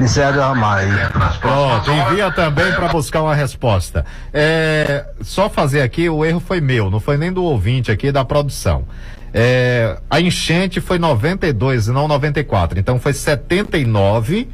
em 0.00 0.06
Do 0.12 0.40
Ramalho. 0.40 1.10
Pronto, 1.40 1.90
envia 1.90 2.30
também 2.30 2.70
para 2.72 2.88
buscar 2.88 3.22
uma 3.22 3.34
resposta. 3.34 4.04
É, 4.30 5.06
só 5.22 5.48
fazer 5.48 5.80
aqui, 5.80 6.06
o 6.10 6.22
erro 6.22 6.38
foi 6.38 6.60
meu, 6.60 6.90
não 6.90 7.00
foi 7.00 7.16
nem 7.16 7.32
do 7.32 7.42
ouvinte 7.42 7.90
aqui 7.90 8.12
da 8.12 8.22
produção. 8.22 8.84
É, 9.32 9.96
a 10.10 10.20
enchente 10.20 10.82
foi 10.82 10.98
92 10.98 11.86
e 11.86 11.92
não 11.92 12.06
94, 12.06 12.78
então 12.78 13.00
foi 13.00 13.14
79 13.14 14.48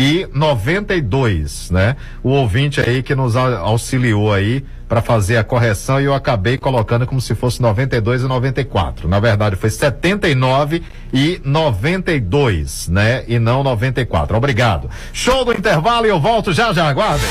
e 0.00 0.28
92, 0.32 1.70
né? 1.72 1.96
O 2.22 2.28
ouvinte 2.30 2.80
aí 2.80 3.02
que 3.02 3.16
nos 3.16 3.34
au- 3.34 3.56
auxiliou 3.56 4.32
aí 4.32 4.64
para 4.88 5.02
fazer 5.02 5.36
a 5.36 5.42
correção 5.44 6.00
e 6.00 6.04
eu 6.04 6.14
acabei 6.14 6.56
colocando 6.56 7.04
como 7.04 7.20
se 7.20 7.34
fosse 7.34 7.60
92 7.60 8.22
e 8.22 8.26
94. 8.26 9.08
Na 9.08 9.18
verdade 9.18 9.56
foi 9.56 9.68
79 9.70 10.82
e 11.12 11.40
92, 11.44 12.86
né? 12.88 13.24
E 13.26 13.40
não 13.40 13.64
94. 13.64 14.36
Obrigado. 14.36 14.88
Show 15.12 15.44
do 15.44 15.52
intervalo 15.52 16.06
e 16.06 16.10
eu 16.10 16.20
volto 16.20 16.52
já 16.52 16.72
já, 16.72 16.88
aguardem. 16.88 17.26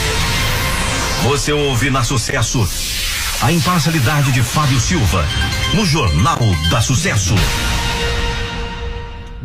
Você 1.24 1.54
ouve 1.54 1.90
na 1.90 2.04
Sucesso 2.04 2.68
a 3.42 3.50
imparcialidade 3.52 4.32
de 4.34 4.42
Fábio 4.44 4.80
Silva 4.80 5.24
no 5.74 5.86
Jornal 5.86 6.40
da 6.70 6.82
Sucesso. 6.82 7.34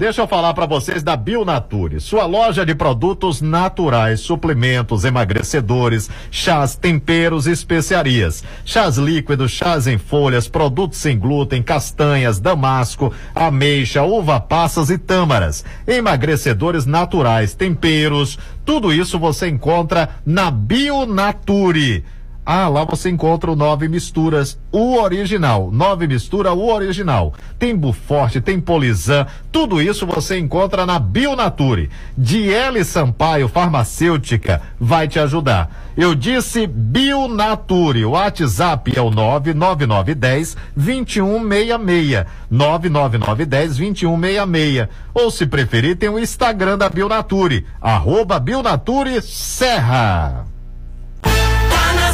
Deixa 0.02 0.20
eu 0.20 0.26
falar 0.26 0.52
para 0.52 0.66
vocês 0.66 1.00
da 1.00 1.16
Bionature, 1.16 2.00
sua 2.00 2.26
loja 2.26 2.66
de 2.66 2.74
produtos 2.74 3.40
naturais, 3.40 4.18
suplementos, 4.18 5.04
emagrecedores, 5.04 6.10
chás, 6.28 6.74
temperos 6.74 7.46
e 7.46 7.52
especiarias. 7.52 8.42
Chás 8.64 8.96
líquidos, 8.96 9.52
chás 9.52 9.86
em 9.86 9.98
folhas, 9.98 10.48
produtos 10.48 10.98
sem 10.98 11.16
glúten, 11.16 11.62
castanhas, 11.62 12.40
damasco, 12.40 13.14
ameixa, 13.32 14.02
uva 14.02 14.40
passas 14.40 14.90
e 14.90 14.98
tâmaras. 14.98 15.64
Emagrecedores 15.86 16.84
naturais, 16.84 17.54
temperos, 17.54 18.40
tudo 18.64 18.92
isso 18.92 19.20
você 19.20 19.46
encontra 19.46 20.16
na 20.26 20.50
Bionature. 20.50 22.04
Ah, 22.44 22.68
lá 22.68 22.84
você 22.84 23.08
encontra 23.08 23.52
o 23.52 23.56
Nove 23.56 23.86
Misturas, 23.86 24.58
o 24.72 24.96
original. 24.96 25.70
Nove 25.70 26.08
Mistura, 26.08 26.52
o 26.52 26.72
original. 26.72 27.32
Tem 27.56 27.76
Buforte, 27.76 28.40
tem 28.40 28.60
Polizan, 28.60 29.28
tudo 29.52 29.80
isso 29.80 30.04
você 30.04 30.40
encontra 30.40 30.84
na 30.84 30.98
Bionature. 30.98 31.88
Diele 32.18 32.82
Sampaio 32.82 33.48
Farmacêutica 33.48 34.60
vai 34.80 35.06
te 35.06 35.20
ajudar. 35.20 35.92
Eu 35.96 36.16
disse 36.16 36.66
Bionature. 36.66 38.04
O 38.04 38.10
WhatsApp 38.10 38.92
é 38.96 39.00
o 39.00 39.10
99910 39.10 40.56
2166. 40.74 42.26
99910 42.50 43.76
2166. 43.76 44.88
Ou 45.14 45.30
se 45.30 45.46
preferir, 45.46 45.96
tem 45.96 46.08
o 46.08 46.18
Instagram 46.18 46.76
da 46.76 46.88
Bionature, 46.88 47.64
arroba 47.80 48.40
Bionature 48.40 49.22
Serra. 49.22 50.51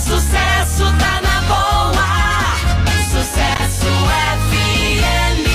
Sucesso, 0.09 0.85
tá 0.99 1.21
na 1.21 1.43
boa. 1.43 2.09
Sucesso 3.11 3.91
FM. 4.49 5.49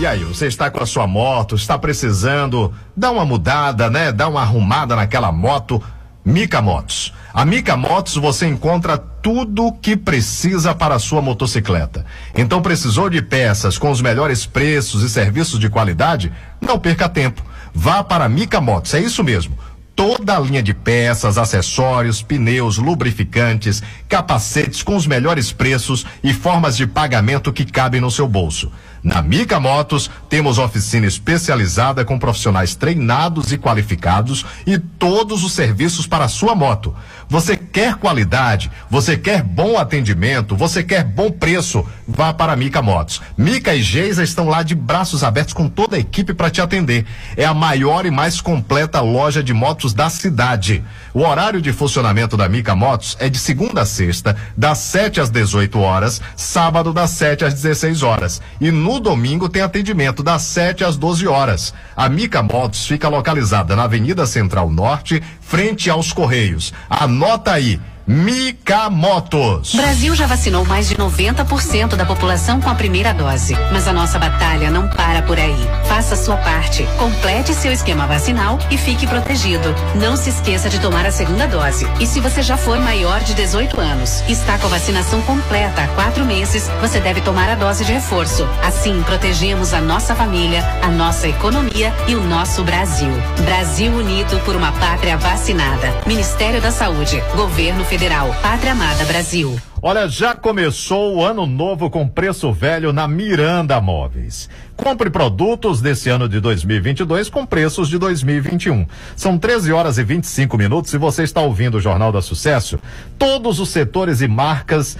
E 0.00 0.06
aí, 0.06 0.24
você 0.24 0.48
está 0.48 0.68
com 0.68 0.82
a 0.82 0.86
sua 0.86 1.06
moto, 1.06 1.54
está 1.54 1.78
precisando 1.78 2.74
dar 2.96 3.12
uma 3.12 3.24
mudada, 3.24 3.88
né? 3.88 4.10
Dar 4.10 4.26
uma 4.26 4.40
arrumada 4.40 4.96
naquela 4.96 5.30
moto? 5.30 5.80
Mica 6.24 6.60
Motos. 6.60 7.14
A 7.32 7.44
Mica 7.44 7.76
Motos 7.76 8.16
você 8.16 8.46
encontra 8.46 8.98
tudo 8.98 9.66
o 9.66 9.72
que 9.72 9.96
precisa 9.96 10.74
para 10.74 10.96
a 10.96 10.98
sua 10.98 11.22
motocicleta. 11.22 12.04
Então 12.34 12.60
precisou 12.60 13.08
de 13.08 13.22
peças 13.22 13.78
com 13.78 13.90
os 13.90 14.02
melhores 14.02 14.44
preços 14.44 15.02
e 15.02 15.08
serviços 15.08 15.58
de 15.58 15.70
qualidade? 15.70 16.32
Não 16.60 16.78
perca 16.78 17.08
tempo. 17.08 17.42
Vá 17.72 18.02
para 18.02 18.24
a 18.24 18.28
Mica 18.28 18.60
Motos, 18.60 18.94
é 18.94 19.00
isso 19.00 19.22
mesmo. 19.22 19.56
Toda 20.00 20.34
a 20.34 20.40
linha 20.40 20.62
de 20.62 20.72
peças, 20.72 21.36
acessórios, 21.36 22.22
pneus, 22.22 22.78
lubrificantes, 22.78 23.82
capacetes 24.08 24.82
com 24.82 24.96
os 24.96 25.06
melhores 25.06 25.52
preços 25.52 26.06
e 26.24 26.32
formas 26.32 26.74
de 26.74 26.86
pagamento 26.86 27.52
que 27.52 27.66
cabem 27.66 28.00
no 28.00 28.10
seu 28.10 28.26
bolso. 28.26 28.72
Na 29.02 29.22
Mica 29.22 29.58
Motos, 29.58 30.10
temos 30.28 30.58
oficina 30.58 31.06
especializada 31.06 32.04
com 32.04 32.18
profissionais 32.18 32.74
treinados 32.74 33.50
e 33.50 33.56
qualificados 33.56 34.44
e 34.66 34.78
todos 34.78 35.42
os 35.42 35.52
serviços 35.52 36.06
para 36.06 36.26
a 36.26 36.28
sua 36.28 36.54
moto. 36.54 36.94
Você 37.26 37.56
quer 37.56 37.94
qualidade? 37.94 38.70
Você 38.90 39.16
quer 39.16 39.42
bom 39.42 39.78
atendimento? 39.78 40.54
Você 40.54 40.82
quer 40.82 41.02
bom 41.02 41.30
preço? 41.30 41.86
Vá 42.06 42.34
para 42.34 42.52
a 42.52 42.56
Mica 42.56 42.82
Motos. 42.82 43.22
Mica 43.38 43.74
e 43.74 43.82
Geisa 43.82 44.22
estão 44.22 44.48
lá 44.48 44.62
de 44.62 44.74
braços 44.74 45.24
abertos 45.24 45.54
com 45.54 45.68
toda 45.68 45.96
a 45.96 46.00
equipe 46.00 46.34
para 46.34 46.50
te 46.50 46.60
atender. 46.60 47.06
É 47.36 47.46
a 47.46 47.54
maior 47.54 48.04
e 48.04 48.10
mais 48.10 48.40
completa 48.40 49.00
loja 49.00 49.42
de 49.42 49.54
motos 49.54 49.94
da 49.94 50.10
cidade. 50.10 50.84
O 51.14 51.20
horário 51.20 51.62
de 51.62 51.72
funcionamento 51.72 52.36
da 52.36 52.48
Mica 52.48 52.74
Motos 52.74 53.16
é 53.18 53.28
de 53.28 53.38
segunda 53.38 53.82
a 53.82 53.86
sexta, 53.86 54.36
das 54.56 54.78
7 54.78 55.20
às 55.20 55.30
18 55.30 55.78
horas, 55.78 56.20
sábado 56.36 56.92
das 56.92 57.10
7 57.10 57.44
às 57.44 57.54
16 57.54 58.02
horas. 58.02 58.42
E 58.60 58.70
no 58.70 58.89
domingo 58.98 59.48
tem 59.48 59.62
atendimento 59.62 60.22
das 60.22 60.42
7 60.42 60.84
às 60.84 60.96
12 60.96 61.28
horas. 61.28 61.74
A 61.94 62.08
Mica 62.08 62.42
Motos 62.42 62.86
fica 62.86 63.08
localizada 63.08 63.76
na 63.76 63.84
Avenida 63.84 64.26
Central 64.26 64.70
Norte, 64.70 65.22
frente 65.40 65.90
aos 65.90 66.12
Correios. 66.12 66.72
Anota 66.88 67.52
aí. 67.52 67.78
Mica 68.06 68.90
Motos. 68.90 69.74
Brasil 69.74 70.14
já 70.14 70.26
vacinou 70.26 70.64
mais 70.64 70.88
de 70.88 70.96
90% 70.96 71.96
da 71.96 72.04
população 72.04 72.60
com 72.60 72.68
a 72.68 72.74
primeira 72.74 73.12
dose. 73.12 73.56
Mas 73.72 73.86
a 73.86 73.92
nossa 73.92 74.18
batalha 74.18 74.70
não 74.70 74.88
para 74.88 75.22
por 75.22 75.38
aí. 75.38 75.68
Faça 75.86 76.16
sua 76.16 76.36
parte. 76.36 76.86
Complete 76.98 77.54
seu 77.54 77.72
esquema 77.72 78.06
vacinal 78.06 78.58
e 78.70 78.78
fique 78.78 79.06
protegido. 79.06 79.74
Não 79.94 80.16
se 80.16 80.30
esqueça 80.30 80.68
de 80.68 80.80
tomar 80.80 81.06
a 81.06 81.12
segunda 81.12 81.46
dose. 81.46 81.86
E 82.00 82.06
se 82.06 82.20
você 82.20 82.42
já 82.42 82.56
for 82.56 82.78
maior 82.80 83.20
de 83.20 83.34
18 83.34 83.80
anos 83.80 84.22
está 84.28 84.58
com 84.58 84.66
a 84.66 84.70
vacinação 84.70 85.20
completa 85.22 85.82
há 85.82 85.88
quatro 85.88 86.24
meses, 86.24 86.68
você 86.80 87.00
deve 87.00 87.20
tomar 87.20 87.50
a 87.50 87.54
dose 87.54 87.84
de 87.84 87.92
reforço. 87.92 88.48
Assim, 88.62 89.02
protegemos 89.02 89.72
a 89.72 89.80
nossa 89.80 90.14
família, 90.14 90.64
a 90.82 90.88
nossa 90.88 91.28
economia 91.28 91.92
e 92.08 92.14
o 92.14 92.22
nosso 92.22 92.64
Brasil. 92.64 93.12
Brasil 93.44 93.92
unido 93.92 94.40
por 94.44 94.56
uma 94.56 94.72
pátria 94.72 95.16
vacinada. 95.16 95.94
Ministério 96.06 96.60
da 96.60 96.70
Saúde. 96.70 97.22
Governo 97.34 97.84
Federal. 97.90 98.32
Pátria 98.40 98.70
Amada 98.70 99.04
Brasil. 99.04 99.60
Olha, 99.82 100.06
já 100.06 100.32
começou 100.32 101.16
o 101.16 101.24
ano 101.24 101.44
novo 101.44 101.90
com 101.90 102.06
preço 102.06 102.52
velho 102.52 102.92
na 102.92 103.08
Miranda 103.08 103.80
Móveis. 103.80 104.48
Compre 104.76 105.10
produtos 105.10 105.80
desse 105.80 106.08
ano 106.08 106.28
de 106.28 106.38
2022 106.38 107.28
com 107.28 107.44
preços 107.44 107.88
de 107.88 107.98
2021. 107.98 108.86
São 109.16 109.36
13 109.36 109.72
horas 109.72 109.98
e 109.98 110.04
25 110.04 110.56
minutos 110.56 110.94
e 110.94 110.98
você 110.98 111.24
está 111.24 111.40
ouvindo 111.40 111.78
o 111.78 111.80
Jornal 111.80 112.12
da 112.12 112.22
Sucesso. 112.22 112.78
Todos 113.18 113.58
os 113.58 113.70
setores 113.70 114.20
e 114.20 114.28
marcas 114.28 114.96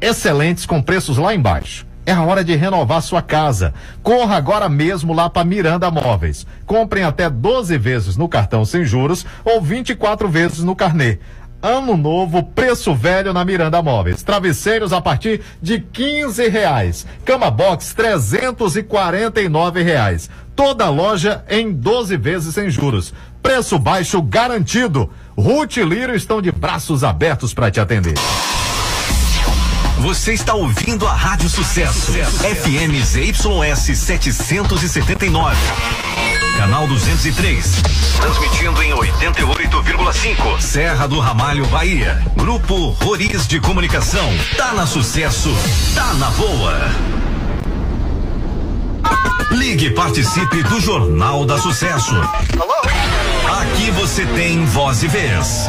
excelentes 0.00 0.64
com 0.64 0.80
preços 0.80 1.18
lá 1.18 1.34
embaixo. 1.34 1.90
É 2.06 2.12
a 2.12 2.22
hora 2.22 2.42
de 2.42 2.56
renovar 2.56 3.02
sua 3.02 3.20
casa. 3.20 3.74
Corra 4.02 4.36
agora 4.36 4.68
mesmo 4.68 5.12
lá 5.12 5.28
para 5.28 5.44
Miranda 5.44 5.90
Móveis. 5.90 6.46
Comprem 6.64 7.04
até 7.04 7.28
12 7.28 7.76
vezes 7.76 8.16
no 8.16 8.28
cartão 8.28 8.64
sem 8.64 8.84
juros 8.84 9.26
ou 9.44 9.60
24 9.60 10.26
vezes 10.28 10.60
no 10.60 10.74
carnê. 10.74 11.18
Ano 11.62 11.94
novo, 11.94 12.42
preço 12.42 12.94
velho 12.94 13.34
na 13.34 13.44
Miranda 13.44 13.82
Móveis. 13.82 14.22
Travesseiros 14.22 14.94
a 14.94 15.00
partir 15.00 15.42
de 15.60 15.78
15 15.78 16.48
reais. 16.48 17.06
Cama 17.24 17.50
box 17.50 17.94
349 17.94 19.82
reais. 19.82 20.30
Toda 20.56 20.88
loja 20.88 21.44
em 21.48 21.70
12 21.70 22.16
vezes 22.16 22.54
sem 22.54 22.70
juros. 22.70 23.12
Preço 23.42 23.78
baixo 23.78 24.22
garantido. 24.22 25.10
Ruth 25.36 25.76
e 25.76 25.82
Lírio 25.82 26.14
estão 26.14 26.40
de 26.40 26.50
braços 26.50 27.04
abertos 27.04 27.52
para 27.52 27.70
te 27.70 27.78
atender. 27.78 28.14
Você 29.98 30.32
está 30.32 30.54
ouvindo 30.54 31.06
a 31.06 31.12
Rádio 31.12 31.50
Sucesso. 31.50 32.12
FM 32.12 33.04
ZYS 33.04 33.98
779. 33.98 35.56
Canal 36.60 36.86
203. 36.86 37.82
Transmitindo 38.20 38.82
em 38.82 38.92
88,5. 38.92 40.60
Serra 40.60 41.08
do 41.08 41.18
Ramalho, 41.18 41.64
Bahia. 41.68 42.22
Grupo 42.36 42.90
Roriz 43.02 43.46
de 43.46 43.58
Comunicação. 43.58 44.28
Tá 44.58 44.74
na 44.74 44.84
Sucesso. 44.86 45.48
Tá 45.94 46.12
na 46.16 46.28
boa. 46.32 46.78
Ligue 49.52 49.86
e 49.86 49.90
participe 49.94 50.62
do 50.64 50.78
Jornal 50.78 51.46
da 51.46 51.56
Sucesso. 51.56 52.14
Aqui 53.62 53.90
você 53.92 54.26
tem 54.26 54.62
voz 54.66 55.02
e 55.02 55.08
vez. 55.08 55.66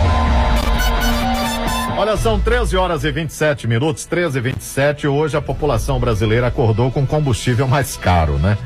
Olha, 1.98 2.18
são 2.18 2.38
13 2.38 2.76
horas 2.76 3.06
e 3.06 3.12
27 3.14 3.66
minutos, 3.66 4.06
13 4.06 4.40
e 4.40 4.42
27. 4.42 5.08
Hoje 5.08 5.38
a 5.38 5.42
população 5.42 6.02
brasileira 6.02 6.48
acordou 6.48 6.92
com 6.92 7.08
combustível 7.08 7.66
mais 7.66 7.96
caro, 7.96 8.34
né? 8.34 8.58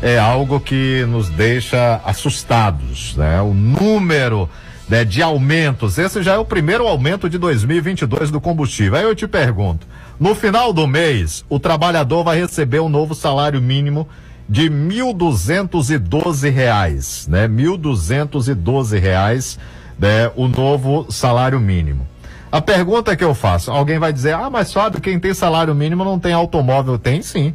É 0.00 0.16
algo 0.18 0.60
que 0.60 1.04
nos 1.08 1.28
deixa 1.28 2.00
assustados, 2.04 3.16
né? 3.16 3.40
O 3.40 3.52
número 3.52 4.48
né, 4.88 5.04
de 5.04 5.20
aumentos. 5.22 5.98
Esse 5.98 6.22
já 6.22 6.34
é 6.34 6.38
o 6.38 6.44
primeiro 6.44 6.86
aumento 6.86 7.28
de 7.28 7.36
2022 7.36 8.30
do 8.30 8.40
combustível. 8.40 8.96
Aí 8.96 9.04
eu 9.04 9.14
te 9.14 9.26
pergunto: 9.26 9.86
no 10.18 10.36
final 10.36 10.72
do 10.72 10.86
mês, 10.86 11.44
o 11.48 11.58
trabalhador 11.58 12.22
vai 12.22 12.38
receber 12.38 12.80
um 12.80 12.88
novo 12.88 13.12
salário 13.14 13.60
mínimo 13.60 14.08
de 14.48 14.70
1.212 14.70 16.48
reais, 16.48 17.26
né? 17.28 17.48
1.212 17.48 18.98
reais, 19.00 19.58
né? 19.98 20.30
O 20.36 20.46
novo 20.46 21.06
salário 21.10 21.58
mínimo. 21.58 22.06
A 22.50 22.62
pergunta 22.62 23.14
que 23.14 23.24
eu 23.24 23.34
faço, 23.34 23.70
alguém 23.70 23.98
vai 23.98 24.10
dizer, 24.10 24.32
ah, 24.32 24.48
mas 24.48 24.72
Fábio, 24.72 25.02
quem 25.02 25.20
tem 25.20 25.34
salário 25.34 25.74
mínimo 25.74 26.02
não 26.02 26.18
tem 26.18 26.32
automóvel. 26.32 26.98
Tem 26.98 27.20
sim. 27.20 27.54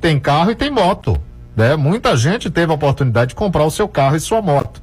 Tem 0.00 0.18
carro 0.18 0.50
e 0.50 0.56
tem 0.56 0.70
moto. 0.70 1.20
Né? 1.56 1.74
Muita 1.74 2.16
gente 2.16 2.50
teve 2.50 2.70
a 2.70 2.74
oportunidade 2.74 3.30
de 3.30 3.34
comprar 3.34 3.64
o 3.64 3.70
seu 3.70 3.88
carro 3.88 4.14
e 4.14 4.20
sua 4.20 4.42
moto. 4.42 4.80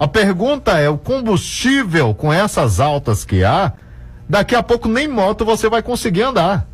A 0.00 0.08
pergunta 0.08 0.78
é, 0.78 0.88
o 0.88 0.98
combustível 0.98 2.14
com 2.14 2.32
essas 2.32 2.80
altas 2.80 3.24
que 3.24 3.44
há, 3.44 3.72
daqui 4.28 4.56
a 4.56 4.62
pouco 4.62 4.88
nem 4.88 5.06
moto 5.06 5.44
você 5.44 5.68
vai 5.68 5.82
conseguir 5.82 6.22
andar. 6.22 6.66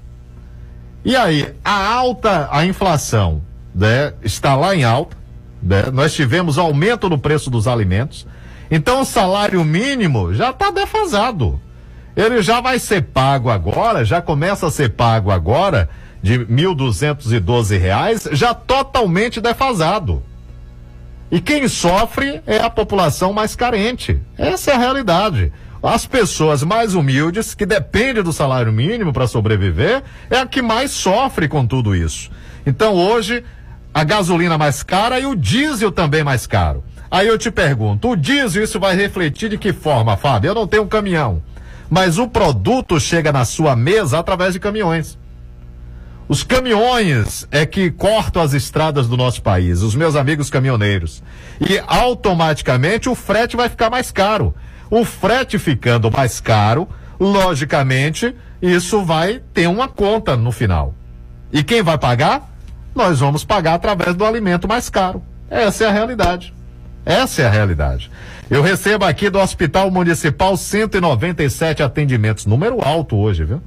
E 1.05 1.17
aí, 1.17 1.55
a 1.65 1.93
alta, 1.93 2.49
a 2.51 2.65
inflação, 2.65 3.43
né, 3.75 4.13
está 4.23 4.55
lá 4.55 4.75
em 4.75 4.85
alta, 4.85 5.17
né? 5.63 5.85
Nós 5.93 6.15
tivemos 6.15 6.57
aumento 6.57 7.09
no 7.09 7.19
preço 7.19 7.51
dos 7.51 7.67
alimentos. 7.67 8.27
Então 8.71 9.01
o 9.01 9.05
salário 9.05 9.65
mínimo 9.65 10.33
já 10.33 10.51
está 10.51 10.71
defasado 10.71 11.61
ele 12.17 12.43
já 12.43 12.61
vai 12.61 12.79
ser 12.79 13.03
pago 13.03 13.51
agora, 13.51 14.05
já 14.05 14.21
começa 14.21 14.67
a 14.67 14.71
ser 14.71 14.91
pago 14.91 15.31
agora 15.31 15.89
de 16.23 16.39
1.212 16.39 17.79
reais, 17.79 18.29
já 18.33 18.55
totalmente 18.55 19.41
defasado. 19.41 20.23
E 21.31 21.41
quem 21.41 21.69
sofre 21.69 22.43
é 22.47 22.59
a 22.59 22.69
população 22.69 23.33
mais 23.33 23.55
carente. 23.55 24.21
Essa 24.37 24.73
é 24.73 24.75
a 24.75 24.79
realidade. 24.79 25.53
As 25.83 26.05
pessoas 26.05 26.63
mais 26.63 26.95
humildes, 26.95 27.55
que 27.55 27.65
dependem 27.65 28.23
do 28.23 28.33
salário 28.33 28.73
mínimo 28.73 29.13
para 29.13 29.27
sobreviver, 29.27 30.03
é 30.29 30.39
a 30.39 30.47
que 30.47 30.61
mais 30.61 30.91
sofre 30.91 31.49
com 31.49 31.67
tudo 31.67 31.95
isso. 31.95 32.31
Então 32.67 32.95
hoje, 32.95 33.45
a 33.95 34.05
gasolina 34.05 34.59
mais 34.59 34.83
cara 34.83 35.19
e 35.19 35.27
o 35.27 35.35
diesel 35.35 35.91
também 35.91 36.23
mais 36.23 36.47
caro. 36.47 36.85
Aí 37.11 37.27
eu 37.27 37.39
te 37.39 37.51
pergunto, 37.51 38.11
o 38.11 38.17
diesel 38.17 38.63
isso 38.63 38.79
vai 38.79 38.95
refletir 38.95 39.49
de 39.49 39.57
que 39.57 39.73
forma, 39.73 40.17
Fábio? 40.17 40.51
Eu 40.51 40.55
não 40.55 40.67
tenho 40.67 40.83
um 40.83 40.89
caminhão 40.89 41.43
mas 41.91 42.19
o 42.19 42.29
produto 42.29 43.01
chega 43.01 43.33
na 43.33 43.45
sua 43.45 43.75
mesa 43.75 44.21
através 44.21 44.55
de 44.55 44.61
caminhões. 44.61 45.19
Os 46.31 46.44
caminhões 46.44 47.44
é 47.51 47.66
que 47.66 47.90
cortam 47.90 48.40
as 48.40 48.55
estradas 48.55 49.09
do 49.09 49.16
nosso 49.16 49.43
país, 49.43 49.82
os 49.82 49.97
meus 49.97 50.15
amigos 50.15 50.48
caminhoneiros. 50.48 51.24
E 51.61 51.82
automaticamente 51.89 53.09
o 53.09 53.16
frete 53.16 53.57
vai 53.57 53.69
ficar 53.69 53.90
mais 53.90 54.12
caro. 54.12 54.55
O 54.89 55.05
frete 55.05 55.59
ficando 55.59 56.09
mais 56.09 56.39
caro, 56.39 56.89
logicamente, 57.19 58.32
isso 58.62 59.02
vai 59.02 59.43
ter 59.52 59.66
uma 59.66 59.89
conta 59.89 60.36
no 60.36 60.52
final. 60.52 60.94
E 61.52 61.65
quem 61.65 61.82
vai 61.82 61.98
pagar? 61.98 62.48
Nós 62.94 63.19
vamos 63.19 63.43
pagar 63.43 63.74
através 63.74 64.15
do 64.15 64.24
alimento 64.24 64.69
mais 64.69 64.89
caro. 64.89 65.24
Essa 65.51 65.82
é 65.82 65.89
a 65.89 65.93
realidade. 65.93 66.55
Essa 67.05 67.43
é 67.43 67.47
a 67.47 67.51
realidade. 67.51 68.09
Eu 68.48 68.62
recebo 68.62 69.05
aqui 69.05 69.31
do 69.31 69.40
Hospital 69.40 69.90
Municipal 69.90 70.57
197 70.57 71.82
atendimentos. 71.82 72.47
Número 72.47 72.81
alto 72.86 73.16
hoje, 73.16 73.43
viu? 73.43 73.61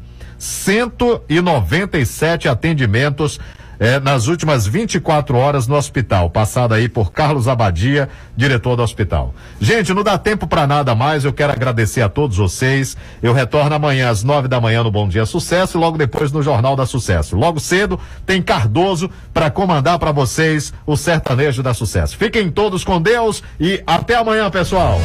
197 0.43 2.49
atendimentos 2.49 3.39
eh, 3.79 3.99
nas 3.99 4.27
últimas 4.27 4.67
24 4.67 5.35
horas 5.37 5.67
no 5.67 5.75
hospital, 5.75 6.29
passada 6.29 6.75
aí 6.75 6.89
por 6.89 7.13
Carlos 7.13 7.47
Abadia, 7.47 8.09
diretor 8.35 8.75
do 8.75 8.83
hospital. 8.83 9.33
Gente, 9.59 9.93
não 9.93 10.03
dá 10.03 10.17
tempo 10.17 10.45
para 10.45 10.67
nada 10.67 10.93
mais. 10.93 11.23
Eu 11.23 11.31
quero 11.31 11.53
agradecer 11.53 12.01
a 12.01 12.09
todos 12.09 12.35
vocês. 12.37 12.97
Eu 13.21 13.31
retorno 13.33 13.73
amanhã 13.73 14.09
às 14.09 14.21
nove 14.21 14.49
da 14.49 14.59
manhã 14.59 14.83
no 14.83 14.91
Bom 14.91 15.07
Dia 15.07 15.25
Sucesso 15.25 15.77
e 15.77 15.79
logo 15.79 15.97
depois 15.97 16.29
no 16.31 16.43
Jornal 16.43 16.75
da 16.75 16.85
Sucesso. 16.85 17.37
Logo 17.37 17.59
cedo 17.59 17.99
tem 18.25 18.41
Cardoso 18.41 19.09
para 19.33 19.49
comandar 19.49 19.97
para 19.97 20.11
vocês 20.11 20.73
o 20.85 20.97
sertanejo 20.97 21.63
da 21.63 21.73
Sucesso. 21.73 22.17
Fiquem 22.17 22.51
todos 22.51 22.83
com 22.83 23.01
Deus 23.01 23.41
e 23.59 23.81
até 23.87 24.15
amanhã, 24.15 24.51
pessoal. 24.51 24.99